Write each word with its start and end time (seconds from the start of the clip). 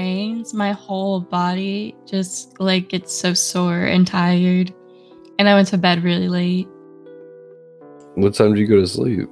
rains, 0.00 0.52
my 0.52 0.72
whole 0.72 1.20
body 1.20 1.94
just 2.04 2.60
like 2.60 2.88
gets 2.90 3.14
so 3.14 3.32
sore 3.32 3.84
and 3.84 4.06
tired. 4.06 4.74
And 5.38 5.48
I 5.48 5.54
went 5.54 5.68
to 5.68 5.78
bed 5.78 6.02
really 6.04 6.28
late, 6.28 6.68
What 8.14 8.34
time 8.34 8.52
did 8.54 8.60
you 8.60 8.66
go 8.66 8.80
to 8.80 8.86
sleep? 8.86 9.28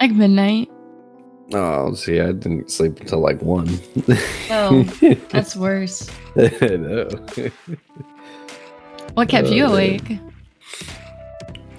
like 0.00 0.12
midnight. 0.12 0.68
Oh, 1.54 1.94
see, 1.94 2.20
I 2.20 2.32
didn't 2.32 2.70
sleep 2.70 3.00
until 3.00 3.20
like 3.20 3.40
one. 3.40 3.68
Oh, 4.50 4.82
That's 5.30 5.56
worse. 5.56 6.10
I 6.36 6.76
know. 6.76 7.08
What 9.14 9.28
kept 9.30 9.48
you 9.48 9.64
Oh, 9.64 9.72
awake? 9.72 10.18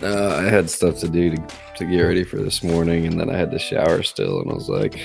Uh, 0.02 0.36
I 0.38 0.44
had 0.44 0.70
stuff 0.70 1.00
to 1.00 1.08
do 1.08 1.36
to, 1.36 1.48
to 1.78 1.86
get 1.86 2.02
ready 2.02 2.24
for 2.24 2.38
this 2.38 2.64
morning, 2.64 3.06
and 3.08 3.20
then 3.20 3.30
I 3.30 3.38
had 3.38 3.52
to 3.52 3.60
shower 3.60 4.02
still, 4.04 4.42
and 4.42 4.50
I 4.52 4.54
was 4.54 4.70
like, 4.70 5.00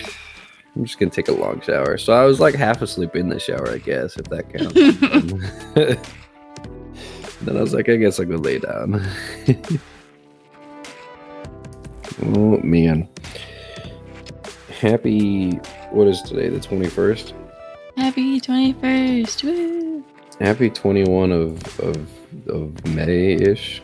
I'm 0.77 0.85
just 0.85 0.99
gonna 0.99 1.11
take 1.11 1.29
a 1.29 1.33
long 1.33 1.61
shower. 1.61 1.99
So 1.99 2.13
I 2.13 2.25
was 2.25 2.41
like 2.41 2.55
half 2.55 2.83
asleep 2.83 3.17
in 3.17 3.29
the 3.29 3.41
shower, 3.41 3.71
I 3.71 3.79
guess, 3.79 4.17
if 4.17 4.27
that 4.27 4.53
counts. 4.53 4.75
then 7.43 7.57
I 7.57 7.61
was 7.61 7.75
like, 7.75 7.89
I 7.89 7.97
guess 7.97 8.21
I'll 8.21 8.27
go 8.27 8.37
lay 8.37 8.59
down. 8.59 9.05
oh 12.23 12.59
man. 12.59 13.09
Happy 14.81 15.53
what 15.91 16.07
is 16.07 16.23
today? 16.23 16.49
The 16.49 16.61
21st? 16.61 17.35
Happy 17.97 18.41
21st. 18.41 19.45
Woo. 19.45 20.05
Happy 20.41 20.71
21 20.71 21.33
of 21.33 21.81
of 21.81 22.09
of 22.49 22.87
May 22.87 23.35
ish. 23.35 23.83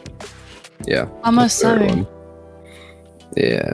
Yeah. 0.87 1.09
Almost 1.25 1.59
summer. 1.59 1.87
one. 1.87 2.07
Yeah. 3.37 3.73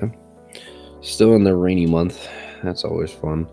Still 1.02 1.34
in 1.34 1.44
the 1.44 1.54
rainy 1.54 1.86
month. 1.86 2.26
That's 2.62 2.84
always 2.84 3.10
fun. 3.10 3.48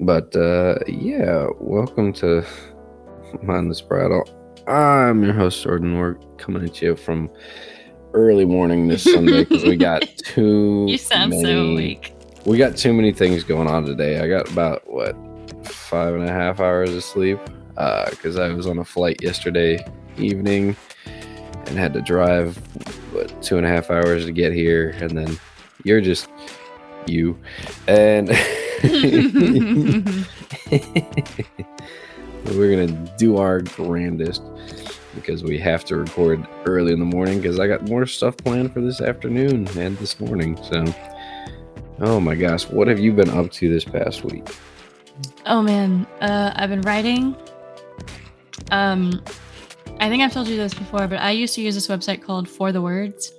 But 0.00 0.34
uh 0.36 0.78
yeah, 0.86 1.46
welcome 1.58 2.12
to 2.14 2.44
Mindless 3.42 3.80
Prattle. 3.80 4.28
I'm 4.66 5.22
your 5.22 5.32
host 5.32 5.64
Jordon. 5.64 5.98
We're 5.98 6.14
coming 6.36 6.64
at 6.64 6.80
you 6.80 6.96
from 6.96 7.30
early 8.14 8.44
morning 8.44 8.88
this 8.88 9.02
Sunday 9.02 9.44
because 9.44 9.64
we 9.64 9.76
got 9.76 10.02
too 10.24 10.86
You 10.88 10.98
sound 10.98 11.30
many, 11.30 11.42
so 11.42 11.72
awake. 11.72 12.14
We 12.44 12.58
got 12.58 12.76
too 12.76 12.92
many 12.92 13.12
things 13.12 13.44
going 13.44 13.68
on 13.68 13.84
today. 13.84 14.20
I 14.20 14.28
got 14.28 14.50
about 14.50 14.88
what 14.90 15.16
five 15.66 16.14
and 16.14 16.24
a 16.24 16.32
half 16.32 16.60
hours 16.60 16.94
of 16.94 17.02
sleep 17.02 17.38
because 18.10 18.36
I 18.36 18.48
was 18.48 18.66
on 18.66 18.78
a 18.78 18.84
flight 18.84 19.22
yesterday 19.22 19.84
evening 20.18 20.76
and 21.66 21.78
had 21.78 21.92
to 21.94 22.00
drive 22.00 22.56
what 23.12 23.42
two 23.42 23.56
and 23.56 23.66
a 23.66 23.68
half 23.68 23.90
hours 23.90 24.26
to 24.26 24.32
get 24.32 24.52
here, 24.52 24.90
and 25.00 25.16
then 25.16 25.38
you're 25.84 26.00
just 26.00 26.28
you, 27.08 27.38
and 27.86 28.28
we're 32.56 32.86
gonna 32.86 33.14
do 33.16 33.36
our 33.36 33.60
grandest 33.60 34.42
because 35.14 35.42
we 35.42 35.58
have 35.58 35.84
to 35.84 35.96
record 35.96 36.46
early 36.64 36.92
in 36.92 36.98
the 36.98 37.04
morning 37.04 37.40
because 37.40 37.60
I 37.60 37.66
got 37.68 37.82
more 37.88 38.06
stuff 38.06 38.36
planned 38.36 38.72
for 38.72 38.80
this 38.80 39.00
afternoon 39.00 39.68
and 39.76 39.96
this 39.98 40.18
morning. 40.20 40.58
So, 40.64 40.84
oh 42.00 42.20
my 42.20 42.34
gosh, 42.34 42.64
what 42.68 42.88
have 42.88 42.98
you 42.98 43.12
been 43.12 43.30
up 43.30 43.50
to 43.52 43.68
this 43.68 43.84
past 43.84 44.24
week? 44.24 44.48
Oh 45.46 45.62
man, 45.62 46.06
uh, 46.20 46.52
I've 46.56 46.70
been 46.70 46.82
writing. 46.82 47.36
Um, 48.70 49.22
I 50.00 50.08
think 50.08 50.22
I've 50.22 50.32
told 50.32 50.48
you 50.48 50.56
this 50.56 50.74
before, 50.74 51.06
but 51.06 51.18
I 51.18 51.30
used 51.30 51.54
to 51.54 51.62
use 51.62 51.74
this 51.74 51.88
website 51.88 52.22
called 52.22 52.48
4TheWords. 52.48 53.32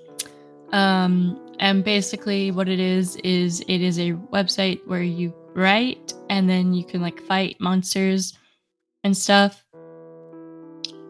Um, 0.71 1.42
and 1.59 1.83
basically, 1.83 2.51
what 2.51 2.67
it 2.67 2.79
is 2.79 3.15
is 3.17 3.61
it 3.67 3.81
is 3.81 3.99
a 3.99 4.13
website 4.31 4.85
where 4.87 5.03
you 5.03 5.33
write 5.53 6.13
and 6.29 6.49
then 6.49 6.73
you 6.73 6.83
can 6.83 7.01
like 7.01 7.21
fight 7.21 7.55
monsters 7.59 8.37
and 9.03 9.15
stuff. 9.15 9.63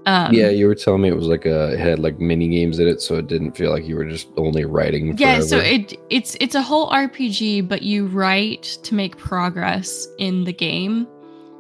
Um, 0.06 0.34
yeah, 0.34 0.50
you 0.50 0.68
were 0.68 0.76
telling 0.76 1.02
me 1.02 1.08
it 1.10 1.16
was 1.16 1.28
like 1.28 1.46
a 1.46 1.74
it 1.74 1.80
had 1.80 2.00
like 2.00 2.20
mini 2.20 2.50
games 2.50 2.80
in 2.80 2.88
it, 2.88 3.00
so 3.00 3.16
it 3.16 3.28
didn't 3.28 3.56
feel 3.56 3.72
like 3.72 3.86
you 3.86 3.96
were 3.96 4.04
just 4.04 4.28
only 4.36 4.66
writing. 4.66 5.18
yeah 5.18 5.40
so 5.40 5.58
it 5.58 5.98
it's 6.10 6.36
it's 6.42 6.56
a 6.56 6.62
whole 6.62 6.90
rpg 6.92 7.66
but 7.66 7.84
you 7.84 8.08
write 8.08 8.64
to 8.84 8.96
make 8.96 9.16
progress 9.16 10.06
in 10.18 10.44
the 10.44 10.52
game 10.52 11.08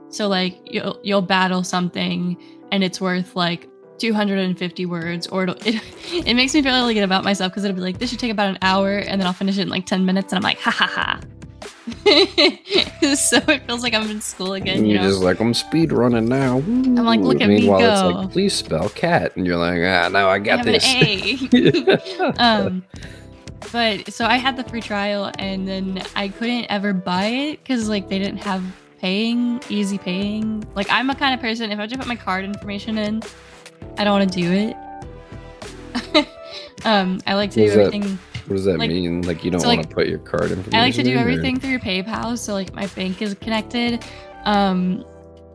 so 0.09 0.27
like 0.27 0.57
you'll 0.66 0.99
you'll 1.03 1.22
battle 1.22 1.63
something 1.63 2.35
and 2.73 2.83
it's 2.83 2.99
worth 2.99 3.33
like 3.35 3.69
250 3.99 4.85
words 4.85 5.27
or 5.27 5.43
it'll, 5.43 5.55
it, 5.65 5.81
it 6.27 6.33
makes 6.35 6.53
me 6.53 6.61
feel 6.61 6.73
really 6.73 6.93
good 6.93 7.03
about 7.03 7.23
myself 7.23 7.51
because 7.51 7.63
it'll 7.63 7.75
be 7.75 7.81
like 7.81 7.99
this 7.99 8.09
should 8.09 8.19
take 8.19 8.31
about 8.31 8.49
an 8.49 8.57
hour 8.61 8.97
and 8.97 9.19
then 9.19 9.27
i'll 9.27 9.33
finish 9.33 9.57
it 9.57 9.61
in 9.61 9.69
like 9.69 9.85
10 9.85 10.05
minutes 10.05 10.33
and 10.33 10.37
i'm 10.37 10.43
like 10.43 10.59
ha 10.59 10.71
ha 10.71 10.87
ha 10.87 11.19
so 13.15 13.37
it 13.47 13.65
feels 13.67 13.83
like 13.83 13.93
i'm 13.93 14.09
in 14.09 14.21
school 14.21 14.53
again 14.53 14.77
And 14.77 14.87
you 14.87 14.93
you're 14.93 15.01
know 15.03 15.09
just 15.09 15.21
like, 15.21 15.39
I'm 15.41 15.53
speed 15.53 15.91
running 15.91 16.29
now. 16.29 16.57
I'm 16.57 16.95
like, 16.95 17.19
look 17.19 17.41
at 17.41 17.49
me 17.49 17.61
Meanwhile, 17.61 17.81
it's 17.81 18.01
go. 18.01 18.07
like, 18.21 18.31
please 18.31 18.53
spell 18.53 18.87
cat, 18.89 19.35
and 19.35 19.45
you're 19.45 19.57
like, 19.57 19.81
ah, 19.81 20.07
no, 20.07 20.29
I 20.29 20.35
I 20.35 20.39
got 20.39 20.59
have 20.59 20.65
this. 20.65 20.85
Um 22.39 22.83
but 23.71 24.11
so 24.13 24.25
i 24.25 24.35
had 24.37 24.57
the 24.57 24.63
free 24.65 24.81
trial 24.81 25.31
and 25.39 25.67
then 25.67 26.01
i 26.15 26.27
couldn't 26.27 26.65
ever 26.69 26.93
buy 26.93 27.25
it 27.25 27.59
because 27.63 27.87
like 27.89 28.09
they 28.09 28.19
didn't 28.19 28.37
have 28.37 28.61
paying 28.99 29.61
easy 29.69 29.97
paying 29.97 30.63
like 30.75 30.87
i'm 30.89 31.09
a 31.09 31.15
kind 31.15 31.33
of 31.33 31.39
person 31.39 31.71
if 31.71 31.79
i 31.79 31.87
just 31.87 31.99
put 31.99 32.07
my 32.07 32.15
card 32.15 32.43
information 32.45 32.97
in 32.97 33.21
i 33.97 34.03
don't 34.03 34.17
want 34.19 34.31
to 34.31 34.41
do 34.41 34.51
it 34.51 34.75
um 36.85 37.19
i 37.27 37.33
like 37.33 37.51
to 37.51 37.61
What 37.61 37.66
do 37.66 37.69
is 37.71 37.75
that? 37.75 37.79
everything 37.88 38.19
what 38.45 38.57
does 38.57 38.66
that 38.66 38.77
like- 38.77 38.89
mean? 38.89 39.21
Like, 39.21 39.45
you 39.45 39.51
don't 39.51 39.61
so, 39.61 39.67
want 39.69 39.77
like, 39.79 39.89
to 39.89 39.95
put 39.95 40.07
your 40.07 40.19
card 40.19 40.51
information. 40.51 40.75
i 40.75 40.81
like 40.81 40.94
to 40.95 41.03
do 41.03 41.11
in, 41.11 41.17
or- 41.17 41.21
everything 41.21 41.59
through 41.59 41.79
paypal 41.79 42.38
so 42.38 42.53
like 42.53 42.73
my 42.73 42.88
bank 42.88 43.22
is 43.22 43.33
connected 43.35 44.03
um 44.45 45.03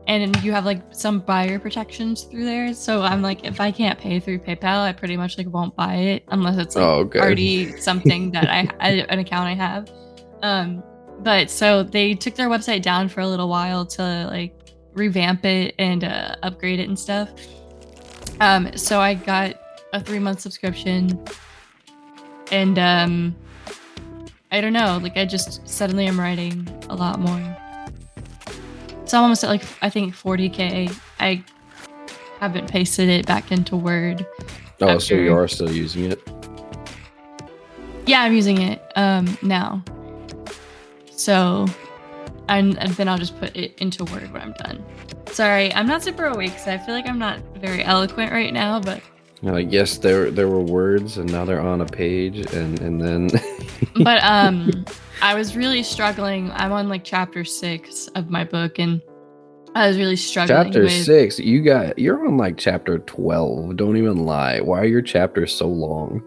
and 0.07 0.43
you 0.43 0.53
have 0.53 0.65
like 0.65 0.81
some 0.91 1.21
buyer 1.21 1.59
protections 1.59 2.23
through 2.23 2.47
there 2.47 2.73
so 2.73 3.03
i'm 3.03 3.21
like 3.21 3.45
if 3.45 3.61
i 3.61 3.71
can't 3.71 3.99
pay 3.99 4.19
through 4.19 4.39
paypal 4.39 4.81
i 4.85 4.91
pretty 4.93 5.19
much 5.19 5.37
like 5.37 5.47
won't 5.53 5.77
buy 5.77 5.97
it 5.97 6.23
unless 6.29 6.57
it's 6.57 6.75
like 6.77 6.85
Oh, 6.85 7.01
okay. 7.01 7.19
already 7.21 7.77
something 7.79 8.31
that 8.31 8.49
I, 8.49 8.69
I 8.81 8.89
an 9.11 9.19
account 9.19 9.49
I 9.49 9.55
have. 9.55 9.91
Um, 10.43 10.83
but 11.21 11.51
so 11.51 11.83
they 11.83 12.15
took 12.15 12.37
their 12.37 12.49
website 12.49 12.81
down 12.81 13.09
for 13.09 13.21
a 13.21 13.27
little 13.27 13.49
while 13.49 13.85
to 13.85 14.29
like 14.31 14.55
revamp 14.95 15.45
it 15.45 15.75
and 15.79 16.05
uh, 16.05 16.37
upgrade 16.45 16.79
it 16.79 16.89
and 16.89 16.97
stuff. 16.99 17.31
Um, 18.41 18.77
so 18.77 19.01
I 19.01 19.15
got 19.15 19.57
a 19.93 20.01
three 20.01 20.19
month 20.19 20.41
subscription, 20.41 21.23
and 22.51 22.79
um, 22.79 23.37
I 24.51 24.61
don't 24.61 24.73
know, 24.73 24.99
like 25.03 25.17
I 25.17 25.25
just 25.25 25.67
suddenly 25.69 26.07
am 26.07 26.19
writing 26.19 26.69
a 26.89 26.95
lot 26.95 27.19
more. 27.21 27.57
So 29.05 29.17
I'm 29.19 29.25
almost 29.25 29.45
at 29.45 29.51
like 29.51 29.65
I 29.83 29.91
think 29.91 30.15
40k. 30.15 30.95
I 31.21 31.43
haven't 32.41 32.71
pasted 32.71 33.09
it 33.09 33.27
back 33.27 33.51
into 33.51 33.77
Word. 33.77 34.27
Oh, 34.81 34.99
so 34.99 35.15
you 35.15 35.35
are 35.35 35.49
still 35.49 35.71
using 35.73 36.13
it? 36.13 36.21
Yeah, 38.07 38.23
I'm 38.23 38.33
using 38.33 38.63
it 38.63 38.81
um 38.97 39.37
now. 39.43 39.83
So, 41.11 41.67
and, 42.49 42.79
and 42.79 42.91
then 42.93 43.09
I'll 43.09 43.19
just 43.19 43.39
put 43.39 43.57
it 43.57 43.79
into 43.79 44.05
Word 44.05 44.33
when 44.33 44.43
I'm 44.43 44.53
done. 44.53 44.85
Sorry, 45.27 45.73
I'm 45.75 45.87
not 45.87 46.03
super 46.03 46.27
awake, 46.27 46.59
so 46.59 46.73
I 46.73 46.79
feel 46.79 46.95
like 46.95 47.09
I'm 47.09 47.19
not 47.19 47.41
very 47.57 47.85
eloquent 47.85 48.33
right 48.33 48.53
now. 48.53 48.81
But 48.81 49.03
You're 49.43 49.53
like, 49.53 49.71
yes, 49.71 49.99
there 49.99 50.31
there 50.31 50.49
were 50.49 50.61
words, 50.63 51.19
and 51.19 51.31
now 51.31 51.45
they're 51.45 51.61
on 51.61 51.81
a 51.81 51.87
page, 51.87 52.39
and 52.55 52.81
and 52.81 53.01
then 53.01 53.31
but 54.05 54.23
um, 54.25 54.85
I 55.23 55.35
was 55.35 55.57
really 55.57 55.83
struggling. 55.83 56.51
I'm 56.53 56.73
on 56.73 56.89
like 56.89 57.05
chapter 57.05 57.45
six 57.45 58.09
of 58.09 58.31
my 58.31 58.45
book, 58.45 58.79
and 58.79 59.01
I 59.75 59.87
was 59.87 59.99
really 59.99 60.17
struggling. 60.17 60.65
chapter 60.65 60.83
with, 60.85 61.05
six, 61.05 61.39
you 61.39 61.63
got 61.63 61.99
you're 61.99 62.27
on 62.27 62.37
like 62.37 62.57
chapter 62.57 62.99
twelve. 63.01 63.77
Don't 63.77 63.97
even 63.97 64.25
lie. 64.25 64.61
Why 64.61 64.81
are 64.81 64.87
your 64.87 65.03
chapters 65.03 65.55
so 65.55 65.69
long? 65.69 66.23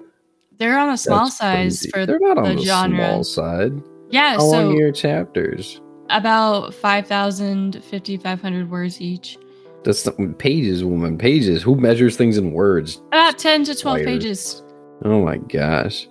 They're 0.58 0.78
on 0.78 0.90
a 0.92 0.98
small 0.98 1.26
That's 1.26 1.38
size 1.38 1.80
crazy. 1.80 1.90
for 1.90 2.06
they're 2.06 2.20
not 2.20 2.38
on 2.38 2.50
the 2.50 2.56
the 2.56 2.62
genre. 2.62 2.98
small 2.98 3.24
side. 3.24 3.74
yeah. 4.12 4.34
How 4.34 4.44
long 4.46 4.52
so 4.52 4.70
are 4.70 4.76
your 4.76 4.92
chapters? 4.92 5.82
About 6.12 6.74
5,000, 6.74 7.84
5,500 7.84 8.70
words 8.70 9.02
each. 9.02 9.38
That's 9.84 10.04
the, 10.04 10.12
pages, 10.38 10.84
woman. 10.84 11.18
Pages. 11.18 11.64
Who 11.64 11.76
measures 11.76 12.16
things 12.16 12.38
in 12.38 12.52
words? 12.52 13.02
About 13.08 13.40
10 13.40 13.64
to 13.66 13.76
12 13.76 13.98
Liar. 13.98 14.06
pages. 14.06 14.62
Oh 15.04 15.26
my 15.26 15.38
gosh, 15.38 16.08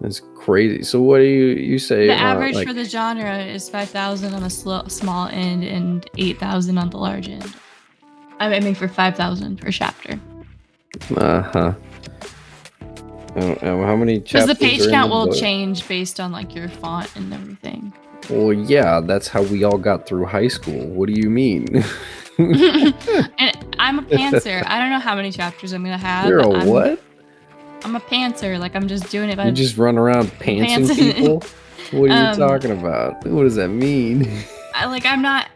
that's 0.00 0.20
crazy. 0.34 0.82
So 0.82 1.00
what 1.00 1.18
do 1.18 1.24
you 1.24 1.46
you 1.54 1.78
say? 1.78 2.08
The 2.08 2.14
uh, 2.14 2.16
average 2.16 2.56
like- 2.56 2.66
for 2.66 2.74
the 2.74 2.84
genre 2.84 3.38
is 3.38 3.68
5,000 3.68 4.34
on 4.34 4.42
the 4.42 4.50
sl- 4.50 4.88
small 4.88 5.28
end 5.28 5.62
and 5.62 6.08
8,000 6.18 6.76
on 6.78 6.90
the 6.90 6.96
large 6.96 7.28
end. 7.28 7.54
I'm 8.40 8.52
aiming 8.52 8.74
for 8.74 8.88
5,000 8.88 9.60
per 9.60 9.70
chapter. 9.70 10.18
Uh 11.16 11.42
huh. 11.42 11.74
how 13.36 13.96
many 13.96 14.20
chapters? 14.20 14.46
Because 14.46 14.48
the 14.48 14.54
page 14.56 14.90
count 14.90 15.10
the 15.10 15.14
will 15.16 15.26
book? 15.26 15.36
change 15.36 15.86
based 15.86 16.18
on 16.18 16.32
like 16.32 16.56
your 16.56 16.68
font 16.68 17.14
and 17.14 17.32
everything. 17.32 17.92
Well, 18.30 18.52
yeah, 18.52 19.00
that's 19.00 19.28
how 19.28 19.42
we 19.42 19.64
all 19.64 19.78
got 19.78 20.06
through 20.06 20.26
high 20.26 20.48
school. 20.48 20.86
What 20.88 21.08
do 21.08 21.14
you 21.14 21.30
mean? 21.30 21.66
and 22.38 22.94
I'm 23.78 23.98
a 23.98 24.02
pantser. 24.02 24.62
I 24.66 24.78
don't 24.78 24.90
know 24.90 24.98
how 25.00 25.16
many 25.16 25.32
chapters 25.32 25.72
I'm 25.72 25.82
gonna 25.82 25.98
have. 25.98 26.28
You're 26.28 26.40
a 26.40 26.50
I'm, 26.50 26.68
what? 26.68 27.02
I'm 27.84 27.96
a 27.96 28.00
pantser. 28.00 28.58
Like 28.58 28.76
I'm 28.76 28.86
just 28.86 29.10
doing 29.10 29.30
it 29.30 29.36
by 29.36 29.46
You 29.46 29.52
just 29.52 29.76
run 29.76 29.98
around 29.98 30.28
pantsing 30.28 30.66
Pants- 30.66 30.94
people? 30.96 31.42
What 31.90 32.02
are 32.02 32.06
you 32.06 32.12
Um, 32.12 32.36
talking 32.36 32.70
about? 32.70 33.26
What 33.26 33.44
does 33.44 33.54
that 33.56 33.68
mean? 33.68 34.30
I, 34.74 34.86
like 34.86 35.06
I'm 35.06 35.22
not. 35.22 35.48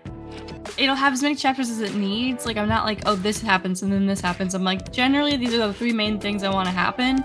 It'll 0.79 0.95
have 0.97 1.13
as 1.13 1.23
many 1.23 1.35
chapters 1.35 1.69
as 1.69 1.81
it 1.81 1.95
needs. 1.95 2.47
Like 2.47 2.57
I'm 2.57 2.69
not 2.69 2.85
like, 2.87 3.03
oh, 3.07 3.15
this 3.15 3.41
happens 3.43 3.83
and 3.83 3.93
then 3.93 4.07
this 4.07 4.21
happens. 4.21 4.55
I'm 4.55 4.65
like, 4.65 4.91
generally 4.93 5.37
these 5.37 5.53
are 5.55 5.59
the 5.59 5.75
three 5.75 5.93
main 5.93 6.19
things 6.19 6.43
I 6.43 6.49
want 6.49 6.67
to 6.67 6.73
happen, 6.73 7.23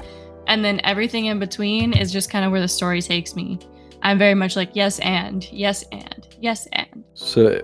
and 0.48 0.64
then 0.64 0.82
everything 0.84 1.26
in 1.26 1.40
between 1.40 1.94
is 1.94 2.12
just 2.12 2.30
kind 2.30 2.44
of 2.44 2.52
where 2.52 2.62
the 2.62 2.68
story 2.68 3.02
takes 3.02 3.36
me. 3.36 3.58
I'm 4.02 4.18
very 4.18 4.36
much 4.36 4.56
like 4.56 4.70
yes 4.74 5.00
and 5.00 5.50
yes 5.52 5.84
and 5.92 6.28
yes 6.40 6.68
and. 6.74 7.04
So, 7.14 7.60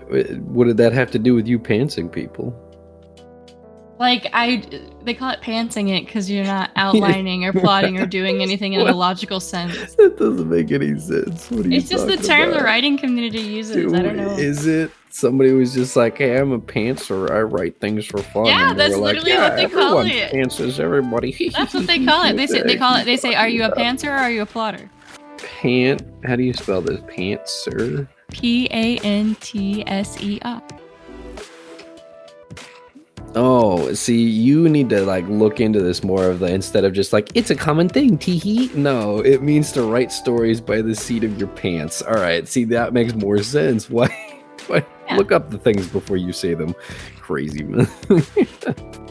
what 0.46 0.66
did 0.66 0.76
that 0.78 0.92
have 0.92 1.10
to 1.12 1.18
do 1.18 1.34
with 1.34 1.46
you 1.46 1.58
pantsing 1.58 2.10
people? 2.10 2.60
Like 3.98 4.28
I, 4.32 4.62
they 5.04 5.14
call 5.14 5.30
it 5.30 5.40
pantsing 5.40 5.96
it 5.96 6.04
because 6.04 6.28
you're 6.28 6.44
not 6.44 6.70
outlining 6.76 7.44
or 7.44 7.52
plotting 7.52 7.98
or 8.00 8.06
doing 8.06 8.42
anything 8.48 8.72
in 8.72 8.86
a 8.86 8.92
logical 8.92 9.38
sense. 9.40 9.94
That 9.94 10.16
doesn't 10.18 10.48
make 10.48 10.72
any 10.72 10.98
sense. 10.98 11.50
What 11.50 11.66
are 11.66 11.68
you 11.68 11.76
It's 11.76 11.88
just 11.88 12.06
the 12.06 12.16
term 12.16 12.50
the 12.50 12.60
writing 12.60 12.98
community 12.98 13.40
uses. 13.40 13.92
I 13.92 14.02
don't 14.02 14.16
know. 14.16 14.32
Is 14.32 14.66
it 14.66 14.90
somebody 15.10 15.52
was 15.52 15.72
just 15.72 15.94
like, 15.94 16.18
"Hey, 16.18 16.36
I'm 16.36 16.50
a 16.50 16.58
pantser. 16.58 17.30
I 17.30 17.42
write 17.42 17.80
things 17.80 18.04
for 18.04 18.18
fun." 18.18 18.46
Yeah, 18.46 18.74
that's 18.74 18.96
like, 18.96 19.14
literally 19.14 19.36
what 19.36 19.52
"Yeah, 19.52 19.56
they 19.56 19.72
call 19.72 19.98
it." 20.00 20.32
Pantses 20.32 20.80
everybody. 20.80 21.50
That's 21.54 21.72
what 21.72 21.86
they 21.86 22.04
call 22.04 22.24
it. 22.24 22.36
They 22.36 22.48
say 22.48 22.62
they 22.62 22.76
call 22.76 22.96
it. 22.96 23.04
They 23.04 23.16
say, 23.16 23.34
"Are 23.34 23.48
you 23.48 23.62
a 23.64 23.70
pantser 23.70 24.08
or 24.08 24.18
are 24.18 24.30
you 24.30 24.42
a 24.42 24.46
plotter?" 24.46 24.90
Pant? 25.44 26.02
How 26.24 26.36
do 26.36 26.42
you 26.42 26.52
spell 26.52 26.80
this? 26.80 27.00
Pantser. 27.02 28.08
P 28.30 28.66
A 28.70 28.98
N 28.98 29.36
T 29.36 29.86
S 29.86 30.20
E 30.20 30.38
R. 30.42 30.62
Oh, 33.36 33.92
see, 33.94 34.22
you 34.22 34.68
need 34.68 34.88
to 34.90 35.02
like 35.02 35.26
look 35.28 35.60
into 35.60 35.82
this 35.82 36.04
more 36.04 36.30
of 36.30 36.38
the 36.38 36.46
instead 36.46 36.84
of 36.84 36.92
just 36.92 37.12
like 37.12 37.30
it's 37.34 37.50
a 37.50 37.56
common 37.56 37.88
thing, 37.88 38.16
teehee. 38.16 38.72
No, 38.74 39.18
it 39.20 39.42
means 39.42 39.72
to 39.72 39.82
write 39.82 40.12
stories 40.12 40.60
by 40.60 40.80
the 40.82 40.94
seat 40.94 41.24
of 41.24 41.36
your 41.38 41.48
pants. 41.48 42.00
All 42.02 42.14
right, 42.14 42.46
see 42.46 42.64
that 42.66 42.92
makes 42.92 43.14
more 43.14 43.42
sense. 43.42 43.90
Why? 43.94 44.08
Why? 44.66 44.86
Yeah. 45.08 45.16
Look 45.16 45.32
up 45.32 45.50
the 45.50 45.58
things 45.58 45.88
before 45.88 46.16
you 46.16 46.32
say 46.32 46.54
them. 46.54 46.74
Crazy 47.20 47.64
man. 47.64 47.88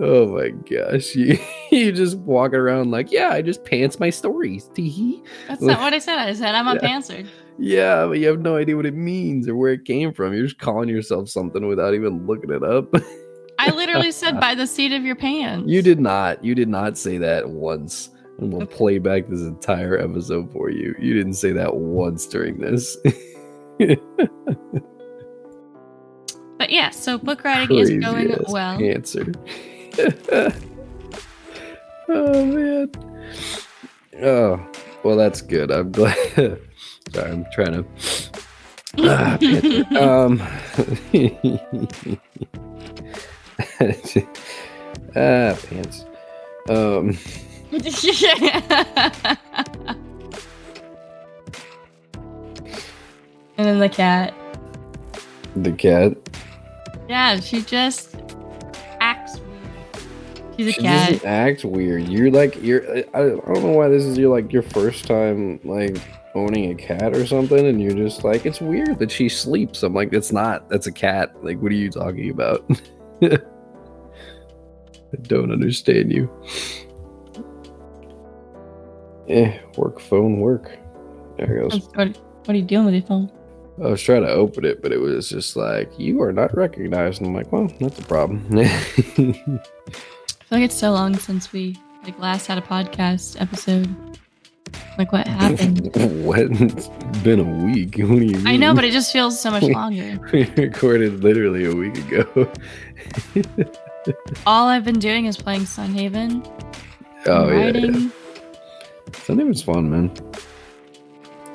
oh 0.00 0.28
my 0.36 0.50
gosh, 0.50 1.14
you 1.16 1.38
you 1.70 1.92
just 1.92 2.16
walking 2.18 2.58
around 2.58 2.90
like, 2.90 3.10
yeah, 3.10 3.30
I 3.30 3.42
just 3.42 3.64
pants 3.64 3.98
my 4.00 4.10
stories, 4.10 4.68
teehee. 4.74 5.22
That's 5.48 5.62
not 5.62 5.80
what 5.80 5.92
I 5.92 5.98
said. 5.98 6.18
I 6.18 6.32
said 6.34 6.54
I'm 6.54 6.68
a 6.68 6.74
Yeah. 6.82 6.88
pantser. 6.88 7.26
Yeah, 7.58 8.06
but 8.06 8.18
you 8.18 8.26
have 8.28 8.40
no 8.40 8.56
idea 8.56 8.76
what 8.76 8.84
it 8.84 8.94
means 8.94 9.48
or 9.48 9.56
where 9.56 9.72
it 9.72 9.86
came 9.86 10.12
from. 10.12 10.34
You're 10.34 10.44
just 10.44 10.58
calling 10.58 10.90
yourself 10.90 11.30
something 11.30 11.66
without 11.66 11.94
even 11.94 12.26
looking 12.26 12.50
it 12.50 12.62
up. 12.62 12.94
I 13.58 13.70
literally 13.70 14.12
said 14.12 14.38
by 14.38 14.54
the 14.54 14.66
seat 14.66 14.92
of 14.92 15.04
your 15.04 15.16
pants. 15.16 15.66
You 15.66 15.80
did 15.80 15.98
not. 15.98 16.44
You 16.44 16.54
did 16.54 16.68
not 16.68 16.98
say 16.98 17.16
that 17.16 17.48
once. 17.48 18.10
And 18.38 18.52
we'll 18.52 18.66
play 18.66 18.98
back 18.98 19.26
this 19.28 19.40
entire 19.40 19.96
episode 19.98 20.52
for 20.52 20.68
you. 20.68 20.94
You 20.98 21.14
didn't 21.14 21.32
say 21.32 21.52
that 21.52 21.76
once 21.76 22.26
during 22.26 22.58
this. 22.58 22.98
But 26.58 26.68
yeah, 26.70 26.90
so 26.90 27.16
book 27.16 27.42
writing 27.44 27.78
is 27.78 27.90
going 27.90 28.34
well. 28.48 28.82
Answer. 28.82 29.32
oh 32.08 32.44
man. 32.44 32.90
Oh 34.22 34.60
well, 35.02 35.16
that's 35.16 35.40
good. 35.40 35.70
I'm 35.70 35.92
glad. 35.92 36.16
Sorry, 37.12 37.30
I'm 37.30 37.46
trying 37.52 37.72
to. 37.72 37.84
Ah, 38.98 39.38
um. 40.00 40.42
ah, 45.14 45.56
pants. 45.68 46.04
Um. 46.68 47.16
and 53.56 53.66
then 53.66 53.78
the 53.78 53.88
cat. 53.88 54.34
The 55.54 55.72
cat. 55.72 56.16
Yeah, 57.08 57.38
she 57.40 57.62
just 57.62 58.16
She's 60.56 60.68
a 60.68 60.72
she 60.72 60.82
cat. 60.82 61.10
doesn't 61.12 61.28
act 61.28 61.64
weird. 61.64 62.08
You're 62.08 62.30
like 62.30 62.62
you're. 62.62 62.82
I, 62.96 63.04
I 63.14 63.20
don't 63.22 63.62
know 63.62 63.72
why 63.72 63.88
this 63.88 64.04
is 64.04 64.16
your 64.16 64.30
like 64.30 64.52
your 64.52 64.62
first 64.62 65.06
time 65.06 65.60
like 65.64 65.96
owning 66.34 66.70
a 66.70 66.74
cat 66.74 67.14
or 67.14 67.26
something, 67.26 67.66
and 67.66 67.80
you're 67.80 67.92
just 67.94 68.24
like 68.24 68.46
it's 68.46 68.60
weird 68.60 68.98
that 68.98 69.10
she 69.10 69.28
sleeps. 69.28 69.82
I'm 69.82 69.94
like 69.94 70.12
it's 70.12 70.32
not. 70.32 70.68
That's 70.70 70.86
a 70.86 70.92
cat. 70.92 71.32
Like 71.44 71.60
what 71.60 71.72
are 71.72 71.76
you 71.76 71.90
talking 71.90 72.30
about? 72.30 72.64
I 73.22 73.38
don't 75.22 75.52
understand 75.52 76.12
you. 76.12 76.30
Eh, 79.28 79.58
work 79.76 80.00
phone 80.00 80.38
work. 80.38 80.70
There 81.36 81.56
it 81.56 81.70
goes. 81.70 81.88
What, 81.94 82.16
what 82.16 82.54
are 82.54 82.56
you 82.58 82.62
doing 82.62 82.86
with 82.86 82.94
your 82.94 83.02
phone? 83.02 83.30
I 83.82 83.88
was 83.88 84.00
trying 84.00 84.22
to 84.22 84.30
open 84.30 84.64
it, 84.64 84.80
but 84.80 84.90
it 84.90 84.98
was 84.98 85.28
just 85.28 85.54
like 85.54 85.90
you 85.98 86.22
are 86.22 86.32
not 86.32 86.56
recognized. 86.56 87.20
And 87.20 87.28
I'm 87.28 87.34
like, 87.34 87.52
well, 87.52 87.70
that's 87.78 87.98
a 87.98 88.02
problem. 88.04 88.46
I 90.46 90.48
feel 90.48 90.58
like 90.60 90.66
it's 90.66 90.78
so 90.78 90.92
long 90.92 91.16
since 91.16 91.52
we 91.52 91.76
like 92.04 92.16
last 92.20 92.46
had 92.46 92.56
a 92.56 92.60
podcast 92.60 93.40
episode. 93.40 93.92
Like 94.96 95.10
what 95.10 95.26
happened? 95.26 95.90
what? 96.24 96.38
It's 96.38 96.86
been 97.24 97.40
a 97.40 97.64
week. 97.66 97.96
What 97.98 98.20
do 98.20 98.24
you 98.26 98.36
mean? 98.36 98.46
I 98.46 98.56
know, 98.56 98.72
but 98.72 98.84
it 98.84 98.92
just 98.92 99.12
feels 99.12 99.40
so 99.40 99.50
much 99.50 99.62
longer. 99.80 100.20
we 100.32 100.44
recorded 100.56 101.24
literally 101.24 101.64
a 101.64 101.74
week 101.74 101.98
ago. 101.98 102.52
All 104.46 104.68
I've 104.68 104.84
been 104.84 105.00
doing 105.00 105.26
is 105.26 105.36
playing 105.36 105.62
Sunhaven, 105.62 106.46
oh 107.26 107.48
yeah, 107.50 107.76
yeah. 107.76 108.08
Sunday 109.14 109.42
was 109.42 109.60
fun, 109.64 109.90
man. 109.90 110.12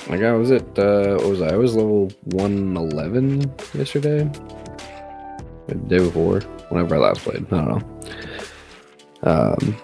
Like 0.10 0.22
I 0.22 0.34
was 0.34 0.52
at 0.52 0.78
uh 0.78 1.16
what 1.16 1.30
was 1.30 1.42
I? 1.42 1.54
I 1.54 1.56
was 1.56 1.78
level 1.78 2.12
one 2.26 2.76
eleven 2.76 3.50
yesterday. 3.74 4.30
The 5.68 5.76
day 5.76 6.00
before, 6.00 6.42
whenever 6.68 6.96
I 6.96 6.98
last 6.98 7.22
played. 7.22 7.46
I 7.54 7.58
don't 7.58 7.70
know. 7.70 8.02
Um 9.24 9.78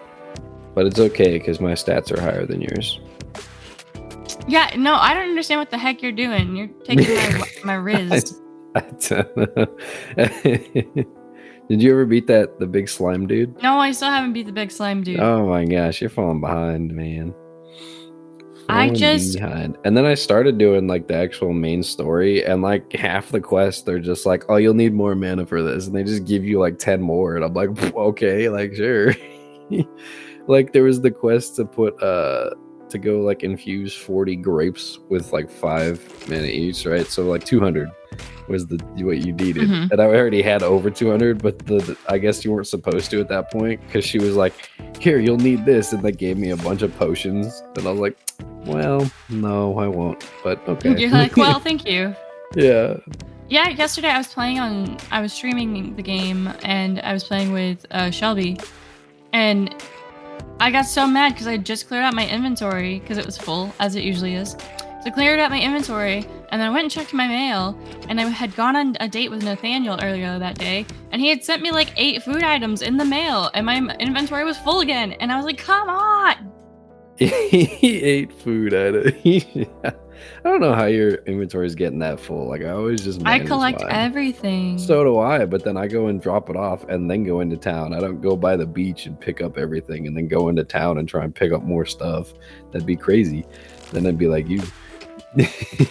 but 0.75 0.85
it's 0.85 0.99
okay 0.99 1.39
because 1.39 1.59
my 1.59 1.71
stats 1.71 2.11
are 2.15 2.21
higher 2.21 2.45
than 2.45 2.61
yours. 2.61 2.99
Yeah, 4.47 4.69
no, 4.77 4.93
I 4.93 5.13
don't 5.13 5.27
understand 5.29 5.59
what 5.59 5.71
the 5.71 5.77
heck 5.77 6.03
you're 6.03 6.11
doing. 6.11 6.55
You're 6.55 6.67
taking 6.83 7.15
my 7.15 7.49
my 7.63 7.73
Riz. 7.73 8.39
I 8.75 8.81
know. 9.09 9.67
Did 11.69 11.81
you 11.81 11.91
ever 11.91 12.05
beat 12.05 12.27
that 12.27 12.59
the 12.59 12.67
big 12.67 12.87
slime 12.87 13.27
dude? 13.27 13.61
No, 13.61 13.77
I 13.77 13.91
still 13.91 14.09
haven't 14.09 14.33
beat 14.33 14.45
the 14.45 14.53
big 14.53 14.71
slime 14.71 15.03
dude. 15.03 15.19
Oh 15.19 15.47
my 15.47 15.65
gosh, 15.65 15.99
you're 15.99 16.09
falling 16.09 16.39
behind, 16.39 16.93
man. 16.93 17.33
I 18.69 18.89
just- 18.89 19.37
behind. 19.39 19.77
and 19.85 19.95
then 19.95 20.05
I 20.05 20.13
started 20.15 20.57
doing 20.57 20.87
like 20.87 21.07
the 21.07 21.15
actual 21.15 21.53
main 21.53 21.83
story, 21.83 22.43
and 22.45 22.61
like 22.61 22.91
half 22.93 23.29
the 23.31 23.39
quests, 23.41 23.83
they're 23.83 23.99
just 23.99 24.25
like, 24.25 24.43
"Oh, 24.49 24.57
you'll 24.57 24.73
need 24.73 24.93
more 24.93 25.15
mana 25.15 25.45
for 25.45 25.61
this," 25.63 25.87
and 25.87 25.95
they 25.95 26.03
just 26.03 26.25
give 26.25 26.43
you 26.43 26.59
like 26.59 26.77
ten 26.77 27.01
more, 27.01 27.35
and 27.35 27.45
I'm 27.45 27.53
like, 27.53 27.69
"Okay, 27.95 28.49
like 28.49 28.75
sure." 28.75 29.13
like 30.47 30.73
there 30.73 30.83
was 30.83 31.01
the 31.01 31.11
quest 31.11 31.55
to 31.57 31.65
put 31.65 32.01
uh 32.01 32.51
to 32.89 32.97
go 32.97 33.19
like 33.19 33.43
infuse 33.43 33.93
40 33.93 34.37
grapes 34.37 34.97
with 35.09 35.33
like 35.33 35.49
five 35.51 35.99
mana 36.29 36.45
each, 36.47 36.85
right? 36.85 37.05
So 37.05 37.23
like 37.25 37.43
200 37.43 37.89
was 38.47 38.65
the 38.65 38.77
what 39.03 39.17
you 39.25 39.33
needed, 39.33 39.67
Mhm. 39.67 39.91
and 39.91 40.01
I 40.01 40.05
already 40.05 40.41
had 40.41 40.63
over 40.63 40.89
200, 40.89 41.43
but 41.43 41.59
the, 41.65 41.79
the- 41.79 41.97
I 42.07 42.17
guess 42.17 42.45
you 42.45 42.51
weren't 42.53 42.67
supposed 42.67 43.11
to 43.11 43.19
at 43.19 43.27
that 43.27 43.51
point 43.51 43.81
because 43.85 44.05
she 44.05 44.19
was 44.19 44.37
like, 44.37 44.53
"Here, 44.99 45.19
you'll 45.19 45.37
need 45.37 45.65
this," 45.65 45.93
and 45.93 46.01
they 46.01 46.11
gave 46.11 46.37
me 46.37 46.51
a 46.51 46.57
bunch 46.57 46.81
of 46.81 46.95
potions, 46.97 47.63
and 47.75 47.87
I 47.87 47.91
was 47.91 47.99
like, 47.99 48.17
"Well, 48.65 49.09
no, 49.29 49.77
I 49.79 49.87
won't." 49.87 50.29
But 50.43 50.67
okay. 50.67 50.97
You're 50.99 51.11
like, 51.11 51.37
well, 51.37 51.59
thank 51.67 51.87
you. 51.87 52.15
yeah. 52.55 52.97
Yeah, 53.49 53.69
yesterday 53.69 54.09
I 54.09 54.17
was 54.17 54.27
playing 54.27 54.59
on, 54.59 54.97
I 55.09 55.21
was 55.21 55.31
streaming 55.31 55.95
the 55.95 56.01
game 56.01 56.51
and 56.63 56.99
I 56.99 57.13
was 57.13 57.23
playing 57.23 57.53
with 57.53 57.85
uh, 57.91 58.11
Shelby, 58.11 58.59
and 59.31 59.73
I 60.59 60.69
got 60.69 60.81
so 60.81 61.07
mad 61.07 61.33
because 61.33 61.47
I 61.47 61.55
just 61.55 61.87
cleared 61.87 62.03
out 62.03 62.13
my 62.13 62.27
inventory 62.27 62.99
because 62.99 63.17
it 63.17 63.25
was 63.25 63.37
full 63.37 63.73
as 63.79 63.95
it 63.95 64.03
usually 64.03 64.33
is. 64.35 64.57
So 65.01 65.07
I 65.07 65.09
cleared 65.11 65.39
out 65.39 65.51
my 65.51 65.61
inventory 65.61 66.25
and 66.49 66.59
then 66.59 66.67
I 66.67 66.69
went 66.69 66.83
and 66.83 66.91
checked 66.91 67.13
my 67.13 67.27
mail 67.27 67.77
and 68.09 68.19
I 68.19 68.25
had 68.27 68.55
gone 68.55 68.75
on 68.75 68.97
a 68.99 69.07
date 69.07 69.29
with 69.29 69.43
Nathaniel 69.43 69.99
earlier 70.01 70.39
that 70.39 70.57
day 70.57 70.85
and 71.11 71.21
he 71.21 71.29
had 71.29 71.43
sent 71.43 71.61
me 71.61 71.71
like 71.71 71.93
eight 71.97 72.23
food 72.23 72.43
items 72.43 72.81
in 72.81 72.97
the 72.97 73.05
mail 73.05 73.51
and 73.53 73.65
my 73.65 73.77
inventory 73.99 74.43
was 74.43 74.57
full 74.57 74.81
again 74.81 75.13
and 75.13 75.31
I 75.31 75.37
was 75.37 75.45
like, 75.45 75.57
come 75.57 75.89
on! 75.89 76.51
he 77.17 78.01
ate 78.03 78.31
food 78.31 78.73
out 78.73 78.95
of 78.95 79.05
I 80.43 80.49
don't 80.49 80.61
know 80.61 80.73
how 80.73 80.85
your 80.85 81.15
inventory 81.25 81.65
is 81.67 81.75
getting 81.75 81.99
that 81.99 82.19
full. 82.19 82.47
Like 82.47 82.61
I 82.61 82.69
always 82.69 83.03
just 83.03 83.25
I 83.25 83.39
collect 83.39 83.81
mine. 83.81 83.91
everything. 83.91 84.77
So 84.77 85.03
do 85.03 85.19
I, 85.19 85.45
but 85.45 85.63
then 85.63 85.77
I 85.77 85.87
go 85.87 86.07
and 86.07 86.21
drop 86.21 86.49
it 86.49 86.55
off 86.55 86.83
and 86.89 87.09
then 87.09 87.23
go 87.23 87.39
into 87.41 87.57
town. 87.57 87.93
I 87.93 87.99
don't 87.99 88.21
go 88.21 88.35
by 88.35 88.55
the 88.55 88.65
beach 88.65 89.05
and 89.05 89.19
pick 89.19 89.41
up 89.41 89.57
everything 89.57 90.07
and 90.07 90.15
then 90.15 90.27
go 90.27 90.49
into 90.49 90.63
town 90.63 90.97
and 90.97 91.07
try 91.07 91.23
and 91.23 91.33
pick 91.33 91.51
up 91.51 91.63
more 91.63 91.85
stuff. 91.85 92.33
That'd 92.71 92.87
be 92.87 92.95
crazy. 92.95 93.45
Then 93.91 94.05
I'd 94.05 94.17
be 94.17 94.27
like, 94.27 94.47
you. 94.47 94.61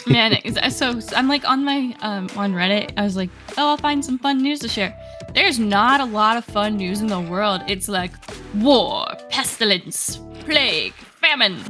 Man, 0.07 0.38
so 0.71 0.99
so 1.00 1.16
I'm 1.16 1.28
like 1.28 1.49
on 1.49 1.64
my 1.64 1.95
um 2.00 2.28
on 2.37 2.52
Reddit. 2.52 2.93
I 2.97 3.02
was 3.02 3.16
like, 3.16 3.31
oh, 3.59 3.71
I'll 3.71 3.76
find 3.76 4.05
some 4.05 4.19
fun 4.19 4.38
news 4.38 4.61
to 4.61 4.69
share. 4.69 4.99
There's 5.35 5.59
not 5.59 6.00
a 6.00 6.05
lot 6.05 6.37
of 6.37 6.45
fun 6.45 6.76
news 6.76 7.00
in 7.00 7.09
the 7.09 7.21
world. 7.21 7.62
It's 7.69 7.88
like 7.88 8.12
war, 8.55 9.07
pestilence, 9.28 10.21
plague, 10.40 10.95
famine, 10.95 11.62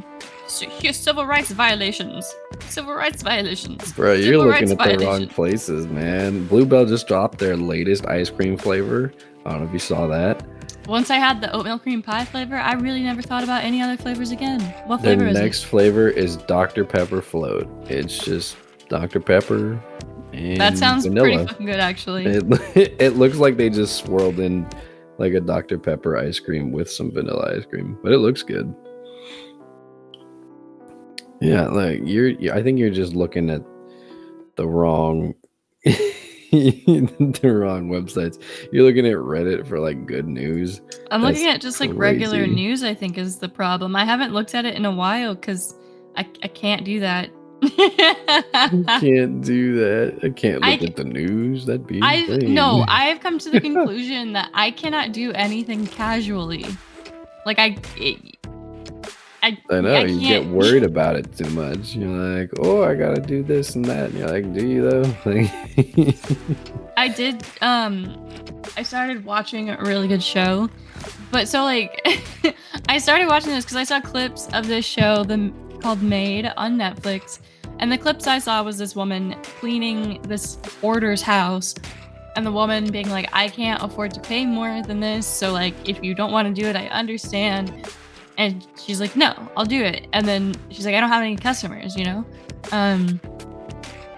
civil 0.47 1.25
rights 1.25 1.51
violations. 1.51 2.33
Civil 2.61 2.93
rights 2.93 3.21
violations. 3.21 3.93
Bro, 3.93 4.13
you're 4.13 4.37
looking 4.37 4.71
at 4.71 4.99
the 4.99 5.05
wrong 5.05 5.27
places, 5.27 5.87
man. 5.87 6.47
Bluebell 6.47 6.85
just 6.85 7.07
dropped 7.07 7.39
their 7.39 7.57
latest 7.57 8.07
ice 8.07 8.29
cream 8.29 8.57
flavor. 8.57 9.11
I 9.45 9.51
don't 9.51 9.61
know 9.61 9.67
if 9.67 9.73
you 9.73 9.79
saw 9.79 10.07
that. 10.07 10.43
Once 10.87 11.11
I 11.11 11.17
had 11.17 11.41
the 11.41 11.51
oatmeal 11.51 11.77
cream 11.77 12.01
pie 12.01 12.23
flavor, 12.23 12.55
I 12.55 12.73
really 12.73 13.03
never 13.03 13.21
thought 13.21 13.43
about 13.43 13.65
any 13.65 13.81
other 13.81 13.97
flavors 13.97 14.31
again. 14.31 14.61
What 14.85 15.01
Their 15.01 15.17
flavor 15.17 15.27
is 15.27 15.35
it? 15.35 15.39
The 15.39 15.43
next 15.43 15.63
flavor 15.63 16.07
is 16.07 16.37
Dr. 16.37 16.85
Pepper 16.85 17.21
Float. 17.21 17.67
It's 17.89 18.17
just 18.17 18.55
Dr. 18.87 19.19
Pepper 19.19 19.81
and 20.31 20.53
it? 20.53 20.57
That 20.57 20.77
sounds 20.77 21.05
vanilla. 21.05 21.27
pretty 21.27 21.45
fucking 21.45 21.65
good, 21.65 21.79
actually. 21.81 22.25
It, 22.75 22.95
it 22.99 23.15
looks 23.17 23.35
like 23.35 23.57
they 23.57 23.69
just 23.69 23.97
swirled 23.97 24.39
in 24.39 24.65
like 25.17 25.33
a 25.33 25.41
Dr. 25.41 25.77
Pepper 25.77 26.17
ice 26.17 26.39
cream 26.39 26.71
with 26.71 26.89
some 26.89 27.11
vanilla 27.11 27.53
ice 27.57 27.65
cream, 27.65 27.97
but 28.01 28.13
it 28.13 28.19
looks 28.19 28.41
good. 28.43 28.73
Yeah, 31.41 31.67
like 31.67 31.99
you're, 32.03 32.31
I 32.53 32.63
think 32.63 32.79
you're 32.79 32.89
just 32.91 33.13
looking 33.13 33.49
at 33.49 33.61
the 34.55 34.65
wrong, 34.65 35.35
the 36.51 37.51
wrong 37.53 37.89
websites. 37.89 38.41
You're 38.71 38.85
looking 38.85 39.05
at 39.05 39.15
Reddit 39.15 39.67
for 39.67 39.79
like 39.79 40.05
good 40.05 40.27
news. 40.27 40.81
I'm 41.11 41.21
That's 41.21 41.37
looking 41.37 41.51
at 41.51 41.59
just 41.59 41.79
like 41.79 41.91
regular 41.93 42.47
news, 42.47 42.83
I 42.83 42.93
think 42.93 43.17
is 43.17 43.39
the 43.39 43.49
problem. 43.49 43.95
I 43.95 44.05
haven't 44.05 44.33
looked 44.33 44.55
at 44.55 44.65
it 44.65 44.75
in 44.75 44.85
a 44.85 44.91
while 44.91 45.35
because 45.35 45.75
I, 46.15 46.25
I 46.43 46.47
can't 46.47 46.85
do 46.85 47.01
that. 47.01 47.29
I 47.61 48.97
can't 49.01 49.43
do 49.43 49.75
that. 49.75 50.19
I 50.23 50.29
can't 50.29 50.61
look 50.61 50.79
ca- 50.79 50.85
at 50.85 50.95
the 50.95 51.03
news. 51.03 51.65
That'd 51.65 51.85
be 51.85 52.01
I've 52.01 52.43
no, 52.43 52.85
I've 52.87 53.19
come 53.19 53.39
to 53.39 53.49
the 53.49 53.59
conclusion 53.69 54.33
that 54.33 54.49
I 54.53 54.71
cannot 54.71 55.11
do 55.11 55.33
anything 55.33 55.85
casually. 55.87 56.65
Like 57.45 57.59
I, 57.59 57.77
it, 57.97 58.36
I, 59.47 59.57
I 59.77 59.81
know 59.81 59.93
I 59.93 60.03
you 60.03 60.19
get 60.19 60.45
worried 60.45 60.83
about 60.91 61.15
it 61.15 61.35
too 61.35 61.49
much. 61.51 61.95
You're 61.95 62.09
like, 62.09 62.51
oh, 62.59 62.83
I 62.83 62.95
gotta 62.95 63.21
do 63.21 63.43
this 63.43 63.75
and 63.75 63.85
that. 63.85 64.09
And 64.09 64.19
you're 64.19 64.27
like, 64.27 64.53
do 64.53 64.67
you 64.67 64.89
though? 64.89 65.03
Like, 65.25 65.51
I 66.97 67.07
did. 67.07 67.43
Um, 67.61 68.29
I 68.75 68.83
started 68.83 69.23
watching 69.23 69.69
a 69.69 69.77
really 69.81 70.07
good 70.07 70.23
show, 70.23 70.69
but 71.31 71.47
so 71.47 71.63
like, 71.63 72.01
I 72.89 72.97
started 72.97 73.27
watching 73.27 73.51
this 73.51 73.63
because 73.63 73.77
I 73.77 73.83
saw 73.83 74.01
clips 74.01 74.47
of 74.53 74.67
this 74.67 74.85
show, 74.85 75.23
the 75.23 75.53
called 75.81 76.01
Maid 76.01 76.51
on 76.57 76.77
Netflix, 76.77 77.39
and 77.79 77.91
the 77.91 77.97
clips 77.97 78.27
I 78.27 78.39
saw 78.39 78.63
was 78.63 78.77
this 78.77 78.95
woman 78.95 79.35
cleaning 79.43 80.21
this 80.23 80.57
hoarder's 80.81 81.21
house, 81.21 81.75
and 82.35 82.45
the 82.45 82.51
woman 82.51 82.91
being 82.91 83.09
like, 83.09 83.29
"I 83.31 83.47
can't 83.47 83.81
afford 83.81 84.13
to 84.15 84.19
pay 84.19 84.45
more 84.45 84.81
than 84.81 84.99
this, 84.99 85.25
so 85.25 85.53
like, 85.53 85.73
if 85.87 86.03
you 86.03 86.15
don't 86.15 86.31
want 86.31 86.53
to 86.53 86.61
do 86.61 86.67
it, 86.67 86.75
I 86.75 86.87
understand." 86.87 87.87
And 88.37 88.65
she's 88.79 88.99
like, 88.99 89.15
"No, 89.15 89.33
I'll 89.57 89.65
do 89.65 89.83
it." 89.83 90.07
And 90.13 90.27
then 90.27 90.55
she's 90.69 90.85
like, 90.85 90.95
"I 90.95 90.99
don't 90.99 91.09
have 91.09 91.23
any 91.23 91.35
customers, 91.35 91.95
you 91.95 92.05
know." 92.05 92.25
Um, 92.71 93.19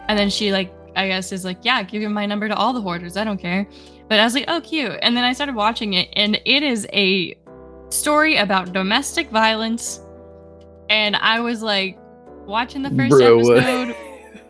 and 0.08 0.18
then 0.18 0.30
she 0.30 0.52
like 0.52 0.74
I 0.96 1.08
guess 1.08 1.32
is 1.32 1.46
like, 1.46 1.60
yeah, 1.62 1.82
give 1.84 2.10
my 2.12 2.26
number 2.26 2.48
to 2.50 2.56
all 2.56 2.74
the 2.74 2.82
hoarders. 2.82 3.16
I 3.16 3.24
don't 3.24 3.38
care. 3.38 3.68
But 4.10 4.20
I 4.20 4.26
was 4.26 4.34
like, 4.34 4.46
oh, 4.48 4.60
cute. 4.60 4.98
And 5.02 5.16
then 5.16 5.24
I 5.24 5.34
started 5.34 5.56
watching 5.56 5.94
it, 5.94 6.10
and 6.14 6.42
it 6.44 6.64
is 6.64 6.88
a 6.92 7.38
story 7.90 8.38
about 8.38 8.74
domestic 8.74 9.30
violence. 9.30 10.02
And 10.90 11.16
I 11.16 11.40
was 11.40 11.62
like, 11.62 11.98
watching 12.46 12.82
the 12.82 12.90
first 12.90 13.12
Bro, 13.12 13.56
episode. 13.56 13.96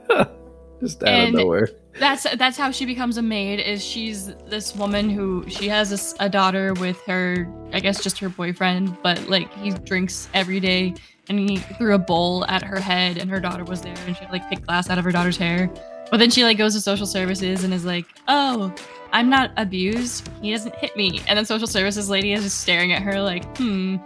just 0.79 1.03
out 1.03 1.27
of 1.27 1.33
nowhere. 1.33 1.69
That's 1.99 2.23
that's 2.37 2.57
how 2.57 2.71
she 2.71 2.85
becomes 2.85 3.17
a 3.17 3.21
maid. 3.21 3.59
Is 3.59 3.83
she's 3.83 4.33
this 4.45 4.73
woman 4.75 5.09
who 5.09 5.47
she 5.49 5.67
has 5.67 5.89
this, 5.89 6.15
a 6.19 6.29
daughter 6.29 6.73
with 6.75 7.01
her, 7.05 7.47
I 7.73 7.81
guess 7.81 8.01
just 8.01 8.17
her 8.19 8.29
boyfriend, 8.29 8.97
but 9.03 9.27
like 9.27 9.53
he 9.55 9.71
drinks 9.71 10.29
every 10.33 10.61
day, 10.61 10.95
and 11.27 11.37
he 11.37 11.57
threw 11.57 11.93
a 11.93 11.99
bowl 11.99 12.45
at 12.45 12.63
her 12.63 12.79
head, 12.79 13.17
and 13.17 13.29
her 13.29 13.41
daughter 13.41 13.65
was 13.65 13.81
there, 13.81 13.95
and 14.07 14.15
she 14.15 14.25
like 14.31 14.49
picked 14.49 14.65
glass 14.65 14.89
out 14.89 14.97
of 14.97 15.03
her 15.03 15.11
daughter's 15.11 15.37
hair. 15.37 15.69
But 16.09 16.17
then 16.17 16.31
she 16.31 16.43
like 16.43 16.57
goes 16.57 16.73
to 16.73 16.81
social 16.81 17.05
services 17.05 17.63
and 17.65 17.73
is 17.73 17.83
like, 17.85 18.05
"Oh, 18.29 18.73
I'm 19.11 19.29
not 19.29 19.51
abused. 19.57 20.29
He 20.41 20.51
doesn't 20.51 20.75
hit 20.75 20.95
me." 20.95 21.21
And 21.27 21.37
then 21.37 21.45
social 21.45 21.67
services 21.67 22.09
lady 22.09 22.31
is 22.31 22.43
just 22.43 22.61
staring 22.61 22.93
at 22.93 23.01
her 23.01 23.21
like, 23.21 23.45
"Hmm." 23.57 23.97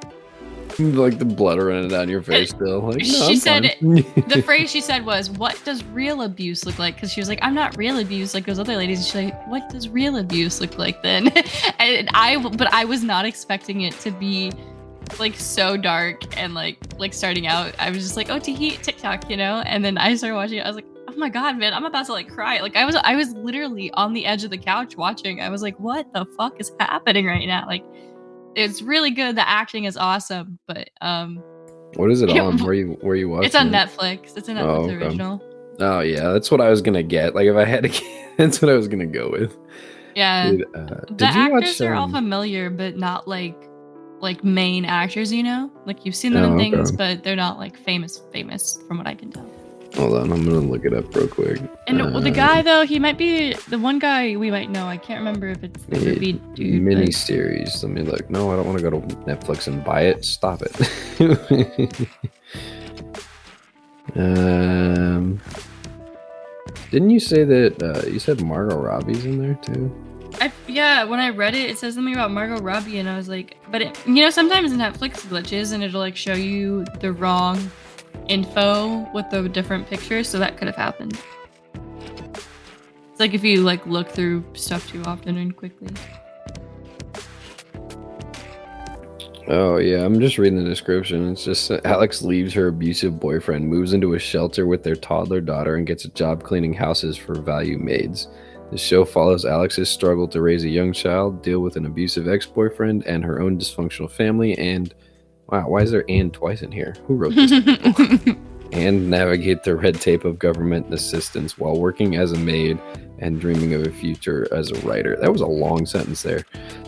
Like 1.04 1.20
the 1.20 1.26
blood 1.26 1.60
running 1.60 1.90
down 1.90 2.10
your 2.10 2.22
face 2.22 2.50
still. 2.50 2.82
Like, 2.82 2.98
no, 2.98 3.04
She 3.04 3.34
I'm 3.34 3.36
said 3.38 3.76
fine. 3.80 3.96
the 4.28 4.42
phrase 4.44 4.72
she 4.72 4.82
said 4.82 5.06
was, 5.06 5.30
"What 5.30 5.60
does 5.64 5.84
real 5.86 6.24
abuse 6.24 6.66
look 6.66 6.80
like?" 6.80 6.96
Because 6.96 7.12
she 7.12 7.22
was 7.22 7.30
like, 7.30 7.40
"I'm 7.42 7.54
not 7.54 7.78
real 7.78 8.00
abuse 8.00 8.34
like 8.34 8.46
those 8.46 8.60
other 8.60 8.76
ladies." 8.76 9.00
And 9.00 9.06
she's 9.06 9.16
like, 9.16 9.48
"What 9.48 9.70
does 9.70 9.90
real 9.90 10.18
abuse 10.18 10.60
look 10.62 10.78
like 10.78 11.02
then?" 11.04 11.28
and 11.80 12.10
I, 12.14 12.38
but 12.38 12.74
I 12.74 12.86
was 12.86 13.04
not 13.04 13.26
expecting 13.26 13.82
it 13.82 13.94
to 14.00 14.12
be 14.12 14.52
like 15.20 15.36
so 15.36 15.78
dark 15.78 16.38
and 16.38 16.54
like 16.54 16.78
like 16.98 17.14
starting 17.14 17.48
out. 17.48 17.74
I 17.80 17.90
was 17.90 18.00
just 18.00 18.18
like, 18.18 18.30
"Oh, 18.30 18.40
Tahiti 18.40 18.78
TikTok," 18.78 19.30
you 19.30 19.38
know. 19.38 19.62
And 19.66 19.84
then 19.86 19.98
I 19.98 20.16
started 20.16 20.36
watching 20.36 20.58
it. 20.60 20.62
I 20.62 20.68
was 20.68 20.76
like, 20.76 20.88
"Oh 21.08 21.14
my 21.18 21.30
god, 21.30 21.58
man, 21.58 21.74
I'm 21.74 21.86
about 21.86 22.06
to 22.08 22.14
like 22.14 22.30
cry." 22.30 22.60
Like 22.62 22.76
I 22.76 22.86
was, 22.86 22.96
I 22.96 23.16
was 23.16 23.32
literally 23.34 23.92
on 23.92 24.14
the 24.14 24.26
edge 24.26 24.44
of 24.44 24.50
the 24.50 24.58
couch 24.58 24.98
watching. 24.98 25.42
I 25.42 25.50
was 25.50 25.62
like, 25.62 25.80
"What 25.80 26.12
the 26.14 26.26
fuck 26.38 26.60
is 26.60 26.72
happening 26.80 27.26
right 27.26 27.48
now?" 27.48 27.66
Like. 27.68 27.84
It's 28.56 28.82
really 28.82 29.12
good. 29.12 29.36
The 29.36 29.48
acting 29.48 29.86
is 29.86 29.98
awesome, 29.98 30.60
but 30.68 30.90
um, 31.02 31.38
what 31.96 32.12
is 32.12 32.22
it 32.22 32.30
on? 32.38 32.58
Where 32.64 32.74
you 32.74 32.98
where 33.02 33.16
you 33.16 33.30
watching? 33.30 33.46
it's 33.48 33.56
on? 33.56 33.70
Netflix. 33.72 34.38
It's 34.38 34.48
a 34.48 34.54
Netflix 34.54 34.64
Oh, 34.64 34.84
okay. 34.86 34.94
original. 35.06 35.42
Oh 35.80 36.00
yeah, 36.02 36.32
that's 36.32 36.52
what 36.52 36.62
I 36.62 36.70
was 36.70 36.82
gonna 36.82 37.04
get. 37.04 37.34
Like 37.36 37.48
if 37.48 37.56
I 37.56 37.66
had 37.66 37.84
to, 37.84 37.90
get, 37.90 38.04
that's 38.38 38.62
what 38.62 38.70
I 38.70 38.76
was 38.76 38.88
gonna 38.88 39.06
go 39.08 39.30
with. 39.32 39.58
Yeah. 40.16 40.52
Dude, 40.52 40.64
uh, 40.76 40.86
the 40.86 41.14
did 41.16 41.34
you 41.36 41.52
watch? 41.52 41.64
actors 41.64 41.82
are 41.82 41.94
all 41.96 42.04
um, 42.06 42.12
familiar, 42.12 42.70
but 42.70 42.96
not 42.98 43.28
like 43.28 43.56
like 44.20 44.44
main 44.44 44.86
actors, 44.86 45.34
you 45.34 45.44
know? 45.44 45.70
Like 45.86 46.06
you've 46.06 46.16
seen 46.16 46.34
them 46.34 46.44
Oh, 46.44 46.48
in 46.48 46.54
okay. 46.54 46.72
things, 46.72 46.92
but 46.92 47.24
they're 47.24 47.36
not 47.36 47.58
like 47.58 47.76
famous 47.78 48.22
famous 48.32 48.80
from 48.88 48.98
what 49.00 49.08
I 49.08 49.16
can 49.16 49.32
tell. 49.32 49.50
Hold 49.96 50.16
on, 50.18 50.32
I'm 50.32 50.44
gonna 50.44 50.60
look 50.60 50.86
it 50.86 50.94
up 50.94 51.14
real 51.16 51.28
quick. 51.28 51.62
And 51.88 52.02
Uh, 52.02 52.20
the 52.20 52.32
guy 52.32 52.62
though, 52.64 52.84
he 52.84 52.98
might 52.98 53.18
be 53.18 53.54
the 53.70 53.78
one 53.78 54.00
guy 54.00 54.36
we 54.36 54.50
might 54.50 54.72
know. 54.72 54.88
I 54.88 54.98
can't 54.98 55.20
remember 55.20 55.48
if 55.48 55.64
it's 55.64 55.84
the 55.86 56.00
Yeah, 56.00 56.38
dude. 56.56 56.82
mini 56.82 57.06
but- 57.06 57.14
series. 57.14 57.84
Let 57.84 57.92
me 57.92 58.02
look. 58.02 58.28
No, 58.30 58.52
I 58.52 58.56
don't 58.56 58.66
want 58.66 58.80
to 58.80 58.84
go 58.84 58.90
to 58.90 59.00
Netflix 59.28 59.68
and 59.68 59.84
buy 59.84 60.02
it. 60.06 60.26
Stop 60.26 60.64
it. 60.64 60.74
um, 64.16 65.40
didn't 66.92 67.10
you 67.12 67.20
say 67.20 67.44
that? 67.44 67.82
Uh, 67.82 68.08
you 68.10 68.20
said 68.20 68.42
Margot 68.42 68.78
Robbie's 68.78 69.26
in 69.26 69.38
there 69.40 69.56
too. 69.56 69.92
I, 70.42 70.52
yeah, 70.68 71.04
when 71.04 71.20
I 71.20 71.30
read 71.30 71.54
it, 71.54 71.70
it 71.70 71.78
says 71.78 71.94
something 71.94 72.14
about 72.16 72.32
Margot 72.32 72.58
Robbie, 72.58 72.98
and 72.98 73.08
I 73.08 73.16
was 73.16 73.30
like, 73.30 73.58
but 73.72 73.84
it, 73.84 74.08
you 74.08 74.16
know, 74.24 74.32
sometimes 74.32 74.72
Netflix 74.74 75.22
glitches 75.28 75.72
and 75.74 75.84
it'll 75.84 76.00
like 76.00 76.16
show 76.16 76.34
you 76.34 76.84
the 77.00 77.12
wrong 77.14 77.72
info 78.28 79.10
with 79.14 79.30
the 79.30 79.48
different 79.50 79.88
pictures, 79.88 80.30
so 80.30 80.40
that 80.40 80.58
could 80.58 80.68
have 80.68 80.76
happened. 80.76 81.20
It's 83.12 83.20
like 83.20 83.34
if 83.34 83.44
you 83.44 83.62
like 83.62 83.86
look 83.86 84.10
through 84.10 84.44
stuff 84.54 84.90
too 84.90 85.04
often 85.04 85.38
and 85.38 85.56
quickly. 85.56 85.90
Oh 89.48 89.78
yeah, 89.78 90.06
I'm 90.06 90.20
just 90.22 90.38
reading 90.38 90.64
the 90.64 90.70
description. 90.70 91.30
It's 91.30 91.44
just 91.44 91.70
Alex 91.84 92.22
leaves 92.22 92.54
her 92.54 92.68
abusive 92.68 93.20
boyfriend, 93.20 93.68
moves 93.68 93.92
into 93.92 94.14
a 94.14 94.20
shelter 94.20 94.66
with 94.66 94.84
their 94.84 94.96
toddler 94.96 95.42
daughter, 95.42 95.76
and 95.76 95.86
gets 95.86 96.06
a 96.06 96.10
job 96.10 96.44
cleaning 96.44 96.74
houses 96.74 97.18
for 97.18 97.36
value 97.36 97.78
maids. 97.78 98.30
The 98.72 98.78
show 98.78 99.04
follows 99.06 99.46
Alex's 99.46 99.90
struggle 99.90 100.28
to 100.30 100.42
raise 100.42 100.64
a 100.64 100.70
young 100.70 100.94
child, 100.94 101.44
deal 101.44 101.60
with 101.60 101.76
an 101.76 101.86
abusive 101.86 102.28
ex-boyfriend, 102.28 103.06
and 103.06 103.24
her 103.24 103.42
own 103.42 103.60
dysfunctional 103.60 104.10
family. 104.10 104.58
And 104.58 104.96
wow, 105.48 105.68
why 105.68 105.82
is 105.82 105.92
there 105.92 106.06
"and" 106.10 106.34
twice 106.34 106.62
in 106.62 106.72
here? 106.72 106.96
Who 107.08 107.16
wrote 107.16 107.36
this? 107.36 107.52
and 108.74 109.10
navigate 109.10 109.64
the 109.64 109.76
red 109.76 110.02
tape 110.02 110.26
of 110.26 110.40
government 110.40 110.92
assistance 110.92 111.58
while 111.58 111.78
working 111.78 112.16
as 112.16 112.32
a 112.32 112.38
maid 112.40 112.80
and 113.20 113.40
dreaming 113.40 113.74
of 113.74 113.86
a 113.86 113.92
future 113.92 114.48
as 114.52 114.72
a 114.72 114.80
writer. 114.82 115.16
That 115.16 115.32
was 115.32 115.42
a 115.42 115.48
long 115.48 115.86
sentence 115.86 116.24
there. 116.24 116.44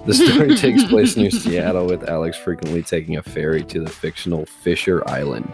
The 0.06 0.14
story 0.14 0.56
takes 0.58 0.84
place 0.86 1.16
near 1.16 1.30
Seattle, 1.30 1.86
with 1.86 2.10
Alex 2.10 2.38
frequently 2.38 2.82
taking 2.82 3.18
a 3.18 3.24
ferry 3.24 3.64
to 3.66 3.80
the 3.80 3.90
fictional 3.90 4.46
Fisher 4.46 5.08
Island. 5.08 5.52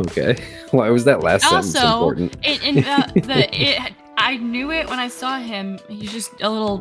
Okay, 0.00 0.36
why 0.70 0.88
was 0.90 1.04
that 1.04 1.20
last 1.20 1.48
sentence 1.48 1.74
important? 1.74 2.36
it, 2.42 2.62
and 2.62 2.84
uh, 2.86 3.06
the, 3.14 3.20
the 3.20 3.62
it, 3.62 3.92
I 4.16 4.36
knew 4.36 4.70
it 4.70 4.88
when 4.88 4.98
I 4.98 5.08
saw 5.08 5.38
him. 5.38 5.78
He's 5.88 6.12
just 6.12 6.30
a 6.40 6.48
little 6.48 6.78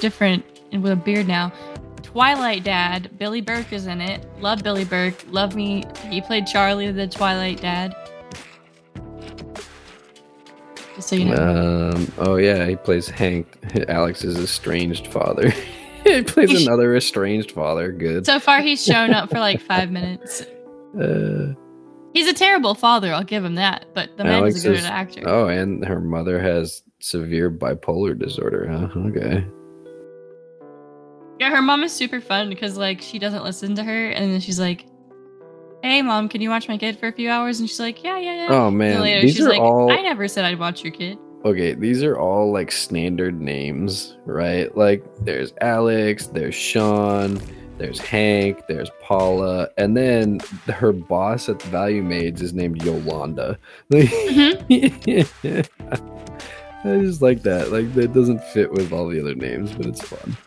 different 0.00 0.44
and 0.72 0.82
with 0.82 0.92
a 0.92 0.96
beard 0.96 1.28
now. 1.28 1.52
Twilight 2.14 2.62
Dad, 2.62 3.10
Billy 3.18 3.40
Burke 3.40 3.72
is 3.72 3.88
in 3.88 4.00
it. 4.00 4.24
Love 4.40 4.62
Billy 4.62 4.84
Burke. 4.84 5.16
Love 5.32 5.56
me. 5.56 5.82
He 6.08 6.20
played 6.20 6.46
Charlie, 6.46 6.92
the 6.92 7.08
Twilight 7.08 7.60
Dad. 7.60 7.92
Just 10.94 11.08
so 11.08 11.16
you 11.16 11.24
know. 11.24 11.90
Um, 11.92 12.12
oh 12.18 12.36
yeah, 12.36 12.66
he 12.66 12.76
plays 12.76 13.08
Hank, 13.08 13.48
Alex's 13.88 14.38
estranged 14.38 15.08
father. 15.08 15.50
he 16.04 16.22
plays 16.22 16.50
He 16.50 16.58
sh- 16.62 16.66
another 16.68 16.94
estranged 16.94 17.50
father. 17.50 17.90
Good. 17.90 18.26
so 18.26 18.38
far, 18.38 18.60
he's 18.62 18.84
shown 18.84 19.12
up 19.12 19.28
for 19.28 19.40
like 19.40 19.60
five 19.60 19.90
minutes. 19.90 20.46
Uh, 20.94 21.52
He's 22.12 22.28
a 22.28 22.32
terrible 22.32 22.76
father, 22.76 23.12
I'll 23.12 23.24
give 23.24 23.44
him 23.44 23.56
that. 23.56 23.86
But 23.94 24.16
the 24.16 24.22
man 24.22 24.34
Alex 24.34 24.58
is 24.58 24.64
a 24.64 24.68
good 24.68 24.78
is- 24.78 24.84
actor. 24.84 25.22
oh, 25.26 25.48
and 25.48 25.84
her 25.84 26.00
mother 26.00 26.38
has 26.38 26.84
severe 27.00 27.50
bipolar 27.50 28.16
disorder. 28.16 28.68
Huh? 28.70 29.00
Okay. 29.08 29.44
Yeah, 31.44 31.50
her 31.50 31.60
mom 31.60 31.84
is 31.84 31.92
super 31.92 32.22
fun 32.22 32.48
because 32.48 32.78
like 32.78 33.02
she 33.02 33.18
doesn't 33.18 33.44
listen 33.44 33.74
to 33.74 33.84
her, 33.84 34.08
and 34.08 34.32
then 34.32 34.40
she's 34.40 34.58
like, 34.58 34.86
"Hey, 35.82 36.00
mom, 36.00 36.30
can 36.30 36.40
you 36.40 36.48
watch 36.48 36.68
my 36.68 36.78
kid 36.78 36.98
for 36.98 37.06
a 37.06 37.12
few 37.12 37.28
hours?" 37.28 37.60
And 37.60 37.68
she's 37.68 37.78
like, 37.78 38.02
"Yeah, 38.02 38.18
yeah, 38.18 38.34
yeah." 38.34 38.48
Oh 38.48 38.70
man, 38.70 39.02
later 39.02 39.20
these 39.20 39.36
she's 39.36 39.44
are 39.44 39.50
like, 39.50 39.60
all 39.60 39.92
"I 39.92 40.00
never 40.00 40.26
said 40.26 40.46
I'd 40.46 40.58
watch 40.58 40.82
your 40.82 40.94
kid." 40.94 41.18
okay. 41.44 41.74
These 41.74 42.02
are 42.02 42.18
all 42.18 42.50
like 42.50 42.72
standard 42.72 43.38
names, 43.42 44.16
right? 44.24 44.74
Like 44.74 45.04
there's 45.20 45.52
Alex, 45.60 46.28
there's 46.28 46.54
Sean, 46.54 47.38
there's 47.76 47.98
Hank, 48.00 48.62
there's 48.66 48.88
Paula, 49.02 49.68
and 49.76 49.94
then 49.94 50.40
her 50.68 50.94
boss 50.94 51.50
at 51.50 51.58
the 51.58 51.68
Value 51.68 52.02
Maids 52.02 52.40
is 52.40 52.54
named 52.54 52.82
Yolanda. 52.82 53.58
Mhm. 53.90 55.68
I 56.86 57.00
just 57.02 57.20
like 57.20 57.42
that. 57.42 57.70
Like 57.70 57.92
that 57.92 58.14
doesn't 58.14 58.42
fit 58.44 58.72
with 58.72 58.92
all 58.94 59.08
the 59.08 59.20
other 59.20 59.34
names, 59.34 59.74
but 59.74 59.84
it's 59.84 60.00
fun. 60.00 60.38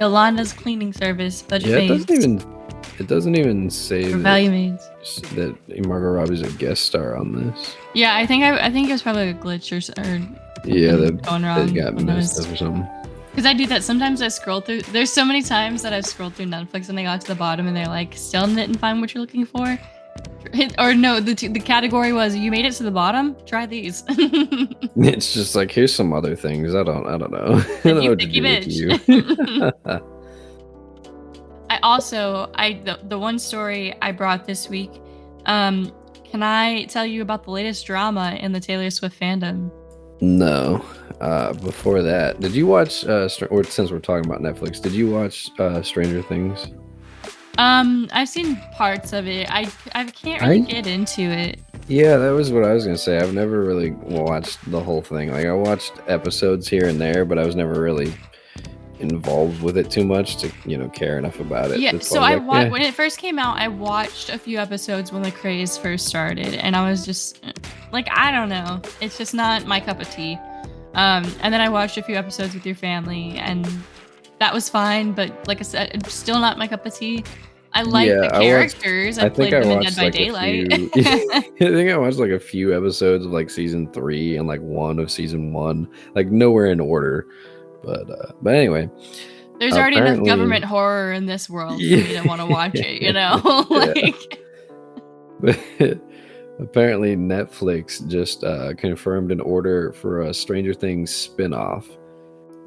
Yolanda's 0.00 0.52
cleaning 0.52 0.92
service, 0.92 1.42
budget 1.42 1.68
Yeah, 1.70 1.76
it 1.78 1.88
doesn't 1.88 2.10
even 2.10 2.58
it 2.98 3.06
doesn't 3.06 3.34
even 3.36 3.70
say 3.70 4.04
that, 4.10 4.18
value 4.18 4.50
maids. 4.50 4.88
that 5.34 5.56
Margot 5.86 6.08
Robbie's 6.10 6.42
a 6.42 6.50
guest 6.52 6.84
star 6.84 7.16
on 7.16 7.32
this. 7.32 7.76
Yeah, 7.94 8.16
I 8.16 8.26
think 8.26 8.44
I, 8.44 8.66
I 8.66 8.70
think 8.70 8.88
it 8.88 8.92
was 8.92 9.02
probably 9.02 9.28
a 9.28 9.34
glitch 9.34 9.70
or, 9.72 10.00
or 10.00 10.18
Yeah, 10.64 10.96
that 10.96 11.22
going 11.22 11.42
they 11.42 11.48
wrong. 11.48 11.74
got 11.74 11.94
when 11.94 12.10
I 12.10 12.14
messed 12.14 12.40
up 12.44 12.52
or 12.52 12.56
something. 12.56 12.86
Because 13.30 13.46
I 13.46 13.52
do 13.52 13.66
that. 13.68 13.84
Sometimes 13.84 14.20
I 14.20 14.28
scroll 14.28 14.60
through. 14.60 14.82
There's 14.82 15.12
so 15.12 15.24
many 15.24 15.42
times 15.42 15.82
that 15.82 15.92
I've 15.92 16.06
scrolled 16.06 16.34
through 16.34 16.46
Netflix 16.46 16.88
and 16.88 16.98
they 16.98 17.04
got 17.04 17.20
to 17.20 17.28
the 17.28 17.36
bottom 17.36 17.68
and 17.68 17.76
they're 17.76 17.86
like, 17.86 18.14
still 18.14 18.46
didn't 18.46 18.78
find 18.78 19.00
what 19.00 19.14
you're 19.14 19.20
looking 19.20 19.46
for. 19.46 19.78
Or 20.78 20.94
no, 20.94 21.20
the 21.20 21.34
t- 21.34 21.48
the 21.48 21.60
category 21.60 22.12
was 22.12 22.34
you 22.34 22.50
made 22.50 22.64
it 22.64 22.72
to 22.74 22.82
the 22.82 22.90
bottom. 22.90 23.36
Try 23.46 23.66
these. 23.66 24.04
It's 25.00 25.32
just 25.32 25.54
like 25.54 25.70
here's 25.70 25.94
some 25.94 26.12
other 26.12 26.34
things. 26.34 26.74
I 26.74 26.82
don't 26.82 27.06
I 27.06 27.16
don't 27.16 27.30
know. 27.30 27.62
I 27.84 27.88
don't 27.88 28.02
know 28.02 28.10
what 28.10 28.18
to 28.18 28.26
do 28.26 28.42
with 28.42 28.66
you. 28.66 29.72
I 31.70 31.78
also 31.82 32.50
I 32.54 32.80
the, 32.84 32.98
the 33.04 33.18
one 33.18 33.38
story 33.38 33.94
I 34.02 34.10
brought 34.10 34.46
this 34.46 34.68
week. 34.68 34.90
Um, 35.46 35.92
can 36.24 36.42
I 36.42 36.84
tell 36.86 37.06
you 37.06 37.22
about 37.22 37.44
the 37.44 37.52
latest 37.52 37.86
drama 37.86 38.36
in 38.40 38.52
the 38.52 38.60
Taylor 38.60 38.90
Swift 38.90 39.18
fandom? 39.20 39.70
no. 40.20 40.84
Uh, 41.20 41.52
before 41.54 42.00
that, 42.00 42.38
did 42.40 42.52
you 42.52 42.64
watch? 42.64 43.04
Uh, 43.04 43.28
or 43.50 43.64
since 43.64 43.90
we're 43.90 43.98
talking 43.98 44.24
about 44.24 44.40
Netflix, 44.40 44.80
did 44.80 44.92
you 44.92 45.10
watch 45.10 45.50
uh, 45.58 45.82
Stranger 45.82 46.22
Things? 46.22 46.68
Um, 47.58 48.08
I've 48.12 48.28
seen 48.28 48.56
parts 48.76 49.12
of 49.12 49.26
it. 49.26 49.50
I 49.50 49.68
I 49.94 50.04
can't 50.04 50.40
really 50.42 50.62
I- 50.62 50.64
get 50.64 50.86
into 50.86 51.22
it. 51.22 51.60
Yeah, 51.88 52.16
that 52.18 52.30
was 52.30 52.52
what 52.52 52.64
I 52.64 52.72
was 52.72 52.84
gonna 52.84 52.96
say. 52.98 53.18
I've 53.18 53.34
never 53.34 53.62
really 53.62 53.90
watched 53.90 54.58
the 54.70 54.80
whole 54.80 55.02
thing. 55.02 55.32
Like 55.32 55.46
I 55.46 55.52
watched 55.52 55.92
episodes 56.06 56.68
here 56.68 56.86
and 56.86 57.00
there, 57.00 57.24
but 57.24 57.38
I 57.38 57.44
was 57.46 57.56
never 57.56 57.80
really 57.80 58.14
involved 59.00 59.62
with 59.62 59.78
it 59.78 59.90
too 59.90 60.04
much 60.04 60.36
to 60.38 60.50
you 60.66 60.76
know 60.76 60.88
care 60.90 61.18
enough 61.18 61.38
about 61.40 61.70
it. 61.70 61.80
Yeah, 61.80 61.92
That's 61.92 62.08
so 62.08 62.20
I 62.20 62.34
like, 62.34 62.46
wa- 62.46 62.54
"Eh." 62.58 62.68
when 62.68 62.82
it 62.82 62.94
first 62.94 63.18
came 63.18 63.38
out, 63.38 63.56
I 63.58 63.68
watched 63.68 64.28
a 64.28 64.38
few 64.38 64.58
episodes 64.58 65.12
when 65.12 65.22
the 65.22 65.30
craze 65.30 65.76
first 65.78 66.06
started, 66.06 66.54
and 66.54 66.76
I 66.76 66.88
was 66.88 67.04
just 67.06 67.42
like, 67.92 68.08
I 68.10 68.30
don't 68.32 68.48
know, 68.48 68.82
it's 69.00 69.16
just 69.18 69.34
not 69.34 69.66
my 69.66 69.80
cup 69.80 70.00
of 70.00 70.10
tea. 70.10 70.38
Um, 70.94 71.24
and 71.42 71.54
then 71.54 71.60
I 71.60 71.68
watched 71.68 71.96
a 71.96 72.02
few 72.02 72.16
episodes 72.16 72.54
with 72.54 72.66
your 72.66 72.74
family, 72.74 73.36
and 73.38 73.66
that 74.40 74.52
was 74.52 74.68
fine. 74.68 75.12
But 75.12 75.46
like 75.48 75.58
I 75.60 75.62
said, 75.62 76.04
still 76.08 76.38
not 76.40 76.58
my 76.58 76.66
cup 76.66 76.84
of 76.84 76.94
tea. 76.94 77.24
I 77.74 77.82
like 77.82 78.08
Yeah, 78.08 78.14
the 78.14 78.26
I 78.34 78.38
watched- 78.60 78.80
characters. 78.80 79.18
I, 79.18 79.26
I 79.26 79.28
played 79.28 79.50
think 79.50 79.54
I 79.54 79.68
them 79.68 79.70
in 79.70 79.78
Dead 79.78 79.84
watched 79.84 79.96
by 79.96 80.02
like 80.04 80.14
a 80.14 80.18
Daylight. 80.18 80.72
few. 80.72 80.90
I 81.68 81.72
think 81.74 81.90
I 81.90 81.96
watched 81.98 82.18
like 82.18 82.30
a 82.30 82.38
few 82.40 82.76
episodes 82.76 83.24
of 83.26 83.30
like 83.32 83.50
season 83.50 83.92
three 83.92 84.36
and 84.36 84.46
like 84.48 84.60
one 84.60 84.98
of 84.98 85.10
season 85.10 85.52
one, 85.52 85.88
like 86.14 86.28
nowhere 86.28 86.66
in 86.66 86.80
order. 86.80 87.26
But 87.84 88.10
uh 88.10 88.32
but 88.42 88.54
anyway, 88.54 88.88
There's 89.60 89.74
already 89.74 89.96
enough 89.98 90.24
government 90.24 90.64
horror 90.64 91.12
in 91.12 91.26
this 91.26 91.48
world 91.50 91.74
for 91.74 91.78
me 91.86 92.14
to 92.14 92.22
want 92.22 92.40
to 92.40 92.46
watch 92.52 92.74
it. 92.74 93.02
You 93.02 93.12
know, 93.12 93.40
like 93.70 94.40
apparently 96.60 97.16
Netflix 97.16 98.06
just 98.08 98.44
uh, 98.44 98.74
confirmed 98.74 99.30
an 99.30 99.40
order 99.40 99.92
for 99.92 100.22
a 100.22 100.34
Stranger 100.34 100.74
Things 100.74 101.14
spin-off, 101.14 101.86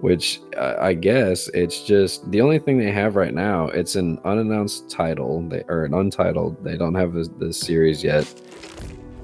which 0.02 0.42
uh, 0.58 0.76
I 0.80 0.94
guess 0.94 1.48
it's 1.54 1.84
just 1.84 2.30
the 2.32 2.42
only 2.42 2.60
thing 2.60 2.78
they 2.78 2.92
have 2.92 3.16
right 3.16 3.34
now. 3.34 3.68
It's 3.68 3.96
an 3.96 4.20
unannounced 4.26 4.90
title, 4.90 5.42
they 5.48 5.64
or 5.68 5.86
an 5.86 5.94
untitled. 5.94 6.64
They 6.64 6.78
don't 6.78 6.96
have 6.96 7.14
the, 7.14 7.54
series 7.54 8.04
yet. 8.04 8.26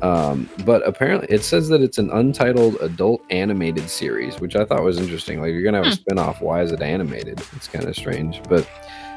Um, 0.03 0.47
but 0.63 0.87
apparently 0.87 1.27
it 1.29 1.43
says 1.43 1.69
that 1.69 1.81
it's 1.81 1.97
an 1.97 2.11
untitled 2.11 2.77
adult 2.81 3.23
animated 3.31 3.89
series, 3.89 4.39
which 4.39 4.55
I 4.55 4.63
thought 4.63 4.83
was 4.83 4.99
interesting. 4.99 5.41
Like, 5.41 5.53
you're 5.53 5.63
gonna 5.63 5.77
have 5.77 5.87
a 5.87 5.89
Hmm. 5.89 6.01
spin-off. 6.01 6.39
Why 6.39 6.61
is 6.61 6.71
it 6.71 6.81
animated? 6.83 7.41
It's 7.55 7.67
kind 7.67 7.85
of 7.85 7.95
strange, 7.95 8.41
but 8.47 8.67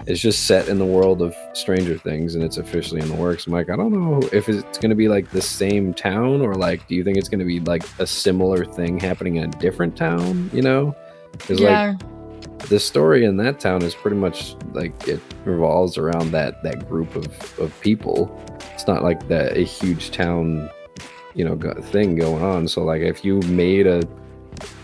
it's 0.07 0.21
just 0.21 0.47
set 0.47 0.69
in 0.69 0.79
the 0.79 0.87
world 0.87 1.21
of 1.21 1.35
Stranger 1.53 1.99
Things 1.99 2.35
and 2.35 2.43
it's 2.43 2.57
officially 2.57 3.03
in 3.03 3.09
the 3.09 3.15
works. 3.15 3.47
I'm 3.47 3.53
like, 3.53 3.69
I 3.69 3.77
don't 3.77 3.93
know 3.93 4.27
if 4.33 4.49
it's 4.49 4.79
going 4.79 4.89
to 4.89 4.97
be 4.97 5.09
like 5.09 5.31
the 5.31 5.43
same 5.43 5.93
town 5.93 6.41
or 6.41 6.55
like, 6.55 6.89
do 6.89 6.95
you 6.95 7.05
think 7.05 7.19
it's 7.19 7.29
going 7.29 7.41
to 7.41 7.45
be 7.45 7.61
like 7.61 7.83
a 7.99 8.07
similar 8.07 8.65
thing 8.65 8.99
happening 8.99 9.37
in 9.37 9.45
a 9.45 9.49
different 9.59 9.95
town? 9.97 10.49
You 10.55 10.63
know, 10.63 10.97
because 11.33 11.61
like 11.61 11.99
the 12.69 12.79
story 12.79 13.25
in 13.25 13.37
that 13.39 13.59
town 13.59 13.83
is 13.83 13.95
pretty 13.95 14.17
much 14.17 14.55
like 14.73 15.09
it 15.09 15.21
revolves 15.45 15.97
around 15.99 16.31
that 16.33 16.63
that 16.63 16.89
group 16.89 17.15
of 17.17 17.59
of 17.59 17.79
people. 17.81 18.45
It's 18.75 18.87
not 18.87 19.03
like 19.03 19.29
that 19.29 19.57
a 19.57 19.63
huge 19.63 20.11
town, 20.11 20.71
you 21.35 21.45
know, 21.45 21.55
go, 21.55 21.75
thing 21.75 22.17
going 22.17 22.43
on. 22.43 22.69
So 22.69 22.83
like, 22.83 23.03
if 23.03 23.25
you 23.25 23.41
made 23.43 23.87
a 23.87 24.03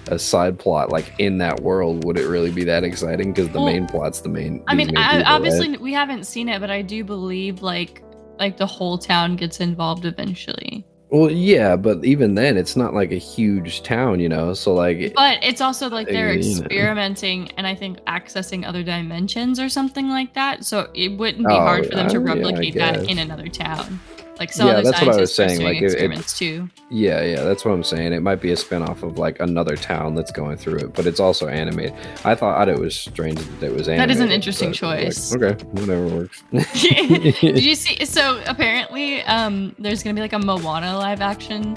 a 0.08 0.18
side 0.18 0.58
plot 0.58 0.90
like 0.90 1.12
in 1.18 1.38
that 1.38 1.60
world, 1.60 2.04
would 2.04 2.18
it 2.18 2.28
really 2.28 2.50
be 2.50 2.64
that 2.64 2.84
exciting? 2.84 3.32
Because 3.32 3.50
the 3.50 3.58
Well, 3.58 3.72
main 3.72 3.86
plot's 3.86 4.20
the 4.20 4.28
main. 4.28 4.62
I 4.66 4.74
mean, 4.74 4.88
main 4.88 4.96
I, 4.96 5.02
people, 5.02 5.18
right? 5.18 5.26
obviously 5.26 5.76
we 5.78 5.92
haven't 5.92 6.24
seen 6.24 6.48
it, 6.48 6.60
but 6.60 6.70
I 6.70 6.82
do 6.82 7.04
believe 7.04 7.62
like 7.62 8.02
like 8.38 8.56
the 8.56 8.66
whole 8.66 8.98
town 8.98 9.36
gets 9.36 9.60
involved 9.60 10.04
eventually. 10.04 10.86
Well, 11.08 11.30
yeah, 11.30 11.76
but 11.76 12.04
even 12.04 12.34
then, 12.34 12.56
it's 12.56 12.74
not 12.74 12.92
like 12.92 13.12
a 13.12 13.16
huge 13.16 13.84
town, 13.84 14.18
you 14.18 14.28
know. 14.28 14.54
So 14.54 14.74
like, 14.74 15.12
But 15.14 15.38
it's 15.42 15.60
also 15.60 15.88
like 15.88 16.08
they're 16.08 16.34
you 16.34 16.56
know. 16.56 16.60
experimenting 16.62 17.52
and 17.52 17.64
I 17.66 17.76
think 17.76 18.00
accessing 18.06 18.66
other 18.66 18.82
dimensions 18.82 19.60
or 19.60 19.68
something 19.68 20.08
like 20.08 20.34
that. 20.34 20.64
So 20.64 20.90
it 20.94 21.16
wouldn't 21.16 21.46
be 21.46 21.54
Oh, 21.54 21.60
hard 21.60 21.86
for 21.86 21.94
them 21.94 22.08
to 22.08 22.18
yeah, 22.18 22.24
replicate 22.34 22.74
that 22.74 23.08
in 23.08 23.18
another 23.18 23.48
town. 23.48 24.00
Like 24.38 24.52
some 24.52 24.66
Yeah, 24.66 24.74
other 24.74 24.90
that's 24.90 25.00
what 25.00 25.14
I 25.16 25.20
was 25.20 25.34
saying, 25.34 25.62
like, 25.62 25.80
it- 25.80 25.94
it- 25.94 26.28
too. 26.28 26.68
yeah, 26.90 27.22
yeah, 27.22 27.42
that's 27.42 27.64
what 27.64 27.72
I'm 27.72 27.82
saying. 27.82 28.12
It 28.12 28.20
might 28.20 28.40
be 28.40 28.52
a 28.52 28.56
spin-off 28.56 29.02
of 29.02 29.16
like 29.16 29.40
another 29.40 29.76
town 29.76 30.14
that's 30.14 30.30
going 30.30 30.58
through 30.58 30.80
it, 30.80 30.94
but 30.94 31.06
it's 31.06 31.20
also 31.20 31.48
animated. 31.48 31.94
I 32.24 32.34
thought 32.34 32.68
it 32.68 32.78
was 32.78 32.94
strange 32.94 33.38
that 33.38 33.62
it 33.66 33.72
was 33.72 33.88
animated. 33.88 34.10
That 34.10 34.10
is 34.14 34.20
an 34.20 34.30
interesting 34.30 34.72
but 34.72 34.82
I 34.84 35.04
was 35.06 35.30
choice. 35.30 35.32
like, 35.32 35.42
okay, 35.42 35.64
whatever 35.72 36.06
works. 36.08 36.42
Did 36.52 37.64
you 37.64 37.74
see? 37.74 38.04
So 38.04 38.42
apparently, 38.46 39.22
um, 39.22 39.74
there's 39.78 40.02
gonna 40.02 40.14
be 40.14 40.20
like 40.20 40.34
a 40.34 40.38
Moana 40.38 40.98
live 40.98 41.22
action, 41.22 41.74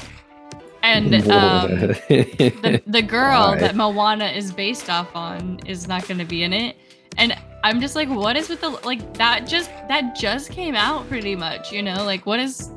and 0.84 1.14
um, 1.32 1.70
the 1.70 2.82
the 2.88 3.02
girl 3.02 3.52
Why? 3.52 3.60
that 3.60 3.76
Moana 3.78 4.26
is 4.26 4.52
based 4.52 4.90
off 4.90 5.16
on 5.16 5.60
is 5.66 5.88
not 5.88 6.08
going 6.10 6.18
to 6.20 6.26
be 6.26 6.44
in 6.44 6.52
it. 6.52 6.76
And 7.18 7.36
I'm 7.64 7.80
just 7.82 7.96
like, 7.96 8.10
what 8.10 8.38
is 8.38 8.50
with 8.50 8.62
the 8.62 8.70
like 8.70 9.14
that 9.16 9.48
just 9.48 9.70
that 9.88 10.16
just 10.16 10.52
came 10.52 10.76
out 10.76 11.08
pretty 11.10 11.36
much, 11.36 11.72
you 11.72 11.82
know? 11.84 12.04
Like 12.04 12.26
what 12.26 12.40
is 12.40 12.72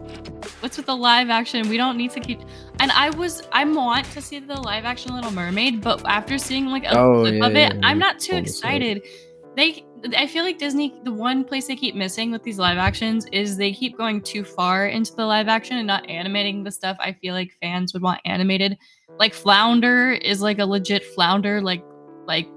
what's 0.60 0.76
with 0.76 0.86
the 0.86 0.96
live 0.96 1.30
action? 1.30 1.68
We 1.68 1.76
don't 1.76 1.96
need 1.96 2.10
to 2.12 2.20
keep 2.20 2.40
and 2.80 2.90
I 2.92 3.10
was 3.10 3.42
I 3.52 3.64
want 3.64 4.06
to 4.12 4.20
see 4.20 4.38
the 4.40 4.60
live 4.60 4.84
action 4.84 5.14
Little 5.14 5.30
Mermaid, 5.30 5.80
but 5.80 6.04
after 6.06 6.38
seeing 6.38 6.66
like 6.66 6.84
a 6.84 6.98
Oh, 6.98 7.20
clip 7.20 7.34
yeah, 7.34 7.46
of 7.46 7.52
it, 7.56 7.74
yeah, 7.74 7.80
I'm 7.84 7.98
not 7.98 8.18
too 8.18 8.32
told 8.32 8.44
us 8.46 8.60
that. 8.60 8.78
excited. 8.80 9.02
They 9.56 9.84
I 10.16 10.26
feel 10.26 10.42
like 10.42 10.58
Disney 10.58 10.98
the 11.04 11.12
one 11.12 11.44
place 11.44 11.68
they 11.68 11.76
keep 11.76 11.94
missing 11.94 12.32
with 12.32 12.42
these 12.42 12.58
live 12.58 12.78
actions 12.78 13.26
is 13.30 13.56
they 13.56 13.72
keep 13.72 13.96
going 13.96 14.20
too 14.20 14.42
far 14.42 14.88
into 14.88 15.14
the 15.14 15.24
live 15.24 15.46
action 15.46 15.78
and 15.78 15.86
not 15.86 16.08
animating 16.10 16.64
the 16.64 16.72
stuff 16.72 16.96
I 16.98 17.12
feel 17.12 17.34
like 17.34 17.52
fans 17.60 17.92
would 17.92 18.02
want 18.02 18.20
animated. 18.24 18.76
Like 19.18 19.32
Flounder 19.32 20.12
is 20.12 20.40
like 20.42 20.58
a 20.58 20.64
legit 20.66 21.04
flounder, 21.04 21.60
like 21.60 21.84
like 22.26 22.48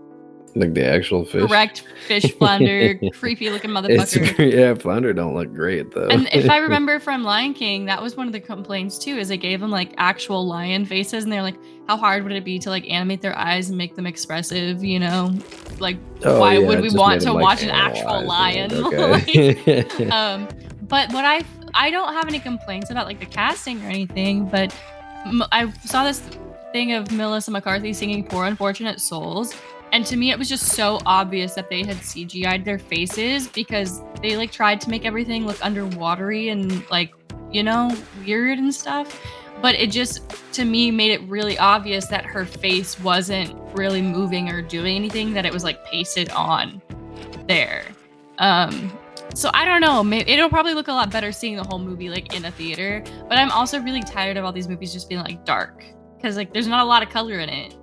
like 0.55 0.73
the 0.73 0.85
actual 0.85 1.25
fish. 1.25 1.47
correct 1.47 1.83
fish 2.07 2.31
flounder, 2.39 2.97
creepy 3.13 3.49
looking 3.49 3.75
It's, 3.75 4.15
motherfucker. 4.15 4.51
yeah, 4.53 4.73
flounder 4.73 5.11
don't 5.13 5.35
look 5.35 5.53
great 5.53 5.91
though. 5.91 6.07
And 6.07 6.29
if 6.31 6.49
I 6.49 6.57
remember 6.67 6.99
from 6.99 7.23
Lion 7.23 7.53
King, 7.53 7.85
that 7.85 8.01
was 8.01 8.15
one 8.15 8.27
of 8.27 8.33
the 8.33 8.39
complaints 8.39 8.97
too, 8.97 9.17
is 9.17 9.27
they 9.27 9.37
gave 9.37 9.59
them 9.59 9.71
like 9.71 9.93
actual 9.97 10.47
lion 10.47 10.85
faces, 10.85 11.23
and 11.25 11.33
they're 11.33 11.41
like, 11.41 11.57
how 11.87 11.97
hard 11.97 12.23
would 12.23 12.31
it 12.31 12.43
be 12.45 12.57
to 12.59 12.69
like 12.69 12.89
animate 12.89 13.21
their 13.21 13.37
eyes 13.37 13.69
and 13.69 13.77
make 13.77 13.95
them 13.95 14.07
expressive? 14.07 14.83
You 14.83 14.99
know, 14.99 15.33
like 15.79 15.97
Oh, 16.23 16.39
why 16.39 16.53
yeah, 16.57 16.67
would 16.67 16.81
we 16.81 16.89
want 16.89 17.21
to 17.23 17.33
like, 17.33 17.43
watch 17.43 17.63
an 17.63 17.69
actual 17.69 18.23
lion? 18.25 18.71
Okay. 18.85 19.85
um, 20.09 20.47
but 20.83 21.11
what 21.11 21.25
I 21.25 21.43
I 21.73 21.91
don't 21.91 22.13
have 22.13 22.27
any 22.27 22.39
complaints 22.39 22.89
about 22.91 23.05
like 23.07 23.19
the 23.19 23.25
casting 23.25 23.83
or 23.85 23.89
anything, 23.89 24.45
but 24.47 24.73
I 25.51 25.69
saw 25.85 26.03
this 26.05 26.21
thing 26.71 26.93
of 26.93 27.11
Melissa 27.11 27.51
McCarthy 27.51 27.91
singing 27.93 28.23
"Poor 28.25 28.45
Unfortunate 28.45 29.01
Souls." 29.01 29.53
And 29.95 30.05
to 30.07 30.17
me, 30.17 30.29
it 30.29 30.37
was 30.37 30.49
just 30.49 30.73
so 30.73 30.99
obvious 31.05 31.53
that 31.53 31.69
they 31.69 31.81
had 31.81 31.95
CGI'd 31.95 32.65
their 32.65 32.77
faces 32.77 33.47
because 33.47 34.01
they 34.21 34.35
like 34.35 34.51
tried 34.51 34.81
to 34.81 34.89
make 34.89 35.05
everything 35.05 35.45
look 35.45 35.55
underwatery 35.59 36.51
and 36.51 36.83
like, 36.89 37.13
you 37.49 37.63
know, 37.63 37.95
weird 38.25 38.59
and 38.59 38.75
stuff. 38.75 39.17
But 39.61 39.75
it 39.75 39.91
just, 39.91 40.29
to 40.51 40.65
me, 40.65 40.91
made 40.91 41.11
it 41.11 41.21
really 41.29 41.57
obvious 41.57 42.07
that 42.07 42.25
her 42.25 42.43
face 42.43 42.99
wasn't 42.99 43.55
really 43.73 44.01
moving 44.01 44.49
or 44.49 44.61
doing 44.61 44.97
anything, 44.97 45.31
that 45.31 45.45
it 45.45 45.53
was 45.53 45.63
like 45.63 45.85
pasted 45.85 46.29
on 46.31 46.81
there. 47.47 47.85
Um, 48.37 48.91
So 49.33 49.49
I 49.53 49.63
don't 49.63 49.79
know. 49.79 50.03
Maybe, 50.03 50.29
it'll 50.29 50.49
probably 50.49 50.73
look 50.73 50.89
a 50.89 50.93
lot 50.93 51.09
better 51.09 51.31
seeing 51.31 51.55
the 51.55 51.63
whole 51.63 51.79
movie 51.79 52.09
like 52.09 52.35
in 52.35 52.43
a 52.43 52.51
theater. 52.51 53.01
But 53.29 53.37
I'm 53.37 53.51
also 53.51 53.79
really 53.79 54.03
tired 54.03 54.35
of 54.35 54.43
all 54.43 54.51
these 54.51 54.67
movies 54.67 54.91
just 54.91 55.07
being 55.07 55.21
like 55.21 55.45
dark 55.45 55.85
because 56.17 56.35
like 56.35 56.51
there's 56.51 56.67
not 56.67 56.81
a 56.81 56.85
lot 56.85 57.01
of 57.01 57.07
color 57.09 57.39
in 57.39 57.47
it. 57.47 57.75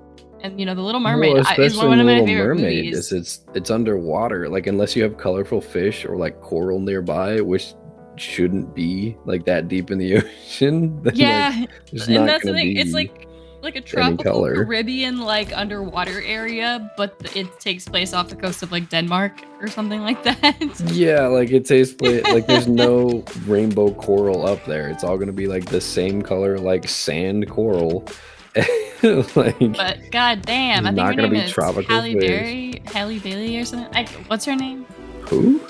And 0.43 0.59
you 0.59 0.67
know, 0.67 0.75
The 0.75 0.83
Little 0.83 1.01
Mermaid 1.01 1.35
Well, 1.35 1.45
I- 1.47 1.61
is 1.63 1.77
one 1.77 1.99
of 2.01 2.07
my 2.07 2.13
Little 2.13 2.27
favorite 2.27 2.47
Mermaid, 2.57 2.85
movies. 2.87 2.99
is 2.99 3.13
it's 3.13 3.45
it's 3.55 3.71
underwater. 3.71 4.49
Like 4.49 4.67
unless 4.67 4.97
you 4.97 5.03
have 5.05 5.17
colorful 5.17 5.61
fish 5.61 6.05
or 6.05 6.17
like 6.17 6.41
coral 6.41 6.81
nearby, 6.81 7.41
which 7.41 7.75
shouldn't 8.17 8.75
be 8.75 9.17
like 9.25 9.45
that 9.47 9.69
deep 9.69 9.91
in 9.91 9.99
the 9.99 10.17
ocean. 10.19 11.01
then, 11.03 11.15
yeah, 11.17 11.65
there's 11.91 12.09
and 12.09 12.29
that's 12.29 12.45
the 12.45 12.53
thing. 12.53 12.77
It's 12.77 12.93
like 12.93 13.29
like 13.63 13.77
a 13.77 13.81
tropical. 13.81 14.43
Caribbean 14.45 15.21
like 15.21 15.57
underwater 15.57 16.21
area, 16.23 16.91
but 16.97 17.15
it 17.37 17.47
takes 17.61 17.87
place 17.87 18.13
off 18.13 18.29
the 18.29 18.35
coast 18.35 18.65
of 18.65 18.73
like 18.73 18.91
Denmark 18.91 19.35
or 19.61 19.69
something 19.69 20.01
like 20.03 20.21
that. 20.25 20.57
Yeah, 20.93 21.27
like 21.29 21.53
it 21.53 21.65
tastes 21.67 21.95
pla- 21.95 22.21
like 22.35 22.49
there's 22.49 22.67
no 22.67 23.23
rainbow 23.47 23.95
coral 23.95 24.45
up 24.45 24.65
there. 24.65 24.89
It's 24.89 25.05
all 25.05 25.17
gonna 25.17 25.31
be 25.33 25.47
like 25.47 25.67
the 25.67 25.81
same 25.81 26.21
color, 26.21 26.59
like 26.59 26.89
sand 26.89 27.49
coral. 27.49 28.05
like 29.37 29.59
But 29.59 30.11
god 30.11 30.43
damn, 30.43 30.87
I 30.87 30.93
think 30.93 31.07
her 31.07 31.15
name 31.15 31.31
be 31.31 31.39
is 31.39 31.51
tropical 31.51 31.95
Halle. 31.95 32.15
Berry, 32.15 32.83
Halle 32.87 33.19
Bailey 33.19 33.59
or 33.59 33.65
something. 33.65 33.89
I, 33.97 34.05
what's 34.29 34.45
her 34.45 34.55
name? 34.55 34.87
who? 35.33 35.61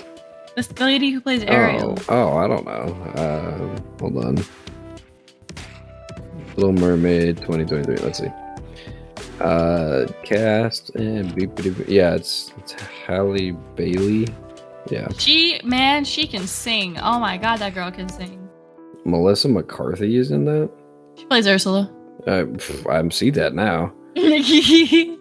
This 0.57 0.67
the 0.67 0.85
lady 0.85 1.11
who 1.11 1.21
plays 1.21 1.43
Ariel. 1.45 1.97
Oh, 2.09 2.33
oh, 2.33 2.37
I 2.37 2.47
don't 2.47 2.65
know. 2.67 2.93
Um, 3.17 3.85
hold 4.01 4.25
on. 4.25 4.45
Little 6.57 6.73
Mermaid 6.73 7.39
2023. 7.39 7.97
Let's 7.97 8.19
see. 8.19 8.29
Uh, 9.41 10.07
cast 10.25 10.91
and 10.91 11.35
beep, 11.35 11.51
yeah, 11.89 12.15
it's 12.15 12.53
it's 12.59 12.73
Halle 12.73 13.53
Bailey. 13.77 14.29
Yeah, 14.91 15.09
She 15.17 15.61
man, 15.65 16.05
she 16.05 16.27
can 16.27 16.47
sing. 16.47 16.99
Oh 16.99 17.19
my 17.19 17.39
god, 17.39 17.61
that 17.61 17.75
girl 17.75 17.91
can 17.91 18.09
sing. 18.09 18.49
Melissa 19.05 19.49
McCarthy 19.49 20.17
is 20.17 20.33
in 20.33 20.45
that. 20.45 20.71
She 21.17 21.25
plays 21.25 21.47
Ursula. 21.47 21.91
Uh, 22.27 22.45
pff, 22.45 22.87
I 22.89 23.09
see 23.09 23.31
that 23.31 23.55
now. 23.55 23.93
you 24.15 25.17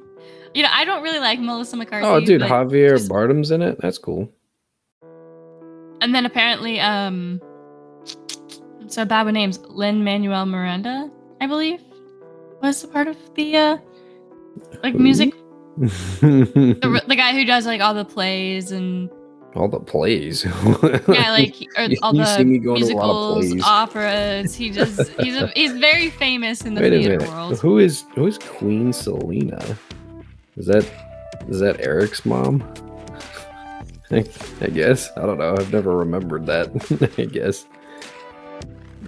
know, 0.64 0.70
I 0.72 0.86
don't 0.86 1.02
really 1.04 1.20
like 1.20 1.40
Melissa 1.40 1.78
McCarthy. 1.78 2.06
Oh, 2.08 2.20
dude, 2.20 2.42
Javier 2.42 2.98
she's- 2.98 3.08
Bardem's 3.10 3.52
in 3.52 3.62
it. 3.62 3.80
That's 3.82 3.98
cool. 3.98 4.30
and 6.02 6.14
then 6.14 6.26
apparently, 6.26 6.80
um, 6.80 7.42
so 8.88 9.06
bad 9.06 9.26
with 9.26 9.34
names. 9.34 9.60
Lin 9.70 10.04
Manuel 10.04 10.46
Miranda, 10.46 11.10
I 11.40 11.48
believe, 11.48 11.82
was 12.62 12.84
a 12.84 12.88
part 12.88 13.08
of 13.08 13.18
the 13.36 13.56
uh, 13.58 13.78
like 14.84 14.96
music. 14.96 15.34
The, 15.78 17.02
the 17.08 17.16
guy 17.16 17.32
who 17.34 17.46
does 17.46 17.66
like 17.66 17.80
all 17.82 17.94
the 17.94 18.04
plays 18.06 18.72
and 18.72 19.10
all 19.56 19.68
the 19.68 19.80
plays. 19.80 20.46
yeah, 21.08 21.32
like 21.32 21.56
all 22.02 22.16
you 22.16 22.22
the 22.22 22.38
see 22.38 22.44
me 22.44 22.58
going 22.58 22.86
to 22.86 22.94
a 22.94 22.96
lot 22.96 23.38
of 23.38 23.44
musicals, 23.44 23.64
operas. 23.66 24.56
He 24.56 24.70
just 24.70 25.10
he's 25.20 25.36
a, 25.36 25.48
he's 25.50 25.74
very 25.74 26.10
famous 26.10 26.62
in 26.62 26.74
the 26.74 26.82
Wait 26.82 26.92
theater 26.92 27.26
world. 27.28 27.60
Who 27.60 27.80
is 27.80 28.06
who 28.16 28.28
is 28.28 28.38
Queen 28.38 28.94
Selina? 28.94 29.78
Is 30.58 30.68
that 30.68 30.86
is 31.50 31.60
that 31.60 31.82
Eric's 31.82 32.26
mom? 32.26 32.64
I, 34.12 34.26
I 34.62 34.68
guess. 34.68 35.10
I 35.18 35.22
don't 35.22 35.38
know. 35.38 35.56
I've 35.58 35.72
never 35.72 35.96
remembered 35.96 36.46
that. 36.46 36.70
I 37.18 37.26
guess. 37.26 37.66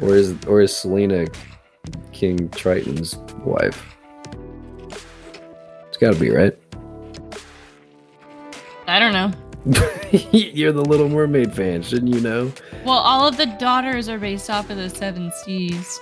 Or 0.02 0.16
is 0.16 0.36
or 0.46 0.62
is 0.62 0.76
Selina 0.76 1.28
King 2.12 2.50
Triton's 2.50 3.16
wife? 3.46 3.96
It's 5.88 5.98
gotta 5.98 6.20
be 6.20 6.32
right. 6.32 6.58
I 8.88 9.00
don't 9.00 9.14
know. 9.14 9.32
You're 10.32 10.72
the 10.74 10.84
Little 10.84 11.08
Mermaid 11.10 11.54
fan, 11.56 11.82
shouldn't 11.84 12.14
you 12.14 12.20
know? 12.22 12.52
Well, 12.86 12.98
all 12.98 13.28
of 13.28 13.38
the 13.38 13.46
daughters 13.46 14.10
are 14.10 14.18
based 14.20 14.50
off 14.50 14.70
of 14.70 14.78
the 14.78 14.90
Seven 14.90 15.32
Seas, 15.44 16.00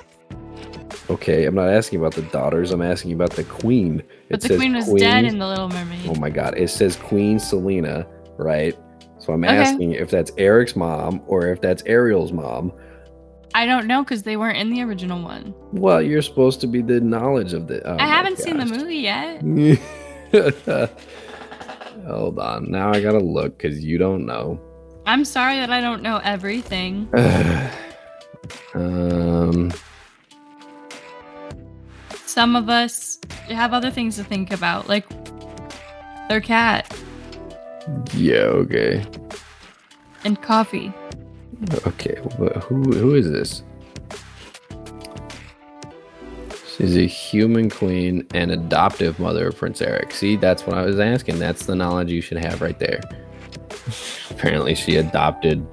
Okay, 1.10 1.46
I'm 1.46 1.56
not 1.56 1.68
asking 1.68 2.00
about 2.00 2.14
the 2.14 2.22
daughters. 2.24 2.72
I'm 2.72 2.82
asking 2.82 3.12
about 3.14 3.32
the 3.32 3.44
queen. 3.44 4.02
but 4.30 4.36
It 4.38 4.42
the 4.42 4.48
says 4.50 4.58
queen 4.58 4.74
was 4.74 4.86
Queen- 4.86 4.98
dead 5.04 5.26
in 5.26 5.40
the 5.40 5.48
Little 5.48 5.68
Mermaid. 5.68 6.08
Oh 6.08 6.16
my 6.16 6.30
god, 6.30 6.58
it 6.58 6.70
says 6.70 6.96
Queen 6.96 7.38
Selina, 7.38 8.08
right? 8.38 8.78
So 9.20 9.34
I'm 9.34 9.44
Okay. 9.44 9.58
asking 9.58 9.92
if 9.94 10.10
that's 10.10 10.32
Eric's 10.38 10.76
mom 10.76 11.22
or 11.28 11.48
if 11.50 11.60
that's 11.60 11.84
Ariel's 11.86 12.32
mom. 12.32 12.72
I 13.54 13.66
don't 13.66 13.88
know 13.88 14.04
because 14.04 14.24
they 14.24 14.38
weren't 14.38 14.58
in 14.58 14.70
the 14.70 14.82
original 14.84 15.22
one. 15.22 15.54
Well, 15.74 16.02
you're 16.02 16.22
supposed 16.22 16.62
to 16.62 16.68
be 16.68 16.82
the 16.82 17.02
knowledge 17.02 17.52
of 17.54 17.68
the. 17.68 17.86
oh 17.86 17.98
I 18.00 18.08
haven't 18.08 18.38
seen 18.40 18.58
the 18.58 18.66
movie 18.66 18.96
yet. 18.98 19.44
Hold 22.12 22.40
on, 22.40 22.70
now 22.70 22.92
I 22.92 23.02
gotta 23.02 23.20
look 23.20 23.58
because 23.58 23.84
you 23.84 23.98
don't 23.98 24.26
know. 24.26 24.60
I'm 25.06 25.26
sorry 25.26 25.56
that 25.56 25.70
I 25.72 25.82
don't 25.82 26.04
know 26.04 26.18
everything. 26.24 27.10
um, 28.74 29.72
Some 32.26 32.56
of 32.56 32.70
us 32.70 33.20
have 33.48 33.74
other 33.74 33.92
things 33.92 34.16
to 34.18 34.24
think 34.24 34.52
about, 34.52 34.88
like 34.88 35.06
their 36.30 36.42
cat 36.42 36.94
yeah, 38.14 38.44
okay, 38.44 39.04
and 40.24 40.42
coffee. 40.42 40.94
okay, 41.88 42.18
but 42.38 42.58
who 42.64 42.84
who 42.84 43.16
is 43.16 43.30
this? 43.32 43.64
She's 46.82 46.98
a 46.98 47.06
human 47.06 47.70
queen 47.70 48.26
and 48.34 48.50
adoptive 48.50 49.20
mother 49.20 49.50
of 49.50 49.56
Prince 49.56 49.84
Eric. 49.84 50.12
See, 50.14 50.36
that's 50.36 50.66
what 50.66 50.80
I 50.80 50.82
was 50.84 51.00
asking. 51.00 51.38
That's 51.38 51.68
the 51.68 51.76
knowledge 51.76 52.10
you 52.10 52.22
should 52.22 52.40
have 52.40 52.60
right 52.60 52.80
there. 52.80 53.02
Apparently, 54.32 54.74
she 54.74 54.96
adopted 54.96 55.64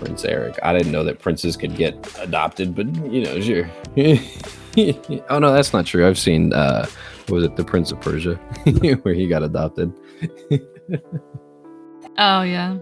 Prince 0.00 0.24
Eric. 0.24 0.58
I 0.64 0.72
didn't 0.72 0.90
know 0.90 1.04
that 1.04 1.20
princes 1.20 1.56
could 1.56 1.76
get 1.76 1.94
adopted, 2.18 2.74
but 2.74 2.92
you 3.12 3.22
know, 3.22 3.40
sure. 3.40 3.70
oh 5.30 5.38
no, 5.38 5.52
that's 5.52 5.72
not 5.72 5.86
true. 5.86 6.04
I've 6.04 6.18
seen 6.18 6.52
uh 6.52 6.86
was 7.28 7.44
it 7.44 7.54
the 7.54 7.64
Prince 7.64 7.92
of 7.92 8.00
Persia 8.00 8.34
where 9.02 9.14
he 9.14 9.28
got 9.28 9.44
adopted. 9.44 9.92
Oh 12.18 12.42
yeah. 12.42 12.76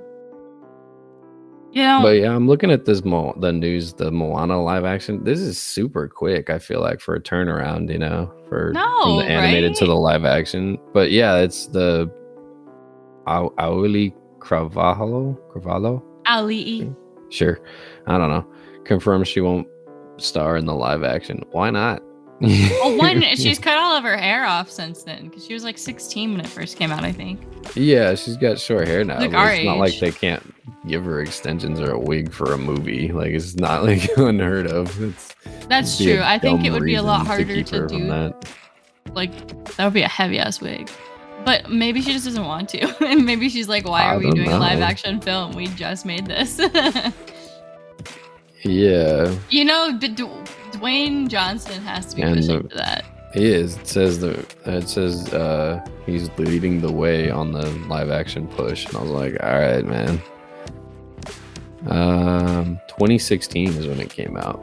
You 1.72 1.82
know, 1.85 2.00
But 2.02 2.18
yeah, 2.18 2.35
I'm 2.35 2.46
looking 2.46 2.70
at 2.70 2.85
this 2.85 3.02
Mo- 3.04 3.35
the 3.40 3.50
news, 3.52 3.94
the 3.94 4.11
Moana 4.12 4.62
live 4.62 4.85
action. 4.85 5.24
This 5.24 5.40
is 5.40 5.58
super 5.58 6.06
quick. 6.06 6.50
I 6.50 6.58
feel 6.58 6.80
like 6.80 7.00
for 7.00 7.14
a 7.14 7.20
turnaround, 7.20 7.90
you 7.90 7.98
know, 7.98 8.30
for 8.48 8.72
from 8.74 9.16
the 9.18 9.24
animated 9.24 9.74
to 9.76 9.87
the 9.87 9.96
live 9.96 10.24
action. 10.26 10.78
But 10.92 11.11
yeah, 11.12 11.37
it's 11.37 11.66
the 11.68 12.12
Au- 13.26 13.54
Auli 13.58 14.12
Cravalho. 14.38 15.38
Cravalho. 15.50 16.02
Ali. 16.26 16.92
Sure, 17.30 17.58
I 18.06 18.18
don't 18.18 18.28
know. 18.30 18.46
Confirms 18.85 19.28
she 19.28 19.40
won't 19.40 19.66
star 20.18 20.56
in 20.58 20.66
the 20.66 20.74
live 20.74 21.02
action. 21.02 21.42
Why 21.52 21.70
not? 21.70 22.02
Well, 22.40 22.98
one, 22.98 23.22
she's 23.37 23.58
cut 23.58 23.78
all 23.78 23.96
of 23.96 24.04
her 24.04 24.16
hair 24.16 24.44
off 24.44 24.68
since 24.70 25.04
then 25.04 25.28
because 25.28 25.46
she 25.46 25.54
was 25.54 25.64
like 25.64 25.78
16 25.78 26.32
when 26.32 26.40
it 26.40 26.48
first 26.48 26.76
came 26.76 26.90
out, 26.90 27.04
I 27.04 27.12
think. 27.12 27.40
yeah, 27.74 28.14
she's 28.14 28.37
got 28.37 28.58
short 28.58 28.87
hair 28.88 29.04
now. 29.04 29.18
Like 29.20 29.30
it's 29.32 29.64
not 29.64 29.78
like 29.78 29.98
they 30.00 30.11
can't 30.11 30.52
give 30.87 31.05
her 31.05 31.20
extensions 31.20 31.81
or 31.81 31.90
a 31.92 31.98
wig 31.98 32.33
for 32.33 32.53
a 32.53 32.59
movie. 32.59 33.12
Like 33.12 33.31
it's 33.33 33.57
not 33.57 33.85
like 33.90 34.09
unheard 34.16 34.66
of. 34.66 35.01
It's 35.03 35.35
That's 35.68 35.96
true. 35.98 36.20
I 36.22 36.38
think 36.38 36.64
it 36.64 36.70
would 36.70 36.85
be 36.85 36.94
a 36.96 37.03
lot 37.03 37.27
harder 37.27 37.44
keep 37.55 37.66
to, 37.66 37.87
do. 37.87 38.07
that. 38.09 38.44
Like 39.14 39.33
that 39.77 39.85
would 39.85 39.94
be 39.94 40.03
a 40.03 40.09
heavy 40.09 40.38
ass 40.38 40.61
wig. 40.61 40.90
But 41.44 41.68
maybe 41.70 42.01
she 42.03 42.12
just 42.12 42.25
doesn't 42.25 42.44
want 42.44 42.68
to. 42.70 43.05
and 43.05 43.25
maybe 43.27 43.48
she's 43.48 43.68
like, 43.68 43.87
why 43.88 44.03
I 44.03 44.14
are 44.14 44.18
we 44.18 44.27
don't 44.27 44.37
doing 44.37 44.51
a 44.53 44.59
live 44.59 44.81
action 44.81 45.20
film? 45.20 45.53
We 45.57 45.66
just 45.68 46.07
made 46.07 46.27
this. 46.27 46.61
Yeah, 48.64 49.35
you 49.51 49.64
know, 49.64 49.96
D- 49.98 50.07
D- 50.09 50.22
Dwayne 50.70 51.27
Johnson 51.27 51.83
has 51.83 52.07
to 52.11 52.16
be 52.16 52.22
And 52.22 52.37
pushing 52.37 52.62
the- 52.62 52.68
for 52.68 52.77
that. 52.77 53.05
he 53.35 53.46
is. 53.46 53.77
It 53.77 53.88
says 53.88 54.20
the 54.20 54.46
it 54.66 54.88
says 54.88 55.33
uh 55.35 55.85
he's 56.07 56.31
leading 56.38 56.81
the 56.81 56.92
way 56.92 57.29
on 57.29 57.51
the 57.51 57.66
live 57.88 58.11
action 58.11 58.46
push, 58.46 58.87
and 58.87 58.96
I 58.96 59.01
was 59.03 59.11
like, 59.11 59.37
all 59.42 59.59
right, 59.59 59.85
man. 59.85 60.22
Um, 63.03 63.09
2016 63.09 63.69
is 63.69 63.87
when 63.87 64.01
it 64.01 64.11
came 64.11 64.37
out. 64.37 64.61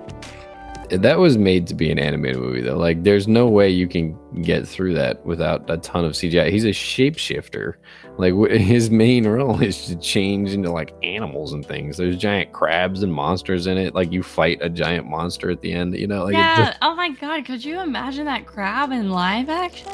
That 0.89 1.19
was 1.19 1.37
made 1.37 1.67
to 1.67 1.75
be 1.75 1.91
an 1.91 1.99
animated 1.99 2.41
movie, 2.41 2.61
though. 2.61 2.77
Like, 2.77 3.03
there's 3.03 3.27
no 3.27 3.47
way 3.47 3.69
you 3.69 3.87
can 3.87 4.17
get 4.41 4.67
through 4.67 4.95
that 4.95 5.23
without 5.23 5.69
a 5.69 5.77
ton 5.77 6.03
of 6.03 6.13
CGI. 6.13 6.49
He's 6.49 6.65
a 6.65 6.69
shapeshifter. 6.69 7.75
Like, 8.17 8.33
his 8.49 8.89
main 8.89 9.27
role 9.27 9.61
is 9.61 9.85
to 9.85 9.95
change 9.97 10.51
into 10.51 10.71
like 10.71 10.95
animals 11.03 11.53
and 11.53 11.63
things. 11.63 11.97
There's 11.97 12.17
giant 12.17 12.53
crabs 12.53 13.03
and 13.03 13.13
monsters 13.13 13.67
in 13.67 13.77
it. 13.77 13.93
Like, 13.93 14.11
you 14.11 14.23
fight 14.23 14.59
a 14.61 14.69
giant 14.69 15.07
monster 15.07 15.51
at 15.51 15.61
the 15.61 15.71
end. 15.71 15.95
You 15.95 16.07
know, 16.07 16.23
like 16.23 16.33
yeah. 16.33 16.75
Oh 16.81 16.95
my 16.95 17.09
god. 17.09 17.45
Could 17.45 17.63
you 17.63 17.79
imagine 17.81 18.25
that 18.25 18.47
crab 18.47 18.91
in 18.91 19.11
live 19.11 19.49
action? 19.49 19.91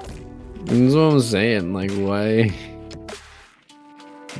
That's 0.66 0.96
what 0.96 1.02
I'm 1.02 1.20
saying. 1.20 1.74
Like, 1.74 1.92
why 1.92 2.54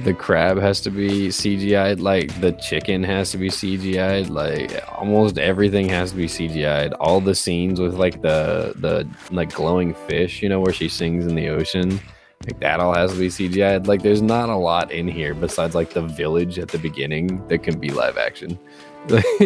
the 0.04 0.14
crab 0.14 0.58
has 0.60 0.82
to 0.82 0.92
be 0.92 1.30
CGI'd? 1.30 2.00
Like, 2.00 2.40
the 2.42 2.52
chicken 2.54 3.04
has 3.04 3.32
to 3.32 3.38
be 3.38 3.50
CGI'd? 3.50 4.30
Like, 4.30 4.84
almost 4.98 5.38
everything 5.38 5.90
has 5.90 6.12
to 6.12 6.18
be 6.18 6.28
CGI'd. 6.28 6.94
All 6.94 7.22
the 7.22 7.36
scenes 7.36 7.80
with 7.80 7.96
like 7.96 8.22
the 8.22 8.74
the 8.78 9.08
like 9.32 9.54
glowing 9.54 9.94
fish, 9.94 10.42
you 10.42 10.50
know, 10.50 10.60
where 10.60 10.74
she 10.74 10.90
sings 10.90 11.26
in 11.26 11.36
the 11.36 11.50
ocean. 11.50 12.00
Like 12.46 12.60
that 12.60 12.80
all 12.80 12.94
has 12.94 13.14
to 13.14 13.20
be 13.20 13.28
CGI'd. 13.28 13.88
Like 13.88 14.04
there's 14.04 14.22
not 14.22 14.50
a 14.50 14.56
lot 14.56 14.92
in 14.92 15.08
here 15.08 15.34
besides 15.34 15.74
like 15.74 15.92
the 15.92 16.02
village 16.02 16.60
at 16.60 16.68
the 16.68 16.78
beginning 16.78 17.46
that 17.48 17.60
can 17.60 17.80
be 17.80 17.90
live 17.90 18.18
action. 18.18 18.60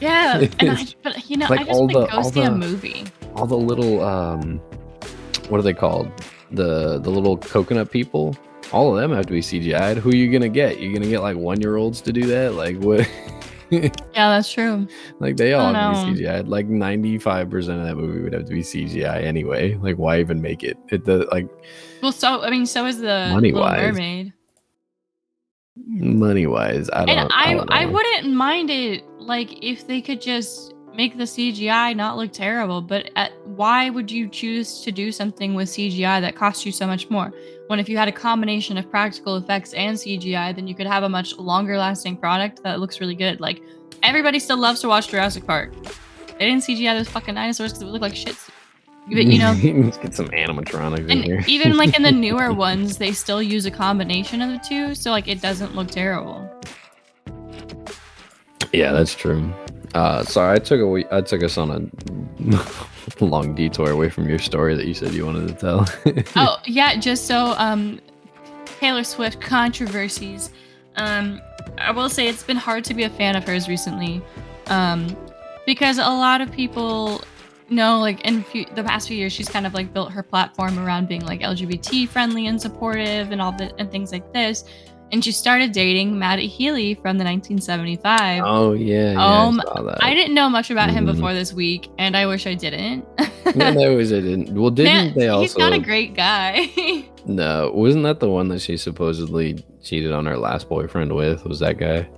yeah, 0.00 0.44
and 0.58 0.70
I, 0.70 0.86
but 1.02 1.30
you 1.30 1.36
know, 1.36 1.46
like 1.48 1.60
I 1.60 1.64
just 1.64 1.80
want 1.80 1.92
to 1.92 2.06
go 2.10 2.22
see 2.22 2.40
the, 2.40 2.46
a 2.46 2.50
movie. 2.50 3.04
All 3.34 3.46
the 3.46 3.56
little 3.56 4.04
um, 4.04 4.60
what 5.48 5.58
are 5.58 5.62
they 5.62 5.74
called? 5.74 6.10
The 6.50 6.98
the 6.98 7.10
little 7.10 7.36
coconut 7.36 7.90
people. 7.90 8.36
All 8.72 8.94
of 8.94 9.00
them 9.00 9.12
have 9.16 9.26
to 9.26 9.32
be 9.32 9.40
CGI'd. 9.40 9.98
Who 9.98 10.10
are 10.10 10.14
you 10.14 10.30
gonna 10.30 10.48
get? 10.48 10.80
You're 10.80 10.92
gonna 10.92 11.08
get 11.08 11.22
like 11.22 11.36
one 11.36 11.60
year 11.60 11.76
olds 11.76 12.00
to 12.02 12.12
do 12.12 12.26
that? 12.26 12.54
Like 12.54 12.76
what? 12.78 13.08
yeah, 13.70 13.90
that's 14.14 14.52
true. 14.52 14.86
Like 15.20 15.36
they 15.36 15.54
all 15.54 15.70
oh, 15.70 15.72
have 15.72 16.06
to 16.06 16.12
be 16.12 16.22
CGI. 16.22 16.46
Like 16.46 16.66
ninety 16.66 17.18
five 17.18 17.48
percent 17.50 17.80
of 17.80 17.86
that 17.86 17.96
movie 17.96 18.20
would 18.20 18.32
have 18.32 18.44
to 18.44 18.52
be 18.52 18.60
CGI 18.60 19.22
anyway. 19.22 19.74
Like 19.76 19.96
why 19.96 20.20
even 20.20 20.42
make 20.42 20.62
it? 20.62 20.78
It 20.88 21.04
the 21.04 21.26
like. 21.32 21.48
Well, 22.02 22.12
so 22.12 22.42
I 22.42 22.50
mean, 22.50 22.66
so 22.66 22.84
is 22.86 22.98
the 22.98 23.30
money 23.32 23.52
wise. 23.52 23.80
Mermaid. 23.80 24.32
Money 25.86 26.46
wise, 26.46 26.90
I 26.92 27.04
don't. 27.06 27.16
And 27.16 27.30
I 27.32 27.54
I, 27.54 27.82
I 27.82 27.86
wouldn't 27.86 28.34
mind 28.34 28.68
it 28.68 29.04
like 29.18 29.62
if 29.64 29.86
they 29.86 30.00
could 30.02 30.20
just 30.20 30.74
make 30.94 31.16
the 31.16 31.24
CGI 31.24 31.94
not 31.94 32.16
look 32.16 32.32
terrible. 32.32 32.82
But 32.82 33.10
at, 33.16 33.32
why 33.46 33.88
would 33.88 34.10
you 34.10 34.28
choose 34.28 34.82
to 34.82 34.90
do 34.90 35.12
something 35.12 35.54
with 35.54 35.68
CGI 35.68 36.20
that 36.20 36.34
costs 36.34 36.66
you 36.66 36.72
so 36.72 36.86
much 36.86 37.08
more? 37.08 37.32
When 37.68 37.78
if 37.78 37.88
you 37.88 37.98
had 37.98 38.08
a 38.08 38.12
combination 38.12 38.78
of 38.78 38.90
practical 38.90 39.36
effects 39.36 39.74
and 39.74 39.94
CGI, 39.96 40.56
then 40.56 40.66
you 40.66 40.74
could 40.74 40.86
have 40.86 41.02
a 41.02 41.08
much 41.08 41.36
longer 41.36 41.76
lasting 41.76 42.16
product 42.16 42.62
that 42.62 42.80
looks 42.80 42.98
really 42.98 43.14
good. 43.14 43.40
Like 43.40 43.62
everybody 44.02 44.38
still 44.38 44.56
loves 44.56 44.80
to 44.80 44.88
watch 44.88 45.08
Jurassic 45.08 45.46
Park. 45.46 45.74
They 46.38 46.46
didn't 46.46 46.62
CGI 46.62 46.96
those 46.96 47.10
fucking 47.10 47.34
dinosaurs 47.34 47.72
because 47.72 47.82
it 47.82 47.84
would 47.84 47.92
look 47.92 48.00
like 48.00 48.16
shit. 48.16 48.36
But 49.06 49.26
you 49.26 49.38
know, 49.38 49.52
let's 49.84 49.98
get 49.98 50.14
some 50.14 50.28
animatronics 50.28 51.10
in 51.10 51.22
here. 51.22 51.44
even 51.46 51.76
like 51.76 51.94
in 51.94 52.02
the 52.02 52.12
newer 52.26 52.54
ones, 52.54 52.96
they 52.96 53.12
still 53.12 53.42
use 53.42 53.66
a 53.66 53.70
combination 53.70 54.40
of 54.40 54.48
the 54.48 54.58
two, 54.66 54.94
so 54.94 55.10
like 55.10 55.28
it 55.28 55.42
doesn't 55.42 55.74
look 55.74 55.88
terrible. 55.88 56.50
Yeah, 58.72 58.92
that's 58.92 59.14
true. 59.14 59.52
Uh, 59.94 60.22
sorry, 60.24 60.56
I 60.56 60.58
took 60.58 60.80
a 60.80 61.14
I 61.14 61.20
took 61.20 61.42
us 61.42 61.58
on 61.58 61.70
a 61.70 62.56
long 63.20 63.54
detour 63.54 63.90
away 63.90 64.08
from 64.08 64.28
your 64.28 64.38
story 64.38 64.74
that 64.74 64.86
you 64.86 64.94
said 64.94 65.12
you 65.12 65.24
wanted 65.24 65.48
to 65.48 65.54
tell. 65.54 65.86
oh 66.36 66.58
yeah, 66.66 66.98
just 66.98 67.26
so 67.26 67.54
um, 67.58 68.00
Taylor 68.64 69.04
Swift 69.04 69.40
controversies. 69.40 70.50
Um, 70.96 71.40
I 71.78 71.92
will 71.92 72.08
say 72.08 72.26
it's 72.28 72.42
been 72.42 72.56
hard 72.56 72.84
to 72.84 72.94
be 72.94 73.04
a 73.04 73.10
fan 73.10 73.36
of 73.36 73.44
hers 73.44 73.68
recently, 73.68 74.22
um, 74.66 75.16
because 75.66 75.98
a 75.98 76.02
lot 76.02 76.40
of 76.40 76.50
people 76.50 77.22
know, 77.70 78.00
like 78.00 78.20
in 78.22 78.42
few, 78.42 78.64
the 78.74 78.82
past 78.82 79.08
few 79.08 79.16
years, 79.16 79.32
she's 79.32 79.48
kind 79.48 79.66
of 79.66 79.74
like 79.74 79.92
built 79.92 80.10
her 80.12 80.22
platform 80.22 80.78
around 80.78 81.08
being 81.08 81.24
like 81.24 81.40
LGBT 81.40 82.08
friendly 82.08 82.46
and 82.46 82.60
supportive 82.60 83.30
and 83.30 83.40
all 83.40 83.52
the 83.52 83.74
and 83.78 83.90
things 83.90 84.12
like 84.12 84.32
this 84.32 84.64
and 85.12 85.24
she 85.24 85.32
started 85.32 85.72
dating 85.72 86.18
Matty 86.18 86.46
Healy 86.46 86.94
from 86.94 87.18
the 87.18 87.24
1975. 87.24 88.42
Oh 88.44 88.72
yeah, 88.72 89.12
yeah 89.12 89.24
um, 89.24 89.60
I, 89.60 90.10
I, 90.10 90.14
didn't 90.14 90.34
know 90.34 90.48
much 90.48 90.70
about 90.70 90.90
him 90.90 91.06
mm-hmm. 91.06 91.14
before 91.14 91.34
this 91.34 91.52
week, 91.52 91.88
and 91.98 92.16
I 92.16 92.26
wish 92.26 92.46
I 92.46 92.54
didn't. 92.54 93.06
yeah, 93.18 93.68
I 93.78 93.88
wish 93.94 94.08
I 94.08 94.20
didn't. 94.20 94.54
Well, 94.54 94.70
didn't 94.70 95.16
they 95.16 95.28
also? 95.28 95.42
He's 95.42 95.56
not 95.56 95.72
a 95.72 95.78
great 95.78 96.14
guy. 96.14 96.68
no, 97.26 97.70
wasn't 97.74 98.04
that 98.04 98.20
the 98.20 98.28
one 98.28 98.48
that 98.48 98.60
she 98.60 98.76
supposedly 98.76 99.64
cheated 99.82 100.12
on 100.12 100.26
her 100.26 100.36
last 100.36 100.68
boyfriend 100.68 101.14
with? 101.14 101.44
Was 101.44 101.60
that 101.60 101.78
guy? 101.78 102.08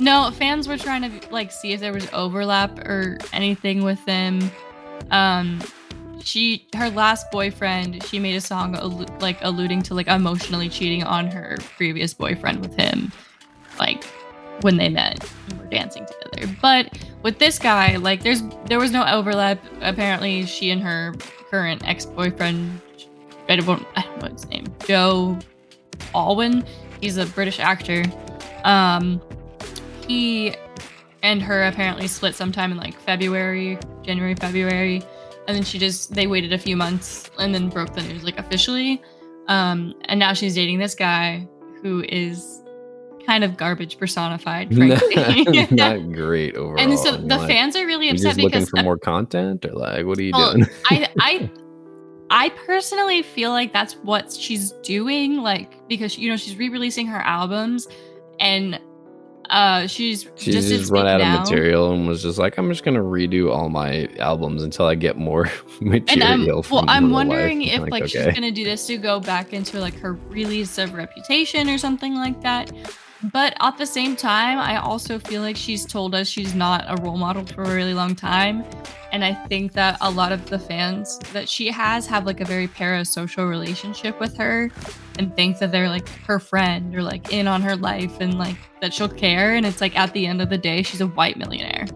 No, 0.00 0.30
fans 0.32 0.66
were 0.66 0.78
trying 0.78 1.02
to 1.02 1.28
like 1.30 1.52
see 1.52 1.72
if 1.72 1.80
there 1.80 1.92
was 1.92 2.08
overlap 2.12 2.78
or 2.80 3.18
anything 3.32 3.84
with 3.84 4.04
them. 4.04 4.50
Um, 5.10 5.60
she 6.24 6.66
her 6.74 6.90
last 6.90 7.30
boyfriend 7.30 8.02
she 8.04 8.18
made 8.18 8.36
a 8.36 8.40
song 8.40 8.74
allu- 8.76 9.20
like 9.20 9.38
alluding 9.42 9.82
to 9.82 9.94
like 9.94 10.08
emotionally 10.08 10.68
cheating 10.68 11.02
on 11.02 11.26
her 11.26 11.56
previous 11.76 12.14
boyfriend 12.14 12.60
with 12.60 12.74
him 12.76 13.10
like 13.78 14.04
when 14.60 14.76
they 14.76 14.88
met 14.88 15.28
and 15.48 15.58
were 15.58 15.66
dancing 15.66 16.06
together. 16.06 16.54
But 16.60 16.98
with 17.22 17.38
this 17.38 17.58
guy 17.58 17.96
like 17.96 18.22
there's 18.22 18.42
there 18.66 18.78
was 18.78 18.90
no 18.90 19.04
overlap. 19.04 19.58
Apparently 19.80 20.46
she 20.46 20.70
and 20.70 20.82
her 20.82 21.14
current 21.52 21.86
ex-boyfriend 21.86 22.80
i 23.50 23.56
don't, 23.56 23.86
I 23.94 24.02
don't 24.02 24.22
know 24.22 24.28
his 24.30 24.48
name 24.48 24.64
joe 24.86 25.38
alwyn 26.14 26.64
he's 27.02 27.18
a 27.18 27.26
british 27.26 27.60
actor 27.60 28.04
um 28.64 29.20
he 30.08 30.54
and 31.22 31.42
her 31.42 31.64
apparently 31.64 32.08
split 32.08 32.34
sometime 32.34 32.72
in 32.72 32.78
like 32.78 32.98
february 33.00 33.78
january 34.02 34.34
february 34.34 35.02
and 35.46 35.56
then 35.56 35.64
she 35.64 35.78
just 35.78 36.14
they 36.14 36.26
waited 36.26 36.52
a 36.52 36.58
few 36.58 36.76
months 36.76 37.30
and 37.38 37.54
then 37.54 37.68
broke 37.68 37.94
the 37.94 38.02
news 38.02 38.24
like 38.24 38.38
officially. 38.38 39.02
Um 39.48 39.94
and 40.04 40.18
now 40.18 40.32
she's 40.32 40.54
dating 40.54 40.78
this 40.78 40.94
guy 40.94 41.46
who 41.82 42.04
is 42.08 42.62
kind 43.26 43.44
of 43.44 43.56
garbage 43.56 43.98
personified 43.98 44.74
frankly. 44.74 45.66
not 45.70 46.12
great 46.12 46.54
overall. 46.56 46.80
And 46.80 46.98
so 46.98 47.16
the 47.16 47.38
like, 47.38 47.48
fans 47.48 47.76
are 47.76 47.86
really 47.86 48.08
upset 48.08 48.36
because 48.36 48.52
looking 48.52 48.66
for 48.66 48.82
more 48.82 48.98
content 48.98 49.64
or 49.64 49.72
like 49.72 50.06
what 50.06 50.18
are 50.18 50.22
you 50.22 50.32
well, 50.34 50.54
doing? 50.54 50.66
I 50.90 51.08
i 51.20 51.50
I 52.34 52.48
personally 52.48 53.20
feel 53.20 53.50
like 53.50 53.74
that's 53.74 53.92
what 53.96 54.32
she's 54.32 54.72
doing, 54.82 55.36
like 55.42 55.86
because 55.86 56.16
you 56.16 56.30
know 56.30 56.36
she's 56.38 56.56
re-releasing 56.56 57.06
her 57.06 57.18
albums, 57.18 57.86
and 58.40 58.80
uh, 59.50 59.86
she's 59.86 60.28
she 60.36 60.52
just, 60.52 60.68
just 60.68 60.90
run 60.90 61.06
out 61.06 61.18
now. 61.20 61.34
of 61.34 61.40
material 61.40 61.92
and 61.92 62.06
was 62.06 62.22
just 62.22 62.38
like, 62.38 62.58
I'm 62.58 62.68
just 62.70 62.84
gonna 62.84 63.02
redo 63.02 63.54
all 63.54 63.68
my 63.68 64.08
albums 64.18 64.62
until 64.62 64.86
I 64.86 64.94
get 64.94 65.16
more 65.16 65.50
material. 65.80 66.02
And 66.12 66.22
I'm, 66.22 66.46
well, 66.46 66.84
I'm 66.88 67.10
wondering 67.10 67.62
if 67.62 67.80
like, 67.80 67.90
like 67.90 68.02
okay. 68.04 68.24
she's 68.24 68.34
gonna 68.34 68.50
do 68.50 68.64
this 68.64 68.86
to 68.86 68.96
go 68.96 69.20
back 69.20 69.52
into 69.52 69.78
like 69.80 69.94
her 69.98 70.14
release 70.28 70.78
of 70.78 70.94
Reputation 70.94 71.68
or 71.68 71.78
something 71.78 72.14
like 72.14 72.40
that. 72.42 72.72
But 73.30 73.54
at 73.60 73.78
the 73.78 73.86
same 73.86 74.16
time, 74.16 74.58
I 74.58 74.78
also 74.78 75.18
feel 75.18 75.42
like 75.42 75.56
she's 75.56 75.86
told 75.86 76.14
us 76.14 76.26
she's 76.26 76.54
not 76.54 76.84
a 76.88 77.00
role 77.02 77.16
model 77.16 77.46
for 77.46 77.62
a 77.62 77.72
really 77.72 77.94
long 77.94 78.16
time. 78.16 78.64
And 79.12 79.24
I 79.24 79.34
think 79.46 79.72
that 79.74 79.98
a 80.00 80.10
lot 80.10 80.32
of 80.32 80.48
the 80.48 80.58
fans 80.58 81.18
that 81.32 81.48
she 81.48 81.70
has 81.70 82.06
have 82.06 82.26
like 82.26 82.40
a 82.40 82.44
very 82.44 82.66
parasocial 82.66 83.48
relationship 83.48 84.18
with 84.18 84.36
her 84.38 84.70
and 85.18 85.34
think 85.36 85.58
that 85.58 85.70
they're 85.70 85.88
like 85.88 86.08
her 86.26 86.40
friend 86.40 86.94
or 86.96 87.02
like 87.02 87.32
in 87.32 87.46
on 87.46 87.62
her 87.62 87.76
life 87.76 88.20
and 88.20 88.38
like 88.38 88.56
that 88.80 88.92
she'll 88.92 89.08
care. 89.08 89.54
And 89.54 89.66
it's 89.66 89.80
like 89.80 89.96
at 89.96 90.12
the 90.14 90.26
end 90.26 90.42
of 90.42 90.48
the 90.48 90.58
day, 90.58 90.82
she's 90.82 91.00
a 91.00 91.06
white 91.06 91.36
millionaire, 91.36 91.86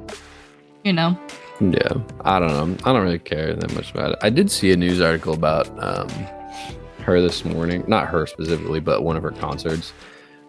you 0.84 0.92
know? 0.92 1.18
Yeah. 1.58 1.94
I 2.20 2.38
don't 2.38 2.50
know. 2.50 2.76
I 2.84 2.92
don't 2.92 3.02
really 3.02 3.18
care 3.18 3.54
that 3.54 3.74
much 3.74 3.90
about 3.90 4.12
it. 4.12 4.18
I 4.22 4.30
did 4.30 4.50
see 4.50 4.70
a 4.70 4.76
news 4.76 5.00
article 5.00 5.32
about 5.32 5.68
um, 5.82 6.08
her 7.00 7.20
this 7.20 7.44
morning, 7.44 7.82
not 7.88 8.06
her 8.08 8.26
specifically, 8.26 8.78
but 8.78 9.02
one 9.02 9.16
of 9.16 9.22
her 9.22 9.32
concerts 9.32 9.92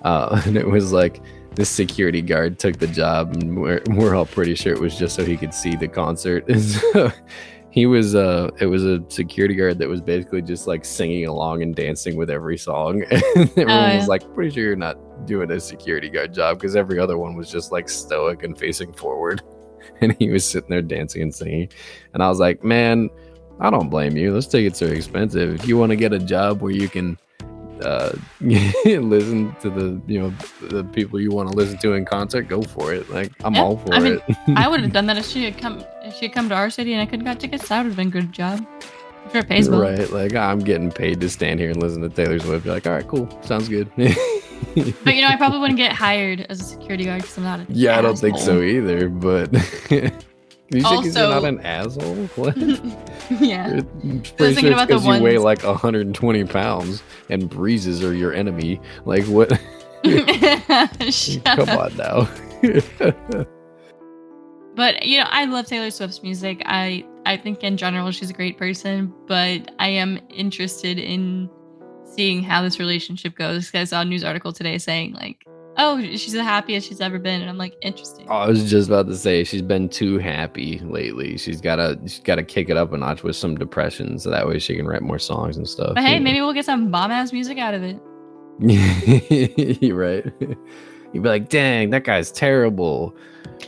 uh, 0.07 0.41
and 0.45 0.55
it 0.55 0.67
was 0.67 0.93
like 0.93 1.21
this 1.55 1.69
security 1.69 2.21
guard 2.21 2.59
took 2.59 2.77
the 2.77 2.87
job, 2.87 3.35
and 3.35 3.59
we're, 3.59 3.81
we're 3.89 4.15
all 4.15 4.25
pretty 4.25 4.55
sure 4.55 4.73
it 4.73 4.79
was 4.79 4.97
just 4.97 5.15
so 5.15 5.25
he 5.25 5.35
could 5.35 5.53
see 5.53 5.75
the 5.75 5.87
concert. 5.87 6.45
And 6.57 6.61
so 6.61 7.11
he 7.71 7.85
was, 7.85 8.15
uh, 8.15 8.49
it 8.59 8.67
was 8.67 8.85
a 8.85 9.03
security 9.09 9.53
guard 9.53 9.77
that 9.79 9.89
was 9.89 10.01
basically 10.01 10.41
just 10.41 10.65
like 10.65 10.85
singing 10.85 11.25
along 11.25 11.61
and 11.61 11.75
dancing 11.75 12.15
with 12.15 12.29
every 12.29 12.57
song. 12.57 13.03
And 13.11 13.49
everyone 13.51 13.69
oh, 13.69 13.87
yeah. 13.87 13.97
was 13.97 14.07
like, 14.07 14.33
pretty 14.33 14.51
sure 14.51 14.63
you're 14.63 14.75
not 14.75 14.97
doing 15.25 15.51
a 15.51 15.59
security 15.59 16.09
guard 16.09 16.33
job 16.33 16.57
because 16.57 16.75
every 16.75 16.99
other 16.99 17.17
one 17.17 17.35
was 17.35 17.51
just 17.51 17.71
like 17.71 17.89
stoic 17.89 18.43
and 18.43 18.57
facing 18.57 18.93
forward. 18.93 19.41
And 20.01 20.15
he 20.19 20.29
was 20.29 20.45
sitting 20.45 20.69
there 20.69 20.81
dancing 20.81 21.21
and 21.21 21.33
singing. 21.33 21.69
And 22.13 22.21
I 22.21 22.29
was 22.29 22.39
like, 22.39 22.63
man, 22.63 23.09
I 23.59 23.69
don't 23.69 23.89
blame 23.89 24.15
you. 24.15 24.31
Those 24.31 24.47
tickets 24.47 24.81
are 24.81 24.93
expensive. 24.93 25.55
If 25.55 25.67
you 25.67 25.77
want 25.77 25.91
to 25.91 25.95
get 25.95 26.13
a 26.13 26.19
job 26.19 26.61
where 26.61 26.71
you 26.71 26.87
can 26.87 27.17
uh, 27.81 28.15
listen 28.41 29.55
to 29.61 29.69
the 29.69 30.01
you 30.07 30.19
know 30.19 30.33
the 30.69 30.83
people 30.83 31.19
you 31.19 31.31
want 31.31 31.49
to 31.49 31.55
listen 31.55 31.77
to 31.79 31.93
in 31.93 32.05
concert, 32.05 32.43
go 32.43 32.61
for 32.61 32.93
it. 32.93 33.09
Like 33.09 33.31
I'm 33.43 33.55
yeah, 33.55 33.61
all 33.61 33.77
for 33.77 33.93
I 33.93 33.99
mean, 33.99 34.19
it. 34.27 34.37
I 34.55 34.67
would 34.67 34.81
have 34.81 34.93
done 34.93 35.05
that 35.07 35.17
if 35.17 35.25
she 35.25 35.43
had 35.43 35.57
come 35.57 35.83
if 36.03 36.15
she 36.15 36.25
had 36.25 36.33
come 36.33 36.49
to 36.49 36.55
our 36.55 36.69
city 36.69 36.93
and 36.93 37.01
I 37.01 37.05
could 37.05 37.19
have 37.19 37.25
got 37.25 37.39
tickets. 37.39 37.67
That 37.69 37.83
would 37.83 37.87
have 37.87 37.95
been 37.95 38.07
a 38.07 38.11
good 38.11 38.31
job. 38.31 38.65
I'm 39.25 39.31
sure 39.31 39.41
it 39.41 39.49
pays 39.49 39.69
well. 39.69 39.81
Right, 39.81 40.09
like 40.09 40.35
I'm 40.35 40.59
getting 40.59 40.91
paid 40.91 41.19
to 41.21 41.29
stand 41.29 41.59
here 41.59 41.69
and 41.69 41.81
listen 41.81 42.01
to 42.01 42.09
Taylor 42.09 42.39
Swift. 42.39 42.65
You're 42.65 42.75
like, 42.75 42.87
all 42.87 42.93
right, 42.93 43.07
cool, 43.07 43.27
sounds 43.41 43.67
good. 43.67 43.91
but 43.95 45.15
you 45.15 45.21
know, 45.21 45.27
I 45.27 45.35
probably 45.37 45.59
wouldn't 45.59 45.77
get 45.77 45.91
hired 45.91 46.45
as 46.49 46.61
a 46.61 46.63
security 46.63 47.05
guard 47.05 47.21
because 47.21 47.37
I'm 47.37 47.43
not. 47.43 47.59
A 47.59 47.65
yeah, 47.69 47.91
asshole. 47.91 47.99
I 47.99 48.01
don't 48.07 48.19
think 48.19 48.37
so 48.37 48.61
either. 48.61 49.09
But 49.09 49.53
you 50.69 50.85
also, 50.85 51.29
you're 51.29 51.29
not 51.29 51.45
an 51.45 51.59
asshole? 51.61 52.15
What? 52.35 52.57
yeah. 53.41 53.81
Pretty 54.37 54.55
sure 54.55 54.71
it's 54.71 54.85
because 54.85 55.05
you 55.05 55.21
weigh 55.21 55.37
like 55.37 55.63
120 55.63 56.43
pounds 56.45 57.03
and 57.29 57.49
breezes 57.49 58.03
are 58.03 58.13
your 58.13 58.33
enemy. 58.33 58.81
Like 59.05 59.25
what? 59.25 59.49
Come 60.03 61.69
on 61.69 61.95
now. 61.97 62.29
but 64.75 65.05
you 65.05 65.19
know, 65.19 65.25
I 65.29 65.45
love 65.45 65.65
Taylor 65.67 65.91
Swift's 65.91 66.21
music. 66.21 66.61
I 66.65 67.05
I 67.25 67.37
think 67.37 67.63
in 67.63 67.77
general 67.77 68.11
she's 68.11 68.29
a 68.29 68.33
great 68.33 68.57
person, 68.57 69.13
but 69.27 69.71
I 69.79 69.87
am 69.87 70.19
interested 70.29 70.99
in 70.99 71.49
seeing 72.03 72.43
how 72.43 72.61
this 72.61 72.77
relationship 72.79 73.35
goes. 73.35 73.67
Because 73.67 73.93
I 73.93 73.95
saw 73.95 74.01
a 74.01 74.05
news 74.05 74.23
article 74.23 74.51
today 74.51 74.77
saying 74.77 75.13
like 75.13 75.45
"Oh, 75.77 76.01
she's 76.01 76.33
the 76.33 76.43
happiest 76.43 76.87
she's 76.87 77.01
ever 77.01 77.19
been," 77.19 77.41
and 77.41 77.49
I'm 77.49 77.57
like, 77.57 77.75
"Interesting." 77.81 78.27
Oh, 78.29 78.35
I 78.35 78.47
was 78.47 78.69
just 78.69 78.87
about 78.89 79.07
to 79.07 79.15
say 79.15 79.43
she's 79.43 79.61
been 79.61 79.89
too 79.89 80.17
happy 80.17 80.79
lately. 80.79 81.37
She's 81.37 81.61
gotta 81.61 81.99
she's 82.03 82.19
gotta 82.19 82.43
kick 82.43 82.69
it 82.69 82.77
up 82.77 82.93
a 82.93 82.97
notch 82.97 83.23
with 83.23 83.35
some 83.35 83.55
depression, 83.55 84.19
so 84.19 84.29
that 84.29 84.47
way 84.47 84.59
she 84.59 84.75
can 84.75 84.87
write 84.87 85.01
more 85.01 85.19
songs 85.19 85.57
and 85.57 85.67
stuff. 85.67 85.95
But 85.95 86.03
hey, 86.03 86.17
know? 86.17 86.23
maybe 86.23 86.41
we'll 86.41 86.53
get 86.53 86.65
some 86.65 86.91
bomb 86.91 87.11
ass 87.11 87.31
music 87.31 87.57
out 87.57 87.73
of 87.73 87.83
it. 87.83 87.99
You're 89.81 89.95
right. 89.95 90.25
You'd 91.13 91.23
be 91.23 91.29
like, 91.29 91.49
"Dang, 91.49 91.91
that 91.91 92.03
guy's 92.03 92.31
terrible." 92.31 93.15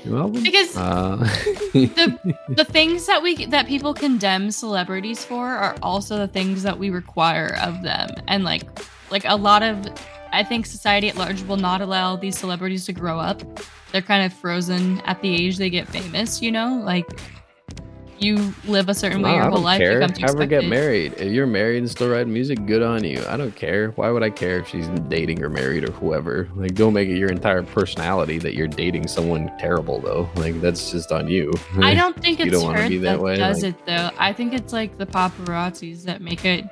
Well, 0.06 0.30
Because 0.30 0.78
uh, 0.78 1.18
the 1.74 2.66
things 2.70 3.08
that 3.08 3.22
we 3.24 3.46
that 3.48 3.68
people 3.68 3.94
condemn 3.94 4.52
celebrities 4.52 5.26
for 5.26 5.48
are 5.48 5.76
also 5.82 6.18
the 6.18 6.28
things 6.28 6.64
that 6.64 6.78
we 6.78 6.90
require 6.90 7.58
of 7.62 7.82
them 7.82 8.10
and 8.28 8.44
like 8.44 8.64
like 9.12 9.26
a 9.26 9.36
lot 9.36 9.64
of 9.64 9.88
i 10.32 10.44
think 10.44 10.66
society 10.66 11.10
at 11.10 11.16
large 11.16 11.42
will 11.44 11.58
not 11.58 11.82
allow 11.82 12.16
these 12.16 12.38
celebrities 12.38 12.86
to 12.86 12.94
grow 12.94 13.20
up 13.20 13.42
they're 13.92 14.02
kind 14.02 14.26
of 14.26 14.32
frozen 14.34 15.00
at 15.02 15.22
the 15.22 15.34
age 15.34 15.58
they 15.58 15.70
get 15.70 15.88
famous 15.88 16.42
you 16.42 16.52
know 16.52 16.82
like 16.84 17.08
you 18.22 18.54
live 18.66 18.90
a 18.90 18.94
certain 18.94 19.22
way 19.22 19.30
No, 19.32 19.36
your 19.38 19.46
I 19.46 19.50
whole 19.50 19.62
life 19.62 19.80
care. 19.80 19.94
you 19.94 20.00
come 20.02 20.12
to 20.12 20.22
Have 20.24 20.38
her 20.38 20.46
get 20.46 20.66
married. 20.66 21.14
If 21.14 21.32
you're 21.32 21.48
married 21.48 21.78
and 21.78 21.90
still 21.90 22.10
writing 22.10 22.34
music, 22.34 22.66
good 22.66 22.84
on 22.84 23.02
you. 23.06 23.24
I 23.30 23.38
don't 23.38 23.56
care. 23.56 23.92
Why 23.92 24.10
would 24.12 24.24
I 24.24 24.30
care 24.30 24.60
if 24.60 24.68
she's 24.68 24.90
dating 25.08 25.42
or 25.42 25.48
married 25.48 25.88
or 25.88 25.94
whoever? 25.94 26.50
Like, 26.58 26.76
don't 26.76 26.92
make 26.92 27.08
it 27.08 27.18
your 27.18 27.30
entire 27.30 27.64
personality 27.64 28.38
that 28.40 28.56
you're 28.56 28.68
dating 28.68 29.08
someone 29.08 29.50
terrible, 29.58 30.02
though. 30.02 30.30
Like, 30.36 30.60
that's 30.60 30.92
just 30.92 31.14
on 31.14 31.30
you. 31.30 31.54
I 31.78 31.94
don't 32.02 32.22
think 32.22 32.40
You 32.40 32.48
it's 32.48 32.62
don't 32.62 32.76
her 32.76 32.90
be 32.90 32.98
that, 32.98 33.20
that 33.20 33.22
way, 33.24 33.38
does 33.38 33.64
like- 33.64 33.76
it 33.76 33.86
though. 33.86 34.10
I 34.18 34.34
think 34.34 34.52
it's 34.54 34.74
like 34.74 34.98
the 34.98 35.06
paparazzis 35.06 36.04
that 36.04 36.20
make 36.22 36.44
it 36.44 36.66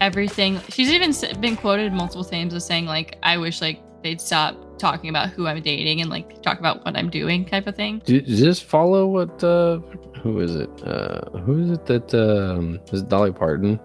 everything. 0.00 0.60
She's 0.68 0.90
even 0.90 1.12
been 1.40 1.56
quoted 1.56 1.92
multiple 1.92 2.24
times 2.24 2.54
as 2.54 2.64
saying 2.66 2.86
like, 2.86 3.18
"I 3.22 3.36
wish 3.38 3.60
like 3.60 3.80
they'd 4.02 4.20
stop 4.20 4.56
talking 4.78 5.10
about 5.10 5.28
who 5.28 5.46
I'm 5.46 5.60
dating 5.62 6.00
and 6.00 6.08
like 6.10 6.40
talk 6.42 6.58
about 6.58 6.84
what 6.84 6.96
I'm 6.96 7.10
doing," 7.10 7.44
type 7.44 7.66
of 7.66 7.76
thing. 7.76 8.02
J- 8.06 8.20
Just 8.22 8.64
follow 8.64 9.06
what. 9.06 9.42
uh 9.44 9.78
Who 10.22 10.40
is 10.40 10.54
it? 10.54 10.70
Uh 10.84 11.20
Who 11.40 11.62
is 11.64 11.70
it 11.70 11.86
that. 11.86 12.14
um 12.14 12.80
Is 12.92 13.02
it 13.02 13.08
Dolly 13.08 13.32
Parton? 13.32 13.78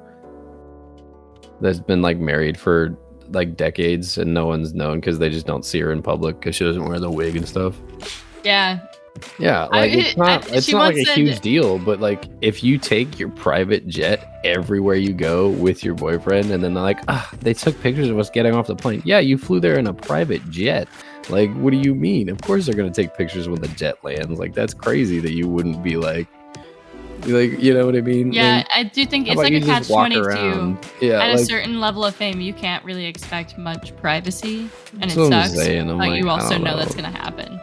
That's 1.61 1.79
been 1.79 2.01
like 2.01 2.17
married 2.19 2.57
for 2.59 2.97
like 3.29 3.55
decades 3.57 4.17
and 4.17 4.33
no 4.33 4.45
one's 4.45 4.73
known 4.73 4.99
because 4.99 5.17
they 5.19 5.29
just 5.29 5.47
don't 5.47 5.65
see 5.65 5.79
her 5.79 5.91
in 5.91 6.01
public 6.01 6.39
because 6.39 6.55
she 6.55 6.63
doesn't 6.63 6.85
wear 6.87 6.99
the 6.99 7.09
wig 7.09 7.35
and 7.35 7.47
stuff. 7.47 7.79
Yeah, 8.43 8.79
Yeah, 9.39 9.65
I- 9.71 9.79
like 9.79 9.91
it's 9.93 10.17
not 10.17 10.51
I- 10.51 10.55
it's 10.55 10.71
not 10.71 10.79
like 10.79 10.95
a 10.97 11.05
said- 11.05 11.17
huge 11.17 11.39
deal, 11.41 11.79
but 11.79 11.99
like 11.99 12.25
if 12.41 12.63
you 12.63 12.77
take 12.77 13.19
your 13.19 13.29
private 13.29 13.87
jet 13.87 14.39
everywhere 14.43 14.95
you 14.95 15.13
go 15.13 15.49
with 15.49 15.83
your 15.83 15.95
boyfriend, 15.95 16.51
and 16.51 16.63
then 16.63 16.73
they're 16.73 16.83
like, 16.83 16.99
ah, 17.07 17.29
they 17.39 17.53
took 17.53 17.79
pictures 17.81 18.09
of 18.09 18.19
us 18.19 18.29
getting 18.29 18.53
off 18.53 18.67
the 18.67 18.75
plane. 18.75 19.01
Yeah, 19.05 19.19
you 19.19 19.37
flew 19.37 19.59
there 19.59 19.77
in 19.77 19.87
a 19.87 19.93
private 19.93 20.47
jet. 20.49 20.87
Like, 21.29 21.51
what 21.55 21.71
do 21.71 21.77
you 21.77 21.95
mean? 21.95 22.29
Of 22.29 22.39
course 22.41 22.65
they're 22.65 22.75
gonna 22.75 22.91
take 22.91 23.15
pictures 23.15 23.49
when 23.49 23.61
the 23.61 23.67
jet 23.69 24.03
lands. 24.03 24.37
Like, 24.39 24.53
that's 24.53 24.73
crazy 24.73 25.19
that 25.19 25.31
you 25.33 25.47
wouldn't 25.47 25.81
be 25.81 25.97
like, 25.97 26.27
like, 27.25 27.59
you 27.59 27.73
know 27.73 27.85
what 27.85 27.95
I 27.95 28.01
mean? 28.01 28.31
yeah. 28.31 28.57
Like, 28.57 28.67
I 28.75 28.83
do 28.83 29.05
think 29.05 29.27
it's 29.27 29.37
like 29.37 29.53
a 29.53 29.61
catch 29.61 29.87
twenty 29.87 30.15
two. 30.15 30.77
Yeah, 31.01 31.23
At 31.23 31.33
a 31.33 31.43
certain 31.45 31.79
level 31.79 32.05
of 32.05 32.15
fame, 32.15 32.39
you 32.41 32.53
can't 32.53 32.83
really 32.85 33.05
expect 33.05 33.57
much 33.57 33.95
privacy, 33.97 34.69
and 35.01 35.09
it 35.11 35.15
sucks. 35.15 35.55
but 35.55 35.97
like, 35.97 36.21
you 36.21 36.29
also 36.29 36.49
don't 36.49 36.63
know. 36.63 36.77
that's 36.77 36.93
gonna 36.93 37.09
happen. 37.09 37.59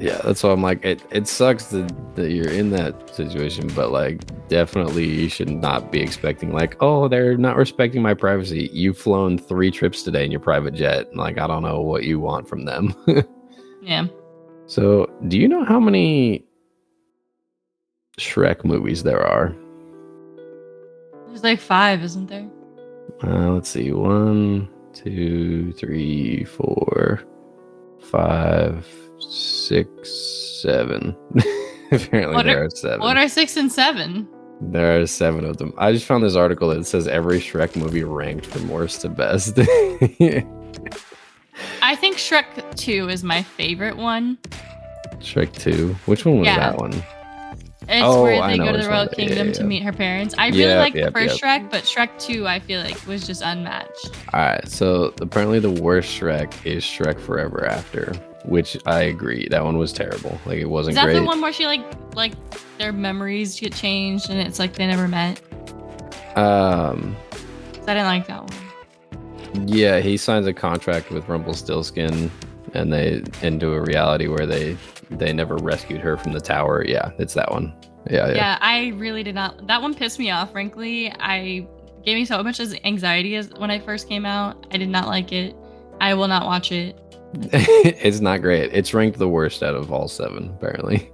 Yeah 0.00 0.20
that's 0.24 0.42
why 0.42 0.50
i'm 0.50 0.62
like 0.62 0.84
it, 0.84 1.02
it 1.10 1.28
sucks 1.28 1.66
that, 1.66 1.92
that 2.16 2.30
you're 2.32 2.48
in 2.48 2.70
that 2.70 3.14
situation 3.14 3.68
but 3.74 3.90
like 3.92 4.20
definitely 4.48 5.04
you 5.04 5.28
should 5.28 5.50
not 5.50 5.92
be 5.92 6.00
expecting 6.00 6.52
like 6.52 6.74
oh 6.80 7.06
they're 7.06 7.36
not 7.36 7.56
respecting 7.56 8.02
my 8.02 8.14
privacy. 8.14 8.68
You've 8.72 8.98
flown 8.98 9.38
three 9.38 9.70
trips 9.70 10.02
today 10.02 10.24
in 10.24 10.30
your 10.32 10.40
private 10.40 10.74
jet. 10.74 11.06
And 11.08 11.18
like 11.18 11.38
i 11.38 11.46
don't 11.46 11.62
know 11.62 11.80
what 11.80 12.04
you 12.04 12.18
want 12.18 12.48
from 12.48 12.64
them. 12.64 12.94
Yeah. 13.82 14.08
so 14.66 15.08
do 15.28 15.38
you 15.38 15.48
know 15.48 15.64
how 15.64 15.80
many 15.80 16.44
shrek 18.18 18.62
movies 18.64 19.02
there 19.04 19.22
are? 19.24 19.56
There's 21.28 21.42
like 21.44 21.60
five, 21.60 22.02
isn't 22.02 22.26
there? 22.26 22.46
uh, 23.22 23.52
let's 23.52 23.68
see. 23.70 23.92
One 23.92 24.68
two 24.92 25.72
three 25.74 26.44
four 26.44 27.22
five 28.00 28.86
six 29.20 30.10
seven 30.62 31.16
apparently 31.92 32.34
What 32.34 32.46
there 32.46 32.60
are- 32.62 32.66
are 32.66 32.70
seven 32.70 33.00
What 33.00 33.16
are 33.16 33.28
six 33.28 33.56
and 33.56 33.70
seven? 33.70 34.28
There 34.62 35.00
are 35.00 35.06
seven 35.06 35.46
of 35.46 35.56
them. 35.56 35.72
I 35.78 35.90
just 35.92 36.04
found 36.04 36.22
this 36.22 36.34
article 36.36 36.68
that 36.68 36.84
says 36.86 37.08
every 37.08 37.40
Shrek 37.40 37.76
movie 37.76 38.04
ranked 38.04 38.44
from 38.44 38.68
worst 38.68 39.00
to 39.00 39.08
best. 39.08 39.58
I 41.82 41.96
think 41.96 42.16
Shrek 42.18 42.44
2 42.76 43.08
is 43.08 43.24
my 43.24 43.42
favorite 43.42 43.96
one. 43.96 44.36
Shrek 45.18 45.52
2. 45.54 45.94
Which 46.06 46.24
one 46.26 46.38
was 46.40 46.46
Yeah. 46.46 46.58
that 46.58 46.78
one? 46.78 46.92
It's 47.88 48.04
Oh, 48.04 48.22
where 48.22 48.46
they 48.48 48.58
go 48.58 48.70
to 48.72 48.78
the 48.78 48.86
Royal 48.88 49.06
one. 49.06 49.14
Kingdom 49.14 49.46
yeah, 49.48 49.52
to 49.54 49.64
meet 49.64 49.82
her 49.82 49.92
parents. 49.92 50.34
I 50.38 50.48
really 50.50 50.74
like 50.74 50.92
the 50.92 51.10
first. 51.10 51.40
Shrek, 51.42 51.70
but 51.70 51.84
Shrek 51.84 52.10
2 52.18 52.46
I 52.46 52.58
feel 52.60 52.82
like 52.82 53.04
was 53.06 53.26
just 53.26 53.42
unmatched. 53.42 54.10
All 54.32 54.40
right. 54.40 54.68
So 54.68 55.12
apparently 55.22 55.58
the 55.58 55.70
worst 55.70 56.08
Shrek 56.20 56.52
is 56.66 56.84
Shrek 56.84 57.18
Forever 57.18 57.66
After, 57.66 58.12
which 58.44 58.76
I 58.86 59.02
agree. 59.02 59.48
That 59.50 59.64
one 59.64 59.76
was 59.78 59.92
terrible. 59.92 60.38
Like 60.46 60.58
it 60.58 60.66
wasn't 60.68 60.92
Is 60.92 60.96
that 60.96 61.04
great. 61.04 61.14
the 61.18 61.24
one 61.24 61.40
where 61.40 61.52
she 61.52 61.66
like 61.66 61.84
like 62.14 62.32
their 62.78 62.92
memories 62.92 63.58
get 63.60 63.74
changed 63.74 64.30
and 64.30 64.40
it's 64.40 64.58
like 64.58 64.74
they 64.74 64.86
never 64.86 65.08
met? 65.08 65.40
Um, 66.36 67.16
I 67.82 67.94
didn't 67.94 68.04
like 68.06 68.26
that 68.28 68.42
one. 68.42 69.68
Yeah, 69.68 70.00
he 70.00 70.16
signs 70.16 70.46
a 70.46 70.52
contract 70.52 71.10
with 71.10 71.28
Rumpelstiltskin, 71.28 72.30
and 72.74 72.92
they 72.92 73.22
into 73.42 73.72
a 73.74 73.80
reality 73.82 74.28
where 74.28 74.46
they 74.46 74.76
they 75.10 75.32
never 75.32 75.56
rescued 75.56 76.00
her 76.00 76.16
from 76.16 76.32
the 76.32 76.40
tower. 76.40 76.84
Yeah, 76.86 77.10
it's 77.18 77.34
that 77.34 77.50
one. 77.50 77.74
Yeah, 78.10 78.28
Yeah. 78.28 78.34
yeah. 78.34 78.58
I 78.60 78.88
really 78.96 79.22
did 79.24 79.34
not. 79.34 79.66
That 79.66 79.82
one 79.82 79.92
pissed 79.94 80.18
me 80.20 80.30
off. 80.30 80.52
Frankly, 80.52 81.12
I 81.18 81.66
gave 82.04 82.16
me 82.16 82.24
so 82.24 82.42
much 82.42 82.60
as 82.60 82.74
anxiety 82.84 83.34
as 83.36 83.50
when 83.58 83.70
I 83.70 83.80
first 83.80 84.08
came 84.08 84.24
out. 84.24 84.66
I 84.72 84.76
did 84.78 84.88
not 84.88 85.08
like 85.08 85.32
it. 85.32 85.54
I 86.00 86.14
will 86.14 86.28
not 86.28 86.46
watch 86.46 86.70
it. 86.72 86.96
it's 87.52 88.20
not 88.20 88.42
great. 88.42 88.70
It's 88.72 88.92
ranked 88.94 89.18
the 89.18 89.28
worst 89.28 89.62
out 89.62 89.74
of 89.74 89.92
all 89.92 90.08
seven, 90.08 90.50
apparently. 90.56 91.10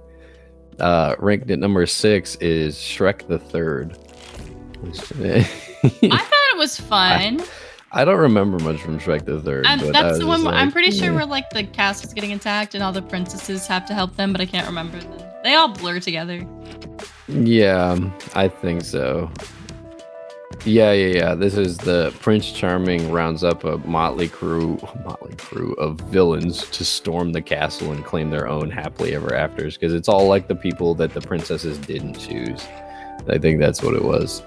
Uh, 0.79 1.15
ranked 1.19 1.49
at 1.49 1.59
number 1.59 1.85
six 1.85 2.35
is 2.35 2.75
Shrek 2.75 3.27
the 3.27 3.39
Third. 3.39 3.97
I 4.83 5.41
thought 5.43 6.53
it 6.53 6.57
was 6.57 6.79
fun. 6.79 7.41
I 7.91 8.05
don't 8.05 8.19
remember 8.19 8.59
much 8.59 8.79
from 8.81 8.99
Shrek 8.99 9.25
the 9.25 9.41
Third. 9.41 9.65
I 9.65 9.77
that's 9.91 10.19
the 10.19 10.27
one. 10.27 10.43
where- 10.43 10.53
I'm 10.53 10.67
like, 10.67 10.73
pretty 10.73 10.91
sure 10.91 11.09
"Eh." 11.11 11.15
where 11.15 11.25
like 11.25 11.49
the 11.51 11.63
castle's 11.63 12.13
getting 12.13 12.33
attacked 12.33 12.75
and 12.75 12.83
all 12.83 12.91
the 12.91 13.01
princesses 13.01 13.65
have 13.67 13.85
to 13.87 13.93
help 13.93 14.15
them, 14.17 14.31
but 14.31 14.41
I 14.41 14.45
can't 14.45 14.67
remember 14.67 14.99
them. 14.99 15.19
They 15.43 15.55
all 15.55 15.69
blur 15.69 15.99
together. 15.99 16.45
Yeah, 17.27 17.97
I 18.35 18.47
think 18.47 18.83
so. 18.83 19.31
Yeah, 20.65 20.91
yeah, 20.91 21.15
yeah. 21.15 21.35
This 21.35 21.55
is 21.55 21.77
the 21.77 22.13
Prince 22.19 22.51
Charming 22.51 23.11
rounds 23.11 23.43
up 23.43 23.63
a 23.63 23.77
motley 23.79 24.27
crew, 24.27 24.77
motley 25.05 25.35
crew 25.35 25.73
of 25.75 25.97
villains 26.01 26.69
to 26.71 26.83
storm 26.83 27.31
the 27.31 27.41
castle 27.41 27.91
and 27.93 28.03
claim 28.03 28.29
their 28.31 28.47
own 28.49 28.69
happily 28.69 29.15
ever 29.15 29.33
afters 29.33 29.77
because 29.77 29.93
it's 29.93 30.09
all 30.09 30.27
like 30.27 30.47
the 30.47 30.55
people 30.55 30.93
that 30.95 31.13
the 31.13 31.21
princesses 31.21 31.77
didn't 31.77 32.15
choose. 32.19 32.65
I 33.29 33.37
think 33.37 33.59
that's 33.59 33.81
what 33.81 33.93
it 33.93 34.03
was. 34.03 34.43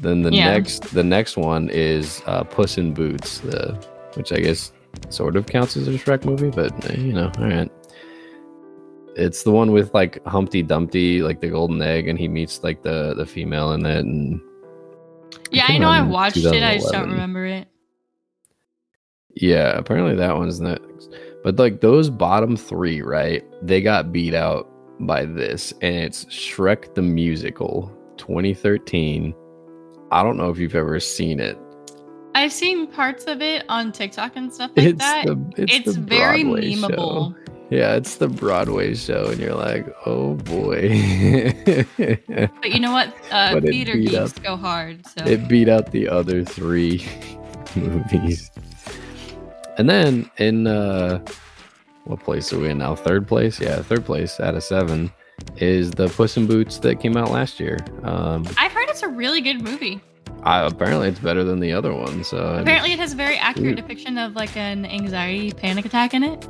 Then 0.00 0.22
the 0.22 0.32
Yeah. 0.32 0.52
next, 0.52 0.92
the 0.94 1.04
next 1.04 1.36
one 1.36 1.68
is 1.70 2.22
uh, 2.26 2.42
Puss 2.44 2.76
in 2.78 2.92
Boots, 2.92 3.38
the, 3.38 3.74
which 4.14 4.32
I 4.32 4.40
guess 4.40 4.72
sort 5.10 5.36
of 5.36 5.46
counts 5.46 5.76
as 5.76 5.86
a 5.86 5.92
Shrek 5.92 6.24
movie, 6.24 6.50
but 6.50 6.72
eh, 6.90 6.96
you 6.98 7.12
know, 7.12 7.30
all 7.38 7.44
right. 7.46 7.70
It's 9.16 9.42
the 9.44 9.50
one 9.52 9.70
with 9.72 9.92
like 9.94 10.24
Humpty 10.26 10.62
Dumpty, 10.62 11.22
like 11.22 11.40
the 11.40 11.48
golden 11.48 11.80
egg, 11.82 12.08
and 12.08 12.18
he 12.18 12.26
meets 12.26 12.62
like 12.64 12.82
the 12.82 13.12
the 13.14 13.26
female 13.26 13.72
in 13.72 13.84
it, 13.84 14.04
and 14.04 14.40
Yeah, 15.50 15.66
I 15.68 15.78
know 15.78 15.88
I 15.88 16.02
watched 16.02 16.36
it. 16.38 16.62
I 16.62 16.78
just 16.78 16.92
don't 16.92 17.10
remember 17.10 17.44
it. 17.44 17.68
yeah, 19.34 19.76
apparently 19.76 20.14
that 20.16 20.36
one's 20.36 20.60
not. 20.60 20.80
But 21.42 21.56
like 21.58 21.80
those 21.80 22.10
bottom 22.10 22.56
three, 22.56 23.00
right? 23.02 23.44
They 23.62 23.80
got 23.80 24.12
beat 24.12 24.34
out 24.34 24.68
by 25.00 25.24
this, 25.24 25.72
and 25.80 25.96
it's 25.96 26.26
Shrek 26.26 26.94
the 26.94 27.02
Musical, 27.02 27.90
2013. 28.18 29.34
I 30.12 30.22
don't 30.22 30.36
know 30.36 30.50
if 30.50 30.58
you've 30.58 30.74
ever 30.74 31.00
seen 31.00 31.40
it. 31.40 31.58
I've 32.34 32.52
seen 32.52 32.86
parts 32.86 33.24
of 33.24 33.40
it 33.42 33.64
on 33.68 33.90
TikTok 33.92 34.36
and 34.36 34.52
stuff 34.52 34.70
like 34.76 34.86
it's 34.86 34.98
that. 34.98 35.26
the 35.26 35.52
it's, 35.56 35.72
it's 35.72 35.94
the 35.94 36.00
very 36.00 36.44
Broadway 36.44 36.72
memeable. 36.74 37.34
Show. 37.46 37.49
Yeah, 37.70 37.94
it's 37.94 38.16
the 38.16 38.26
Broadway 38.28 38.94
show, 38.94 39.26
and 39.26 39.38
you're 39.40 39.54
like, 39.54 39.86
oh 40.04 40.34
boy. 40.34 41.54
But 41.96 42.72
you 42.72 42.80
know 42.80 42.92
what? 42.92 43.14
Uh, 43.30 43.54
But 43.54 43.62
theater 43.62 43.96
geeks 43.96 44.14
up- 44.14 44.42
go 44.42 44.56
hard. 44.56 45.06
So 45.06 45.24
it 45.24 45.46
beat 45.48 45.68
out 45.68 45.92
the 45.92 46.08
other 46.08 46.44
three 46.44 47.06
movies. 47.76 48.50
And 49.78 49.88
then 49.88 50.28
in 50.38 50.66
uh 50.66 51.24
what 52.06 52.20
place 52.20 52.52
are 52.52 52.58
we 52.58 52.70
in 52.70 52.78
now? 52.78 52.96
Third 52.96 53.28
place? 53.28 53.60
Yeah, 53.60 53.82
third 53.82 54.04
place 54.04 54.40
out 54.40 54.56
of 54.56 54.64
seven 54.64 55.12
is 55.58 55.92
the 55.92 56.08
Puss 56.08 56.36
in 56.36 56.46
Boots 56.48 56.78
that 56.80 56.96
came 57.00 57.16
out 57.16 57.30
last 57.30 57.60
year. 57.60 57.78
Um 58.02 58.44
I've 58.58 58.72
heard 58.72 58.88
it's 58.88 59.04
a 59.04 59.08
really 59.08 59.40
good 59.40 59.62
movie. 59.62 60.00
I, 60.42 60.62
apparently, 60.66 61.08
it's 61.08 61.18
better 61.20 61.44
than 61.44 61.60
the 61.60 61.72
other 61.72 61.92
one. 61.94 62.24
So 62.24 62.38
Apparently, 62.38 62.92
it 62.92 62.98
has 62.98 63.12
a 63.12 63.16
very 63.16 63.36
accurate 63.36 63.72
Ooh. 63.72 63.82
depiction 63.82 64.16
of 64.18 64.34
like 64.34 64.56
an 64.56 64.86
anxiety 64.86 65.52
panic 65.52 65.84
attack 65.84 66.14
in 66.14 66.22
it, 66.24 66.48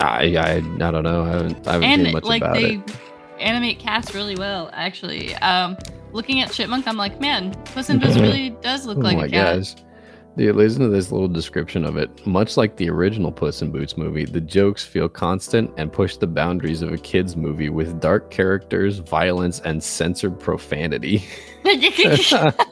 I, 0.00 0.34
I, 0.36 0.56
I 0.56 0.60
don't 0.90 1.02
know. 1.04 1.24
I 1.24 1.28
haven't, 1.30 1.68
I 1.68 1.72
haven't 1.74 1.90
seen 1.90 2.04
and 2.06 2.12
much 2.14 2.24
like 2.24 2.42
about 2.42 2.54
they 2.54 2.74
it. 2.76 2.96
animate 3.38 3.78
cast 3.78 4.14
really 4.14 4.36
well. 4.36 4.70
Actually, 4.72 5.34
um, 5.36 5.76
looking 6.12 6.40
at 6.40 6.50
Chipmunk, 6.50 6.86
I'm 6.88 6.96
like, 6.96 7.20
man, 7.20 7.52
Puss 7.66 7.90
in 7.90 7.98
Boots 7.98 8.16
really 8.16 8.50
does 8.62 8.86
look 8.86 8.98
Oh 8.98 9.02
like 9.02 9.18
a 9.18 9.28
cat. 9.28 9.58
gosh. 9.58 9.74
Dude, 10.36 10.54
listen 10.56 10.80
to 10.82 10.88
this 10.88 11.10
little 11.10 11.28
description 11.28 11.84
of 11.84 11.96
it. 11.96 12.24
Much 12.26 12.56
like 12.56 12.76
the 12.76 12.88
original 12.88 13.32
Puss 13.32 13.62
in 13.62 13.70
Boots 13.72 13.96
movie, 13.98 14.24
the 14.24 14.40
jokes 14.40 14.84
feel 14.84 15.08
constant 15.08 15.70
and 15.76 15.92
push 15.92 16.16
the 16.16 16.26
boundaries 16.26 16.82
of 16.82 16.92
a 16.92 16.98
kid's 16.98 17.36
movie 17.36 17.68
with 17.68 18.00
dark 18.00 18.30
characters, 18.30 18.98
violence, 18.98 19.60
and 19.60 19.82
censored 19.82 20.38
profanity. 20.38 21.24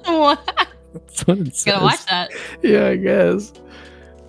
what? 0.05 0.69
That's 0.95 1.27
what 1.27 1.39
it 1.39 1.63
Gotta 1.67 1.85
watch 1.85 2.07
that. 2.07 2.31
Yeah, 2.63 2.87
I 2.89 2.97
guess. 2.97 3.53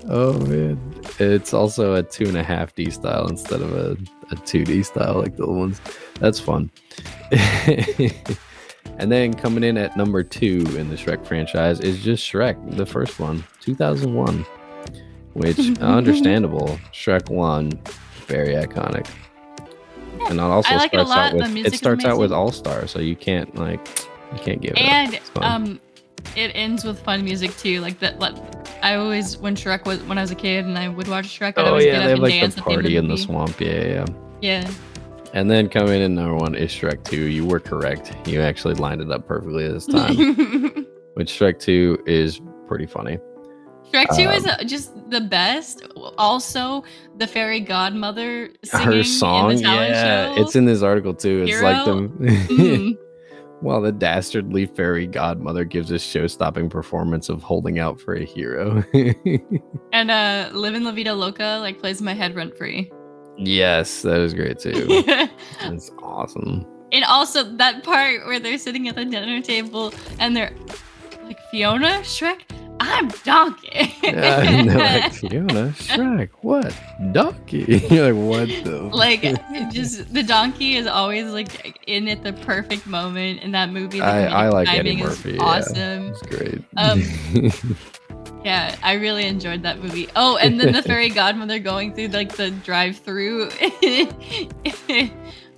Oh 0.08 0.39
man. 0.47 0.80
It's 1.20 1.54
also 1.54 1.95
a 1.95 2.04
two 2.04 2.26
and 2.26 2.38
a 2.38 2.43
half 2.43 2.74
D 2.76 2.89
style 2.89 3.28
instead 3.28 3.62
of 3.62 3.74
a, 3.74 3.91
a 4.32 4.36
2D 4.36 4.86
style 4.86 5.20
like 5.20 5.36
the 5.36 5.43
other 5.43 5.54
ones. 5.54 5.82
That's 6.20 6.39
fun. 6.39 6.72
and 8.97 9.12
then 9.12 9.34
coming 9.34 9.64
in 9.64 9.78
at 9.78 9.97
number 9.97 10.24
two 10.24 10.66
in 10.78 10.89
the 10.89 10.95
Shrek 10.95 11.26
franchise 11.26 11.80
is 11.82 12.02
just 12.02 12.26
Shrek, 12.26 12.78
the 12.78 12.86
first 12.86 13.20
one, 13.20 13.43
2001. 13.62 14.45
Which 15.34 15.60
understandable. 15.80 16.80
Shrek 16.91 17.30
one, 17.30 17.72
very 18.28 18.56
iconic. 18.56 19.08
And 20.28 20.39
it 20.39 20.39
also 20.39 20.76
like 20.76 20.93
it 20.93 21.08
starts 21.08 21.10
lot. 21.10 21.18
out 21.18 21.34
with 21.34 21.66
it 21.66 21.74
starts 21.76 22.06
out 22.06 22.18
with. 22.18 22.32
All 22.32 22.52
Star, 22.52 22.88
so 22.88 23.00
you 23.00 23.16
can't 23.16 23.54
like 23.56 23.88
you 24.34 24.39
can't 24.39 24.62
give 24.62 24.74
it 24.76 24.80
up. 24.80 24.86
and 24.86 25.20
um 25.38 25.80
it 26.36 26.51
ends 26.55 26.84
with 26.84 26.99
fun 27.01 27.24
music 27.24 27.55
too 27.57 27.80
like 27.82 27.99
that 27.99 28.20
like, 28.20 28.36
i 28.84 28.95
always 28.95 29.38
when 29.38 29.55
shrek 29.55 29.86
was 29.86 30.01
when 30.03 30.17
i 30.17 30.22
was 30.22 30.32
a 30.32 30.36
kid 30.36 30.65
and 30.65 30.78
i 30.78 30.88
would 30.88 31.07
watch 31.07 31.28
shrek 31.39 31.53
i'd 31.57 31.59
Oh 31.59 31.65
always 31.67 31.86
yeah, 31.86 31.93
get 31.93 31.99
they 31.99 32.03
up 32.05 32.09
have 32.09 32.11
and 32.17 32.22
like 32.24 32.34
dance 32.34 32.55
the 32.55 32.61
at 32.61 32.65
the 32.65 32.74
party 32.74 32.95
in 32.97 33.07
the 33.07 33.17
swamp. 33.17 33.59
Yeah, 33.59 33.86
yeah. 33.86 34.05
yeah 34.41 34.72
And 35.34 35.49
then 35.49 35.70
coming 35.70 36.01
in 36.01 36.15
number 36.15 36.36
one 36.36 36.55
is 36.55 36.72
Shrek 36.72 37.03
2. 37.03 37.26
You 37.28 37.45
were 37.45 37.59
correct. 37.59 38.15
You 38.28 38.41
actually 38.41 38.74
lined 38.76 38.99
it 39.01 39.11
up 39.11 39.28
perfectly 39.28 39.67
this 39.67 39.86
time. 39.97 40.17
Which 41.13 41.30
Shrek 41.32 41.59
2 41.59 42.03
is 42.07 42.41
pretty 42.67 42.88
funny. 42.88 43.20
shrek 43.93 44.07
2 44.15 44.22
is 44.30 44.45
Um, 44.45 44.51
uh, 44.59 44.63
just 44.63 44.91
the 45.11 45.22
best 45.22 45.84
also 46.17 46.84
the 47.17 47.28
fairy 47.28 47.59
godmother 47.59 48.49
singing 48.63 48.86
Her 48.88 49.03
song, 49.03 49.51
in 49.51 49.57
the 49.57 49.63
talent 49.63 49.89
yeah, 49.91 50.36
show 50.36 50.41
it's 50.41 50.55
in 50.55 50.65
this 50.65 50.82
article 50.82 51.13
too. 51.13 51.43
It's 51.47 51.61
like 51.61 51.84
Hero? 51.86 52.01
the 52.01 52.07
Mm. 52.49 52.97
while 53.62 53.82
the 53.82 53.91
dastardly 53.91 54.66
fairy 54.66 55.05
godmother 55.05 55.66
gives 55.66 55.91
a 55.91 55.99
show-stopping 55.99 56.70
performance 56.70 57.30
of 57.30 57.43
holding 57.43 57.80
out 57.80 57.99
for 57.99 58.16
a 58.16 58.24
hero. 58.24 58.84
and 59.93 60.12
uh 60.12 60.49
living 60.53 60.84
la 60.84 60.91
vida 60.91 61.14
loca 61.14 61.60
like 61.62 61.80
plays 61.80 62.01
my 62.01 62.14
head 62.14 62.36
rent 62.36 62.57
free 62.57 62.91
yes, 63.39 64.01
that 64.01 64.20
is 64.20 64.34
great 64.34 64.60
too. 64.60 65.03
That's 65.62 65.91
awesome. 66.03 66.66
And 66.91 67.03
also 67.05 67.43
that 67.43 67.84
part 67.84 68.26
where 68.26 68.39
they're 68.39 68.57
sitting 68.57 68.88
at 68.88 68.95
the 68.95 69.05
dinner 69.05 69.41
table 69.41 69.93
and 70.20 70.36
they're 70.36 70.53
like, 71.30 71.39
Fiona, 71.51 71.99
Shrek, 72.01 72.41
I'm 72.82 73.07
Donkey. 73.23 73.93
Yeah, 74.03 74.63
like 75.01 75.13
Fiona, 75.13 75.69
Shrek, 75.77 76.30
what? 76.41 76.73
Donkey? 77.11 77.82
You're 77.89 78.11
like, 78.13 78.23
what 78.30 78.63
the? 78.65 78.82
like 78.93 79.21
just 79.71 80.13
the 80.13 80.23
donkey 80.23 80.75
is 80.75 80.88
always 80.88 81.25
like 81.32 81.82
in 81.88 82.07
at 82.07 82.23
the 82.23 82.34
perfect 82.34 82.88
moment 82.88 83.41
in 83.41 83.51
that 83.51 83.69
movie. 83.69 84.01
I- 84.01 84.45
I 84.45 84.49
like 84.49 84.67
Eddie 84.69 84.97
Murphy, 84.97 85.34
yeah. 85.34 85.43
Awesome. 85.43 86.07
It's 86.09 86.21
great. 86.23 86.63
Um, 86.77 87.51
Yeah, 88.45 88.77
I 88.82 88.93
really 88.93 89.25
enjoyed 89.25 89.63
that 89.63 89.80
movie. 89.84 90.07
Oh, 90.15 90.38
and 90.38 90.57
then 90.57 90.71
the 90.71 90.82
fairy 90.82 91.09
godmother 91.09 91.59
going 91.59 91.93
through 91.93 92.07
like 92.07 92.38
the 92.38 92.51
drive-through. 92.51 93.49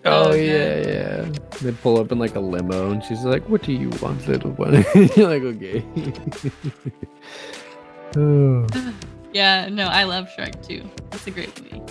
Oh, 0.03 0.33
yeah, 0.33 0.77
yeah. 0.79 1.31
They 1.61 1.71
pull 1.71 1.99
up 1.99 2.11
in 2.11 2.17
like 2.17 2.35
a 2.35 2.39
limo, 2.39 2.91
and 2.91 3.03
she's 3.03 3.23
like, 3.23 3.47
"What 3.47 3.61
do 3.61 3.71
you 3.71 3.89
want, 4.01 4.27
little 4.27 4.51
one?" 4.51 4.83
You're 5.15 5.29
like, 5.29 5.43
"Okay." 5.43 5.85
oh, 8.17 8.67
Yeah, 9.33 9.69
no, 9.69 9.85
I 9.85 10.03
love 10.03 10.27
Shrek 10.37 10.65
too. 10.67 10.89
It's 11.11 11.27
a 11.27 11.31
great 11.31 11.61
movie. 11.61 11.81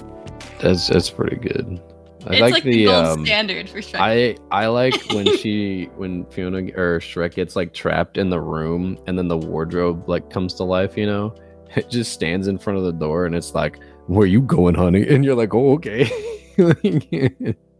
that's 0.60 0.88
that's 0.88 1.10
pretty 1.10 1.36
good. 1.36 1.80
I 2.26 2.32
it's 2.32 2.40
like, 2.42 2.52
like, 2.52 2.62
the, 2.64 2.70
the 2.72 2.84
gold 2.84 3.06
um. 3.06 3.26
standard 3.26 3.68
for 3.68 3.78
Shrek. 3.78 3.98
I 4.00 4.36
I 4.50 4.66
like 4.66 4.94
when 5.12 5.36
she 5.38 5.88
when 5.96 6.26
Fiona 6.26 6.58
or 6.76 6.98
Shrek 6.98 7.34
gets 7.34 7.56
like 7.56 7.72
trapped 7.72 8.18
in 8.18 8.28
the 8.28 8.40
room, 8.40 8.98
and 9.06 9.16
then 9.16 9.28
the 9.28 9.38
wardrobe 9.38 10.08
like 10.08 10.30
comes 10.30 10.54
to 10.54 10.64
life. 10.64 10.98
You 10.98 11.06
know, 11.06 11.34
it 11.76 11.88
just 11.88 12.12
stands 12.12 12.48
in 12.48 12.58
front 12.58 12.78
of 12.78 12.84
the 12.84 12.92
door, 12.92 13.24
and 13.24 13.34
it's 13.34 13.54
like, 13.54 13.78
"Where 14.06 14.26
you 14.26 14.42
going, 14.42 14.74
honey?" 14.74 15.06
And 15.08 15.24
you're 15.24 15.36
like, 15.36 15.54
"Oh, 15.54 15.74
okay." 15.74 16.10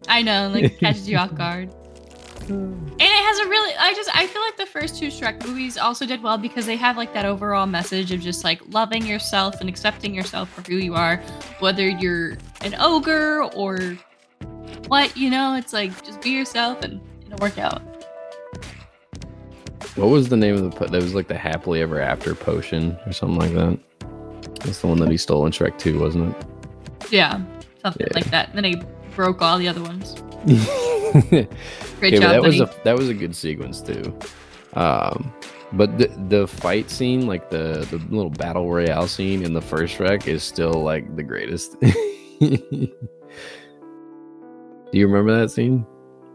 I 0.09 0.22
know, 0.22 0.48
like 0.53 0.78
catches 0.80 1.09
you 1.09 1.16
off 1.16 1.34
guard. 1.34 1.72
And 2.48 2.90
it 2.98 3.05
has 3.24 3.38
a 3.38 3.48
really 3.48 3.74
I 3.78 3.94
just 3.94 4.11
I 4.16 4.26
feel 4.26 4.42
like 4.42 4.57
the 4.57 4.66
first 4.66 4.98
two 4.98 5.07
Shrek 5.09 5.46
movies 5.46 5.76
also 5.78 6.05
did 6.05 6.20
well 6.22 6.36
because 6.38 6.66
they 6.66 6.74
have 6.76 6.96
like 6.96 7.12
that 7.14 7.24
overall 7.24 7.66
message 7.66 8.11
of 8.11 8.20
just 8.20 8.42
like 8.42 8.61
loving 8.72 9.07
yourself 9.07 9.61
and 9.61 9.68
accepting 9.68 10.14
yourself 10.14 10.48
for 10.53 10.62
who 10.62 10.76
you 10.78 10.94
are, 10.94 11.18
whether 11.61 11.88
you're 11.88 12.38
an 12.62 12.74
ogre 12.80 13.44
or 13.55 13.96
what, 14.88 15.16
you 15.16 15.30
know, 15.30 15.55
it's 15.55 15.72
like 15.72 15.90
just 16.05 16.20
be 16.22 16.30
yourself 16.30 16.82
and 16.82 17.01
it'll 17.26 17.38
work 17.38 17.59
out. 17.59 17.82
What 19.96 20.09
was 20.09 20.28
the 20.28 20.36
name 20.36 20.55
of 20.57 20.62
the? 20.62 20.70
po- 20.70 20.86
That 20.86 21.03
was 21.03 21.14
like 21.14 21.28
the 21.28 21.36
happily 21.36 21.82
ever 21.82 22.01
after 22.01 22.34
potion 22.34 22.96
or 23.07 23.12
something 23.12 23.38
like 23.38 23.53
that. 23.55 23.78
That's 24.64 24.80
the 24.80 24.86
one 24.88 24.98
that 25.01 25.11
he 25.11 25.16
stole 25.16 25.46
in 25.46 25.53
Shrek 25.53 25.78
2, 25.78 25.98
wasn't 26.01 26.34
it? 26.36 26.46
Yeah. 27.12 27.40
Something 27.82 28.07
Yeah. 28.11 28.14
like 28.14 28.30
that. 28.30 28.55
Then 28.55 28.64
he 28.64 28.80
broke 29.21 29.43
all 29.43 29.59
the 29.59 29.68
other 29.68 29.83
ones. 29.83 30.14
Great 32.01 32.14
yeah, 32.14 32.21
job, 32.21 32.31
that 32.33 32.43
was 32.43 32.59
a 32.59 32.71
that 32.85 32.97
was 32.97 33.11
a 33.11 33.14
good 33.14 33.37
sequence 33.37 33.83
too. 33.83 34.18
Um, 34.73 35.35
but 35.75 35.99
the 35.99 36.07
the 36.29 36.47
fight 36.47 36.89
scene, 36.89 37.27
like 37.27 37.51
the 37.51 37.87
the 37.91 37.99
little 38.09 38.31
battle 38.31 38.73
royale 38.73 39.07
scene 39.07 39.43
in 39.45 39.53
the 39.53 39.61
first 39.61 39.99
Shrek, 39.99 40.27
is 40.27 40.43
still 40.43 40.73
like 40.73 41.16
the 41.16 41.23
greatest. 41.23 41.79
Do 41.81 42.89
you 44.93 45.07
remember 45.07 45.39
that 45.39 45.51
scene? 45.51 45.85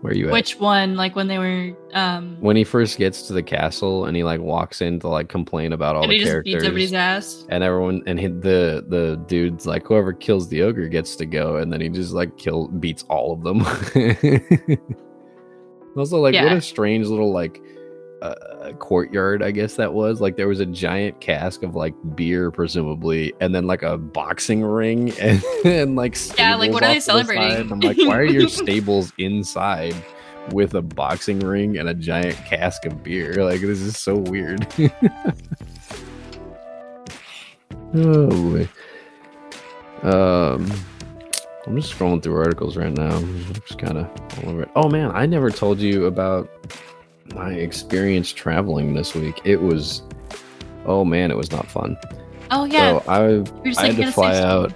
Where 0.02 0.14
you 0.14 0.28
at? 0.28 0.34
Which 0.34 0.60
one? 0.60 0.96
Like 0.96 1.16
when 1.16 1.28
they 1.28 1.40
were 1.40 1.76
um 1.94 2.38
when 2.40 2.56
he 2.56 2.64
first 2.64 2.98
gets 2.98 3.24
to 3.28 3.34
the 3.34 3.42
castle 3.42 4.06
and 4.06 4.16
he 4.16 4.24
like 4.24 4.40
walks 4.40 4.82
in 4.82 5.00
to 5.00 5.08
like 5.08 5.30
complain 5.30 5.74
about 5.74 5.96
all 5.96 6.04
and 6.04 6.12
the 6.12 6.16
he 6.16 6.20
just 6.20 6.32
characters 6.32 6.54
beats 6.54 6.64
everybody's 6.66 6.94
ass. 6.94 7.46
and 7.50 7.64
everyone 7.64 8.04
and 8.06 8.20
he, 8.20 8.28
the 8.28 8.86
the 8.90 9.20
dude's 9.28 9.66
like 9.66 9.86
whoever 9.88 10.14
kills 10.14 10.48
the 10.50 10.62
ogre 10.62 10.88
gets 10.88 11.16
to 11.16 11.26
go 11.26 11.58
and 11.58 11.74
then 11.74 11.82
he 11.82 11.90
just 11.90 12.14
like 12.14 12.38
kill 12.38 12.68
beats 12.68 13.04
all 13.10 13.34
of 13.34 13.44
them 13.44 13.62
also 15.98 16.20
like 16.20 16.36
what 16.36 16.54
a 16.54 16.62
strange 16.62 17.08
little 17.08 17.34
like 17.34 17.60
uh, 18.32 18.74
courtyard 18.74 19.44
i 19.44 19.52
guess 19.52 19.76
that 19.76 19.94
was 19.94 20.22
like 20.22 20.36
there 20.38 20.48
was 20.48 20.60
a 20.60 20.66
giant 20.66 21.20
cask 21.22 21.64
of 21.64 21.76
like 21.76 21.94
beer 22.16 22.52
presumably 22.52 23.34
and 23.42 23.54
then 23.54 23.68
like 23.68 23.84
a 23.84 23.98
boxing 23.98 24.64
ring 24.64 25.12
and, 25.20 25.44
and 25.66 25.96
like 25.96 26.18
Yeah, 26.38 26.56
like, 26.56 26.72
what 26.72 26.84
are 26.84 26.88
they 26.88 26.94
to 26.96 27.00
the 27.00 27.02
celebrating? 27.02 27.72
i'm 27.72 27.80
like 27.80 27.98
why 27.98 28.18
are 28.18 28.24
your 28.26 28.48
stables 28.64 29.12
inside 29.18 29.96
with 30.52 30.76
a 30.76 30.82
boxing 30.82 31.40
ring 31.40 31.78
and 31.78 31.90
a 31.90 31.94
giant 31.94 32.38
cask 32.46 32.86
of 32.86 33.04
beer 33.04 33.34
like 33.46 33.62
this 33.62 33.80
is 33.82 33.98
so 33.98 34.16
weird 34.18 34.68
Oh 37.98 38.28
boy. 38.28 38.68
Um, 40.04 40.70
I'm 41.66 41.76
just 41.80 41.98
scrolling 41.98 42.22
through 42.22 42.36
articles 42.36 42.76
right 42.78 42.92
now. 42.92 43.16
I'm 43.16 43.54
just 43.54 43.80
kind 43.80 43.98
of 43.98 44.06
all 44.44 44.50
over 44.52 44.64
it. 44.64 44.70
Oh 44.76 44.90
man, 44.90 45.12
I 45.14 45.26
never 45.26 45.50
told 45.50 45.80
you 45.80 46.06
about 46.06 46.50
my 47.34 47.52
experience 47.52 48.32
traveling 48.32 48.94
this 48.94 49.16
week. 49.16 49.42
It 49.44 49.62
was, 49.62 50.04
oh 50.86 51.04
man, 51.04 51.32
it 51.32 51.38
was 51.38 51.52
not 51.52 51.68
fun. 51.68 51.98
Oh 52.52 52.66
yeah. 52.66 53.00
So 53.00 53.04
I, 53.10 53.64
just 53.68 53.80
I 53.80 53.88
like, 53.88 53.98
had 53.98 54.06
to 54.06 54.12
fly 54.12 54.38
out. 54.40 54.74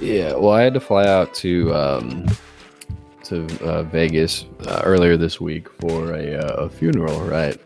Yeah, 0.00 0.34
well, 0.34 0.50
I 0.52 0.62
had 0.62 0.74
to 0.74 0.80
fly 0.80 1.06
out 1.06 1.32
to 1.34 1.72
um 1.74 2.26
to 3.24 3.46
uh, 3.64 3.84
Vegas 3.84 4.46
uh, 4.66 4.82
earlier 4.84 5.16
this 5.16 5.40
week 5.40 5.68
for 5.80 6.12
a, 6.14 6.34
uh, 6.34 6.64
a 6.64 6.68
funeral, 6.68 7.20
right? 7.20 7.56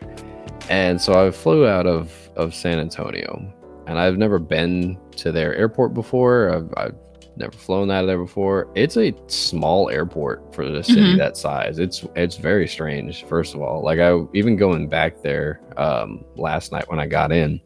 And 0.69 1.01
so 1.01 1.27
I 1.27 1.31
flew 1.31 1.67
out 1.67 1.87
of 1.87 2.13
of 2.37 2.55
San 2.55 2.79
Antonio, 2.79 3.53
and 3.87 3.99
I've 3.99 4.19
never 4.19 4.39
been 4.39 4.99
to 5.17 5.33
their 5.33 5.55
airport 5.55 5.95
before. 5.95 6.53
I've, 6.53 6.75
I've 6.77 6.95
never 7.37 7.53
flown 7.53 7.91
out 7.91 8.01
of 8.03 8.07
there 8.07 8.19
before. 8.19 8.69
It's 8.75 8.97
a 8.97 9.15
small 9.29 9.91
airport 9.91 10.55
for 10.55 10.63
a 10.63 10.83
city 10.83 11.01
Mhm. 11.15 11.19
that 11.19 11.37
size. 11.37 11.79
It's 11.79 12.05
it's 12.17 12.37
very 12.37 12.67
strange. 12.69 13.25
First 13.25 13.55
of 13.55 13.61
all, 13.63 13.83
like 13.83 13.99
I 13.99 14.19
even 14.35 14.57
going 14.57 14.89
back 14.89 15.23
there 15.23 15.61
um, 15.77 16.25
last 16.37 16.73
night 16.73 16.89
when 16.89 16.99
I 16.99 17.07
got 17.07 17.33
in, 17.33 17.61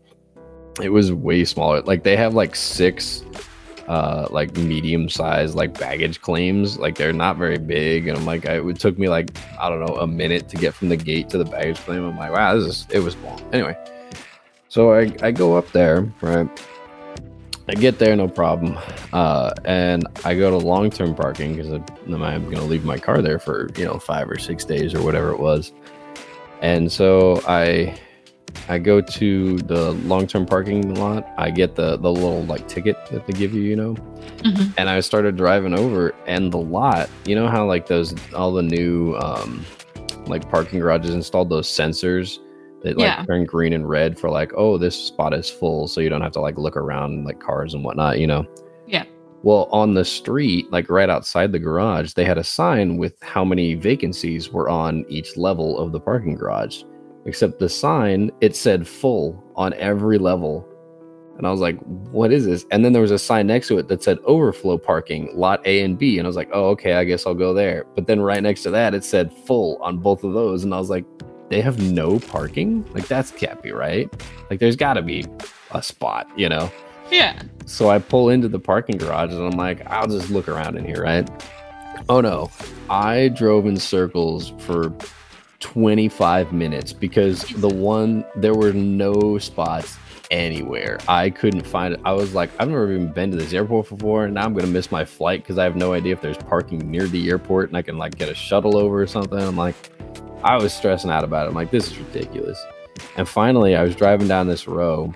it 0.82 0.88
was 0.90 1.12
way 1.12 1.44
smaller. 1.44 1.80
Like 1.82 2.02
they 2.02 2.16
have 2.16 2.34
like 2.34 2.54
six 2.56 3.24
uh 3.88 4.28
like 4.30 4.56
medium 4.56 5.08
sized 5.08 5.56
like 5.56 5.76
baggage 5.76 6.20
claims 6.20 6.78
like 6.78 6.96
they're 6.96 7.12
not 7.14 7.36
very 7.38 7.58
big 7.58 8.06
and 8.06 8.16
i'm 8.16 8.24
like 8.26 8.46
I, 8.46 8.60
it 8.60 8.78
took 8.78 8.96
me 8.98 9.08
like 9.08 9.36
i 9.58 9.68
don't 9.68 9.80
know 9.80 9.96
a 9.96 10.06
minute 10.06 10.48
to 10.50 10.56
get 10.56 10.74
from 10.74 10.90
the 10.90 10.96
gate 10.96 11.28
to 11.30 11.38
the 11.38 11.44
baggage 11.46 11.78
claim 11.78 12.04
i'm 12.04 12.16
like 12.16 12.30
wow 12.30 12.54
this 12.54 12.66
is 12.66 12.86
it 12.90 13.00
was 13.00 13.16
long 13.16 13.40
anyway 13.52 13.74
so 14.68 14.92
i 14.92 15.10
i 15.22 15.32
go 15.32 15.56
up 15.56 15.72
there 15.72 16.02
right 16.20 16.46
I 17.70 17.74
get 17.74 18.00
there, 18.00 18.16
no 18.16 18.26
problem. 18.26 18.76
Uh, 19.12 19.52
and 19.64 20.04
I 20.24 20.34
go 20.34 20.50
to 20.50 20.56
long 20.56 20.90
term 20.90 21.14
parking 21.14 21.54
because 21.54 21.70
I'm 21.70 21.84
going 22.16 22.50
to 22.56 22.62
leave 22.64 22.84
my 22.84 22.98
car 22.98 23.22
there 23.22 23.38
for, 23.38 23.70
you 23.76 23.84
know, 23.84 23.98
five 24.00 24.28
or 24.28 24.38
six 24.38 24.64
days 24.64 24.92
or 24.92 25.02
whatever 25.04 25.30
it 25.30 25.38
was. 25.38 25.72
And 26.62 26.90
so 26.90 27.40
I 27.46 27.96
I 28.68 28.78
go 28.78 29.00
to 29.00 29.56
the 29.58 29.92
long 29.92 30.26
term 30.26 30.46
parking 30.46 30.94
lot. 30.96 31.28
I 31.38 31.50
get 31.50 31.76
the, 31.76 31.96
the 31.96 32.10
little 32.12 32.44
like 32.44 32.66
ticket 32.66 32.96
that 33.12 33.26
they 33.28 33.32
give 33.32 33.54
you, 33.54 33.62
you 33.62 33.76
know, 33.76 33.94
Mhm. 34.38 34.72
and 34.76 34.90
I 34.90 34.98
started 35.00 35.36
driving 35.36 35.72
over, 35.78 36.12
and 36.26 36.52
the 36.52 36.58
lot, 36.58 37.08
you 37.24 37.36
know 37.36 37.46
how 37.46 37.66
like 37.66 37.86
those 37.86 38.14
all 38.34 38.52
the 38.52 38.62
new 38.62 39.14
um, 39.16 39.64
like 40.26 40.48
parking 40.50 40.80
garages 40.80 41.14
installed 41.14 41.50
those 41.50 41.68
sensors 41.68 42.38
that 42.83 42.97
like 42.97 43.07
Yeah. 43.07 43.24
turn 43.24 43.45
green 43.45 43.72
and 43.72 43.89
red 43.89 44.18
for 44.18 44.31
like, 44.31 44.53
oh, 44.57 44.78
this 44.78 44.95
spot 44.97 45.35
is 45.35 45.51
full, 45.51 45.89
so 45.89 46.01
you 46.01 46.09
don't 46.09 46.22
have 46.22 46.33
to 46.33 46.41
like 46.41 46.59
look 46.59 46.76
around 46.76 47.24
like 47.24 47.41
cars 47.41 47.74
and 47.74 47.85
whatnot, 47.85 48.18
you 48.18 48.26
know. 48.26 48.47
Yeah. 48.87 49.05
Well, 49.43 49.68
on 49.72 49.95
the 49.95 50.05
street, 50.05 50.70
like 50.70 50.91
right 50.91 51.09
outside 51.09 51.53
the 51.53 51.59
garage, 51.59 52.12
they 52.12 52.24
had 52.24 52.39
a 52.39 52.45
sign 52.45 52.99
with 52.99 53.14
how 53.22 53.45
many 53.45 53.74
vacancies 53.74 54.51
were 54.53 54.68
on 54.68 55.05
each 55.09 55.37
level 55.37 55.78
of 55.78 55.93
the 55.93 56.01
parking 56.01 56.35
garage. 56.37 56.83
Except 57.26 57.59
the 57.59 57.68
sign, 57.68 58.31
it 58.41 58.57
said 58.57 58.89
full 58.89 59.43
on 59.55 59.74
every 59.74 60.16
level. 60.18 60.66
And 61.37 61.47
I 61.47 61.51
was 61.51 61.61
like, 61.61 61.78
what 62.11 62.33
is 62.33 62.45
this? 62.45 62.66
And 62.70 62.85
then 62.85 62.93
there 62.93 63.01
was 63.01 63.11
a 63.11 63.18
sign 63.18 63.47
next 63.47 63.68
to 63.68 63.78
it 63.78 63.89
that 63.89 64.03
said 64.03 64.18
overflow 64.24 64.76
parking, 64.76 65.31
lot 65.35 65.66
A 65.66 65.83
and 65.83 65.99
B. 65.99 66.18
And 66.18 66.26
I 66.26 66.28
was 66.28 66.37
like, 66.37 66.51
oh, 66.53 66.68
okay, 66.70 66.95
I 66.95 67.05
guess 67.05 67.26
I'll 67.26 67.35
go 67.35 67.55
there. 67.55 67.87
But 67.95 68.07
then 68.07 68.20
right 68.20 68.43
next 68.43 68.62
to 68.64 68.70
that, 68.70 68.95
it 68.95 69.05
said 69.05 69.33
full 69.47 69.78
on 69.83 69.99
both 69.99 70.22
of 70.22 70.35
those. 70.35 70.64
And 70.64 70.74
I 70.74 70.78
was 70.78 70.91
like, 70.91 71.05
they 71.51 71.61
have 71.61 71.78
no 71.80 72.18
parking? 72.18 72.84
Like, 72.94 73.07
that's 73.07 73.30
can't 73.30 73.62
be 73.62 73.72
right. 73.72 74.11
Like, 74.48 74.59
there's 74.61 74.76
got 74.76 74.94
to 74.94 75.03
be 75.03 75.26
a 75.72 75.82
spot, 75.82 76.26
you 76.36 76.48
know? 76.48 76.72
Yeah. 77.11 77.42
So 77.66 77.90
I 77.90 77.98
pull 77.98 78.30
into 78.30 78.48
the 78.48 78.59
parking 78.59 78.96
garage 78.96 79.32
and 79.32 79.42
I'm 79.42 79.59
like, 79.59 79.84
I'll 79.86 80.07
just 80.07 80.30
look 80.30 80.48
around 80.48 80.78
in 80.78 80.84
here, 80.84 81.03
right? 81.03 81.28
Oh 82.09 82.20
no. 82.20 82.51
I 82.88 83.28
drove 83.28 83.66
in 83.66 83.76
circles 83.76 84.53
for 84.59 84.94
25 85.59 86.53
minutes 86.53 86.92
because 86.92 87.42
the 87.57 87.68
one, 87.68 88.24
there 88.36 88.55
were 88.55 88.72
no 88.72 89.38
spots 89.38 89.98
anywhere. 90.30 90.98
I 91.09 91.30
couldn't 91.30 91.66
find 91.66 91.94
it. 91.94 92.01
I 92.05 92.12
was 92.12 92.34
like, 92.34 92.51
I've 92.59 92.68
never 92.68 92.92
even 92.92 93.12
been 93.12 93.32
to 93.32 93.36
this 93.36 93.53
airport 93.53 93.88
before. 93.88 94.24
And 94.24 94.34
now 94.34 94.44
I'm 94.44 94.55
to 94.57 94.66
miss 94.66 94.90
my 94.92 95.05
flight 95.05 95.42
because 95.42 95.59
I 95.59 95.64
have 95.64 95.76
no 95.76 95.92
idea 95.92 96.12
if 96.12 96.20
there's 96.20 96.38
parking 96.38 96.90
near 96.90 97.07
the 97.07 97.28
airport 97.28 97.68
and 97.68 97.76
I 97.76 97.82
can 97.82 97.98
like 97.98 98.16
get 98.16 98.28
a 98.28 98.34
shuttle 98.34 98.76
over 98.76 99.03
or 99.03 99.07
something. 99.07 99.38
I'm 99.38 99.57
like, 99.57 99.74
I 100.43 100.57
was 100.57 100.72
stressing 100.72 101.11
out 101.11 101.24
about 101.24 101.47
it. 101.47 101.51
I'm 101.51 101.55
like, 101.55 101.70
this 101.70 101.91
is 101.91 101.99
ridiculous. 101.99 102.62
And 103.16 103.28
finally, 103.28 103.76
I 103.76 103.82
was 103.82 103.95
driving 103.95 104.28
down 104.28 104.47
this 104.47 104.66
row 104.66 105.12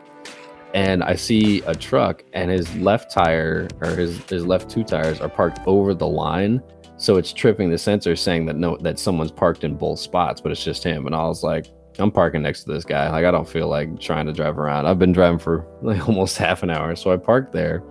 and 0.75 1.03
I 1.03 1.15
see 1.15 1.63
a 1.63 1.75
truck 1.75 2.25
and 2.33 2.51
his 2.51 2.75
left 2.77 3.11
tire 3.11 3.69
or 3.81 3.91
his, 3.91 4.19
his 4.29 4.45
left 4.45 4.69
two 4.69 4.85
tires 4.85 5.21
are 5.21 5.29
parked 5.29 5.61
over 5.67 5.95
the 5.95 6.07
line. 6.07 6.63
So 6.97 7.17
it's 7.17 7.33
tripping 7.33 7.71
the 7.71 7.79
sensor 7.79 8.17
saying 8.17 8.47
that 8.47 8.57
no 8.57 8.77
that 8.79 8.99
someone's 8.99 9.33
parked 9.33 9.65
in 9.65 9.77
both 9.77 9.99
spots, 9.99 10.41
but 10.41 10.53
it's 10.53 10.63
just 10.63 10.85
him. 10.85 11.07
And 11.07 11.15
I 11.15 11.25
was 11.25 11.43
like, 11.43 11.67
I'm 11.99 12.11
parking 12.11 12.43
next 12.43 12.65
to 12.65 12.73
this 12.73 12.85
guy. 12.85 13.11
Like 13.11 13.25
I 13.25 13.31
don't 13.31 13.49
feel 13.49 13.69
like 13.69 13.99
trying 14.01 14.27
to 14.27 14.33
drive 14.33 14.59
around. 14.59 14.87
I've 14.87 14.99
been 14.99 15.13
driving 15.13 15.39
for 15.39 15.67
like 15.83 16.07
almost 16.09 16.37
half 16.39 16.63
an 16.63 16.71
hour. 16.71 16.95
So 16.97 17.13
I 17.13 17.17
parked 17.17 17.53
there, 17.53 17.83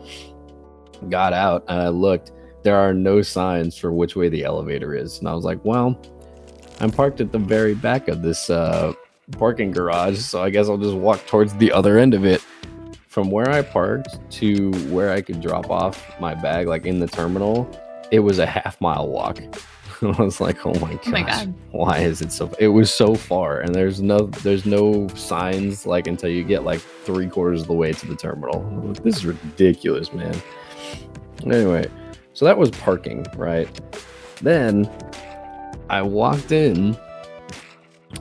got 1.10 1.34
out, 1.34 1.64
and 1.68 1.82
I 1.82 1.90
looked. 1.90 2.32
There 2.64 2.78
are 2.78 2.94
no 2.94 3.22
signs 3.22 3.78
for 3.78 3.92
which 3.92 4.16
way 4.16 4.30
the 4.30 4.46
elevator 4.46 4.96
is. 4.96 5.20
And 5.20 5.28
I 5.28 5.34
was 5.34 5.44
like, 5.44 5.64
well, 5.66 6.02
I'm 6.80 6.92
parked 6.92 7.22
at 7.22 7.32
the 7.32 7.40
very 7.40 7.76
back 7.76 8.08
of 8.08 8.22
this 8.22 8.50
uh 8.50 8.94
parking 9.32 9.72
garage, 9.72 10.20
so 10.20 10.42
I 10.44 10.50
guess 10.50 10.68
I'll 10.68 10.78
just 10.78 10.96
walk 10.96 11.26
towards 11.28 11.54
the 11.56 11.72
other 11.72 11.98
end 11.98 12.14
of 12.14 12.26
it 12.26 12.44
from 13.08 13.30
where 13.30 13.50
I 13.50 13.62
parked 13.62 14.18
to 14.32 14.72
where 14.90 15.12
I 15.12 15.22
could 15.22 15.40
drop 15.40 15.70
off 15.70 16.04
my 16.20 16.34
bag, 16.34 16.68
like 16.68 16.86
in 16.86 17.00
the 17.00 17.08
terminal, 17.08 17.70
it 18.12 18.20
was 18.20 18.40
a 18.40 18.46
half 18.46 18.80
mile 18.82 19.08
walk. 19.08 19.40
I 20.02 20.08
was 20.22 20.42
like, 20.42 20.66
oh 20.66 20.74
my 20.80 20.96
gosh, 20.96 21.08
Oh 21.08 21.12
my 21.12 21.22
God. 21.22 21.54
why 21.72 22.00
is 22.00 22.22
it 22.22 22.32
so? 22.32 22.52
It 22.60 22.70
was 22.70 22.92
so 22.94 23.16
far, 23.16 23.60
and 23.62 23.74
there's 23.74 24.02
no 24.02 24.26
there's 24.28 24.66
no 24.66 25.08
signs 25.10 25.86
like 25.86 26.08
until 26.08 26.30
you 26.30 26.44
get 26.44 26.64
like 26.64 26.82
three 26.82 27.28
quarters 27.30 27.62
of 27.62 27.68
the 27.68 27.74
way 27.74 27.94
to 27.94 28.08
the 28.08 28.16
terminal. 28.16 28.62
Like, 28.84 29.04
this 29.04 29.18
is 29.18 29.26
ridiculous, 29.26 30.12
man. 30.12 30.36
Anyway, 31.46 31.86
so 32.34 32.44
that 32.46 32.58
was 32.58 32.72
parking, 32.72 33.26
right? 33.38 33.70
Then 34.42 34.90
I 35.90 36.02
walked 36.02 36.52
in 36.52 36.98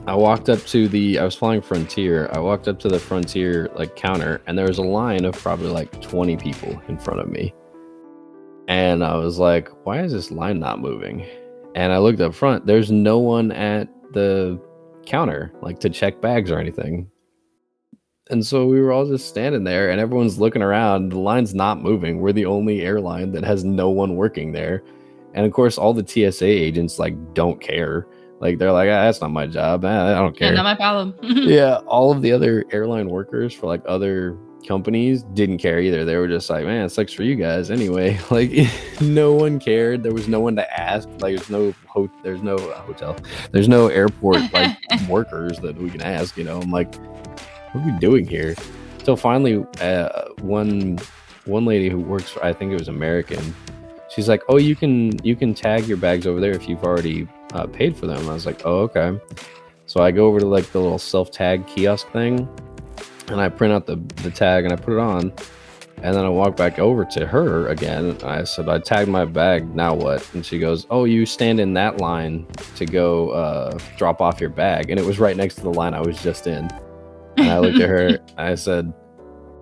I 0.07 0.15
walked 0.15 0.49
up 0.49 0.59
to 0.65 0.87
the 0.87 1.17
I 1.17 1.23
was 1.23 1.35
flying 1.35 1.61
Frontier. 1.61 2.29
I 2.33 2.39
walked 2.39 2.67
up 2.67 2.77
to 2.79 2.89
the 2.89 2.99
Frontier 2.99 3.69
like 3.75 3.95
counter 3.95 4.41
and 4.47 4.57
there 4.57 4.67
was 4.67 4.77
a 4.77 4.83
line 4.83 5.23
of 5.23 5.33
probably 5.35 5.69
like 5.69 6.01
20 6.01 6.35
people 6.37 6.81
in 6.87 6.97
front 6.97 7.21
of 7.21 7.29
me. 7.29 7.53
And 8.67 9.03
I 9.03 9.15
was 9.15 9.39
like, 9.39 9.69
why 9.85 10.01
is 10.03 10.11
this 10.11 10.29
line 10.29 10.59
not 10.59 10.79
moving? 10.79 11.25
And 11.75 11.93
I 11.93 11.99
looked 11.99 12.19
up 12.19 12.33
front. 12.33 12.65
There's 12.65 12.91
no 12.91 13.19
one 13.19 13.51
at 13.51 13.87
the 14.11 14.59
counter 15.05 15.53
like 15.61 15.79
to 15.81 15.89
check 15.89 16.19
bags 16.21 16.51
or 16.51 16.59
anything. 16.59 17.09
And 18.29 18.45
so 18.45 18.65
we 18.65 18.81
were 18.81 18.91
all 18.91 19.05
just 19.05 19.29
standing 19.29 19.63
there 19.63 19.89
and 19.89 20.01
everyone's 20.01 20.39
looking 20.39 20.61
around. 20.61 21.09
The 21.09 21.19
line's 21.19 21.53
not 21.53 21.81
moving. 21.81 22.19
We're 22.19 22.33
the 22.33 22.45
only 22.45 22.81
airline 22.81 23.31
that 23.33 23.43
has 23.43 23.63
no 23.63 23.89
one 23.89 24.15
working 24.15 24.51
there. 24.51 24.83
And 25.33 25.45
of 25.45 25.51
course 25.51 25.77
all 25.77 25.93
the 25.93 26.05
TSA 26.05 26.45
agents 26.45 26.99
like 26.99 27.15
don't 27.33 27.59
care. 27.61 28.07
Like 28.39 28.57
they're 28.57 28.71
like, 28.71 28.87
ah, 28.89 29.05
that's 29.05 29.21
not 29.21 29.31
my 29.31 29.47
job. 29.47 29.83
Ah, 29.85 30.07
I 30.11 30.13
don't 30.15 30.33
Yeah, 30.39 30.47
care 30.47 30.55
not 30.55 30.63
my 30.63 30.75
problem. 30.75 31.15
yeah, 31.21 31.77
all 31.87 32.11
of 32.11 32.21
the 32.21 32.31
other 32.31 32.65
airline 32.71 33.09
workers 33.09 33.53
for 33.53 33.67
like 33.67 33.81
other 33.87 34.37
companies 34.67 35.23
didn't 35.33 35.57
care 35.57 35.79
either. 35.79 36.05
They 36.05 36.15
were 36.15 36.27
just 36.27 36.49
like, 36.49 36.65
man, 36.65 36.85
it 36.85 36.89
sucks 36.89 37.11
for 37.13 37.23
you 37.23 37.35
guys 37.35 37.69
anyway. 37.71 38.17
Like, 38.31 38.51
no 39.01 39.33
one 39.33 39.59
cared. 39.59 40.03
There 40.03 40.13
was 40.13 40.27
no 40.27 40.39
one 40.39 40.55
to 40.55 40.79
ask. 40.79 41.07
Like, 41.19 41.35
there's 41.35 41.49
no 41.49 41.73
ho- 41.87 42.11
there's 42.23 42.41
no 42.41 42.55
uh, 42.55 42.79
hotel. 42.81 43.15
There's 43.51 43.67
no 43.69 43.87
airport 43.87 44.51
like 44.53 44.75
workers 45.09 45.59
that 45.59 45.75
we 45.77 45.89
can 45.89 46.01
ask. 46.01 46.37
You 46.37 46.43
know, 46.45 46.59
I'm 46.61 46.71
like, 46.71 46.95
what 47.73 47.83
are 47.83 47.91
we 47.93 47.97
doing 47.99 48.25
here? 48.27 48.55
So 49.03 49.15
finally, 49.15 49.65
uh, 49.81 50.29
one 50.41 50.97
one 51.45 51.65
lady 51.65 51.89
who 51.89 51.99
works 51.99 52.29
for 52.29 52.43
I 52.43 52.53
think 52.53 52.71
it 52.71 52.79
was 52.79 52.87
American. 52.87 53.53
She's 54.13 54.29
like, 54.29 54.43
oh, 54.47 54.57
you 54.57 54.75
can 54.75 55.23
you 55.25 55.35
can 55.35 55.53
tag 55.53 55.85
your 55.87 55.97
bags 55.97 56.27
over 56.27 56.39
there 56.39 56.51
if 56.51 56.69
you've 56.69 56.83
already 56.83 57.27
uh, 57.53 57.65
paid 57.67 57.97
for 57.97 58.05
them. 58.05 58.29
I 58.29 58.33
was 58.33 58.45
like, 58.45 58.61
oh, 58.65 58.81
okay. 58.81 59.19
So 59.85 60.01
I 60.01 60.11
go 60.11 60.27
over 60.27 60.39
to 60.39 60.45
like 60.45 60.71
the 60.71 60.79
little 60.79 60.99
self 60.99 61.31
tag 61.31 61.65
kiosk 61.67 62.09
thing, 62.11 62.47
and 63.27 63.41
I 63.41 63.49
print 63.49 63.73
out 63.73 63.85
the 63.85 63.95
the 64.21 64.31
tag 64.31 64.65
and 64.65 64.73
I 64.73 64.75
put 64.75 64.93
it 64.93 64.99
on, 64.99 65.33
and 66.03 66.15
then 66.15 66.25
I 66.25 66.29
walk 66.29 66.55
back 66.55 66.79
over 66.79 67.05
to 67.05 67.25
her 67.25 67.67
again. 67.69 68.17
I 68.23 68.43
said, 68.43 68.69
I 68.69 68.79
tagged 68.79 69.09
my 69.09 69.25
bag. 69.25 69.73
Now 69.73 69.95
what? 69.95 70.27
And 70.33 70.45
she 70.45 70.59
goes, 70.59 70.85
Oh, 70.89 71.05
you 71.05 71.25
stand 71.25 71.59
in 71.59 71.73
that 71.73 71.99
line 71.99 72.45
to 72.75 72.85
go 72.85 73.29
uh, 73.29 73.79
drop 73.97 74.21
off 74.21 74.39
your 74.39 74.49
bag, 74.49 74.89
and 74.89 74.99
it 74.99 75.05
was 75.05 75.17
right 75.17 75.35
next 75.35 75.55
to 75.55 75.61
the 75.61 75.73
line 75.73 75.93
I 75.93 76.01
was 76.01 76.21
just 76.21 76.45
in. 76.45 76.69
And 77.37 77.49
I 77.49 77.57
looked 77.57 77.79
at 77.79 77.89
her. 77.89 78.19
I 78.37 78.55
said, 78.55 78.93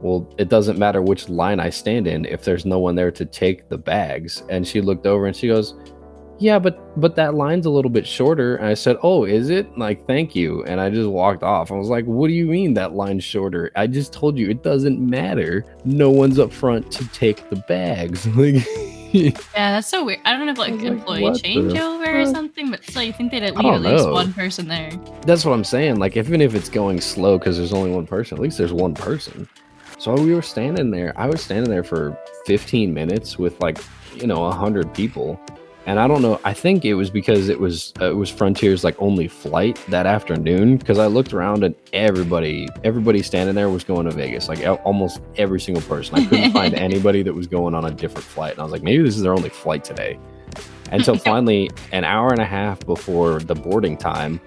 Well, 0.01 0.33
it 0.37 0.49
doesn't 0.49 0.79
matter 0.79 1.01
which 1.01 1.29
line 1.29 1.59
I 1.59 1.69
stand 1.69 2.07
in 2.07 2.25
if 2.25 2.43
there's 2.43 2.65
no 2.65 2.79
one 2.79 2.95
there 2.95 3.11
to 3.11 3.25
take 3.25 3.69
the 3.69 3.77
bags. 3.77 4.43
And 4.49 4.67
she 4.67 4.81
looked 4.81 5.05
over 5.05 5.27
and 5.27 5.35
she 5.35 5.47
goes, 5.47 5.75
Yeah, 6.39 6.59
but 6.59 6.79
but 6.99 7.15
that 7.15 7.35
line's 7.35 7.65
a 7.65 7.69
little 7.69 7.91
bit 7.91 8.07
shorter. 8.07 8.55
And 8.55 8.67
I 8.67 8.73
said, 8.73 8.97
Oh, 9.03 9.25
is 9.25 9.49
it? 9.49 9.77
Like, 9.77 10.05
thank 10.07 10.35
you. 10.35 10.63
And 10.65 10.81
I 10.81 10.89
just 10.89 11.09
walked 11.09 11.43
off. 11.43 11.71
I 11.71 11.75
was 11.75 11.89
like, 11.89 12.05
What 12.05 12.27
do 12.27 12.33
you 12.33 12.45
mean 12.45 12.73
that 12.73 12.93
line's 12.93 13.23
shorter? 13.23 13.71
I 13.75 13.87
just 13.87 14.11
told 14.13 14.37
you 14.37 14.49
it 14.49 14.63
doesn't 14.63 14.99
matter. 14.99 15.65
No 15.85 16.09
one's 16.09 16.39
up 16.39 16.51
front 16.51 16.91
to 16.93 17.07
take 17.09 17.49
the 17.49 17.57
bags. 17.67 18.27
Like 18.41 18.65
yeah, 19.13 19.31
that's 19.53 19.89
so 19.89 20.05
weird. 20.05 20.19
I 20.23 20.31
don't 20.31 20.45
know 20.45 20.53
if 20.53 20.57
like 20.57 20.71
employee 20.71 21.23
changeover 21.31 22.21
or 22.21 22.25
something, 22.31 22.71
but 22.71 22.83
still, 22.83 23.03
you 23.03 23.11
think 23.11 23.31
they'd 23.31 23.43
at 23.43 23.57
least 23.57 23.65
at 23.65 23.81
least 23.81 24.09
one 24.09 24.33
person 24.33 24.67
there. 24.69 24.91
That's 25.25 25.43
what 25.43 25.51
I'm 25.51 25.65
saying. 25.65 25.97
Like, 25.97 26.15
even 26.15 26.39
if 26.39 26.55
it's 26.55 26.69
going 26.69 27.01
slow 27.01 27.37
because 27.37 27.57
there's 27.57 27.73
only 27.73 27.91
one 27.91 28.07
person, 28.07 28.37
at 28.37 28.41
least 28.41 28.57
there's 28.57 28.71
one 28.71 28.93
person. 28.93 29.49
So 30.01 30.15
we 30.15 30.33
were 30.33 30.41
standing 30.41 30.89
there. 30.89 31.13
I 31.15 31.27
was 31.27 31.43
standing 31.43 31.69
there 31.69 31.83
for 31.83 32.17
15 32.47 32.91
minutes 32.91 33.37
with 33.37 33.61
like, 33.61 33.77
you 34.15 34.25
know, 34.25 34.39
100 34.39 34.91
people. 34.95 35.39
And 35.85 35.99
I 35.99 36.07
don't 36.07 36.23
know. 36.23 36.41
I 36.43 36.53
think 36.53 36.85
it 36.85 36.95
was 36.95 37.11
because 37.11 37.49
it 37.49 37.59
was 37.59 37.93
uh, 38.01 38.09
it 38.09 38.15
was 38.15 38.27
Frontier's 38.27 38.83
like 38.83 38.99
only 38.99 39.27
flight 39.27 39.79
that 39.89 40.07
afternoon. 40.07 40.77
Because 40.77 40.97
I 40.97 41.05
looked 41.05 41.33
around 41.33 41.63
and 41.63 41.75
everybody 41.93 42.67
everybody 42.83 43.21
standing 43.21 43.53
there 43.53 43.69
was 43.69 43.83
going 43.83 44.05
to 44.05 44.11
Vegas. 44.11 44.49
Like 44.49 44.61
al- 44.61 44.81
almost 44.85 45.21
every 45.35 45.59
single 45.59 45.83
person. 45.83 46.15
I 46.15 46.25
couldn't 46.25 46.51
find 46.51 46.73
anybody 46.89 47.21
that 47.21 47.35
was 47.35 47.45
going 47.45 47.75
on 47.75 47.85
a 47.85 47.91
different 47.91 48.25
flight. 48.25 48.53
And 48.53 48.61
I 48.61 48.63
was 48.63 48.71
like, 48.71 48.81
maybe 48.81 49.03
this 49.03 49.15
is 49.15 49.21
their 49.21 49.35
only 49.35 49.49
flight 49.49 49.83
today. 49.83 50.17
Until 50.91 51.15
finally, 51.29 51.69
an 51.91 52.05
hour 52.05 52.31
and 52.31 52.41
a 52.41 52.45
half 52.45 52.83
before 52.87 53.37
the 53.37 53.53
boarding 53.53 53.97
time, 53.97 54.41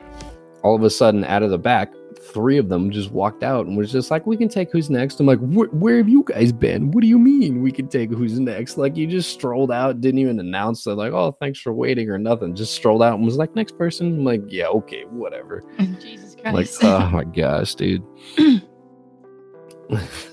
all 0.65 0.75
of 0.75 0.83
a 0.83 0.91
sudden, 0.91 1.23
out 1.23 1.45
of 1.45 1.51
the 1.51 1.59
back, 1.59 1.93
three 2.35 2.59
of 2.59 2.69
them 2.69 2.91
just 2.91 3.13
walked 3.13 3.43
out 3.43 3.67
and 3.67 3.77
was 3.77 3.91
just 3.93 4.11
like, 4.11 4.27
"We 4.27 4.37
can 4.37 4.49
take 4.49 4.71
who's 4.71 4.91
next." 4.91 5.21
I'm 5.21 5.27
like, 5.27 5.39
"Where 5.39 5.97
have 5.97 6.09
you 6.09 6.25
guys 6.27 6.53
been? 6.53 6.91
What 6.91 7.01
do 7.01 7.07
you 7.07 7.19
mean 7.19 7.63
we 7.63 7.73
can 7.73 7.89
take 7.89 8.11
who's 8.11 8.39
next?" 8.39 8.77
Like 8.77 8.97
you 8.97 9.07
just 9.07 9.33
strolled 9.33 9.71
out, 9.71 10.01
didn't 10.01 10.19
even 10.19 10.41
announce 10.41 10.85
that, 10.85 10.97
like, 10.97 11.13
"Oh, 11.13 11.37
thanks 11.41 11.61
for 11.61 11.73
waiting" 11.73 12.11
or 12.11 12.19
nothing. 12.19 12.55
Just 12.55 12.75
strolled 12.75 13.03
out 13.03 13.15
and 13.15 13.25
was 13.25 13.37
like, 13.37 13.55
"Next 13.55 13.79
person." 13.79 14.09
I'm 14.09 14.25
like, 14.25 14.43
"Yeah, 14.49 14.67
okay, 14.67 15.05
whatever." 15.05 15.63
Jesus 16.01 16.37
Like, 16.45 16.69
oh 16.83 17.09
my 17.11 17.25
gosh, 17.25 17.75
dude. 17.75 18.05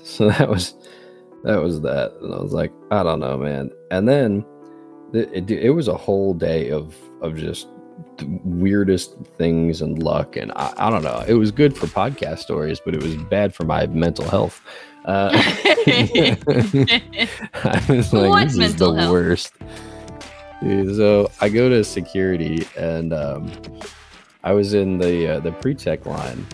so 0.02 0.28
that 0.28 0.48
was 0.48 0.74
that 1.44 1.62
was 1.62 1.80
that, 1.82 2.12
and 2.20 2.34
I 2.34 2.40
was 2.40 2.52
like, 2.52 2.72
I 2.90 3.02
don't 3.02 3.20
know, 3.20 3.38
man. 3.38 3.70
And 3.90 4.08
then 4.08 4.44
it, 5.12 5.30
it, 5.32 5.50
it 5.50 5.70
was 5.70 5.88
a 5.88 5.96
whole 5.96 6.34
day 6.34 6.70
of 6.70 6.94
of 7.20 7.36
just 7.36 7.68
weirdest 8.44 9.16
things 9.38 9.82
and 9.82 10.02
luck, 10.02 10.36
and 10.36 10.52
I, 10.52 10.72
I 10.76 10.90
don't 10.90 11.02
know. 11.02 11.24
It 11.26 11.34
was 11.34 11.50
good 11.50 11.76
for 11.76 11.86
podcast 11.86 12.38
stories, 12.38 12.80
but 12.84 12.94
it 12.94 13.02
was 13.02 13.16
bad 13.16 13.54
for 13.54 13.64
my 13.64 13.86
mental 13.86 14.28
health. 14.28 14.60
Uh, 15.04 15.30
I 15.34 16.36
was 17.88 18.12
like, 18.12 18.30
What 18.30 18.44
this 18.48 18.56
is 18.56 18.76
the 18.76 18.92
health? 18.92 19.10
worst. 19.10 19.54
Dude, 20.62 20.96
so 20.96 21.30
I 21.40 21.48
go 21.48 21.68
to 21.68 21.82
security, 21.82 22.66
and 22.76 23.12
um, 23.12 23.50
I 24.44 24.52
was 24.52 24.74
in 24.74 24.98
the 24.98 25.36
uh, 25.36 25.40
the 25.40 25.52
pre-check 25.52 26.06
line, 26.06 26.46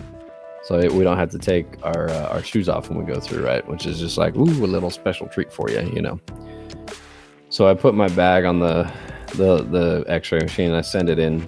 so 0.63 0.79
we 0.93 1.03
don't 1.03 1.17
have 1.17 1.29
to 1.31 1.39
take 1.39 1.67
our 1.83 2.09
uh, 2.09 2.29
our 2.29 2.41
shoes 2.43 2.67
off 2.69 2.89
when 2.89 2.97
we 2.97 3.11
go 3.11 3.19
through, 3.19 3.45
right? 3.45 3.67
Which 3.67 3.85
is 3.85 3.99
just 3.99 4.17
like 4.17 4.35
ooh, 4.35 4.43
a 4.65 4.67
little 4.67 4.89
special 4.89 5.27
treat 5.27 5.51
for 5.53 5.69
you, 5.69 5.81
you 5.93 6.01
know. 6.01 6.19
So 7.49 7.67
I 7.67 7.73
put 7.73 7.93
my 7.93 8.07
bag 8.09 8.45
on 8.45 8.59
the 8.59 8.91
the 9.35 9.63
the 9.63 10.03
X-ray 10.07 10.39
machine, 10.39 10.67
and 10.67 10.75
I 10.75 10.81
send 10.81 11.09
it 11.09 11.19
in, 11.19 11.47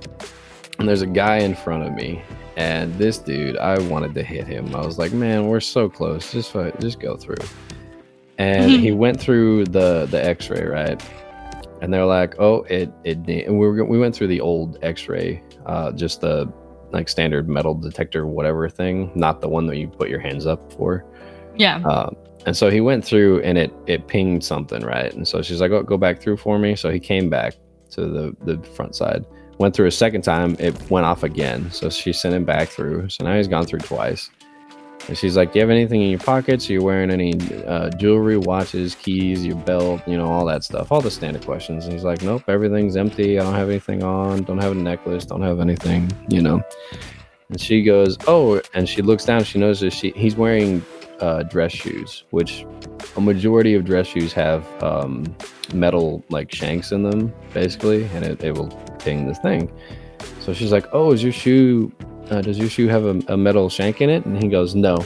and 0.80 0.88
there's 0.88 1.02
a 1.02 1.08
guy 1.08 1.38
in 1.38 1.56
front 1.56 1.84
of 1.88 1.94
me, 1.94 2.24
and 2.58 2.94
this 2.98 3.18
dude, 3.18 3.58
I 3.58 3.80
wanted 3.88 4.14
to 4.16 4.24
hit 4.24 4.48
him. 4.48 4.76
I 4.76 4.86
was 4.86 4.98
like, 4.98 5.14
man, 5.14 5.48
we're 5.48 5.60
so 5.60 5.90
close, 5.90 6.32
just 6.32 6.54
just 6.80 7.00
go 7.00 7.16
through. 7.18 7.46
And 8.38 8.72
he 8.72 8.92
went 9.06 9.20
through 9.20 9.66
the 9.66 10.08
the 10.10 10.24
X-ray, 10.24 10.64
right? 10.66 11.02
And 11.82 11.94
they're 11.94 12.06
like, 12.06 12.36
oh, 12.40 12.64
it 12.64 12.92
it 13.04 13.18
and 13.18 13.60
we 13.60 13.68
were, 13.68 13.84
we 13.86 13.98
went 13.98 14.16
through 14.16 14.28
the 14.28 14.42
old 14.42 14.78
X-ray, 14.82 15.42
uh, 15.66 15.92
just 15.94 16.22
the 16.22 16.52
like 16.92 17.08
standard 17.08 17.48
metal 17.48 17.74
detector 17.74 18.28
whatever 18.28 18.68
thing, 18.68 19.12
not 19.16 19.40
the 19.42 19.48
one 19.48 19.66
that 19.68 19.78
you 19.78 19.88
put 19.88 20.10
your 20.10 20.20
hands 20.20 20.46
up 20.46 20.74
for. 20.74 21.06
yeah. 21.56 21.78
Um, 21.84 22.16
and 22.46 22.58
so 22.58 22.70
he 22.70 22.82
went 22.82 23.06
through 23.06 23.42
and 23.42 23.58
it 23.58 23.72
it 23.86 24.08
pinged 24.08 24.44
something, 24.44 24.82
right? 24.84 25.14
And 25.14 25.28
so 25.28 25.42
she's 25.42 25.62
like, 25.62 25.72
"Oh, 25.72 25.84
go 25.84 25.98
back 25.98 26.20
through 26.20 26.38
for 26.38 26.58
me." 26.58 26.76
So 26.76 26.90
he 26.90 27.00
came 27.00 27.30
back 27.30 27.54
to 27.92 28.08
the 28.08 28.36
the 28.46 28.62
front 28.70 28.96
side. 28.96 29.26
Went 29.58 29.76
through 29.76 29.88
a 29.88 29.92
second 29.92 30.24
time, 30.24 30.56
it 30.60 30.90
went 30.90 31.06
off 31.06 31.24
again. 31.24 31.70
So 31.72 31.90
she 31.90 32.14
sent 32.14 32.34
him 32.34 32.46
back 32.46 32.70
through. 32.70 33.10
So 33.10 33.24
now 33.24 33.38
he's 33.38 33.48
gone 33.48 33.66
through 33.66 33.80
twice. 33.80 34.32
And 35.08 35.18
she's 35.18 35.36
like, 35.36 35.52
"Do 35.52 35.60
you 35.60 35.62
have 35.62 35.70
anything 35.70 36.02
in 36.02 36.10
your 36.10 36.20
pockets? 36.20 36.70
Are 36.70 36.74
you 36.74 36.84
wearing 36.84 37.10
any 37.10 37.34
uh, 37.66 37.90
jewelry, 37.92 38.38
watches, 38.38 38.96
keys, 38.96 39.46
your 39.46 39.56
belt, 39.58 40.02
you 40.08 40.16
know, 40.16 40.28
all 40.28 40.46
that 40.46 40.64
stuff, 40.64 40.92
all 40.92 41.02
the 41.02 41.12
standard 41.12 41.44
questions?" 41.44 41.86
And 41.86 41.94
he's 41.94 42.04
like, 42.04 42.22
"Nope, 42.22 42.44
everything's 42.48 42.96
empty. 42.96 43.40
I 43.40 43.44
don't 43.44 43.56
have 43.56 43.70
anything 43.70 44.04
on. 44.04 44.44
Don't 44.44 44.60
have 44.60 44.74
a 44.74 44.76
necklace. 44.76 45.26
Don't 45.26 45.42
have 45.42 45.60
anything, 45.60 46.12
you 46.30 46.42
know." 46.42 46.62
And 47.50 47.60
she 47.60 47.84
goes, 47.84 48.18
"Oh," 48.28 48.62
and 48.74 48.88
she 48.88 49.02
looks 49.02 49.26
down. 49.26 49.44
She 49.44 49.58
notices 49.60 49.94
she 49.94 50.12
he's 50.16 50.36
wearing 50.36 50.84
uh, 51.22 51.44
dress 51.44 51.72
shoes, 51.72 52.24
which 52.32 52.66
a 53.16 53.22
majority 53.22 53.74
of 53.76 53.86
dress 53.86 54.08
shoes 54.08 54.34
have 54.34 54.66
um, 54.84 55.36
metal 55.74 56.24
like 56.30 56.54
shanks 56.54 56.92
in 56.92 57.04
them, 57.04 57.34
basically, 57.54 58.06
and 58.14 58.26
it, 58.26 58.44
it 58.44 58.56
will 58.56 58.70
ping 59.00 59.28
this 59.28 59.40
thing. 59.40 59.72
So 60.42 60.54
she's 60.54 60.72
like, 60.72 60.88
"Oh, 60.92 61.12
is 61.12 61.24
your 61.24 61.32
shoe? 61.32 61.92
Uh, 62.30 62.42
does 62.42 62.58
your 62.58 62.70
shoe 62.70 62.88
have 62.88 63.06
a, 63.06 63.22
a 63.28 63.38
metal 63.38 63.70
shank 63.70 64.02
in 64.02 64.10
it?" 64.10 64.26
And 64.26 64.42
he 64.42 64.50
goes, 64.50 64.76
"No." 64.76 65.06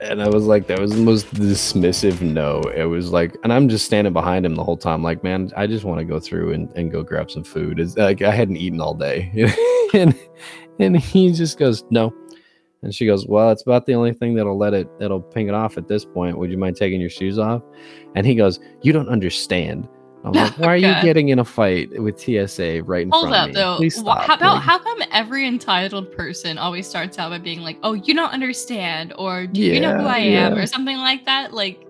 And 0.00 0.20
I 0.20 0.28
was 0.28 0.46
like, 0.46 0.66
that 0.66 0.80
was 0.80 0.90
the 0.90 1.00
most 1.00 1.32
dismissive 1.32 2.20
no. 2.20 2.60
It 2.74 2.86
was 2.86 3.12
like, 3.12 3.36
and 3.44 3.52
I'm 3.52 3.68
just 3.68 3.86
standing 3.86 4.12
behind 4.12 4.44
him 4.44 4.56
the 4.56 4.64
whole 4.64 4.76
time, 4.76 5.00
like, 5.00 5.22
man, 5.22 5.52
I 5.56 5.68
just 5.68 5.84
want 5.84 6.00
to 6.00 6.04
go 6.04 6.18
through 6.18 6.54
and, 6.54 6.68
and 6.74 6.90
go 6.90 7.04
grab 7.04 7.30
some 7.30 7.44
food. 7.44 7.78
It's 7.78 7.96
like 7.96 8.20
I 8.20 8.32
hadn't 8.32 8.56
eaten 8.56 8.80
all 8.80 8.94
day. 8.94 9.30
and 9.94 10.18
and 10.80 10.96
he 10.96 11.32
just 11.32 11.56
goes, 11.56 11.84
no. 11.90 12.12
And 12.82 12.94
she 12.94 13.06
goes, 13.06 13.26
Well, 13.26 13.50
it's 13.50 13.62
about 13.62 13.86
the 13.86 13.94
only 13.94 14.12
thing 14.12 14.34
that'll 14.34 14.58
let 14.58 14.74
it 14.74 14.88
that'll 14.98 15.20
ping 15.20 15.48
it 15.48 15.54
off 15.54 15.76
at 15.78 15.86
this 15.88 16.04
point. 16.04 16.38
Would 16.38 16.50
you 16.50 16.58
mind 16.58 16.76
taking 16.76 17.00
your 17.00 17.10
shoes 17.10 17.38
off? 17.38 17.62
And 18.16 18.26
he 18.26 18.34
goes, 18.34 18.58
You 18.82 18.92
don't 18.92 19.08
understand. 19.08 19.88
I'm 20.24 20.32
like, 20.32 20.52
Why 20.58 20.66
are 20.68 20.76
you 20.76 20.92
getting 21.02 21.30
in 21.30 21.38
a 21.38 21.44
fight 21.44 21.90
with 22.00 22.18
TSA 22.20 22.82
right 22.84 23.02
in 23.02 23.10
Hold 23.10 23.28
front 23.28 23.34
up 23.36 23.42
of 23.48 23.48
me? 23.48 23.54
though. 23.54 23.76
Please 23.76 23.96
stop. 23.96 24.22
How 24.22 24.34
about 24.34 24.54
Like, 24.54 24.62
how 24.62 24.78
come 24.78 24.98
every 25.12 25.46
entitled 25.46 26.10
person 26.12 26.58
always 26.58 26.88
starts 26.88 27.18
out 27.18 27.30
by 27.30 27.38
being 27.38 27.60
like, 27.60 27.78
"Oh, 27.82 27.92
you 27.94 28.14
don't 28.14 28.30
understand," 28.32 29.12
or 29.18 29.46
"Do 29.46 29.60
you 29.60 29.80
know 29.80 29.96
who 29.96 30.02
Yeah, 30.04 30.08
I 30.14 30.18
am?" 30.18 30.54
yeah. 30.56 30.62
or 30.62 30.66
something 30.66 30.96
like 30.98 31.24
that? 31.26 31.52
Like, 31.52 31.84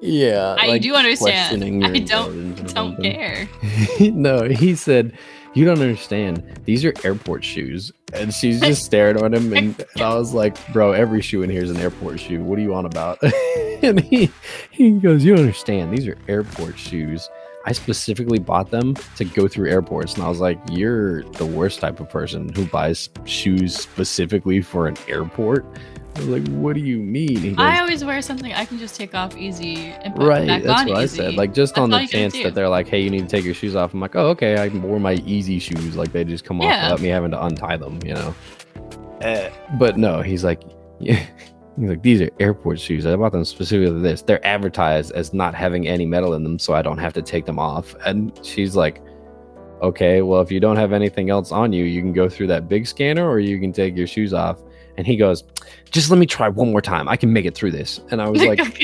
Yeah. 0.00 0.56
I 0.58 0.66
like 0.66 0.82
do 0.82 0.94
understand. 0.94 1.62
I 1.84 1.98
don't- 2.00 2.74
don't 2.74 3.00
care. 3.02 3.48
no, 4.00 4.44
he 4.48 4.74
said, 4.74 5.12
You 5.54 5.66
don't 5.66 5.80
understand. 5.80 6.60
These 6.64 6.84
are 6.84 6.94
airport 7.04 7.44
shoes. 7.44 7.92
And 8.14 8.32
she's 8.32 8.60
just 8.62 8.84
staring 8.84 9.22
at 9.22 9.34
him. 9.34 9.52
And 9.52 9.84
I 9.96 10.14
was 10.14 10.32
like, 10.32 10.56
Bro, 10.72 10.92
every 10.92 11.20
shoe 11.20 11.42
in 11.42 11.50
here 11.50 11.62
is 11.62 11.70
an 11.70 11.76
airport 11.76 12.20
shoe. 12.20 12.42
What 12.42 12.58
are 12.58 12.62
you 12.62 12.74
on 12.74 12.86
about? 12.86 13.22
and 13.82 14.00
he, 14.00 14.30
he 14.70 14.92
goes, 14.92 15.24
You 15.24 15.32
don't 15.34 15.44
understand. 15.44 15.96
These 15.96 16.08
are 16.08 16.16
airport 16.28 16.78
shoes. 16.78 17.28
I 17.64 17.72
specifically 17.72 18.40
bought 18.40 18.70
them 18.70 18.94
to 19.16 19.24
go 19.24 19.46
through 19.46 19.70
airports. 19.70 20.14
And 20.14 20.24
I 20.24 20.28
was 20.28 20.40
like, 20.40 20.58
You're 20.70 21.22
the 21.24 21.46
worst 21.46 21.80
type 21.80 22.00
of 22.00 22.08
person 22.08 22.48
who 22.54 22.64
buys 22.66 23.10
shoes 23.24 23.76
specifically 23.76 24.62
for 24.62 24.88
an 24.88 24.96
airport. 25.06 25.66
I 26.14 26.18
was 26.20 26.28
like, 26.28 26.48
What 26.48 26.74
do 26.74 26.80
you 26.80 26.98
mean? 26.98 27.36
He 27.36 27.50
goes, 27.50 27.58
I 27.58 27.80
always 27.80 28.04
wear 28.04 28.20
something 28.22 28.52
I 28.52 28.64
can 28.64 28.78
just 28.78 28.94
take 28.96 29.14
off 29.14 29.36
easy 29.36 29.86
and 29.86 30.14
put 30.14 30.26
Right, 30.26 30.46
back 30.46 30.62
that's 30.62 30.82
on 30.82 30.88
what 30.88 30.98
I 30.98 31.06
said. 31.06 31.34
Like 31.34 31.54
just 31.54 31.74
That's 31.74 31.82
on 31.82 31.90
the 31.90 32.06
chance 32.06 32.34
that 32.42 32.54
they're 32.54 32.68
like, 32.68 32.88
"Hey, 32.88 33.00
you 33.02 33.10
need 33.10 33.22
to 33.22 33.26
take 33.28 33.44
your 33.44 33.54
shoes 33.54 33.74
off." 33.76 33.94
I'm 33.94 34.00
like, 34.00 34.14
"Oh, 34.16 34.28
okay." 34.30 34.58
I 34.58 34.68
wore 34.68 35.00
my 35.00 35.14
easy 35.26 35.58
shoes. 35.58 35.96
Like 35.96 36.12
they 36.12 36.24
just 36.24 36.44
come 36.44 36.60
off 36.60 36.64
Yeah. 36.64 36.84
without 36.84 37.00
me 37.02 37.08
having 37.08 37.30
to 37.30 37.44
untie 37.44 37.76
them, 37.76 37.98
you 38.04 38.14
know. 38.14 38.34
Eh, 39.22 39.50
but 39.78 39.96
no, 39.96 40.20
he's 40.20 40.44
like, 40.44 40.62
yeah. 41.00 41.24
He's 41.80 41.88
like, 41.88 42.02
these 42.02 42.20
are 42.20 42.28
airport 42.38 42.78
shoes. 42.78 43.06
I 43.06 43.16
bought 43.16 43.32
them 43.32 43.46
specifically 43.46 43.94
for 43.94 43.98
this. 44.02 44.20
They're 44.20 44.46
advertised 44.46 45.12
as 45.12 45.32
not 45.32 45.54
having 45.54 45.88
any 45.88 46.04
metal 46.04 46.34
in 46.34 46.42
them, 46.44 46.58
so 46.58 46.74
I 46.74 46.82
don't 46.82 46.98
have 46.98 47.14
to 47.14 47.22
take 47.22 47.46
them 47.46 47.58
off. 47.58 47.94
And 48.04 48.38
she's 48.42 48.76
like, 48.76 49.00
okay, 49.80 50.20
well, 50.20 50.42
if 50.42 50.52
you 50.52 50.60
don't 50.60 50.76
have 50.76 50.92
anything 50.92 51.30
else 51.30 51.50
on 51.50 51.72
you, 51.72 51.86
you 51.86 52.02
can 52.02 52.12
go 52.12 52.28
through 52.28 52.48
that 52.48 52.68
big 52.68 52.86
scanner 52.86 53.26
or 53.26 53.38
you 53.40 53.58
can 53.58 53.72
take 53.72 53.96
your 53.96 54.06
shoes 54.06 54.34
off. 54.34 54.58
And 54.96 55.06
he 55.06 55.16
goes, 55.16 55.44
just 55.90 56.10
let 56.10 56.18
me 56.18 56.26
try 56.26 56.48
one 56.48 56.70
more 56.70 56.82
time. 56.82 57.08
I 57.08 57.16
can 57.16 57.32
make 57.32 57.44
it 57.44 57.54
through 57.54 57.70
this. 57.72 58.00
And 58.10 58.20
I 58.20 58.28
was 58.28 58.42
like, 58.42 58.60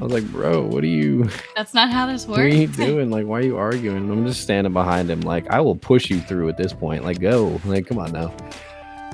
I 0.00 0.04
was 0.04 0.12
like, 0.12 0.24
bro, 0.24 0.62
what 0.62 0.84
are 0.84 0.88
you, 0.88 1.28
That's 1.56 1.74
not 1.74 1.90
how 1.90 2.06
this 2.06 2.26
works. 2.26 2.30
what 2.38 2.40
are 2.40 2.48
you 2.48 2.66
doing? 2.68 3.10
Like, 3.10 3.26
why 3.26 3.40
are 3.40 3.44
you 3.44 3.56
arguing? 3.56 3.96
And 3.96 4.10
I'm 4.10 4.26
just 4.26 4.42
standing 4.42 4.72
behind 4.72 5.10
him. 5.10 5.20
Like, 5.22 5.48
I 5.50 5.60
will 5.60 5.76
push 5.76 6.08
you 6.08 6.20
through 6.20 6.48
at 6.48 6.56
this 6.56 6.72
point. 6.72 7.04
Like, 7.04 7.20
go. 7.20 7.60
Like, 7.64 7.86
come 7.86 7.98
on 7.98 8.12
now. 8.12 8.34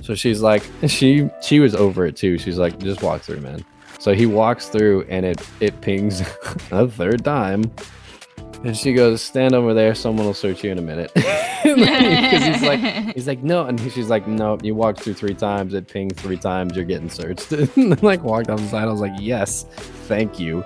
So 0.03 0.15
she's 0.15 0.43
like, 0.43 0.63
she 0.87 1.31
she 1.41 1.61
was 1.61 1.75
over 1.75 2.05
it 2.05 2.15
too. 2.17 2.37
She's 2.37 2.59
like, 2.59 2.79
just 2.79 3.03
walk 3.03 3.23
through, 3.23 3.41
man. 3.41 3.65
So 3.99 4.13
he 4.13 4.27
walks 4.27 4.69
through 4.69 5.07
and 5.09 5.25
it 5.25 5.41
it 5.61 5.81
pings 5.81 6.21
a 6.71 6.87
third 6.87 7.25
time. 7.25 7.65
And 8.65 8.77
she 8.77 8.95
goes, 8.95 9.21
stand 9.21 9.55
over 9.55 9.75
there. 9.75 9.95
Someone 9.95 10.27
will 10.27 10.33
search 10.35 10.65
you 10.65 10.71
in 10.73 10.79
a 10.79 10.83
minute. 10.83 11.13
Because 11.65 12.45
he's 12.45 12.63
like, 12.63 12.81
He's 13.15 13.27
like, 13.27 13.43
no, 13.43 13.65
and 13.65 13.81
she's 13.93 14.11
like, 14.11 14.27
no. 14.29 14.59
You 14.63 14.75
walked 14.75 15.01
through 15.01 15.15
three 15.15 15.33
times. 15.35 15.73
It 15.73 15.89
pinged 15.89 16.15
three 16.15 16.37
times. 16.37 16.77
You're 16.77 16.85
getting 16.85 17.09
searched. 17.09 17.51
and 17.77 18.03
like 18.03 18.23
walked 18.23 18.51
off 18.51 18.61
the 18.61 18.69
side. 18.69 18.87
I 18.87 18.91
was 18.91 19.01
like, 19.01 19.15
yes, 19.19 19.65
thank 20.07 20.39
you. 20.39 20.63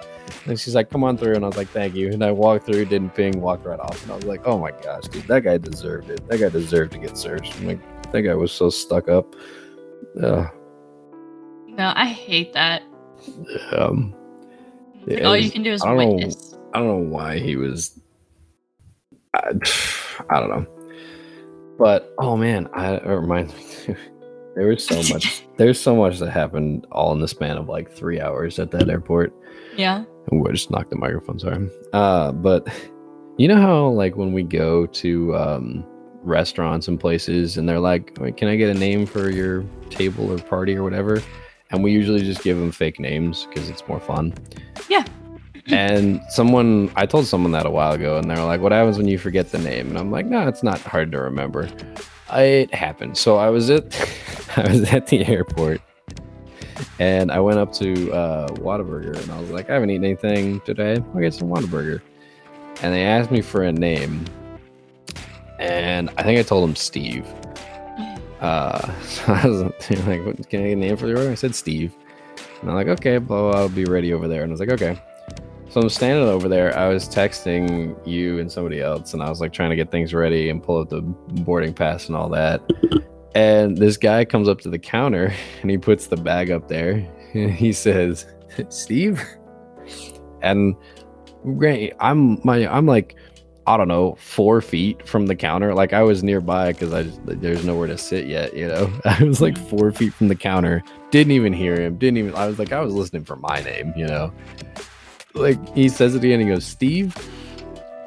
And 0.46 0.58
she's 0.58 0.74
like, 0.74 0.90
come 0.90 1.04
on 1.04 1.16
through. 1.16 1.36
And 1.36 1.44
I 1.44 1.48
was 1.48 1.56
like, 1.56 1.68
thank 1.68 1.94
you. 1.94 2.10
And 2.12 2.24
I 2.24 2.32
walked 2.32 2.66
through, 2.66 2.84
didn't 2.86 3.14
ping, 3.14 3.40
walked 3.40 3.64
right 3.64 3.78
off. 3.78 4.02
And 4.02 4.10
I 4.10 4.16
was 4.16 4.24
like, 4.24 4.40
oh 4.44 4.58
my 4.58 4.72
gosh, 4.72 5.04
dude, 5.04 5.22
that 5.28 5.44
guy 5.44 5.56
deserved 5.56 6.10
it. 6.10 6.26
That 6.28 6.40
guy 6.40 6.48
deserved 6.48 6.92
to 6.92 6.98
get 6.98 7.16
searched. 7.16 7.56
I'm 7.58 7.66
like, 7.68 8.10
that 8.10 8.22
guy 8.22 8.34
was 8.34 8.50
so 8.50 8.68
stuck 8.68 9.08
up. 9.08 9.36
Uh, 10.20 10.48
no, 11.66 11.92
I 11.94 12.06
hate 12.06 12.52
that. 12.54 12.82
um, 13.76 14.12
Like, 15.06 15.22
all 15.22 15.36
you 15.36 15.50
can 15.50 15.62
do 15.62 15.70
is 15.72 15.82
don't 15.82 15.96
know. 15.96 16.57
I 16.74 16.78
don't 16.78 16.88
know 16.88 17.10
why 17.10 17.38
he 17.38 17.56
was. 17.56 17.98
I, 19.34 19.52
I 20.30 20.40
don't 20.40 20.50
know. 20.50 20.66
But 21.78 22.12
oh 22.18 22.36
man, 22.36 22.68
I 22.72 22.96
it 22.96 23.06
reminds 23.06 23.54
me. 23.54 23.94
there 24.56 24.66
was 24.66 24.84
so 24.84 24.96
much. 25.14 25.46
There's 25.56 25.80
so 25.80 25.94
much 25.94 26.18
that 26.18 26.30
happened 26.30 26.86
all 26.90 27.12
in 27.12 27.20
the 27.20 27.28
span 27.28 27.56
of 27.56 27.68
like 27.68 27.90
three 27.90 28.20
hours 28.20 28.58
at 28.58 28.70
that 28.72 28.88
airport. 28.88 29.32
Yeah. 29.76 30.04
Ooh, 30.32 30.46
I 30.46 30.52
just 30.52 30.70
knocked 30.70 30.90
the 30.90 30.96
microphone. 30.96 31.38
Sorry. 31.38 31.68
Uh, 31.92 32.32
but 32.32 32.68
you 33.38 33.46
know 33.46 33.60
how 33.60 33.88
like 33.88 34.16
when 34.16 34.32
we 34.32 34.42
go 34.42 34.86
to 34.86 35.36
um, 35.36 35.84
restaurants 36.22 36.88
and 36.88 36.98
places, 36.98 37.56
and 37.56 37.68
they're 37.68 37.78
like, 37.78 38.16
"Wait, 38.20 38.36
"Can 38.36 38.48
I 38.48 38.56
get 38.56 38.74
a 38.74 38.78
name 38.78 39.06
for 39.06 39.30
your 39.30 39.64
table 39.90 40.30
or 40.30 40.38
party 40.38 40.74
or 40.74 40.82
whatever?" 40.82 41.22
And 41.70 41.84
we 41.84 41.92
usually 41.92 42.22
just 42.22 42.42
give 42.42 42.58
them 42.58 42.72
fake 42.72 42.98
names 42.98 43.46
because 43.46 43.68
it's 43.68 43.86
more 43.86 44.00
fun. 44.00 44.34
Yeah. 44.88 45.04
And 45.70 46.22
someone, 46.30 46.90
I 46.96 47.04
told 47.06 47.26
someone 47.26 47.52
that 47.52 47.66
a 47.66 47.70
while 47.70 47.92
ago, 47.92 48.16
and 48.16 48.30
they 48.30 48.34
were 48.34 48.44
like, 48.44 48.60
"What 48.60 48.72
happens 48.72 48.96
when 48.96 49.08
you 49.08 49.18
forget 49.18 49.50
the 49.50 49.58
name?" 49.58 49.88
And 49.88 49.98
I'm 49.98 50.10
like, 50.10 50.26
"No, 50.26 50.48
it's 50.48 50.62
not 50.62 50.80
hard 50.80 51.12
to 51.12 51.20
remember." 51.20 51.68
It 52.32 52.72
happened. 52.74 53.16
So 53.16 53.36
I 53.36 53.50
was 53.50 53.70
at, 53.70 53.84
I 54.56 54.70
was 54.70 54.92
at 54.92 55.06
the 55.06 55.24
airport 55.26 55.80
and 56.98 57.30
I 57.30 57.40
went 57.40 57.58
up 57.58 57.72
to 57.74 58.12
uh, 58.12 58.48
Whataburger 58.48 59.20
and 59.20 59.30
I 59.30 59.40
was 59.40 59.50
like, 59.50 59.70
I 59.70 59.74
haven't 59.74 59.90
eaten 59.90 60.04
anything 60.04 60.60
today. 60.60 60.96
I'll 61.14 61.20
get 61.20 61.34
some 61.34 61.48
Whataburger. 61.48 62.00
And 62.82 62.94
they 62.94 63.04
asked 63.04 63.30
me 63.30 63.40
for 63.40 63.62
a 63.62 63.72
name. 63.72 64.24
And 65.58 66.10
I 66.16 66.22
think 66.22 66.38
I 66.38 66.42
told 66.42 66.68
them 66.68 66.76
Steve. 66.76 67.26
Uh, 68.40 69.00
so 69.02 69.32
I 69.32 69.46
was 69.46 69.62
like, 69.62 69.78
can 69.80 70.08
I 70.08 70.18
get 70.42 70.60
a 70.60 70.74
name 70.74 70.96
for 70.96 71.06
the 71.06 71.16
order? 71.16 71.30
I 71.30 71.34
said 71.34 71.54
Steve. 71.54 71.94
And 72.60 72.70
I'm 72.70 72.76
like, 72.76 72.88
okay, 72.88 73.18
well, 73.18 73.54
I'll 73.54 73.68
be 73.68 73.84
ready 73.84 74.12
over 74.12 74.28
there. 74.28 74.42
And 74.42 74.50
I 74.50 74.54
was 74.54 74.60
like, 74.60 74.70
okay. 74.70 75.00
So 75.70 75.82
I'm 75.82 75.88
standing 75.90 76.26
over 76.28 76.48
there. 76.48 76.76
I 76.76 76.88
was 76.88 77.06
texting 77.08 77.94
you 78.06 78.38
and 78.38 78.50
somebody 78.50 78.80
else, 78.80 79.12
and 79.12 79.22
I 79.22 79.28
was 79.28 79.40
like 79.40 79.52
trying 79.52 79.70
to 79.70 79.76
get 79.76 79.90
things 79.90 80.14
ready 80.14 80.48
and 80.48 80.62
pull 80.62 80.80
up 80.80 80.88
the 80.88 81.02
boarding 81.02 81.74
pass 81.74 82.08
and 82.08 82.16
all 82.16 82.30
that. 82.30 82.62
And 83.34 83.76
this 83.76 83.98
guy 83.98 84.24
comes 84.24 84.48
up 84.48 84.60
to 84.62 84.70
the 84.70 84.78
counter 84.78 85.32
and 85.62 85.70
he 85.70 85.76
puts 85.76 86.06
the 86.06 86.16
bag 86.16 86.50
up 86.50 86.68
there. 86.68 87.06
And 87.34 87.50
he 87.50 87.74
says, 87.74 88.24
"Steve," 88.70 89.22
and 90.40 90.74
great. 91.58 91.92
I'm 92.00 92.40
my 92.42 92.66
I'm 92.66 92.86
like 92.86 93.16
I 93.66 93.76
don't 93.76 93.86
know 93.86 94.16
four 94.18 94.62
feet 94.62 95.06
from 95.06 95.26
the 95.26 95.36
counter. 95.36 95.74
Like 95.74 95.92
I 95.92 96.02
was 96.02 96.22
nearby 96.22 96.72
because 96.72 96.94
I 96.94 97.02
just 97.02 97.20
there's 97.26 97.66
nowhere 97.66 97.86
to 97.86 97.98
sit 97.98 98.26
yet. 98.26 98.56
You 98.56 98.68
know, 98.68 98.90
I 99.04 99.22
was 99.24 99.42
like 99.42 99.58
four 99.68 99.92
feet 99.92 100.14
from 100.14 100.28
the 100.28 100.34
counter. 100.34 100.82
Didn't 101.10 101.32
even 101.32 101.52
hear 101.52 101.78
him. 101.78 101.98
Didn't 101.98 102.16
even. 102.16 102.34
I 102.34 102.46
was 102.46 102.58
like 102.58 102.72
I 102.72 102.80
was 102.80 102.94
listening 102.94 103.24
for 103.24 103.36
my 103.36 103.62
name. 103.62 103.92
You 103.94 104.06
know, 104.06 104.32
like 105.34 105.74
he 105.74 105.88
says 105.88 106.14
it 106.14 106.24
again. 106.24 106.40
He 106.40 106.46
goes, 106.46 106.64
"Steve." 106.64 107.14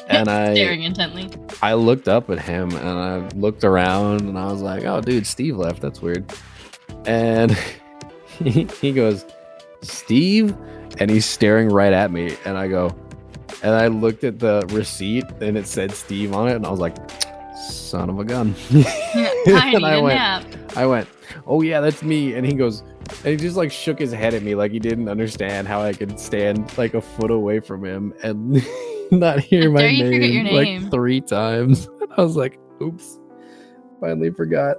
and 0.07 0.27
I 0.27 0.53
staring 0.53 0.83
intently. 0.83 1.29
I 1.61 1.73
looked 1.73 2.07
up 2.07 2.29
at 2.29 2.39
him 2.39 2.71
and 2.71 2.87
I 2.87 3.27
looked 3.35 3.63
around 3.63 4.21
and 4.21 4.37
I 4.37 4.51
was 4.51 4.61
like, 4.61 4.83
"Oh, 4.83 5.01
dude, 5.01 5.25
Steve 5.25 5.57
left. 5.57 5.81
That's 5.81 6.01
weird." 6.01 6.31
And 7.05 7.51
he, 8.43 8.65
he 8.81 8.91
goes, 8.91 9.25
"Steve," 9.81 10.55
and 10.99 11.09
he's 11.09 11.25
staring 11.25 11.69
right 11.69 11.93
at 11.93 12.11
me, 12.11 12.35
and 12.45 12.57
I 12.57 12.67
go, 12.67 12.95
and 13.63 13.73
I 13.73 13.87
looked 13.87 14.23
at 14.23 14.39
the 14.39 14.65
receipt 14.69 15.25
and 15.39 15.57
it 15.57 15.67
said 15.67 15.91
Steve 15.91 16.33
on 16.33 16.47
it, 16.49 16.55
and 16.55 16.65
I 16.65 16.69
was 16.71 16.79
like, 16.79 16.95
"Son 17.69 18.09
of 18.09 18.19
a 18.19 18.23
gun!" 18.23 18.55
and 18.71 19.85
I 19.85 19.99
went, 19.99 20.15
nap. 20.15 20.45
I 20.75 20.85
went, 20.85 21.07
"Oh 21.45 21.61
yeah, 21.61 21.81
that's 21.81 22.03
me," 22.03 22.33
and 22.35 22.45
he 22.45 22.53
goes. 22.53 22.83
And 23.23 23.27
he 23.27 23.35
just 23.35 23.57
like 23.57 23.71
shook 23.71 23.99
his 23.99 24.13
head 24.13 24.33
at 24.33 24.41
me 24.41 24.55
like 24.55 24.71
he 24.71 24.79
didn't 24.79 25.09
understand 25.09 25.67
how 25.67 25.81
I 25.81 25.91
could 25.91 26.17
stand 26.17 26.77
like 26.77 26.93
a 26.93 27.01
foot 27.01 27.29
away 27.29 27.59
from 27.59 27.83
him 27.83 28.13
and 28.23 28.63
not 29.11 29.41
hear 29.41 29.69
my 29.69 29.81
name, 29.81 30.09
name, 30.09 30.55
like 30.55 30.91
three 30.91 31.19
times. 31.19 31.89
I 32.17 32.21
was 32.21 32.37
like, 32.37 32.57
oops, 32.81 33.19
finally 33.99 34.31
forgot. 34.31 34.77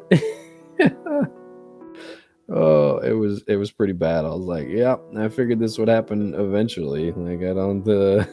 oh, 2.49 2.99
it 2.99 3.13
was 3.13 3.45
it 3.47 3.57
was 3.57 3.71
pretty 3.71 3.93
bad. 3.93 4.25
I 4.25 4.29
was 4.29 4.47
like, 4.47 4.69
yeah, 4.69 4.97
I 5.17 5.29
figured 5.29 5.59
this 5.59 5.79
would 5.79 5.89
happen 5.89 6.35
eventually. 6.35 7.13
Like 7.13 7.41
I 7.41 7.53
don't 7.55 7.87
uh 7.87 8.25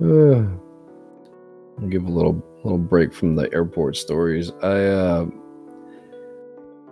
I'll 0.00 1.88
give 1.88 2.04
a 2.04 2.10
little 2.10 2.42
little 2.62 2.78
break 2.78 3.12
from 3.12 3.34
the 3.36 3.52
airport 3.52 3.96
stories. 3.96 4.52
I 4.62 4.84
uh 4.86 5.24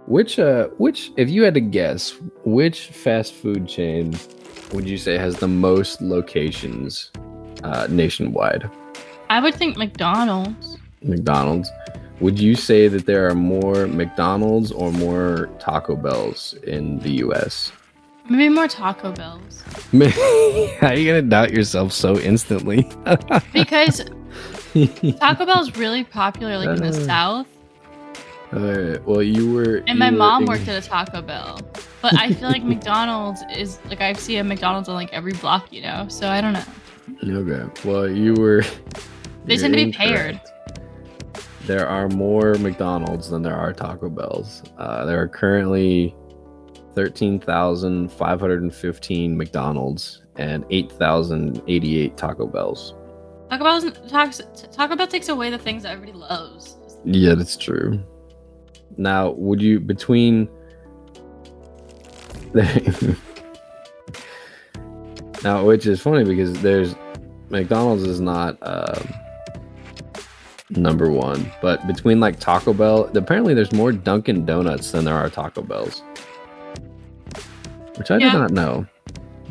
which 0.06 0.38
uh 0.38 0.68
which 0.78 1.12
if 1.16 1.30
you 1.30 1.42
had 1.42 1.54
to 1.54 1.60
guess, 1.60 2.14
which 2.44 2.88
fast 2.88 3.34
food 3.34 3.68
chain 3.68 4.14
would 4.72 4.88
you 4.88 4.96
say 4.96 5.18
has 5.18 5.36
the 5.36 5.48
most 5.48 6.00
locations 6.00 7.10
uh, 7.62 7.86
nationwide? 7.90 8.70
I 9.28 9.40
would 9.40 9.54
think 9.54 9.76
McDonald's. 9.76 10.78
McDonald's. 11.02 11.70
Would 12.20 12.38
you 12.38 12.54
say 12.54 12.88
that 12.88 13.06
there 13.06 13.28
are 13.28 13.34
more 13.34 13.86
McDonald's 13.86 14.70
or 14.72 14.92
more 14.92 15.50
Taco 15.58 15.96
Bells 15.96 16.54
in 16.62 16.98
the 17.00 17.10
U.S.? 17.16 17.72
Maybe 18.28 18.48
more 18.48 18.68
Taco 18.68 19.12
Bells. 19.12 19.62
How 20.80 20.88
are 20.88 20.94
you 20.94 21.06
gonna 21.06 21.22
doubt 21.22 21.52
yourself 21.52 21.92
so 21.92 22.18
instantly? 22.18 22.88
because 23.52 24.04
Taco 25.18 25.46
Bell 25.46 25.60
is 25.60 25.76
really 25.76 26.04
popular, 26.04 26.58
like 26.58 26.78
in 26.78 26.82
the 26.82 26.88
uh, 26.88 27.04
South. 27.04 27.46
All 28.52 28.60
right. 28.60 29.04
Well, 29.04 29.22
you 29.22 29.52
were. 29.52 29.76
And 29.86 29.88
you 29.90 29.94
my 29.96 30.10
were 30.10 30.16
mom 30.16 30.42
in... 30.42 30.48
worked 30.48 30.68
at 30.68 30.84
a 30.84 30.86
Taco 30.86 31.22
Bell. 31.22 31.60
But 32.00 32.18
I 32.18 32.32
feel 32.32 32.48
like 32.48 32.62
McDonald's 32.62 33.42
is 33.54 33.78
like 33.88 34.00
I 34.00 34.12
see 34.12 34.36
a 34.36 34.44
McDonald's 34.44 34.88
on 34.88 34.94
like 34.94 35.12
every 35.12 35.32
block, 35.34 35.72
you 35.72 35.82
know. 35.82 36.06
So 36.08 36.28
I 36.28 36.40
don't 36.40 36.52
know. 36.52 36.64
Okay. 37.24 37.88
Well, 37.88 38.08
you 38.08 38.34
were. 38.34 38.64
They 39.44 39.56
tend 39.56 39.74
to 39.74 39.84
be 39.84 39.92
paired. 39.92 40.40
There 41.66 41.86
are 41.86 42.08
more 42.08 42.54
McDonald's 42.54 43.30
than 43.30 43.42
there 43.42 43.56
are 43.56 43.72
Taco 43.72 44.08
Bells. 44.08 44.62
Uh, 44.78 45.04
there 45.04 45.20
are 45.20 45.28
currently 45.28 46.14
13,515 46.94 49.36
McDonald's 49.36 50.22
and 50.36 50.64
8,088 50.70 52.16
Taco 52.16 52.46
Bells. 52.46 52.94
Taco 53.50 53.64
Bell 53.64 53.90
Taco, 54.08 54.44
Taco 54.72 54.96
Bell 54.96 55.06
takes 55.06 55.28
away 55.28 55.50
the 55.50 55.58
things 55.58 55.82
that 55.82 55.92
everybody 55.92 56.16
loves. 56.16 56.78
Yeah, 57.04 57.34
that's 57.34 57.56
true. 57.56 58.02
Now, 58.96 59.32
would 59.32 59.60
you 59.60 59.80
between 59.80 60.48
now, 65.42 65.64
which 65.64 65.86
is 65.86 66.00
funny 66.00 66.24
because 66.24 66.52
there's 66.62 66.94
McDonald's 67.48 68.04
is 68.04 68.20
not 68.20 68.56
uh, 68.62 69.02
number 70.70 71.10
one, 71.10 71.50
but 71.60 71.84
between 71.86 72.20
like 72.20 72.38
Taco 72.38 72.72
Bell, 72.72 73.10
apparently 73.14 73.54
there's 73.54 73.72
more 73.72 73.92
Dunkin' 73.92 74.44
Donuts 74.44 74.92
than 74.92 75.04
there 75.04 75.16
are 75.16 75.30
Taco 75.30 75.62
Bells, 75.62 76.02
which 77.96 78.10
I 78.10 78.18
yeah. 78.18 78.32
did 78.32 78.38
not 78.38 78.50
know. 78.50 78.86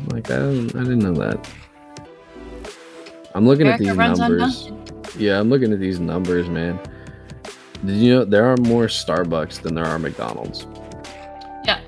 Like 0.08 0.30
I, 0.30 0.36
I 0.36 0.40
didn't 0.40 1.00
know 1.00 1.14
that. 1.14 1.48
I'm 3.34 3.46
looking 3.46 3.66
America 3.66 3.88
at 3.88 3.96
these 3.96 4.18
numbers. 4.18 4.70
Yeah, 5.16 5.38
I'm 5.38 5.48
looking 5.48 5.72
at 5.72 5.80
these 5.80 6.00
numbers, 6.00 6.48
man. 6.48 6.78
Did 7.84 7.96
you 7.96 8.14
know 8.14 8.24
there 8.24 8.44
are 8.44 8.56
more 8.58 8.86
Starbucks 8.86 9.62
than 9.62 9.74
there 9.74 9.84
are 9.84 9.98
McDonald's? 9.98 10.66
Yeah. 11.64 11.80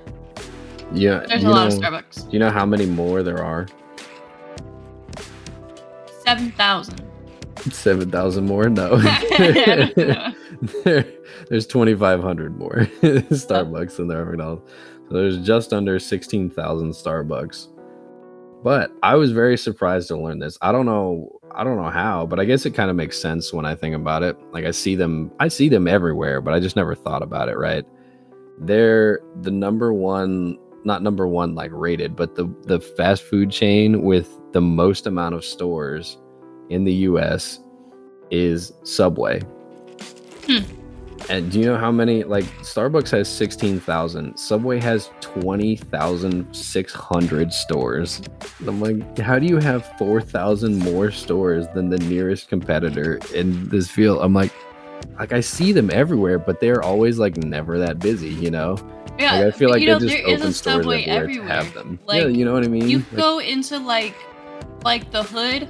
Yeah. 0.93 1.25
There's 1.29 1.45
a 1.45 1.49
lot 1.49 1.69
know, 1.69 1.77
of 1.77 1.83
Starbucks. 1.83 2.27
Do 2.27 2.31
you 2.33 2.39
know 2.39 2.51
how 2.51 2.67
many 2.67 2.87
more 2.87 3.23
there 3.23 3.43
are? 3.43 3.67
7,000. 6.25 7.01
7,000 7.71 8.47
more? 8.47 8.69
No. 8.69 8.97
there, 10.85 11.07
there's 11.49 11.67
2,500 11.67 12.59
more 12.59 12.71
Starbucks 13.03 13.97
than 13.97 14.09
there 14.09 14.23
are 14.23 14.27
McDonald's. 14.27 14.69
So 15.09 15.15
there's 15.15 15.39
just 15.39 15.73
under 15.73 15.99
16,000 15.99 16.91
Starbucks. 16.91 17.69
But 18.63 18.91
I 19.03 19.15
was 19.17 19.33
very 19.33 19.59
surprised 19.59 20.09
to 20.09 20.17
learn 20.17 20.39
this. 20.39 20.57
I 20.63 20.73
don't 20.73 20.87
know 20.87 21.39
I 21.57 21.63
don't 21.63 21.77
know 21.77 21.91
how, 21.91 22.27
but 22.27 22.41
I 22.41 22.45
guess 22.45 22.67
it 22.67 22.73
kind 22.73 22.91
of 22.91 22.97
makes 22.97 23.21
sense 23.21 23.53
when 23.53 23.65
I 23.65 23.77
think 23.77 23.95
about 23.95 24.23
it. 24.25 24.37
Like 24.53 24.65
I 24.65 24.73
see 24.73 24.97
them 24.97 25.31
I 25.39 25.49
see 25.49 25.69
them 25.69 25.87
everywhere, 25.87 26.41
but 26.41 26.55
I 26.55 26.61
just 26.61 26.75
never 26.75 26.95
thought 26.95 27.23
about 27.23 27.49
it, 27.49 27.57
right? 27.57 27.85
They're 28.59 29.21
the 29.43 29.51
number 29.51 29.93
one 29.93 30.59
not 30.85 31.03
number 31.03 31.27
one 31.27 31.55
like 31.55 31.71
rated, 31.73 32.17
but 32.17 32.35
the 32.35 32.47
the 32.63 32.81
fast 32.81 33.23
food 33.23 33.51
chain 33.51 34.03
with 34.03 34.29
the 34.53 34.61
most 34.61 35.07
amount 35.07 35.35
of 35.35 35.45
stores 35.45 36.19
in 36.71 36.85
the 36.85 36.95
U.S. 36.95 37.61
is 38.31 38.73
Subway. 38.83 39.41
Hmm. 40.47 40.84
And 41.29 41.51
do 41.51 41.59
you 41.59 41.65
know 41.65 41.77
how 41.77 41.91
many? 41.91 42.23
Like 42.25 42.45
Starbucks 42.61 43.11
has 43.11 43.29
sixteen 43.29 43.81
thousand. 43.81 44.37
Subway 44.37 44.81
has 44.81 45.11
twenty 45.21 45.77
thousand 45.77 46.53
six 46.55 46.93
hundred 46.93 47.53
stores. 47.53 48.23
I'm 48.67 48.81
like, 48.81 49.19
how 49.19 49.39
do 49.39 49.47
you 49.47 49.59
have 49.59 49.87
four 49.99 50.21
thousand 50.21 50.79
more 50.79 51.11
stores 51.11 51.67
than 51.75 51.89
the 51.89 51.99
nearest 51.99 52.49
competitor 52.49 53.19
in 53.35 53.69
this 53.69 53.91
field? 53.91 54.19
I'm 54.21 54.35
like, 54.35 54.53
like 55.19 55.33
I 55.33 55.41
see 55.41 55.73
them 55.73 55.91
everywhere, 55.91 56.39
but 56.39 56.61
they're 56.61 56.83
always 56.83 57.19
like 57.19 57.37
never 57.39 57.79
that 57.79 57.99
busy, 57.99 58.31
you 58.31 58.51
know. 58.51 58.77
Yeah, 59.19 59.39
like, 59.39 59.55
I 59.55 59.57
feel 59.57 59.71
like 59.71 59.81
you 59.81 59.89
know, 59.89 59.99
they 59.99 60.07
just 60.07 60.25
there 60.25 60.35
open 60.35 60.49
is 60.49 60.61
a 60.61 60.63
subway 60.63 61.05
everywhere. 61.05 61.49
To 61.49 61.55
have 61.55 61.75
them. 61.75 61.99
Like, 62.05 62.23
yeah, 62.23 62.29
you 62.29 62.45
know 62.45 62.53
what 62.53 62.65
I 62.65 62.69
mean. 62.69 62.89
You 62.89 62.99
like, 62.99 63.17
go 63.17 63.39
into 63.39 63.79
like, 63.79 64.15
like 64.83 65.11
the 65.11 65.23
hood. 65.23 65.69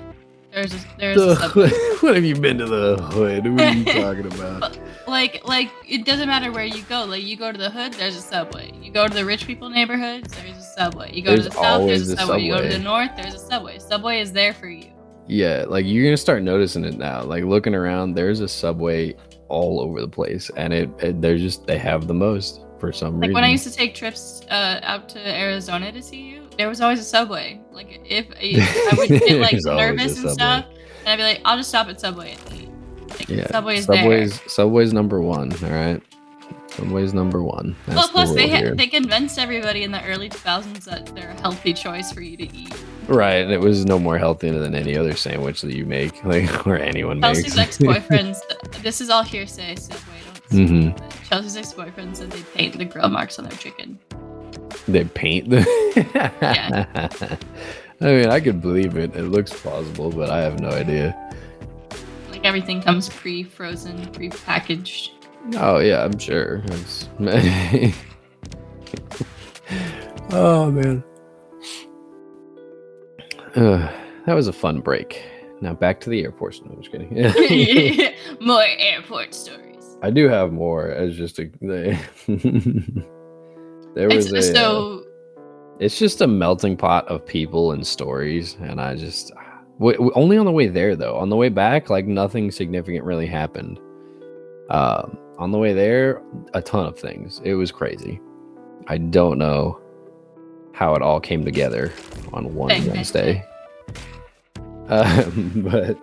There's 0.53 0.73
a, 0.73 0.79
there's 0.99 1.17
the 1.17 1.31
a 1.31 1.37
subway. 1.37 1.71
what 2.01 2.15
have 2.15 2.25
you 2.25 2.37
been 2.37 2.59
to 2.59 2.67
the 2.67 2.97
hood? 2.97 3.53
What 3.53 3.61
are 3.61 3.73
you 3.73 3.85
talking 3.93 4.27
about? 4.27 4.79
Like 5.07 5.47
like 5.47 5.71
it 5.87 6.05
doesn't 6.05 6.29
matter 6.29 6.53
where 6.53 6.65
you 6.65 6.83
go. 6.85 7.05
Like 7.05 7.23
you 7.23 7.37
go 7.37 7.53
to 7.53 7.59
the 7.59 7.71
hood, 7.71 7.95
there's 7.95 8.17
a 8.17 8.21
subway. 8.21 8.73
You 8.81 8.93
go 8.93 9.07
to 9.07 9.15
the 9.15 9.25
rich 9.25 9.47
people 9.47 9.69
neighborhoods, 9.69 10.35
there's 10.35 10.57
a 10.57 10.63
subway. 10.63 11.13
You 11.13 11.23
go 11.23 11.31
there's 11.31 11.45
to 11.45 11.51
the 11.51 11.57
south, 11.57 11.87
there's 11.87 12.09
a 12.09 12.17
subway. 12.17 12.25
subway. 12.27 12.43
You 12.43 12.53
go 12.53 12.63
to 12.63 12.69
the 12.69 12.79
north, 12.79 13.11
there's 13.17 13.35
a 13.35 13.39
subway. 13.39 13.79
Subway 13.79 14.21
is 14.21 14.33
there 14.33 14.55
for 14.55 14.69
you. 14.69 14.91
Yeah, 15.27 15.65
like 15.67 15.87
you're 15.87 16.05
gonna 16.05 16.17
start 16.17 16.43
noticing 16.43 16.85
it 16.85 16.99
now. 16.99 17.23
Like 17.23 17.45
looking 17.45 17.75
around, 17.75 18.15
there's 18.15 18.41
a 18.41 18.49
subway 18.49 19.15
all 19.49 19.81
over 19.81 20.01
the 20.01 20.09
place, 20.09 20.51
and 20.57 20.73
it, 20.73 20.91
it 20.99 21.21
they're 21.21 21.39
just 21.39 21.67
they 21.67 21.79
have 21.79 22.07
the 22.07 22.15
most 22.15 22.61
for 22.79 22.93
some 22.93 23.15
like 23.15 23.29
reason. 23.29 23.33
Like 23.33 23.35
when 23.35 23.45
I 23.45 23.53
used 23.53 23.65
to 23.65 23.73
take 23.73 23.95
trips 23.95 24.43
uh, 24.51 24.81
out 24.83 25.09
to 25.11 25.19
Arizona 25.19 25.93
to 25.93 26.03
see 26.03 26.21
you, 26.21 26.49
there 26.59 26.69
was 26.69 26.81
always 26.81 27.01
a 27.01 27.05
subway. 27.05 27.61
Like 27.73 28.01
if 28.05 28.27
I 28.39 28.97
would 28.97 29.09
get 29.09 29.41
like 29.41 29.57
nervous 29.65 30.19
and 30.19 30.31
stuff, 30.31 30.67
and 31.07 31.09
I'd 31.09 31.17
be 31.17 31.23
like, 31.23 31.41
I'll 31.45 31.57
just 31.57 31.69
stop 31.69 31.89
at 31.89 32.01
Subway 32.01 32.33
and 32.33 32.61
eat. 32.61 32.69
Like 33.19 33.29
Yeah, 33.29 33.47
Subway's, 33.49 33.85
Subway's 33.87 34.41
Subway's 34.53 34.93
number 34.93 35.21
one. 35.21 35.53
All 35.63 35.71
right, 35.71 36.03
Subway's 36.69 37.15
number 37.15 37.43
one. 37.43 37.77
That's 37.87 37.97
Well, 37.97 38.07
the 38.09 38.13
plus 38.13 38.35
they 38.35 38.49
ha- 38.49 38.57
here. 38.59 38.75
they 38.75 38.87
convinced 38.87 39.39
everybody 39.39 39.83
in 39.85 39.93
the 39.93 40.03
early 40.05 40.29
2000s 40.29 40.85
that 40.85 41.07
they're 41.15 41.31
a 41.31 41.41
healthy 41.41 41.73
choice 41.73 42.13
for 42.13 42.21
you 42.23 42.37
to 42.37 42.45
eat. 42.57 42.75
right. 43.07 43.43
and 43.45 43.53
It 43.53 43.61
was 43.61 43.85
no 43.85 43.99
more 43.99 44.19
healthy 44.19 44.51
than 44.51 44.75
any 44.75 44.97
other 44.97 45.15
sandwich 45.15 45.61
that 45.63 45.75
you 45.75 45.85
make, 45.87 46.25
like 46.33 46.67
or 46.67 46.77
anyone 46.77 47.21
Chelsea's 47.21 47.57
makes. 47.57 47.79
Chelsea's 47.79 47.97
ex-boyfriends. 48.09 48.39
this 48.83 49.01
is 49.01 49.11
all 49.11 49.23
hearsay. 49.23 49.77
Subway 49.77 49.99
don't. 50.27 50.51
say 50.51 50.57
Mhm. 50.75 51.29
Chelsea's 51.29 51.57
ex-boyfriend 51.57 52.17
said 52.17 52.31
they 52.31 52.43
paint 52.55 52.77
the 52.79 52.85
grill 52.85 53.09
marks 53.09 53.39
on 53.39 53.45
their 53.47 53.57
chicken. 53.59 53.99
they 54.89 55.05
paint 55.05 55.49
the. 55.51 55.61
yeah. 56.43 57.09
I 58.01 58.05
mean, 58.07 58.27
I 58.29 58.41
could 58.41 58.61
believe 58.61 58.97
it. 58.97 59.15
It 59.15 59.23
looks 59.25 59.53
plausible, 59.53 60.11
but 60.11 60.29
I 60.29 60.41
have 60.41 60.59
no 60.61 60.69
idea. 60.71 61.17
Like 62.45 62.49
everything 62.51 62.83
comes 62.83 63.09
pre-frozen, 63.09 64.07
pre-packaged. 64.13 65.13
Oh 65.57 65.79
yeah, 65.79 66.05
I'm 66.05 66.19
sure. 66.19 66.61
It's... 66.67 67.09
oh 70.31 70.71
man. 70.71 71.03
Uh, 73.57 73.91
that 74.27 74.35
was 74.35 74.49
a 74.49 74.53
fun 74.53 74.83
break. 74.83 75.25
Now 75.63 75.73
back 75.73 76.01
to 76.01 76.11
the 76.11 76.23
airport. 76.23 76.61
No, 76.67 76.73
I'm 76.73 76.83
just 76.83 76.93
kidding. 76.93 78.13
More 78.47 78.63
airport 78.63 79.33
stories. 79.33 79.97
I 80.03 80.11
do 80.11 80.29
have 80.29 80.53
more. 80.53 80.91
As 80.91 81.17
just 81.17 81.39
a 81.39 81.51
they, 81.63 81.99
there 83.95 84.09
was 84.11 84.31
It's, 84.31 84.49
a. 84.49 84.51
uh, 84.51 84.55
so 84.55 85.07
it's 85.81 85.99
just 85.99 86.21
a 86.21 86.27
melting 86.27 86.77
pot 86.77 87.09
of 87.09 87.25
people 87.25 87.73
and 87.73 87.87
stories, 87.87 88.59
and 88.61 88.83
I 88.83 88.97
just 88.97 89.33
w- 89.79 90.11
only 90.15 90.37
on 90.37 90.47
the 90.47 90.53
way 90.53 90.67
there 90.69 90.97
though. 90.97 91.17
On 91.17 91.29
the 91.29 91.37
way 91.37 91.49
back, 91.49 91.91
like 91.91 92.07
nothing 92.07 92.51
significant 92.51 93.05
really 93.05 93.27
happened. 93.27 93.79
Um, 94.71 95.19
on 95.39 95.51
the 95.53 95.59
way 95.59 95.73
there, 95.73 96.23
a 96.55 96.63
ton 96.63 96.87
of 96.87 96.99
things. 96.99 97.41
It 97.45 97.55
was 97.55 97.71
crazy. 97.73 98.21
I 98.87 98.99
don't 98.99 99.39
know 99.39 99.81
how 100.73 100.95
it 100.95 101.03
all 101.03 101.21
came 101.21 101.45
together 101.45 101.93
on 102.33 102.55
one 102.55 102.69
Wednesday. 102.87 103.45
Um, 104.89 105.53
but 105.71 105.99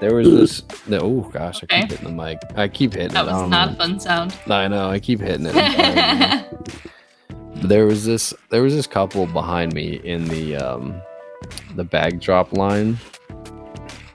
there 0.00 0.14
was 0.14 0.30
this. 0.30 0.86
No, 0.86 0.98
oh 1.00 1.30
gosh, 1.32 1.62
I 1.64 1.66
keep 1.80 1.90
hitting 1.90 2.16
the 2.16 2.22
mic. 2.22 2.38
I 2.56 2.68
keep 2.68 2.92
hitting 2.94 3.14
that 3.14 3.26
it. 3.26 3.30
Was 3.32 3.40
don't 3.40 3.50
know. 3.50 3.68
a 3.70 3.74
fun 3.74 4.00
sound. 4.00 4.36
I 4.48 4.68
know. 4.68 4.88
I 4.88 4.98
keep 5.00 5.20
hitting 5.20 5.46
it. 5.48 6.44
There 7.62 7.86
was 7.86 8.04
this 8.04 8.32
there 8.50 8.62
was 8.62 8.72
this 8.72 8.86
couple 8.86 9.26
behind 9.26 9.74
me 9.74 10.00
in 10.04 10.28
the 10.28 10.54
um 10.54 11.02
the 11.76 11.84
bag 11.84 12.20
drop 12.20 12.52
line 12.52 12.98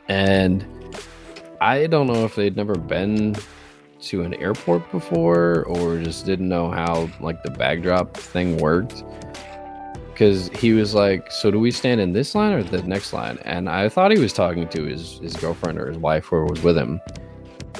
and 0.09 0.65
i 1.61 1.87
don't 1.87 2.07
know 2.07 2.25
if 2.25 2.35
they'd 2.35 2.55
never 2.55 2.75
been 2.75 3.35
to 4.01 4.23
an 4.23 4.33
airport 4.35 4.89
before 4.91 5.63
or 5.63 5.99
just 5.99 6.25
didn't 6.25 6.49
know 6.49 6.69
how 6.69 7.09
like 7.21 7.41
the 7.43 7.51
bag 7.51 7.81
drop 7.81 8.15
thing 8.17 8.57
worked 8.57 9.03
because 10.11 10.49
he 10.49 10.73
was 10.73 10.93
like 10.93 11.31
so 11.31 11.49
do 11.49 11.59
we 11.59 11.71
stand 11.71 12.01
in 12.01 12.11
this 12.11 12.35
line 12.35 12.53
or 12.53 12.63
the 12.63 12.81
next 12.83 13.13
line 13.13 13.37
and 13.43 13.69
i 13.69 13.87
thought 13.87 14.11
he 14.11 14.19
was 14.19 14.33
talking 14.33 14.67
to 14.67 14.83
his 14.83 15.19
his 15.19 15.35
girlfriend 15.37 15.79
or 15.79 15.87
his 15.87 15.97
wife 15.97 16.25
who 16.25 16.43
was 16.45 16.61
with 16.61 16.77
him 16.77 16.99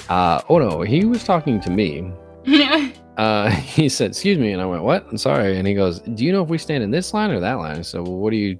uh 0.10 0.42
oh 0.50 0.58
no 0.58 0.82
he 0.82 1.04
was 1.04 1.24
talking 1.24 1.60
to 1.60 1.70
me 1.70 2.12
uh, 3.18 3.50
he 3.50 3.90
said, 3.90 4.12
"Excuse 4.12 4.38
me," 4.38 4.52
and 4.52 4.62
I 4.62 4.66
went, 4.66 4.84
"What?" 4.84 5.06
I'm 5.10 5.18
sorry. 5.18 5.58
And 5.58 5.68
he 5.68 5.74
goes, 5.74 6.00
"Do 6.00 6.26
you 6.26 6.32
know 6.32 6.44
if 6.44 6.50
we 6.50 6.58
stand 6.58 6.84
in 6.84 6.92
this 6.92 7.14
line 7.14 7.32
or 7.32 7.40
that 7.40 7.54
line?" 7.54 7.78
I 7.78 7.82
said, 7.82 8.02
"Well, 8.02 8.18
what 8.18 8.32
do 8.32 8.38
you?" 8.38 8.58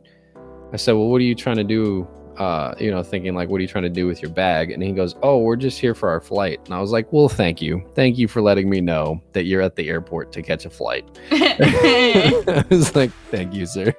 I 0.74 0.78
said, 0.78 0.94
"Well, 0.94 1.08
what 1.08 1.22
are 1.22 1.26
you 1.26 1.36
trying 1.36 1.58
to 1.58 1.64
do?" 1.64 2.08
Uh, 2.38 2.74
you 2.80 2.90
know, 2.90 3.04
thinking 3.04 3.36
like, 3.36 3.48
"What 3.48 3.60
are 3.60 3.62
you 3.62 3.68
trying 3.68 3.84
to 3.84 3.90
do 3.90 4.08
with 4.08 4.22
your 4.22 4.32
bag?" 4.32 4.72
And 4.72 4.82
he 4.82 4.92
goes, 4.92 5.16
"Oh, 5.22 5.38
we're 5.40 5.56
just 5.56 5.80
here 5.80 5.94
for 5.94 6.10
our 6.10 6.20
flight." 6.20 6.60
And 6.66 6.74
I 6.74 6.82
was 6.82 6.92
like, 6.92 7.14
"Well, 7.14 7.30
thank 7.30 7.62
you, 7.62 7.84
thank 7.94 8.18
you 8.18 8.28
for 8.28 8.42
letting 8.42 8.70
me 8.70 8.82
know 8.82 9.22
that 9.34 9.46
you're 9.46 9.62
at 9.62 9.76
the 9.76 9.88
airport 9.88 10.32
to 10.34 10.42
catch 10.42 10.66
a 10.66 10.70
flight." 10.70 11.06
I 11.32 12.66
was 12.70 12.96
like, 12.96 13.12
"Thank 13.30 13.54
you, 13.54 13.66
sir." 13.66 13.94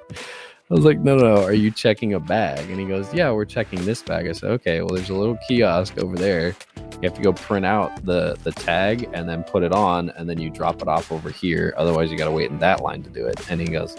I 0.69 0.73
was 0.73 0.83
like, 0.83 0.97
no, 0.97 1.15
no, 1.15 1.35
no, 1.35 1.43
are 1.43 1.53
you 1.53 1.69
checking 1.69 2.15
a 2.15 2.19
bag? 2.19 2.71
And 2.71 2.79
he 2.79 2.87
goes, 2.87 3.13
yeah, 3.13 3.31
we're 3.31 3.45
checking 3.45 3.85
this 3.85 4.01
bag. 4.01 4.27
I 4.27 4.31
said, 4.31 4.49
okay, 4.49 4.81
well, 4.81 4.95
there's 4.95 5.11
a 5.11 5.13
little 5.13 5.37
kiosk 5.47 5.99
over 5.99 6.15
there. 6.15 6.55
You 6.75 7.01
have 7.03 7.13
to 7.13 7.21
go 7.21 7.33
print 7.33 7.67
out 7.67 8.03
the 8.03 8.35
the 8.41 8.51
tag 8.51 9.07
and 9.13 9.29
then 9.29 9.43
put 9.43 9.61
it 9.61 9.71
on, 9.71 10.09
and 10.11 10.27
then 10.27 10.39
you 10.39 10.49
drop 10.49 10.81
it 10.81 10.87
off 10.87 11.11
over 11.11 11.29
here. 11.29 11.75
Otherwise, 11.77 12.09
you 12.09 12.17
got 12.17 12.25
to 12.25 12.31
wait 12.31 12.49
in 12.49 12.57
that 12.59 12.81
line 12.81 13.03
to 13.03 13.11
do 13.11 13.27
it. 13.27 13.39
And 13.51 13.61
he 13.61 13.67
goes, 13.67 13.95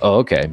oh, 0.00 0.18
okay. 0.18 0.48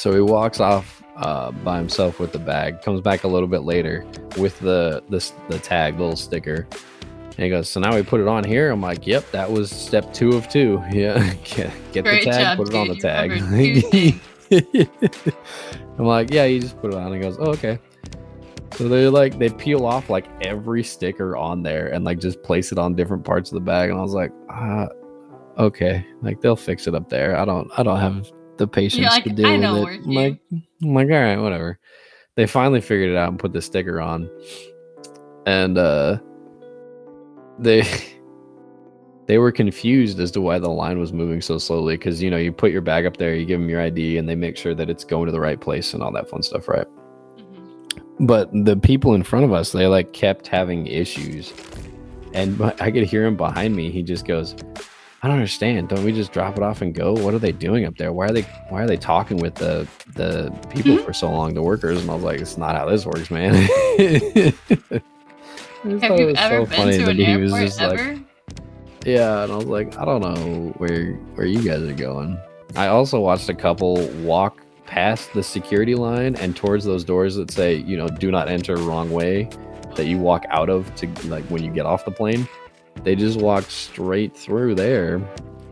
So 0.00 0.14
he 0.14 0.22
walks 0.22 0.60
off 0.60 1.02
uh, 1.16 1.50
by 1.50 1.76
himself 1.76 2.20
with 2.20 2.32
the 2.32 2.38
bag. 2.38 2.80
Comes 2.80 3.02
back 3.02 3.24
a 3.24 3.28
little 3.28 3.46
bit 3.46 3.64
later 3.64 4.06
with 4.38 4.58
the 4.60 5.02
the, 5.10 5.30
the 5.50 5.58
tag, 5.58 6.00
little 6.00 6.16
sticker. 6.16 6.66
And 6.72 7.34
he 7.34 7.50
goes, 7.50 7.68
so 7.68 7.80
now 7.80 7.94
we 7.94 8.02
put 8.02 8.18
it 8.18 8.26
on 8.26 8.42
here. 8.42 8.70
I'm 8.70 8.80
like, 8.80 9.06
yep, 9.06 9.30
that 9.32 9.50
was 9.50 9.70
step 9.70 10.14
two 10.14 10.30
of 10.30 10.48
two. 10.48 10.82
Yeah, 10.90 11.34
get, 11.44 11.70
get 11.92 12.04
the 12.06 12.18
tag, 12.22 12.24
job, 12.24 12.56
put 12.56 12.70
it 12.70 12.74
on 12.74 12.88
the 12.88 12.96
tag. 12.96 13.30
covered 13.30 13.50
two 14.50 14.90
things. 15.02 15.34
I'm 15.98 16.06
like, 16.06 16.30
yeah, 16.30 16.46
you 16.46 16.60
just 16.60 16.80
put 16.80 16.94
it 16.94 16.96
on. 16.96 17.12
He 17.12 17.20
goes, 17.20 17.36
oh, 17.38 17.50
okay. 17.50 17.78
So 18.76 18.88
they 18.88 19.06
like 19.08 19.38
they 19.38 19.50
peel 19.50 19.84
off 19.84 20.08
like 20.08 20.28
every 20.40 20.82
sticker 20.82 21.36
on 21.36 21.62
there 21.62 21.88
and 21.88 22.06
like 22.06 22.20
just 22.20 22.42
place 22.42 22.72
it 22.72 22.78
on 22.78 22.94
different 22.94 23.22
parts 23.22 23.50
of 23.50 23.56
the 23.56 23.60
bag. 23.60 23.90
And 23.90 23.98
I 23.98 24.02
was 24.02 24.14
like, 24.14 24.32
ah, 24.48 24.88
okay, 25.58 26.06
like 26.22 26.40
they'll 26.40 26.56
fix 26.56 26.86
it 26.86 26.94
up 26.94 27.10
there. 27.10 27.36
I 27.36 27.44
don't, 27.44 27.70
I 27.76 27.82
don't 27.82 28.00
have 28.00 28.32
the 28.60 28.68
patience 28.68 29.06
like, 29.06 29.24
to 29.24 29.30
deal 29.30 29.46
"I 29.46 29.56
know 29.56 29.84
with 29.84 29.94
it. 29.94 30.00
I'm 30.06 30.14
like, 30.14 30.40
I'm 30.82 30.94
like, 30.94 31.08
all 31.08 31.20
right, 31.20 31.38
whatever. 31.38 31.78
They 32.36 32.46
finally 32.46 32.80
figured 32.80 33.10
it 33.10 33.16
out 33.16 33.30
and 33.30 33.38
put 33.38 33.52
the 33.52 33.62
sticker 33.62 34.00
on, 34.00 34.30
and 35.46 35.76
uh, 35.78 36.18
they 37.58 37.82
they 39.26 39.38
were 39.38 39.50
confused 39.50 40.20
as 40.20 40.30
to 40.32 40.40
why 40.40 40.58
the 40.58 40.68
line 40.68 40.98
was 40.98 41.12
moving 41.12 41.40
so 41.40 41.56
slowly 41.56 41.96
because 41.96 42.22
you 42.22 42.30
know 42.30 42.36
you 42.36 42.52
put 42.52 42.70
your 42.70 42.80
bag 42.80 43.06
up 43.06 43.16
there 43.16 43.34
you 43.34 43.46
give 43.46 43.60
them 43.60 43.68
your 43.68 43.80
id 43.80 44.18
and 44.18 44.28
they 44.28 44.34
make 44.34 44.56
sure 44.56 44.74
that 44.74 44.90
it's 44.90 45.04
going 45.04 45.26
to 45.26 45.32
the 45.32 45.38
right 45.40 45.60
place 45.60 45.94
and 45.94 46.02
all 46.02 46.10
that 46.10 46.28
fun 46.28 46.42
stuff 46.42 46.66
right 46.66 46.86
Mhm. 47.38 48.26
but 48.26 48.50
the 48.64 48.76
people 48.76 49.14
in 49.14 49.22
front 49.22 49.44
of 49.44 49.52
us 49.52 49.70
they 49.70 49.86
like 49.86 50.12
kept 50.12 50.48
having 50.48 50.88
issues 50.88 51.52
and 52.34 52.60
I 52.80 52.90
could 52.90 53.04
hear 53.04 53.24
him 53.24 53.36
behind 53.36 53.76
me 53.76 53.92
he 53.92 54.02
just 54.02 54.26
goes 54.26 54.56
i 55.22 55.26
don't 55.28 55.36
understand 55.36 55.88
don't 55.88 56.04
we 56.04 56.12
just 56.12 56.32
drop 56.32 56.56
it 56.56 56.62
off 56.62 56.80
and 56.82 56.94
go 56.94 57.12
what 57.12 57.34
are 57.34 57.38
they 57.38 57.52
doing 57.52 57.84
up 57.84 57.96
there 57.96 58.12
why 58.12 58.26
are 58.26 58.32
they 58.32 58.42
why 58.70 58.82
are 58.82 58.86
they 58.86 58.96
talking 58.96 59.36
with 59.38 59.54
the 59.56 59.86
the 60.14 60.50
people 60.70 60.92
Mhm. 60.96 61.04
for 61.04 61.12
so 61.12 61.30
long 61.30 61.54
the 61.54 61.62
workers 61.62 62.00
and 62.00 62.10
i 62.10 62.14
was 62.14 62.22
like 62.22 62.40
it's 62.40 62.56
not 62.56 62.74
how 62.76 62.88
this 62.88 63.04
works 63.06 63.30
man 63.30 63.54
Have 65.82 66.18
you 66.18 66.34
ever 66.36 66.36
so 66.36 66.66
been 66.66 66.66
funny 66.66 66.98
to 66.98 67.04
that 67.06 67.10
an 67.10 67.16
he 67.16 67.36
was 67.38 67.52
airport 67.52 67.66
just 67.68 67.80
like 67.80 68.00
ever? 68.00 68.20
yeah, 69.06 69.44
and 69.44 69.52
I 69.52 69.56
was 69.56 69.64
like, 69.64 69.96
I 69.96 70.04
don't 70.04 70.20
know 70.20 70.74
where 70.76 71.14
where 71.34 71.46
you 71.46 71.62
guys 71.62 71.80
are 71.82 71.94
going. 71.94 72.38
I 72.76 72.88
also 72.88 73.18
watched 73.18 73.48
a 73.48 73.54
couple 73.54 74.06
walk 74.18 74.60
past 74.84 75.32
the 75.32 75.42
security 75.42 75.94
line 75.94 76.36
and 76.36 76.54
towards 76.54 76.84
those 76.84 77.02
doors 77.02 77.34
that 77.36 77.50
say, 77.50 77.76
you 77.76 77.96
know, 77.96 78.08
do 78.08 78.30
not 78.30 78.48
enter 78.50 78.76
wrong 78.76 79.10
way 79.10 79.48
that 79.96 80.04
you 80.04 80.18
walk 80.18 80.44
out 80.50 80.68
of 80.68 80.94
to 80.96 81.06
like 81.28 81.44
when 81.44 81.62
you 81.64 81.70
get 81.72 81.86
off 81.86 82.04
the 82.04 82.10
plane. 82.10 82.46
They 83.04 83.14
just 83.14 83.40
walked 83.40 83.70
straight 83.70 84.36
through 84.36 84.74
there. 84.74 85.20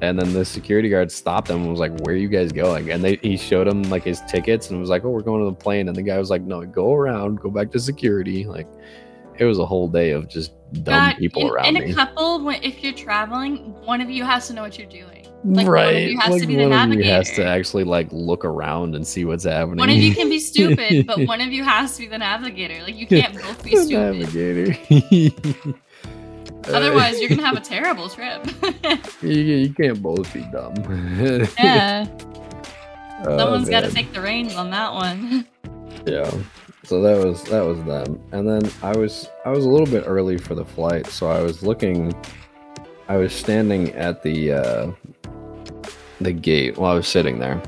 And 0.00 0.18
then 0.18 0.32
the 0.32 0.44
security 0.44 0.88
guard 0.88 1.10
stopped 1.10 1.48
them 1.48 1.62
and 1.62 1.70
was 1.70 1.80
like, 1.80 1.98
"Where 2.00 2.14
are 2.14 2.18
you 2.18 2.28
guys 2.28 2.52
going?" 2.52 2.90
And 2.90 3.02
they 3.02 3.16
he 3.16 3.36
showed 3.36 3.66
him 3.66 3.82
like 3.84 4.04
his 4.04 4.20
tickets 4.28 4.70
and 4.70 4.78
was 4.80 4.88
like, 4.88 5.04
"Oh, 5.04 5.10
we're 5.10 5.22
going 5.22 5.40
to 5.40 5.50
the 5.50 5.56
plane." 5.56 5.88
And 5.88 5.96
the 5.96 6.02
guy 6.02 6.18
was 6.18 6.30
like, 6.30 6.42
"No, 6.42 6.64
go 6.64 6.94
around, 6.94 7.40
go 7.40 7.50
back 7.50 7.72
to 7.72 7.80
security." 7.80 8.44
Like, 8.44 8.68
it 9.38 9.44
was 9.44 9.58
a 9.58 9.66
whole 9.66 9.88
day 9.88 10.10
of 10.10 10.28
just 10.28 10.52
dumb 10.72 11.10
God, 11.10 11.16
people 11.16 11.42
in, 11.42 11.48
around 11.48 11.76
in 11.76 11.84
me. 11.84 11.90
a 11.90 11.94
couple, 11.94 12.44
when, 12.44 12.62
if 12.62 12.82
you're 12.82 12.92
traveling, 12.92 13.74
one 13.84 14.00
of 14.00 14.08
you 14.08 14.24
has 14.24 14.46
to 14.48 14.52
know 14.52 14.62
what 14.62 14.78
you're 14.78 14.88
doing. 14.88 15.26
Like, 15.44 15.66
one 15.66 15.66
of 15.66 15.72
right. 15.72 16.10
you 16.10 16.18
has 16.18 16.30
like 16.30 16.40
to 16.42 16.46
be 16.46 16.56
the 16.56 16.68
one 16.68 16.92
of 16.92 16.98
you 16.98 17.04
has 17.04 17.30
to 17.32 17.44
actually 17.44 17.84
like 17.84 18.08
look 18.10 18.44
around 18.44 18.96
and 18.96 19.06
see 19.06 19.24
what's 19.24 19.44
happening. 19.44 19.78
One 19.78 19.90
of 19.90 19.96
you 19.96 20.14
can 20.14 20.28
be 20.28 20.40
stupid, 20.40 21.06
but 21.06 21.26
one 21.26 21.40
of 21.40 21.48
you 21.48 21.62
has 21.64 21.94
to 21.96 22.02
be 22.02 22.08
the 22.08 22.18
navigator. 22.18 22.82
Like 22.82 22.96
you 22.96 23.06
can't 23.08 23.34
both 23.34 23.62
be 23.62 23.76
stupid. 23.76 24.18
navigator. 24.18 25.74
Otherwise, 26.74 27.20
you're 27.20 27.28
gonna 27.28 27.46
have 27.46 27.56
a 27.56 27.60
terrible 27.60 28.08
trip. 28.08 28.46
you, 29.22 29.30
you 29.30 29.74
can't 29.74 30.02
both 30.02 30.32
be 30.32 30.40
dumb. 30.52 30.74
yeah, 31.58 32.06
Oh, 33.24 33.36
someone's 33.36 33.68
got 33.68 33.82
to 33.82 33.90
take 33.90 34.12
the 34.12 34.20
reins 34.20 34.54
on 34.54 34.70
that 34.70 34.92
one. 34.92 35.46
Yeah. 36.06 36.30
So 36.84 37.02
that 37.02 37.22
was 37.22 37.42
that 37.44 37.62
was 37.62 37.82
them. 37.84 38.20
And 38.32 38.48
then 38.48 38.70
I 38.82 38.96
was 38.96 39.28
I 39.44 39.50
was 39.50 39.64
a 39.64 39.68
little 39.68 39.86
bit 39.86 40.04
early 40.06 40.38
for 40.38 40.54
the 40.54 40.64
flight, 40.64 41.06
so 41.06 41.28
I 41.28 41.42
was 41.42 41.62
looking 41.62 42.14
I 43.08 43.16
was 43.16 43.32
standing 43.32 43.92
at 43.94 44.22
the 44.22 44.52
uh 44.52 44.90
the 46.20 46.32
gate 46.32 46.78
while 46.78 46.92
I 46.92 46.94
was 46.94 47.08
sitting 47.08 47.40
there. 47.40 47.60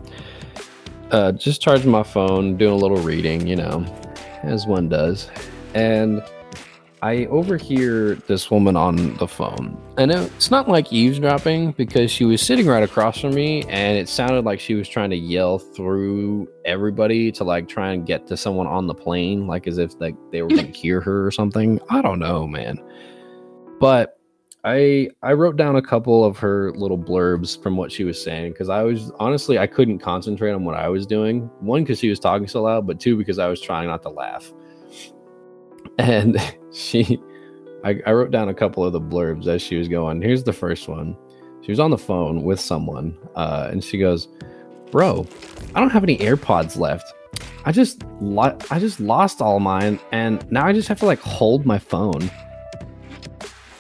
Uh 1.11 1.33
just 1.33 1.61
charging 1.61 1.91
my 1.91 2.05
phone, 2.05 2.57
doing 2.57 2.73
a 2.73 2.77
little 2.77 2.99
reading, 2.99 3.47
you 3.47 3.57
know, 3.57 3.85
as 4.43 4.67
one 4.67 4.89
does. 4.89 5.29
And 5.75 6.23
I 7.03 7.25
overhear 7.27 8.17
this 8.27 8.51
woman 8.51 8.77
on 8.77 9.17
the 9.17 9.27
phone. 9.27 9.81
And 9.97 10.11
it's 10.13 10.51
not 10.51 10.69
like 10.69 10.93
eavesdropping 10.93 11.73
because 11.73 12.11
she 12.11 12.27
was 12.27 12.43
sitting 12.43 12.67
right 12.67 12.83
across 12.83 13.21
from 13.21 13.35
me 13.35 13.63
and 13.69 13.97
it 13.97 14.09
sounded 14.09 14.45
like 14.45 14.61
she 14.61 14.75
was 14.75 14.87
trying 14.87 15.09
to 15.11 15.17
yell 15.17 15.59
through 15.59 16.47
everybody 16.67 17.33
to 17.33 17.45
like 17.45 17.69
try 17.69 17.93
and 17.93 18.07
get 18.07 18.27
to 18.27 18.37
someone 18.37 18.67
on 18.67 18.87
the 18.87 18.95
plane, 18.95 19.47
like 19.47 19.67
as 19.67 19.79
if 19.79 19.99
like 19.99 20.15
they 20.31 20.43
were 20.43 20.49
going 20.49 20.73
to 20.73 20.79
hear 20.79 21.01
her 21.01 21.27
or 21.27 21.31
something. 21.31 21.81
I 21.89 22.03
don't 22.03 22.19
know, 22.19 22.47
man. 22.47 22.79
But 23.81 24.19
I 24.63 25.09
I 25.23 25.33
wrote 25.33 25.57
down 25.57 25.77
a 25.77 25.83
couple 25.83 26.23
of 26.23 26.37
her 26.37 26.71
little 26.73 26.99
blurbs 26.99 27.63
from 27.63 27.79
what 27.79 27.91
she 27.91 28.05
was 28.05 28.23
saying 28.23 28.53
because 28.53 28.69
I 28.69 28.83
was 28.83 29.11
honestly 29.19 29.59
I 29.59 29.67
couldn't 29.67 30.01
concentrate 30.01 30.53
on 30.53 30.65
what 30.65 30.75
I 30.77 30.89
was 30.89 31.07
doing. 31.07 31.51
One 31.61 31.83
because 31.83 31.99
she 31.99 32.11
was 32.11 32.21
talking 32.21 32.47
so 32.47 32.63
loud, 32.63 32.87
but 32.87 33.01
two 33.01 33.17
because 33.17 33.39
I 33.39 33.47
was 33.47 33.59
trying 33.59 33.89
not 33.89 34.03
to 34.03 34.11
laugh. 34.11 34.53
And 35.99 36.37
she, 36.73 37.21
I, 37.85 38.01
I 38.07 38.13
wrote 38.13 38.31
down 38.31 38.49
a 38.49 38.55
couple 38.55 38.85
of 38.85 38.93
the 38.93 39.01
blurbs 39.01 39.47
as 39.47 39.63
she 39.63 39.77
was 39.77 39.89
going. 39.89 40.23
Here's 40.23 40.45
the 40.45 40.53
first 40.53 40.89
one. 40.89 41.17
She 41.63 41.73
was 41.73 41.81
on 41.81 41.91
the 41.91 41.99
phone 41.99 42.43
with 42.43 42.59
someone, 42.61 43.17
uh, 43.35 43.69
and 43.71 43.85
she 43.85 43.99
goes, 43.99 44.29
"Bro, 44.91 45.27
I 45.75 45.81
don't 45.81 45.91
have 45.91 46.03
any 46.03 46.17
AirPods 46.19 46.79
left. 46.79 47.13
I 47.65 47.73
just, 47.73 48.03
lo- 48.21 48.57
I 48.71 48.79
just 48.79 48.99
lost 49.01 49.43
all 49.43 49.61
mine, 49.61 50.01
and 50.13 50.51
now 50.51 50.67
I 50.67 50.73
just 50.73 50.89
have 50.89 50.99
to 51.01 51.07
like 51.07 51.21
hold 51.21 51.67
my 51.67 51.79
phone." 51.79 52.31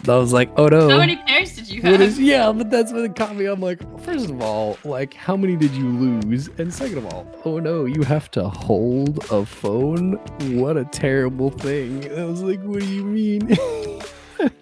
I 0.08 0.16
was 0.16 0.32
like, 0.32 0.50
"Oh 0.56 0.66
no!" 0.68 0.88
How 0.90 0.98
many 0.98 1.16
pairs 1.26 1.58
you 1.70 1.82
have? 1.82 2.00
is, 2.00 2.18
yeah, 2.18 2.52
but 2.52 2.70
that's 2.70 2.92
what 2.92 3.04
it 3.04 3.16
caught 3.16 3.36
me. 3.36 3.46
I'm 3.46 3.60
like, 3.60 3.80
first 4.00 4.30
of 4.30 4.40
all, 4.42 4.78
like, 4.84 5.14
how 5.14 5.36
many 5.36 5.56
did 5.56 5.72
you 5.72 5.88
lose? 5.88 6.48
And 6.58 6.72
second 6.72 6.98
of 6.98 7.06
all, 7.06 7.26
oh 7.44 7.58
no, 7.58 7.84
you 7.84 8.02
have 8.02 8.30
to 8.32 8.48
hold 8.48 9.18
a 9.30 9.44
phone? 9.44 10.14
What 10.58 10.76
a 10.76 10.84
terrible 10.84 11.50
thing. 11.50 12.10
I 12.18 12.24
was 12.24 12.42
like, 12.42 12.60
what 12.62 12.80
do 12.80 12.86
you 12.86 13.04
mean? 13.04 13.56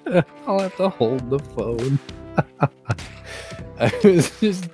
I'll 0.46 0.61
have 0.61 0.76
to 0.76 0.88
hold 0.88 1.30
the 1.30 1.38
phone. 1.38 1.98
I 3.80 3.92
was 4.04 4.30
just, 4.40 4.68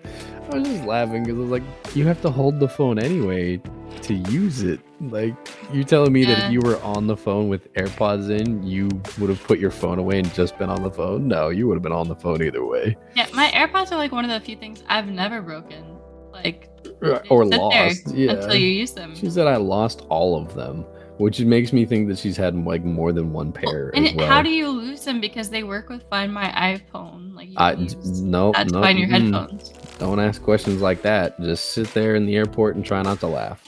I 0.51 0.59
was 0.59 0.69
just 0.69 0.85
laughing 0.85 1.25
because 1.25 1.39
I 1.39 1.41
was 1.41 1.51
like, 1.51 1.63
you 1.95 2.07
have 2.07 2.21
to 2.23 2.31
hold 2.31 2.61
the 2.61 2.69
phone 2.69 2.99
anyway 2.99 3.61
to 4.03 4.15
use 4.15 4.63
it. 4.63 4.81
Like, 5.01 5.35
you're 5.73 5.85
telling 5.85 6.13
me 6.13 6.25
that 6.25 6.47
if 6.47 6.53
you 6.53 6.61
were 6.61 6.81
on 6.83 7.07
the 7.07 7.17
phone 7.17 7.49
with 7.49 7.73
AirPods 7.75 8.31
in, 8.31 8.63
you 8.63 8.89
would 9.19 9.29
have 9.31 9.43
put 9.45 9.59
your 9.59 9.71
phone 9.71 9.99
away 9.99 10.19
and 10.19 10.35
just 10.35 10.59
been 10.59 10.71
on 10.71 10.83
the 10.83 10.91
phone? 10.91 11.29
No, 11.29 11.49
you 11.51 11.67
would 11.69 11.75
have 11.75 11.83
been 11.83 11.93
on 11.93 12.09
the 12.09 12.17
phone 12.17 12.43
either 12.43 12.65
way. 12.65 12.97
Yeah, 13.15 13.27
my 13.35 13.49
AirPods 13.49 13.93
are 13.93 13.97
like 13.97 14.13
one 14.13 14.25
of 14.25 14.31
the 14.31 14.45
few 14.45 14.57
things 14.57 14.83
I've 14.89 15.09
never 15.09 15.43
broken. 15.43 15.85
Like 16.33 16.69
Or, 17.01 17.21
they 17.21 17.29
or 17.29 17.45
sit 17.45 17.51
there 17.51 17.61
lost. 17.61 18.15
Yeah. 18.15 18.33
until 18.33 18.57
you 18.57 18.69
use 18.69 18.93
them. 18.93 19.15
She 19.15 19.31
said 19.31 19.47
I 19.47 19.57
lost 19.57 20.05
all 20.09 20.37
of 20.37 20.55
them, 20.55 20.85
which 21.19 21.41
makes 21.41 21.73
me 21.73 21.85
think 21.85 22.09
that 22.09 22.19
she's 22.19 22.37
had 22.37 22.57
like 22.57 22.85
more 22.85 23.13
than 23.13 23.33
one 23.33 23.53
pair 23.53 23.91
and 23.95 24.09
as 24.09 24.15
well. 24.15 24.27
how 24.27 24.43
do 24.43 24.51
you 24.51 24.69
lose 24.69 25.05
them? 25.05 25.21
Because 25.21 25.49
they 25.49 25.63
work 25.63 25.89
with 25.89 26.03
Find 26.11 26.33
My 26.33 26.51
iPhone. 26.51 27.35
Like 27.37 27.51
you 27.51 27.55
I, 27.57 27.75
no, 27.75 28.51
no, 28.51 28.83
find 28.83 28.99
your 28.99 29.09
headphones. 29.09 29.71
Don't 29.99 30.19
ask 30.19 30.43
questions 30.43 30.83
like 30.83 31.03
that. 31.03 31.41
Just 31.41 31.71
sit 31.73 31.93
there 31.95 32.17
in 32.17 32.27
the 32.27 32.37
airport 32.37 32.75
and 32.77 32.85
try 32.85 33.01
not 33.03 33.21
to 33.21 33.29
laugh. 33.29 33.63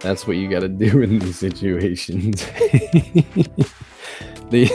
That's 0.00 0.26
what 0.26 0.36
you 0.36 0.48
got 0.48 0.60
to 0.60 0.68
do 0.68 1.00
in 1.02 1.18
these 1.18 1.38
situations. 1.38 2.44
the 4.50 4.70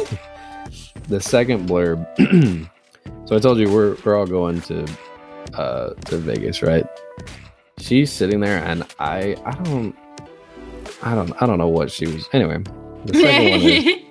the 1.07 1.19
second 1.19 1.67
blurb. 1.69 2.05
so 3.28 3.36
I 3.36 3.39
told 3.39 3.57
you 3.59 3.69
we're 3.71 3.97
we're 4.05 4.15
all 4.17 4.28
going 4.28 4.61
to 4.61 4.88
uh 5.53 5.89
to 6.05 6.17
Vegas, 6.17 6.61
right? 6.61 6.86
She's 7.80 8.11
sitting 8.11 8.39
there 8.39 8.63
and 8.63 8.84
I 8.99 9.36
I 9.45 9.51
don't 9.63 9.95
I 11.03 11.13
don't 11.15 11.34
I 11.41 11.45
don't 11.45 11.57
know 11.57 11.67
what 11.67 11.91
she 11.91 12.05
was. 12.07 12.28
Anyway, 12.34 12.59
the 13.05 13.13
second 13.13 13.51
one 13.51 13.61
is 13.61 14.01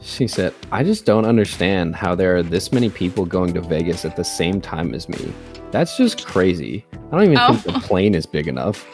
she 0.04 0.26
said, 0.26 0.52
I 0.72 0.82
just 0.82 1.04
don't 1.04 1.24
understand 1.24 1.94
how 1.94 2.14
there 2.16 2.36
are 2.36 2.42
this 2.42 2.72
many 2.72 2.90
people 2.90 3.24
going 3.24 3.54
to 3.54 3.60
Vegas 3.60 4.04
at 4.04 4.16
the 4.16 4.24
same 4.24 4.60
time 4.60 4.94
as 4.94 5.08
me. 5.08 5.32
That's 5.70 5.96
just 5.96 6.26
crazy. 6.26 6.84
I 6.92 6.96
don't 7.18 7.24
even 7.32 7.36
think 7.38 7.68
Oh. 7.68 7.78
the 7.78 7.86
plane 7.86 8.14
is 8.14 8.26
big 8.26 8.48
enough. 8.48 8.84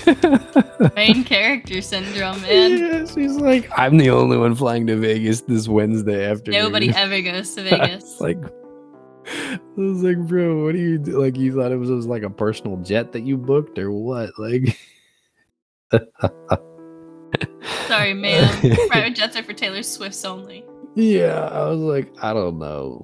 Main 0.96 1.24
character 1.26 1.80
syndrome, 1.82 2.40
man. 2.42 3.06
She's 3.06 3.36
like, 3.36 3.70
I'm 3.78 3.96
the 3.96 4.10
only 4.10 4.36
one 4.36 4.54
flying 4.54 4.86
to 4.86 4.96
Vegas 4.96 5.42
this 5.42 5.68
Wednesday 5.68 6.30
afternoon. 6.30 6.62
Nobody 6.62 6.90
ever 6.90 7.20
goes 7.20 7.54
to 7.54 7.62
Vegas. 7.68 8.20
like, 8.20 8.38
I 9.26 9.60
was 9.76 10.02
like, 10.02 10.18
bro, 10.18 10.64
what 10.64 10.72
do 10.72 10.78
you 10.78 10.98
do? 10.98 11.20
Like, 11.20 11.36
you 11.36 11.54
thought 11.54 11.72
it 11.72 11.76
was, 11.76 11.90
it 11.90 11.94
was 11.94 12.06
like 12.06 12.22
a 12.22 12.30
personal 12.30 12.76
jet 12.78 13.12
that 13.12 13.22
you 13.22 13.36
booked 13.36 13.78
or 13.78 13.90
what? 13.90 14.30
Like, 14.38 14.78
Sorry, 17.86 18.14
ma'am. 18.14 18.76
Private 18.88 19.14
jets 19.14 19.36
are 19.36 19.42
for 19.42 19.52
Taylor 19.52 19.82
Swift's 19.82 20.24
only. 20.24 20.64
Yeah, 20.94 21.48
I 21.52 21.68
was 21.68 21.78
like, 21.78 22.12
I 22.22 22.32
don't 22.32 22.58
know. 22.58 23.00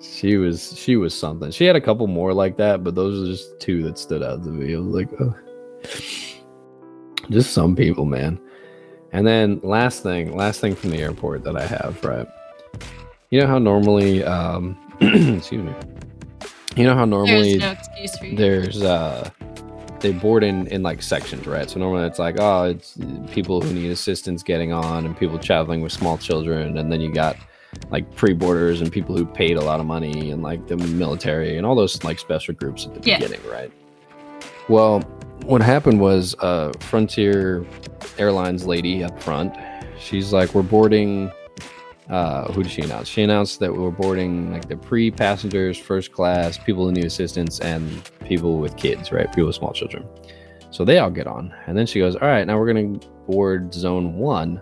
She 0.00 0.36
was 0.36 0.76
she 0.78 0.96
was 0.96 1.14
something. 1.14 1.50
She 1.50 1.64
had 1.64 1.76
a 1.76 1.80
couple 1.80 2.06
more 2.06 2.32
like 2.32 2.56
that, 2.58 2.84
but 2.84 2.94
those 2.94 3.22
are 3.22 3.32
just 3.32 3.58
two 3.60 3.82
that 3.84 3.98
stood 3.98 4.22
out 4.22 4.42
to 4.44 4.50
me. 4.50 4.74
I 4.74 4.78
was 4.78 4.86
like, 4.86 5.08
oh. 5.20 5.34
just 7.30 7.52
some 7.52 7.74
people, 7.74 8.04
man. 8.04 8.40
And 9.12 9.26
then 9.26 9.60
last 9.62 10.02
thing, 10.02 10.36
last 10.36 10.60
thing 10.60 10.74
from 10.74 10.90
the 10.90 10.98
airport 10.98 11.44
that 11.44 11.56
I 11.56 11.66
have, 11.66 12.02
right? 12.04 12.26
You 13.30 13.40
know 13.40 13.46
how 13.46 13.58
normally, 13.58 14.22
um, 14.24 14.76
excuse 15.00 15.62
me. 15.62 15.74
You 16.76 16.84
know 16.84 16.94
how 16.94 17.06
normally 17.06 17.56
There's 17.56 17.62
no 17.62 17.70
excuse 17.72 18.18
for 18.18 18.26
you. 18.26 18.36
there's 18.36 18.82
uh 18.82 19.30
they 20.00 20.12
board 20.12 20.44
in 20.44 20.66
in 20.66 20.82
like 20.82 21.00
sections 21.00 21.46
right 21.46 21.70
so 21.70 21.80
normally 21.80 22.06
it's 22.06 22.18
like 22.18 22.36
oh 22.38 22.64
it's 22.64 22.98
people 23.30 23.62
who 23.62 23.72
need 23.72 23.90
assistance 23.90 24.42
getting 24.42 24.74
on 24.74 25.06
and 25.06 25.16
people 25.16 25.38
traveling 25.38 25.80
with 25.80 25.90
small 25.90 26.18
children 26.18 26.76
and 26.76 26.92
then 26.92 27.00
you 27.00 27.10
got 27.10 27.34
like 27.90 28.14
pre-boarders 28.16 28.80
and 28.80 28.90
people 28.90 29.16
who 29.16 29.24
paid 29.24 29.56
a 29.56 29.60
lot 29.60 29.80
of 29.80 29.86
money 29.86 30.30
and 30.30 30.42
like 30.42 30.66
the 30.66 30.76
military 30.76 31.56
and 31.56 31.64
all 31.66 31.74
those 31.74 32.02
like 32.04 32.18
special 32.18 32.54
groups 32.54 32.86
at 32.86 32.94
the 32.94 33.08
Yeah. 33.08 33.18
beginning 33.18 33.40
right 33.50 33.70
well 34.68 35.00
what 35.44 35.60
happened 35.62 36.00
was 36.00 36.34
uh 36.40 36.72
frontier 36.80 37.64
airlines 38.18 38.66
lady 38.66 39.04
up 39.04 39.20
front 39.22 39.54
she's 39.98 40.32
like 40.32 40.54
we're 40.54 40.62
boarding 40.62 41.30
uh, 42.08 42.44
who 42.52 42.62
did 42.62 42.70
she 42.70 42.82
announce? 42.82 43.08
She 43.08 43.22
announced 43.22 43.58
that 43.58 43.72
we 43.72 43.80
were 43.80 43.90
boarding 43.90 44.52
like 44.52 44.68
the 44.68 44.76
pre-passengers, 44.76 45.76
first 45.76 46.12
class, 46.12 46.56
people 46.56 46.84
who 46.86 46.92
need 46.92 47.04
assistance, 47.04 47.58
and 47.58 48.08
people 48.24 48.58
with 48.58 48.76
kids, 48.76 49.10
right? 49.10 49.26
People 49.30 49.46
with 49.46 49.56
small 49.56 49.72
children. 49.72 50.06
So 50.70 50.84
they 50.84 50.98
all 51.00 51.10
get 51.10 51.26
on, 51.26 51.52
and 51.66 51.76
then 51.76 51.84
she 51.84 51.98
goes, 51.98 52.14
"All 52.14 52.28
right, 52.28 52.46
now 52.46 52.60
we're 52.60 52.72
gonna 52.72 53.00
board 53.26 53.74
zone 53.74 54.14
one." 54.14 54.60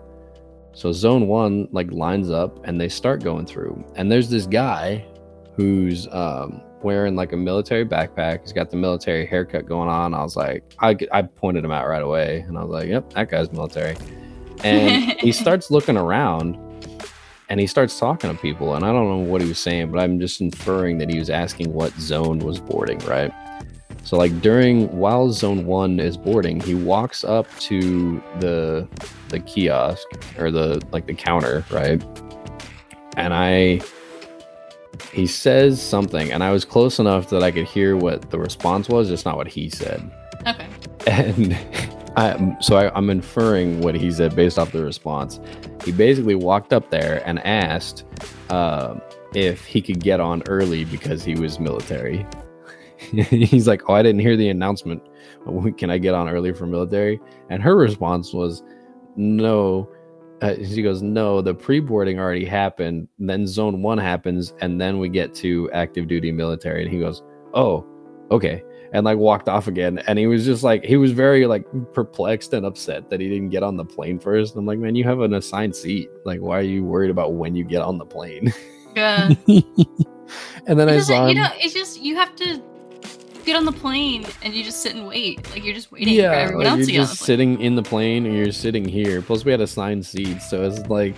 So 0.75 0.91
zone 0.91 1.27
one 1.27 1.69
like 1.71 1.89
lines 1.91 2.29
up, 2.29 2.65
and 2.65 2.79
they 2.79 2.89
start 2.89 3.23
going 3.23 3.45
through, 3.45 3.83
and 3.95 4.11
there's 4.11 4.29
this 4.29 4.45
guy 4.45 5.05
who's 5.55 6.05
um, 6.11 6.61
wearing 6.81 7.15
like 7.15 7.31
a 7.31 7.37
military 7.37 7.85
backpack. 7.85 8.41
He's 8.41 8.51
got 8.51 8.69
the 8.69 8.75
military 8.75 9.25
haircut 9.25 9.65
going 9.65 9.87
on. 9.87 10.13
I 10.13 10.21
was 10.21 10.35
like, 10.35 10.63
I, 10.79 10.97
I 11.13 11.21
pointed 11.21 11.63
him 11.63 11.71
out 11.71 11.87
right 11.87 12.03
away, 12.03 12.41
and 12.41 12.57
I 12.57 12.63
was 12.63 12.71
like, 12.71 12.89
"Yep, 12.89 13.13
that 13.13 13.31
guy's 13.31 13.51
military." 13.53 13.95
And 14.65 15.13
he 15.21 15.31
starts 15.43 15.71
looking 15.71 15.95
around 15.95 16.59
and 17.47 17.59
he 17.59 17.67
starts 17.67 17.99
talking 17.99 18.31
to 18.31 18.41
people 18.41 18.75
and 18.75 18.83
i 18.83 18.91
don't 18.91 19.07
know 19.07 19.31
what 19.31 19.39
he 19.41 19.47
was 19.47 19.59
saying 19.59 19.91
but 19.91 19.99
i'm 19.99 20.19
just 20.19 20.41
inferring 20.41 20.97
that 20.97 21.09
he 21.09 21.19
was 21.19 21.29
asking 21.29 21.71
what 21.71 21.93
zone 21.99 22.39
was 22.39 22.59
boarding 22.59 22.97
right 22.99 23.31
so 24.03 24.17
like 24.17 24.41
during 24.41 24.87
while 24.97 25.31
zone 25.31 25.65
one 25.65 25.99
is 25.99 26.17
boarding 26.17 26.59
he 26.59 26.73
walks 26.73 27.23
up 27.23 27.47
to 27.59 28.21
the 28.39 28.87
the 29.29 29.39
kiosk 29.39 30.07
or 30.37 30.51
the 30.51 30.81
like 30.91 31.07
the 31.07 31.13
counter 31.13 31.65
right 31.71 32.03
and 33.17 33.33
i 33.33 33.81
he 35.11 35.27
says 35.27 35.81
something 35.81 36.31
and 36.31 36.43
i 36.43 36.51
was 36.51 36.65
close 36.65 36.99
enough 36.99 37.29
that 37.29 37.43
i 37.43 37.51
could 37.51 37.65
hear 37.65 37.97
what 37.97 38.29
the 38.31 38.39
response 38.39 38.89
was 38.89 39.07
just 39.07 39.25
not 39.25 39.35
what 39.37 39.47
he 39.47 39.69
said 39.69 40.11
okay. 40.47 40.67
and 41.07 41.57
I, 42.17 42.55
so 42.61 42.77
I, 42.77 42.95
I'm 42.95 43.09
inferring 43.09 43.81
what 43.81 43.95
he 43.95 44.11
said 44.11 44.35
based 44.35 44.57
off 44.57 44.71
the 44.71 44.83
response. 44.83 45.39
He 45.83 45.91
basically 45.91 46.35
walked 46.35 46.71
up 46.71 46.89
there 46.89 47.21
and 47.25 47.39
asked 47.45 48.05
uh, 48.49 48.95
if 49.33 49.65
he 49.65 49.81
could 49.81 49.99
get 49.99 50.19
on 50.19 50.41
early 50.47 50.85
because 50.85 51.23
he 51.23 51.35
was 51.35 51.59
military. 51.59 52.25
He's 53.11 53.67
like, 53.67 53.89
"Oh, 53.89 53.93
I 53.93 54.01
didn't 54.01 54.21
hear 54.21 54.37
the 54.37 54.49
announcement. 54.49 55.03
Can 55.77 55.89
I 55.89 55.97
get 55.97 56.13
on 56.13 56.29
early 56.29 56.53
for 56.53 56.65
military?" 56.65 57.19
And 57.49 57.61
her 57.61 57.75
response 57.75 58.33
was, 58.33 58.63
"No." 59.15 59.89
Uh, 60.41 60.55
she 60.55 60.81
goes, 60.81 61.01
"No, 61.01 61.41
the 61.41 61.53
pre-boarding 61.53 62.19
already 62.19 62.45
happened. 62.45 63.07
Then 63.19 63.47
zone 63.47 63.81
one 63.81 63.97
happens, 63.97 64.53
and 64.61 64.79
then 64.79 64.99
we 64.99 65.09
get 65.09 65.33
to 65.35 65.69
active 65.71 66.07
duty 66.07 66.31
military." 66.31 66.83
And 66.83 66.91
he 66.91 66.99
goes, 66.99 67.23
"Oh, 67.53 67.85
okay." 68.31 68.63
and 68.95 69.03
like 69.03 69.17
walked 69.17 69.49
off 69.49 69.67
again. 69.67 69.99
And 70.07 70.17
he 70.17 70.25
was 70.25 70.45
just 70.45 70.63
like, 70.63 70.85
he 70.85 70.95
was 70.95 71.11
very 71.11 71.45
like 71.47 71.65
perplexed 71.93 72.53
and 72.53 72.65
upset 72.65 73.09
that 73.09 73.19
he 73.19 73.27
didn't 73.27 73.49
get 73.49 73.61
on 73.61 73.75
the 73.75 73.83
plane 73.83 74.19
first. 74.19 74.55
I'm 74.55 74.65
like, 74.65 74.79
man, 74.79 74.95
you 74.95 75.03
have 75.03 75.19
an 75.19 75.33
assigned 75.33 75.75
seat. 75.75 76.09
Like, 76.23 76.39
why 76.39 76.59
are 76.59 76.63
you 76.63 76.85
worried 76.85 77.11
about 77.11 77.33
when 77.33 77.55
you 77.55 77.65
get 77.65 77.81
on 77.81 77.97
the 77.97 78.05
plane? 78.05 78.53
Yeah. 78.95 79.27
and 80.67 80.79
then 80.79 80.87
It 80.87 80.95
I 80.95 80.99
saw 81.01 81.27
you 81.27 81.35
know, 81.35 81.49
it's 81.55 81.73
just 81.73 82.01
you 82.01 82.15
have 82.15 82.33
to 82.37 82.63
get 83.45 83.55
on 83.55 83.65
the 83.65 83.71
plane 83.71 84.25
and 84.41 84.53
you 84.53 84.63
just 84.63 84.81
sit 84.81 84.95
and 84.95 85.07
wait. 85.07 85.49
Like 85.51 85.63
you're 85.63 85.73
just 85.73 85.91
waiting 85.91 86.17
for 86.17 86.33
everyone 86.33 86.65
like 86.65 86.77
else 86.77 86.85
to 86.85 86.91
get 86.91 86.99
on 86.99 87.03
the 87.03 87.07
plane. 87.07 87.15
sitting 87.15 87.61
in 87.61 87.75
the 87.75 87.83
plane 87.83 88.25
and 88.25 88.35
you're 88.35 88.51
sitting 88.51 88.85
here. 88.85 89.21
Plus, 89.21 89.45
we 89.45 89.51
had 89.51 89.61
assigned 89.61 90.05
seats, 90.05 90.49
so 90.49 90.63
it's 90.63 90.87
like 90.89 91.15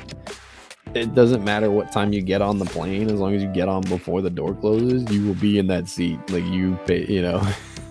it 0.93 1.13
doesn't 1.13 1.43
matter 1.43 1.69
what 1.71 1.91
time 1.91 2.13
you 2.13 2.21
get 2.21 2.41
on 2.41 2.59
the 2.59 2.65
plane 2.65 3.09
as 3.09 3.19
long 3.19 3.35
as 3.35 3.41
you 3.41 3.49
get 3.49 3.67
on 3.67 3.81
before 3.83 4.21
the 4.21 4.29
door 4.29 4.53
closes. 4.53 5.09
You 5.11 5.25
will 5.25 5.35
be 5.35 5.59
in 5.59 5.67
that 5.67 5.87
seat. 5.87 6.19
Like 6.29 6.45
you 6.45 6.77
pay, 6.85 7.05
you 7.05 7.21
know. 7.21 7.39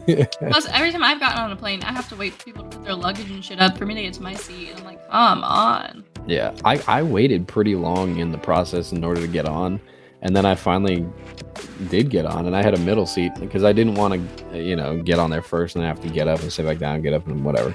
Plus, 0.38 0.68
every 0.70 0.92
time 0.92 1.02
I've 1.02 1.18
gotten 1.18 1.38
on 1.38 1.50
a 1.50 1.56
plane, 1.56 1.82
I 1.82 1.92
have 1.92 2.08
to 2.10 2.16
wait 2.16 2.34
for 2.34 2.44
people 2.44 2.64
to 2.64 2.76
put 2.76 2.84
their 2.84 2.94
luggage 2.94 3.30
and 3.30 3.44
shit 3.44 3.60
up 3.60 3.76
for 3.76 3.86
me 3.86 3.94
to 3.94 4.02
get 4.02 4.14
to 4.14 4.22
my 4.22 4.34
seat. 4.34 4.70
And 4.70 4.78
I'm 4.78 4.84
like, 4.84 5.04
come 5.10 5.42
on. 5.42 6.04
Yeah, 6.26 6.54
I, 6.64 6.82
I 6.86 7.02
waited 7.02 7.48
pretty 7.48 7.74
long 7.74 8.18
in 8.18 8.30
the 8.30 8.38
process 8.38 8.92
in 8.92 9.02
order 9.02 9.20
to 9.20 9.28
get 9.28 9.46
on. 9.46 9.80
And 10.22 10.34
then 10.34 10.46
I 10.46 10.54
finally 10.54 11.06
did 11.88 12.10
get 12.10 12.26
on, 12.26 12.46
and 12.46 12.56
I 12.56 12.62
had 12.62 12.74
a 12.74 12.78
middle 12.78 13.06
seat 13.06 13.32
because 13.38 13.64
I 13.64 13.72
didn't 13.72 13.94
want 13.94 14.14
to, 14.52 14.62
you 14.62 14.76
know, 14.76 15.00
get 15.02 15.18
on 15.18 15.30
there 15.30 15.42
first 15.42 15.76
and 15.76 15.84
have 15.84 16.00
to 16.00 16.08
get 16.08 16.26
up 16.26 16.40
and 16.40 16.52
sit 16.52 16.64
back 16.64 16.78
down, 16.78 17.02
get 17.02 17.12
up 17.12 17.26
and 17.26 17.44
whatever. 17.44 17.74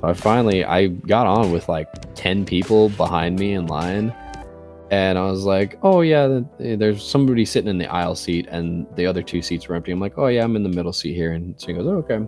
So 0.00 0.08
I 0.08 0.12
finally 0.12 0.64
I 0.64 0.88
got 0.88 1.26
on 1.26 1.52
with 1.52 1.68
like 1.68 1.88
ten 2.14 2.44
people 2.44 2.88
behind 2.90 3.38
me 3.38 3.52
in 3.52 3.66
line, 3.66 4.12
and 4.90 5.16
I 5.16 5.30
was 5.30 5.44
like, 5.44 5.78
"Oh 5.82 6.00
yeah, 6.00 6.40
eh, 6.60 6.76
there's 6.76 7.02
somebody 7.02 7.44
sitting 7.44 7.70
in 7.70 7.78
the 7.78 7.86
aisle 7.86 8.16
seat, 8.16 8.48
and 8.50 8.86
the 8.96 9.06
other 9.06 9.22
two 9.22 9.40
seats 9.40 9.68
were 9.68 9.76
empty." 9.76 9.92
I'm 9.92 10.00
like, 10.00 10.18
"Oh 10.18 10.26
yeah, 10.26 10.42
I'm 10.42 10.56
in 10.56 10.64
the 10.64 10.68
middle 10.68 10.92
seat 10.92 11.14
here," 11.14 11.32
and 11.32 11.58
she 11.60 11.72
goes, 11.72 11.86
oh, 11.86 12.04
"Okay." 12.08 12.26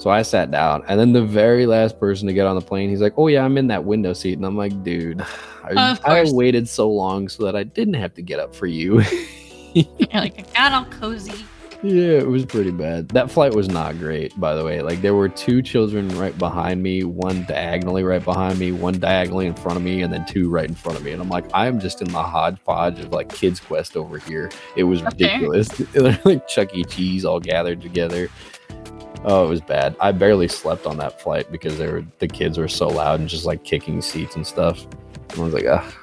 So 0.00 0.08
I 0.08 0.22
sat 0.22 0.50
down, 0.50 0.82
and 0.88 0.98
then 0.98 1.12
the 1.12 1.22
very 1.22 1.66
last 1.66 2.00
person 2.00 2.26
to 2.26 2.32
get 2.32 2.46
on 2.46 2.56
the 2.56 2.62
plane, 2.62 2.88
he's 2.88 3.02
like, 3.02 3.12
"Oh 3.18 3.26
yeah, 3.28 3.44
I'm 3.44 3.58
in 3.58 3.66
that 3.66 3.84
window 3.84 4.14
seat," 4.14 4.32
and 4.38 4.46
I'm 4.46 4.56
like, 4.56 4.82
"Dude, 4.82 5.20
I, 5.64 5.98
I 6.04 6.24
waited 6.28 6.66
so 6.68 6.90
long 6.90 7.28
so 7.28 7.44
that 7.44 7.54
I 7.54 7.64
didn't 7.64 7.94
have 7.94 8.14
to 8.14 8.22
get 8.22 8.40
up 8.40 8.56
for 8.56 8.66
you." 8.66 9.02
You're 9.74 9.84
like, 10.14 10.38
I 10.56 10.70
got 10.70 10.72
all 10.72 10.84
cozy. 10.86 11.44
yeah, 11.82 12.18
it 12.18 12.26
was 12.26 12.44
pretty 12.44 12.70
bad. 12.72 13.08
That 13.10 13.30
flight 13.30 13.54
was 13.54 13.68
not 13.68 13.98
great, 13.98 14.38
by 14.40 14.54
the 14.56 14.64
way. 14.64 14.80
Like 14.82 15.00
there 15.02 15.14
were 15.14 15.28
two 15.28 15.62
children 15.62 16.08
right 16.18 16.36
behind 16.38 16.82
me, 16.82 17.04
one 17.04 17.44
diagonally 17.44 18.02
right 18.02 18.24
behind 18.24 18.58
me, 18.58 18.72
one 18.72 18.98
diagonally 18.98 19.46
in 19.46 19.54
front 19.54 19.76
of 19.76 19.84
me, 19.84 20.02
and 20.02 20.12
then 20.12 20.24
two 20.26 20.48
right 20.50 20.66
in 20.68 20.74
front 20.74 20.98
of 20.98 21.04
me. 21.04 21.12
And 21.12 21.22
I'm 21.22 21.28
like, 21.28 21.44
I'm 21.54 21.78
just 21.78 22.00
in 22.02 22.08
the 22.10 22.22
hodgepodge 22.22 22.98
of 23.00 23.12
like 23.12 23.28
Kids 23.32 23.60
Quest 23.60 23.96
over 23.96 24.18
here. 24.18 24.50
It 24.76 24.84
was 24.84 25.02
Okay. 25.02 25.08
ridiculous. 25.34 25.68
They're 25.92 26.18
like 26.24 26.48
Chuck 26.48 26.74
E. 26.74 26.82
Cheese 26.84 27.24
all 27.24 27.38
gathered 27.38 27.80
together. 27.80 28.28
Oh, 29.24 29.44
it 29.44 29.48
was 29.48 29.60
bad. 29.60 29.96
I 30.00 30.12
barely 30.12 30.48
slept 30.48 30.86
on 30.86 30.96
that 30.98 31.20
flight 31.20 31.50
because 31.52 31.78
they 31.78 31.86
were 31.86 32.04
the 32.18 32.28
kids 32.28 32.56
were 32.58 32.68
so 32.68 32.88
loud 32.88 33.20
and 33.20 33.28
just 33.28 33.44
like 33.44 33.64
kicking 33.64 34.00
seats 34.00 34.36
and 34.36 34.46
stuff. 34.46 34.86
And 35.30 35.38
I 35.38 35.42
was 35.42 35.52
like, 35.52 35.66
ah, 35.68 35.94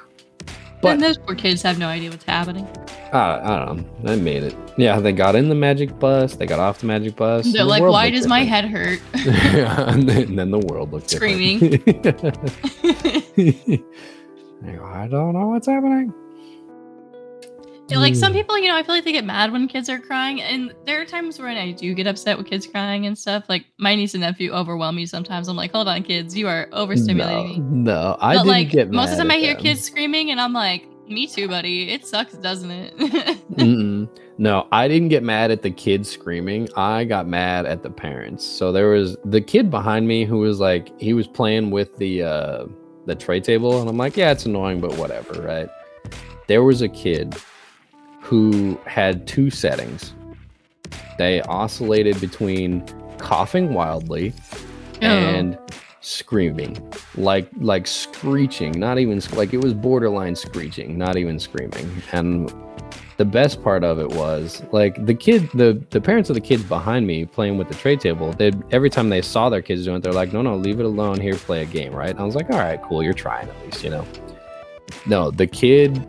But- 0.80 0.92
and 0.92 1.02
those 1.02 1.18
poor 1.18 1.34
kids 1.34 1.62
have 1.62 1.78
no 1.78 1.88
idea 1.88 2.10
what's 2.10 2.24
happening. 2.24 2.66
I, 3.12 3.40
I 3.40 3.64
don't 3.66 3.78
know. 3.78 3.88
They 4.02 4.20
made 4.20 4.42
it. 4.44 4.54
Yeah, 4.76 5.00
they 5.00 5.12
got 5.12 5.34
in 5.34 5.48
the 5.48 5.54
magic 5.54 5.98
bus. 5.98 6.36
They 6.36 6.46
got 6.46 6.60
off 6.60 6.78
the 6.80 6.86
magic 6.86 7.16
bus. 7.16 7.52
They're 7.52 7.62
the 7.64 7.68
like, 7.68 7.82
why 7.82 8.10
does 8.10 8.26
my 8.26 8.44
head 8.44 8.66
hurt? 8.66 9.00
and, 9.14 10.08
then, 10.08 10.22
and 10.28 10.38
then 10.38 10.50
the 10.50 10.58
world 10.60 10.92
looked 10.92 11.10
Screaming. 11.10 11.58
different. 11.70 12.36
I 14.82 15.08
don't 15.08 15.32
know 15.32 15.48
what's 15.48 15.66
happening. 15.66 16.12
Yeah, 17.88 17.98
like 17.98 18.14
some 18.14 18.32
people, 18.34 18.58
you 18.58 18.68
know, 18.68 18.76
I 18.76 18.82
feel 18.82 18.94
like 18.94 19.04
they 19.04 19.12
get 19.12 19.24
mad 19.24 19.50
when 19.50 19.66
kids 19.66 19.88
are 19.88 19.98
crying, 19.98 20.42
and 20.42 20.74
there 20.84 21.00
are 21.00 21.06
times 21.06 21.38
when 21.38 21.56
I 21.56 21.72
do 21.72 21.94
get 21.94 22.06
upset 22.06 22.36
with 22.36 22.46
kids 22.46 22.66
crying 22.66 23.06
and 23.06 23.16
stuff. 23.16 23.44
Like 23.48 23.64
my 23.78 23.94
niece 23.94 24.12
and 24.14 24.20
nephew 24.20 24.52
overwhelm 24.52 24.96
me 24.96 25.06
sometimes. 25.06 25.48
I'm 25.48 25.56
like, 25.56 25.72
hold 25.72 25.88
on, 25.88 26.02
kids, 26.02 26.36
you 26.36 26.48
are 26.48 26.66
overstimulating 26.72 27.48
me. 27.48 27.58
No, 27.58 27.92
no, 27.92 28.16
I 28.20 28.34
but 28.34 28.40
didn't 28.40 28.48
like 28.48 28.68
get 28.70 28.90
most 28.90 29.12
of 29.12 29.16
the 29.16 29.22
time, 29.22 29.30
I 29.30 29.38
hear 29.38 29.54
them. 29.54 29.62
kids 29.62 29.80
screaming, 29.82 30.30
and 30.30 30.40
I'm 30.40 30.52
like, 30.52 30.86
me 31.08 31.26
too, 31.26 31.48
buddy. 31.48 31.90
It 31.90 32.06
sucks, 32.06 32.34
doesn't 32.34 32.70
it? 32.70 32.96
Mm-mm. 32.98 34.08
No, 34.40 34.68
I 34.70 34.86
didn't 34.86 35.08
get 35.08 35.24
mad 35.24 35.50
at 35.50 35.62
the 35.62 35.70
kids 35.72 36.08
screaming. 36.08 36.68
I 36.76 37.02
got 37.02 37.26
mad 37.26 37.66
at 37.66 37.82
the 37.82 37.90
parents. 37.90 38.46
So 38.46 38.70
there 38.70 38.90
was 38.90 39.16
the 39.24 39.40
kid 39.40 39.68
behind 39.68 40.06
me 40.06 40.24
who 40.24 40.38
was 40.38 40.60
like 40.60 40.96
he 41.00 41.12
was 41.12 41.26
playing 41.26 41.72
with 41.72 41.96
the 41.96 42.22
uh 42.22 42.66
the 43.06 43.16
tray 43.16 43.40
table 43.40 43.80
and 43.80 43.90
I'm 43.90 43.96
like, 43.96 44.16
yeah, 44.16 44.30
it's 44.30 44.46
annoying 44.46 44.80
but 44.80 44.96
whatever, 44.96 45.42
right? 45.42 45.68
There 46.46 46.62
was 46.62 46.82
a 46.82 46.88
kid 46.88 47.34
who 48.28 48.78
had 48.84 49.26
two 49.26 49.48
settings. 49.50 50.12
They 51.18 51.40
oscillated 51.42 52.20
between 52.20 52.84
coughing 53.18 53.72
wildly 53.74 54.34
Oh. 55.00 55.06
and 55.06 55.56
screaming 56.00 56.76
like 57.16 57.48
like 57.60 57.86
screeching 57.86 58.72
not 58.78 58.98
even 58.98 59.20
like 59.34 59.52
it 59.54 59.58
was 59.62 59.74
borderline 59.74 60.34
screeching 60.34 60.98
not 60.98 61.16
even 61.16 61.38
screaming. 61.38 61.88
And 62.12 62.52
the 63.16 63.24
best 63.24 63.62
part 63.62 63.82
of 63.84 63.98
it 63.98 64.08
was 64.10 64.62
like 64.72 65.04
the 65.06 65.14
kid 65.14 65.48
the 65.54 65.80
the 65.90 66.00
parents 66.00 66.28
of 66.30 66.34
the 66.34 66.40
kids 66.40 66.62
behind 66.64 67.06
me 67.06 67.24
playing 67.24 67.58
with 67.58 67.68
the 67.68 67.74
tray 67.74 67.96
table 67.96 68.32
they 68.32 68.52
every 68.72 68.90
time 68.90 69.08
they 69.08 69.22
saw 69.22 69.48
their 69.48 69.62
kids 69.62 69.84
doing 69.84 69.96
it 69.98 70.02
they're 70.02 70.12
like 70.12 70.32
no 70.32 70.42
no 70.42 70.56
leave 70.56 70.80
it 70.80 70.86
alone. 70.86 71.20
Here 71.20 71.34
play 71.34 71.62
a 71.62 71.66
game 71.66 71.92
right? 71.94 72.10
And 72.10 72.20
i 72.20 72.24
was 72.24 72.34
like 72.34 72.50
all 72.50 72.58
right 72.58 72.80
cool. 72.82 73.02
You're 73.02 73.12
trying 73.14 73.48
at 73.48 73.64
least 73.64 73.82
you 73.84 73.90
know? 73.90 74.04
No 75.06 75.30
the 75.30 75.46
kid 75.46 76.04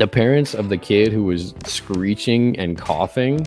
the 0.00 0.08
parents 0.08 0.54
of 0.54 0.68
the 0.68 0.78
kid 0.78 1.12
who 1.12 1.24
was 1.24 1.54
screeching 1.66 2.58
and 2.58 2.78
coughing 2.78 3.46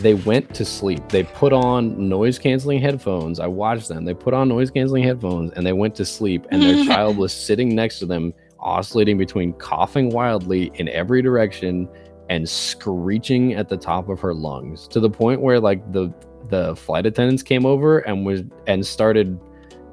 they 0.00 0.14
went 0.14 0.54
to 0.54 0.64
sleep. 0.64 1.08
They 1.08 1.22
put 1.22 1.52
on 1.52 2.08
noise 2.08 2.38
canceling 2.38 2.80
headphones. 2.80 3.40
I 3.40 3.46
watched 3.46 3.88
them. 3.88 4.04
They 4.04 4.14
put 4.14 4.34
on 4.34 4.48
noise 4.48 4.70
canceling 4.70 5.04
headphones 5.04 5.52
and 5.52 5.64
they 5.64 5.72
went 5.72 5.94
to 5.96 6.04
sleep. 6.04 6.46
And 6.50 6.62
their 6.62 6.84
child 6.86 7.16
was 7.16 7.32
sitting 7.32 7.74
next 7.74 7.98
to 8.00 8.06
them, 8.06 8.34
oscillating 8.58 9.16
between 9.16 9.52
coughing 9.54 10.10
wildly 10.10 10.70
in 10.74 10.88
every 10.88 11.22
direction 11.22 11.88
and 12.28 12.48
screeching 12.48 13.54
at 13.54 13.68
the 13.68 13.76
top 13.76 14.08
of 14.08 14.18
her 14.20 14.34
lungs 14.34 14.88
to 14.88 14.98
the 14.98 15.10
point 15.10 15.40
where 15.40 15.60
like 15.60 15.92
the 15.92 16.12
the 16.48 16.74
flight 16.76 17.06
attendants 17.06 17.42
came 17.42 17.64
over 17.64 18.00
and 18.00 18.26
was 18.26 18.42
and 18.66 18.84
started 18.84 19.38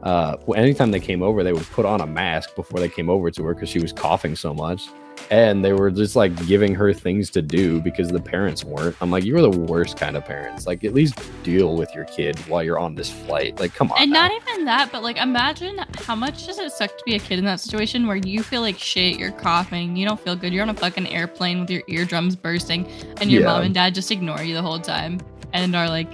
uh 0.01 0.35
anytime 0.55 0.89
they 0.89 0.99
came 0.99 1.21
over 1.21 1.43
they 1.43 1.53
would 1.53 1.67
put 1.67 1.85
on 1.85 2.01
a 2.01 2.07
mask 2.07 2.55
before 2.55 2.79
they 2.79 2.89
came 2.89 3.07
over 3.07 3.29
to 3.29 3.43
her 3.43 3.53
because 3.53 3.69
she 3.69 3.79
was 3.79 3.93
coughing 3.93 4.35
so 4.35 4.51
much 4.51 4.87
and 5.31 5.63
they 5.63 5.73
were 5.73 5.89
just 5.89 6.15
like 6.15 6.35
giving 6.47 6.75
her 6.75 6.93
things 6.93 7.29
to 7.31 7.41
do 7.41 7.79
because 7.81 8.09
the 8.09 8.19
parents 8.19 8.63
weren't. 8.63 8.95
I'm 9.01 9.09
like, 9.09 9.23
you're 9.23 9.41
the 9.41 9.49
worst 9.49 9.97
kind 9.97 10.15
of 10.17 10.25
parents. 10.25 10.67
Like, 10.67 10.83
at 10.83 10.93
least 10.93 11.17
deal 11.43 11.75
with 11.75 11.93
your 11.95 12.05
kid 12.05 12.37
while 12.47 12.61
you're 12.63 12.77
on 12.79 12.93
this 12.95 13.09
flight. 13.09 13.59
Like, 13.59 13.73
come 13.73 13.91
on. 13.91 14.01
And 14.01 14.11
now. 14.11 14.27
not 14.27 14.31
even 14.49 14.65
that, 14.65 14.91
but 14.91 15.01
like 15.01 15.17
imagine 15.17 15.79
how 15.99 16.15
much 16.15 16.45
does 16.45 16.59
it 16.59 16.71
suck 16.71 16.95
to 16.97 17.03
be 17.05 17.15
a 17.15 17.19
kid 17.19 17.39
in 17.39 17.45
that 17.45 17.59
situation 17.59 18.05
where 18.05 18.17
you 18.17 18.43
feel 18.43 18.61
like 18.61 18.77
shit, 18.77 19.17
you're 19.17 19.31
coughing, 19.31 19.95
you 19.95 20.05
don't 20.07 20.19
feel 20.19 20.35
good, 20.35 20.53
you're 20.53 20.63
on 20.63 20.69
a 20.69 20.73
fucking 20.73 21.07
airplane 21.07 21.61
with 21.61 21.69
your 21.69 21.83
eardrums 21.87 22.35
bursting, 22.35 22.85
and 23.21 23.31
your 23.31 23.41
Yeah. 23.41 23.47
mom 23.47 23.63
and 23.63 23.73
dad 23.73 23.95
just 23.95 24.11
ignore 24.11 24.43
you 24.43 24.53
the 24.53 24.61
whole 24.61 24.79
time 24.79 25.19
and 25.53 25.75
are 25.75 25.87
like, 25.89 26.09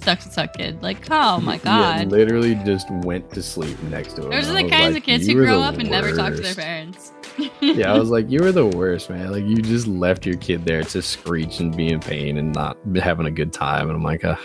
sucks 0.00 0.26
to 0.26 0.32
suck 0.32 0.54
kid. 0.54 0.82
Like, 0.82 0.98
oh 1.10 1.40
my 1.40 1.54
Yeah, 1.64 1.98
god. 2.04 2.10
literally 2.10 2.54
just 2.64 2.90
went 2.90 3.30
to 3.34 3.42
sleep 3.42 3.80
next 3.84 4.14
to 4.14 4.22
him. 4.24 4.30
Those 4.30 4.48
are 4.48 4.54
the 4.54 4.68
kinds 4.68 4.94
like, 4.94 4.98
of 4.98 5.02
kids 5.02 5.26
who 5.26 5.34
grow 5.34 5.60
up 5.60 5.78
and 5.78 5.90
never 5.90 6.14
talk 6.14 6.34
to 6.34 6.40
their 6.40 6.54
parents. 6.54 7.12
Yeah, 7.60 7.92
I 7.92 7.98
was 7.98 8.10
like, 8.10 8.30
you 8.30 8.40
were 8.40 8.52
the 8.52 8.66
worst, 8.66 9.10
man. 9.10 9.30
Like, 9.30 9.44
you 9.44 9.56
just 9.56 9.86
left 9.86 10.26
your 10.26 10.36
kid 10.36 10.64
there 10.64 10.82
to 10.82 11.02
screech 11.02 11.60
and 11.60 11.76
be 11.76 11.88
in 11.88 12.00
pain 12.00 12.38
and 12.38 12.52
not 12.52 12.76
having 12.96 13.26
a 13.26 13.30
good 13.30 13.52
time. 13.52 13.88
And 13.88 13.96
I'm 13.96 14.02
like, 14.02 14.24
uh. 14.24 14.36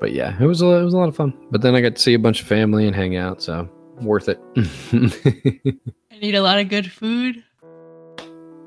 But 0.00 0.12
yeah, 0.12 0.36
it 0.40 0.46
was 0.46 0.62
a, 0.62 0.66
it 0.66 0.84
was 0.84 0.94
a 0.94 0.98
lot 0.98 1.08
of 1.08 1.16
fun. 1.16 1.32
But 1.50 1.60
then 1.60 1.74
I 1.74 1.80
got 1.80 1.96
to 1.96 2.02
see 2.02 2.14
a 2.14 2.18
bunch 2.18 2.42
of 2.42 2.48
family 2.48 2.86
and 2.86 2.96
hang 2.96 3.16
out, 3.16 3.42
so 3.42 3.68
worth 4.00 4.28
it. 4.28 4.40
I 6.10 6.18
need 6.18 6.34
a 6.34 6.42
lot 6.42 6.58
of 6.58 6.68
good 6.68 6.90
food. 6.90 7.42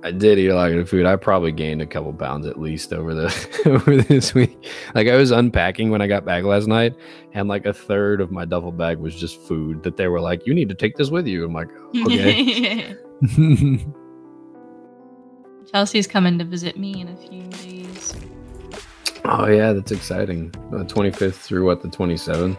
I 0.05 0.11
did 0.11 0.37
eat 0.37 0.49
a 0.49 0.55
lot 0.55 0.71
of 0.71 0.87
food. 0.87 1.07
I 1.07 1.15
probably 1.15 1.51
gained 1.51 1.81
a 1.81 1.85
couple 1.87 2.13
pounds 2.13 2.45
at 2.45 2.59
least 2.59 2.93
over 2.93 3.15
the 3.15 3.61
over 3.65 3.97
this 4.03 4.35
week. 4.35 4.71
Like 4.93 5.07
I 5.07 5.15
was 5.15 5.31
unpacking 5.31 5.89
when 5.89 5.99
I 5.99 6.05
got 6.05 6.23
back 6.23 6.43
last 6.43 6.67
night, 6.67 6.93
and 7.33 7.47
like 7.47 7.65
a 7.65 7.73
third 7.73 8.21
of 8.21 8.29
my 8.29 8.45
duffel 8.45 8.71
bag 8.71 8.99
was 8.99 9.15
just 9.15 9.41
food 9.47 9.81
that 9.81 9.97
they 9.97 10.07
were 10.07 10.21
like, 10.21 10.45
"You 10.45 10.53
need 10.53 10.69
to 10.69 10.75
take 10.75 10.95
this 10.95 11.09
with 11.09 11.25
you." 11.25 11.43
I'm 11.43 11.53
like, 11.53 11.69
"Okay." 12.05 12.95
Chelsea's 15.71 16.05
coming 16.05 16.37
to 16.37 16.45
visit 16.45 16.77
me 16.77 17.01
in 17.01 17.07
a 17.07 17.17
few 17.17 17.41
days. 17.47 18.13
oh 19.23 19.47
yeah, 19.47 19.73
that's 19.73 19.91
exciting. 19.91 20.51
The 20.69 20.85
25th 20.85 21.33
through 21.33 21.65
what 21.65 21.81
the 21.81 21.87
27th. 21.87 22.55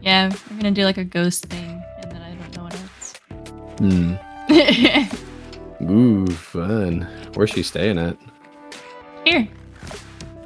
Yeah, 0.00 0.34
we're 0.50 0.56
gonna 0.56 0.72
do 0.72 0.84
like 0.84 0.98
a 0.98 1.04
ghost 1.04 1.46
thing, 1.46 1.80
and 2.02 2.10
then 2.10 2.22
I 2.22 2.34
don't 2.34 2.56
know 2.56 2.64
what 2.64 2.74
else. 2.74 3.14
Hmm. 3.78 5.18
Ooh, 5.90 6.26
fun. 6.28 7.06
Where's 7.34 7.50
she 7.50 7.62
staying 7.62 7.98
at? 7.98 8.16
Here, 9.24 9.48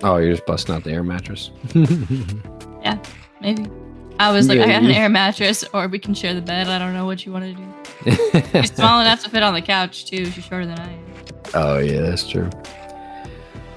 Oh, 0.03 0.17
you're 0.19 0.33
just 0.33 0.45
busting 0.47 0.75
out 0.75 0.85
the 0.85 0.93
air 0.93 1.03
mattress. 1.03 1.51
Yeah, 2.83 3.03
maybe. 3.41 3.69
I 4.21 4.31
was 4.31 4.49
like, 4.49 4.61
I 4.61 4.67
got 4.67 4.85
an 4.85 4.91
air 4.93 5.09
mattress, 5.09 5.65
or 5.75 5.89
we 5.89 5.99
can 5.99 6.15
share 6.15 6.35
the 6.35 6.41
bed. 6.41 6.69
I 6.69 6.79
don't 6.79 6.93
know 6.95 7.05
what 7.05 7.27
you 7.27 7.33
want 7.33 7.45
to 7.45 7.55
do. 8.13 8.41
She's 8.61 8.73
small 8.73 9.01
enough 9.01 9.25
to 9.25 9.31
fit 9.31 9.43
on 9.43 9.55
the 9.55 9.61
couch 9.63 10.05
too. 10.07 10.27
She's 10.27 10.45
shorter 10.45 10.67
than 10.67 10.79
I 10.79 10.93
am. 10.93 11.01
oh 11.55 11.79
yeah, 11.79 12.03
that's 12.03 12.29
true. 12.29 12.49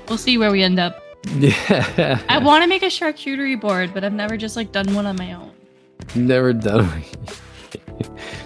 We'll 0.08 0.20
see 0.20 0.38
where 0.38 0.52
we 0.52 0.62
end 0.62 0.80
up. 0.80 1.04
Yeah. 1.38 2.22
I 2.30 2.38
want 2.38 2.62
to 2.64 2.70
make 2.70 2.84
a 2.84 2.88
charcuterie 2.88 3.60
board, 3.60 3.94
but 3.96 4.04
I've 4.04 4.14
never 4.14 4.38
just 4.38 4.56
like 4.56 4.72
done 4.72 4.94
one 4.94 5.08
on 5.08 5.16
my 5.16 5.34
own. 5.34 5.52
Never 6.14 6.54
done. 6.54 7.04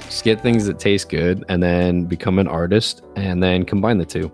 Just 0.01 0.23
get 0.23 0.41
things 0.41 0.65
that 0.65 0.79
taste 0.79 1.09
good, 1.09 1.43
and 1.49 1.61
then 1.61 2.05
become 2.05 2.39
an 2.39 2.47
artist, 2.47 3.03
and 3.15 3.41
then 3.41 3.65
combine 3.65 3.97
the 3.97 4.05
two, 4.05 4.31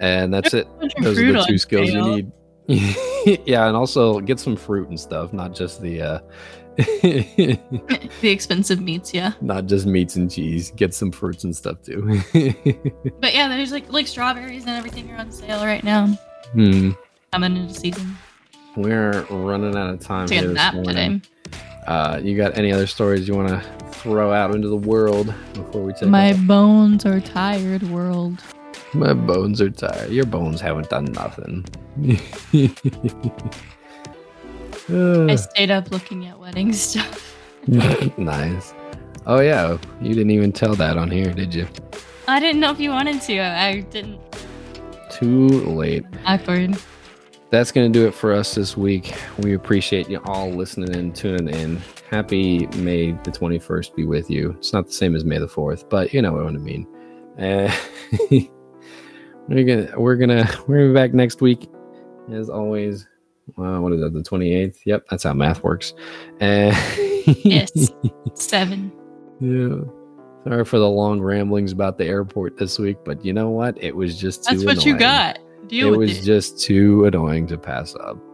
and 0.00 0.32
that's 0.32 0.54
it. 0.54 0.68
Those 1.00 1.18
are 1.18 1.32
the 1.32 1.44
two 1.46 1.58
skills 1.58 1.90
you 1.90 2.02
need. 2.02 2.32
yeah, 3.46 3.66
and 3.66 3.76
also 3.76 4.20
get 4.20 4.40
some 4.40 4.56
fruit 4.56 4.88
and 4.88 4.98
stuff, 4.98 5.32
not 5.32 5.54
just 5.54 5.82
the 5.82 6.00
uh 6.00 6.18
the 6.76 7.58
expensive 8.22 8.80
meats, 8.80 9.14
yeah. 9.14 9.32
not 9.40 9.66
just 9.66 9.86
meats 9.86 10.16
and 10.16 10.30
cheese. 10.30 10.72
Get 10.72 10.92
some 10.92 11.12
fruits 11.12 11.44
and 11.44 11.54
stuff 11.54 11.82
too. 11.82 12.20
But 13.20 13.34
yeah, 13.34 13.48
there's 13.48 13.70
like 13.70 13.92
like 13.92 14.06
strawberries 14.06 14.62
and 14.62 14.72
everything 14.72 15.10
are 15.10 15.16
on 15.16 15.30
sale 15.30 15.64
right 15.64 15.84
now. 15.84 16.06
hmm. 16.52 16.90
Coming 17.32 17.56
into 17.56 17.74
season. 17.74 18.16
We're 18.76 19.22
running 19.30 19.76
out 19.76 19.90
of 19.90 20.00
time 20.00 20.26
Take 20.26 20.42
a 20.42 20.48
nap 20.48 20.74
today. 20.82 21.20
Uh, 21.86 22.18
you 22.22 22.36
got 22.36 22.56
any 22.56 22.72
other 22.72 22.86
stories 22.86 23.28
you 23.28 23.34
want 23.34 23.48
to 23.48 23.60
throw 23.90 24.32
out 24.32 24.54
into 24.54 24.68
the 24.68 24.76
world 24.76 25.32
before 25.52 25.82
we 25.82 25.92
take 25.92 26.08
My 26.08 26.32
off? 26.32 26.40
bones 26.46 27.04
are 27.06 27.20
tired, 27.20 27.82
world. 27.84 28.42
My 28.94 29.12
bones 29.12 29.60
are 29.60 29.70
tired. 29.70 30.10
Your 30.10 30.24
bones 30.24 30.60
haven't 30.60 30.88
done 30.88 31.06
nothing. 31.06 31.64
Uh, 34.90 35.26
I 35.30 35.36
stayed 35.36 35.70
up 35.70 35.90
looking 35.90 36.26
at 36.26 36.38
wedding 36.38 36.72
stuff. 36.84 37.36
nice. 38.18 38.74
Oh 39.26 39.40
yeah, 39.40 39.78
you 40.00 40.10
didn't 40.14 40.30
even 40.30 40.52
tell 40.52 40.74
that 40.76 40.96
on 40.98 41.10
here, 41.10 41.32
did 41.32 41.54
you? 41.54 41.66
I 42.28 42.40
didn't 42.40 42.60
know 42.60 42.70
if 42.70 42.80
you 42.80 42.90
wanted 42.90 43.20
to. 43.22 43.38
I 43.40 43.80
didn't. 43.80 44.20
Too 45.10 45.48
late. 45.48 46.04
Awkward. 46.26 46.76
That's 47.54 47.70
gonna 47.70 47.88
do 47.88 48.04
it 48.08 48.14
for 48.14 48.32
us 48.32 48.56
this 48.56 48.76
week. 48.76 49.14
We 49.38 49.54
appreciate 49.54 50.10
you 50.10 50.20
all 50.24 50.50
listening 50.50 50.96
and 50.96 51.14
tuning 51.14 51.54
in. 51.54 51.80
Happy 52.10 52.66
May 52.78 53.12
the 53.12 53.30
twenty 53.30 53.60
first 53.60 53.94
be 53.94 54.04
with 54.04 54.28
you. 54.28 54.56
It's 54.58 54.72
not 54.72 54.86
the 54.86 54.92
same 54.92 55.14
as 55.14 55.24
May 55.24 55.38
the 55.38 55.46
fourth, 55.46 55.88
but 55.88 56.12
you 56.12 56.20
know 56.20 56.32
what 56.32 56.46
I 56.46 56.50
mean. 56.50 56.84
Uh, 57.38 57.72
we're 59.48 59.62
gonna 59.64 59.88
we're 59.96 60.16
gonna 60.16 60.50
we're 60.66 60.78
gonna 60.78 60.88
be 60.88 60.94
back 60.94 61.14
next 61.14 61.40
week, 61.40 61.70
as 62.32 62.50
always. 62.50 63.06
Uh, 63.56 63.78
what 63.78 63.92
is 63.92 64.00
that? 64.00 64.12
The 64.12 64.24
twenty 64.24 64.52
eighth. 64.52 64.80
Yep, 64.84 65.04
that's 65.08 65.22
how 65.22 65.32
math 65.32 65.62
works. 65.62 65.94
Uh, 66.40 66.74
Yes. 67.44 67.70
Seven. 68.34 68.90
Yeah. 69.38 69.76
Sorry 70.42 70.64
for 70.64 70.80
the 70.80 70.90
long 70.90 71.20
ramblings 71.20 71.70
about 71.70 71.98
the 71.98 72.04
airport 72.04 72.56
this 72.56 72.80
week, 72.80 72.96
but 73.04 73.24
you 73.24 73.32
know 73.32 73.50
what? 73.50 73.80
It 73.80 73.94
was 73.94 74.18
just 74.18 74.42
too 74.42 74.56
That's 74.56 74.64
what 74.64 74.84
you 74.84 74.98
got. 74.98 75.38
Deal 75.68 75.94
it 75.94 75.96
was 75.96 76.18
it. 76.18 76.22
just 76.22 76.60
too 76.60 77.04
annoying 77.04 77.46
to 77.48 77.58
pass 77.58 77.94
up. 77.96 78.18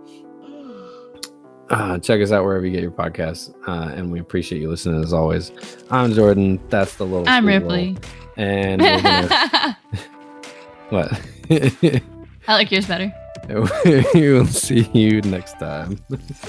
Uh, 1.71 1.97
check 2.01 2.21
us 2.21 2.33
out 2.33 2.43
wherever 2.43 2.67
you 2.67 2.73
get 2.73 2.83
your 2.83 2.91
podcasts, 2.91 3.55
uh, 3.69 3.95
and 3.95 4.11
we 4.11 4.19
appreciate 4.19 4.61
you 4.61 4.69
listening 4.69 5.05
as 5.05 5.13
always. 5.13 5.53
I'm 5.89 6.11
Jordon. 6.11 6.59
That's 6.69 6.97
the 6.97 7.07
little. 7.07 7.29
I'm 7.29 7.47
Ripley. 7.47 7.97
and 8.37 8.81
gonna, 8.81 9.79
what? 10.89 11.23
I 11.49 12.03
like 12.49 12.73
yours 12.73 12.87
better. 12.87 13.15
we 14.15 14.33
will 14.33 14.47
see 14.47 14.91
you 14.93 15.21
next 15.23 15.61
time. 15.61 16.01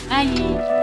Bye. 0.09 0.79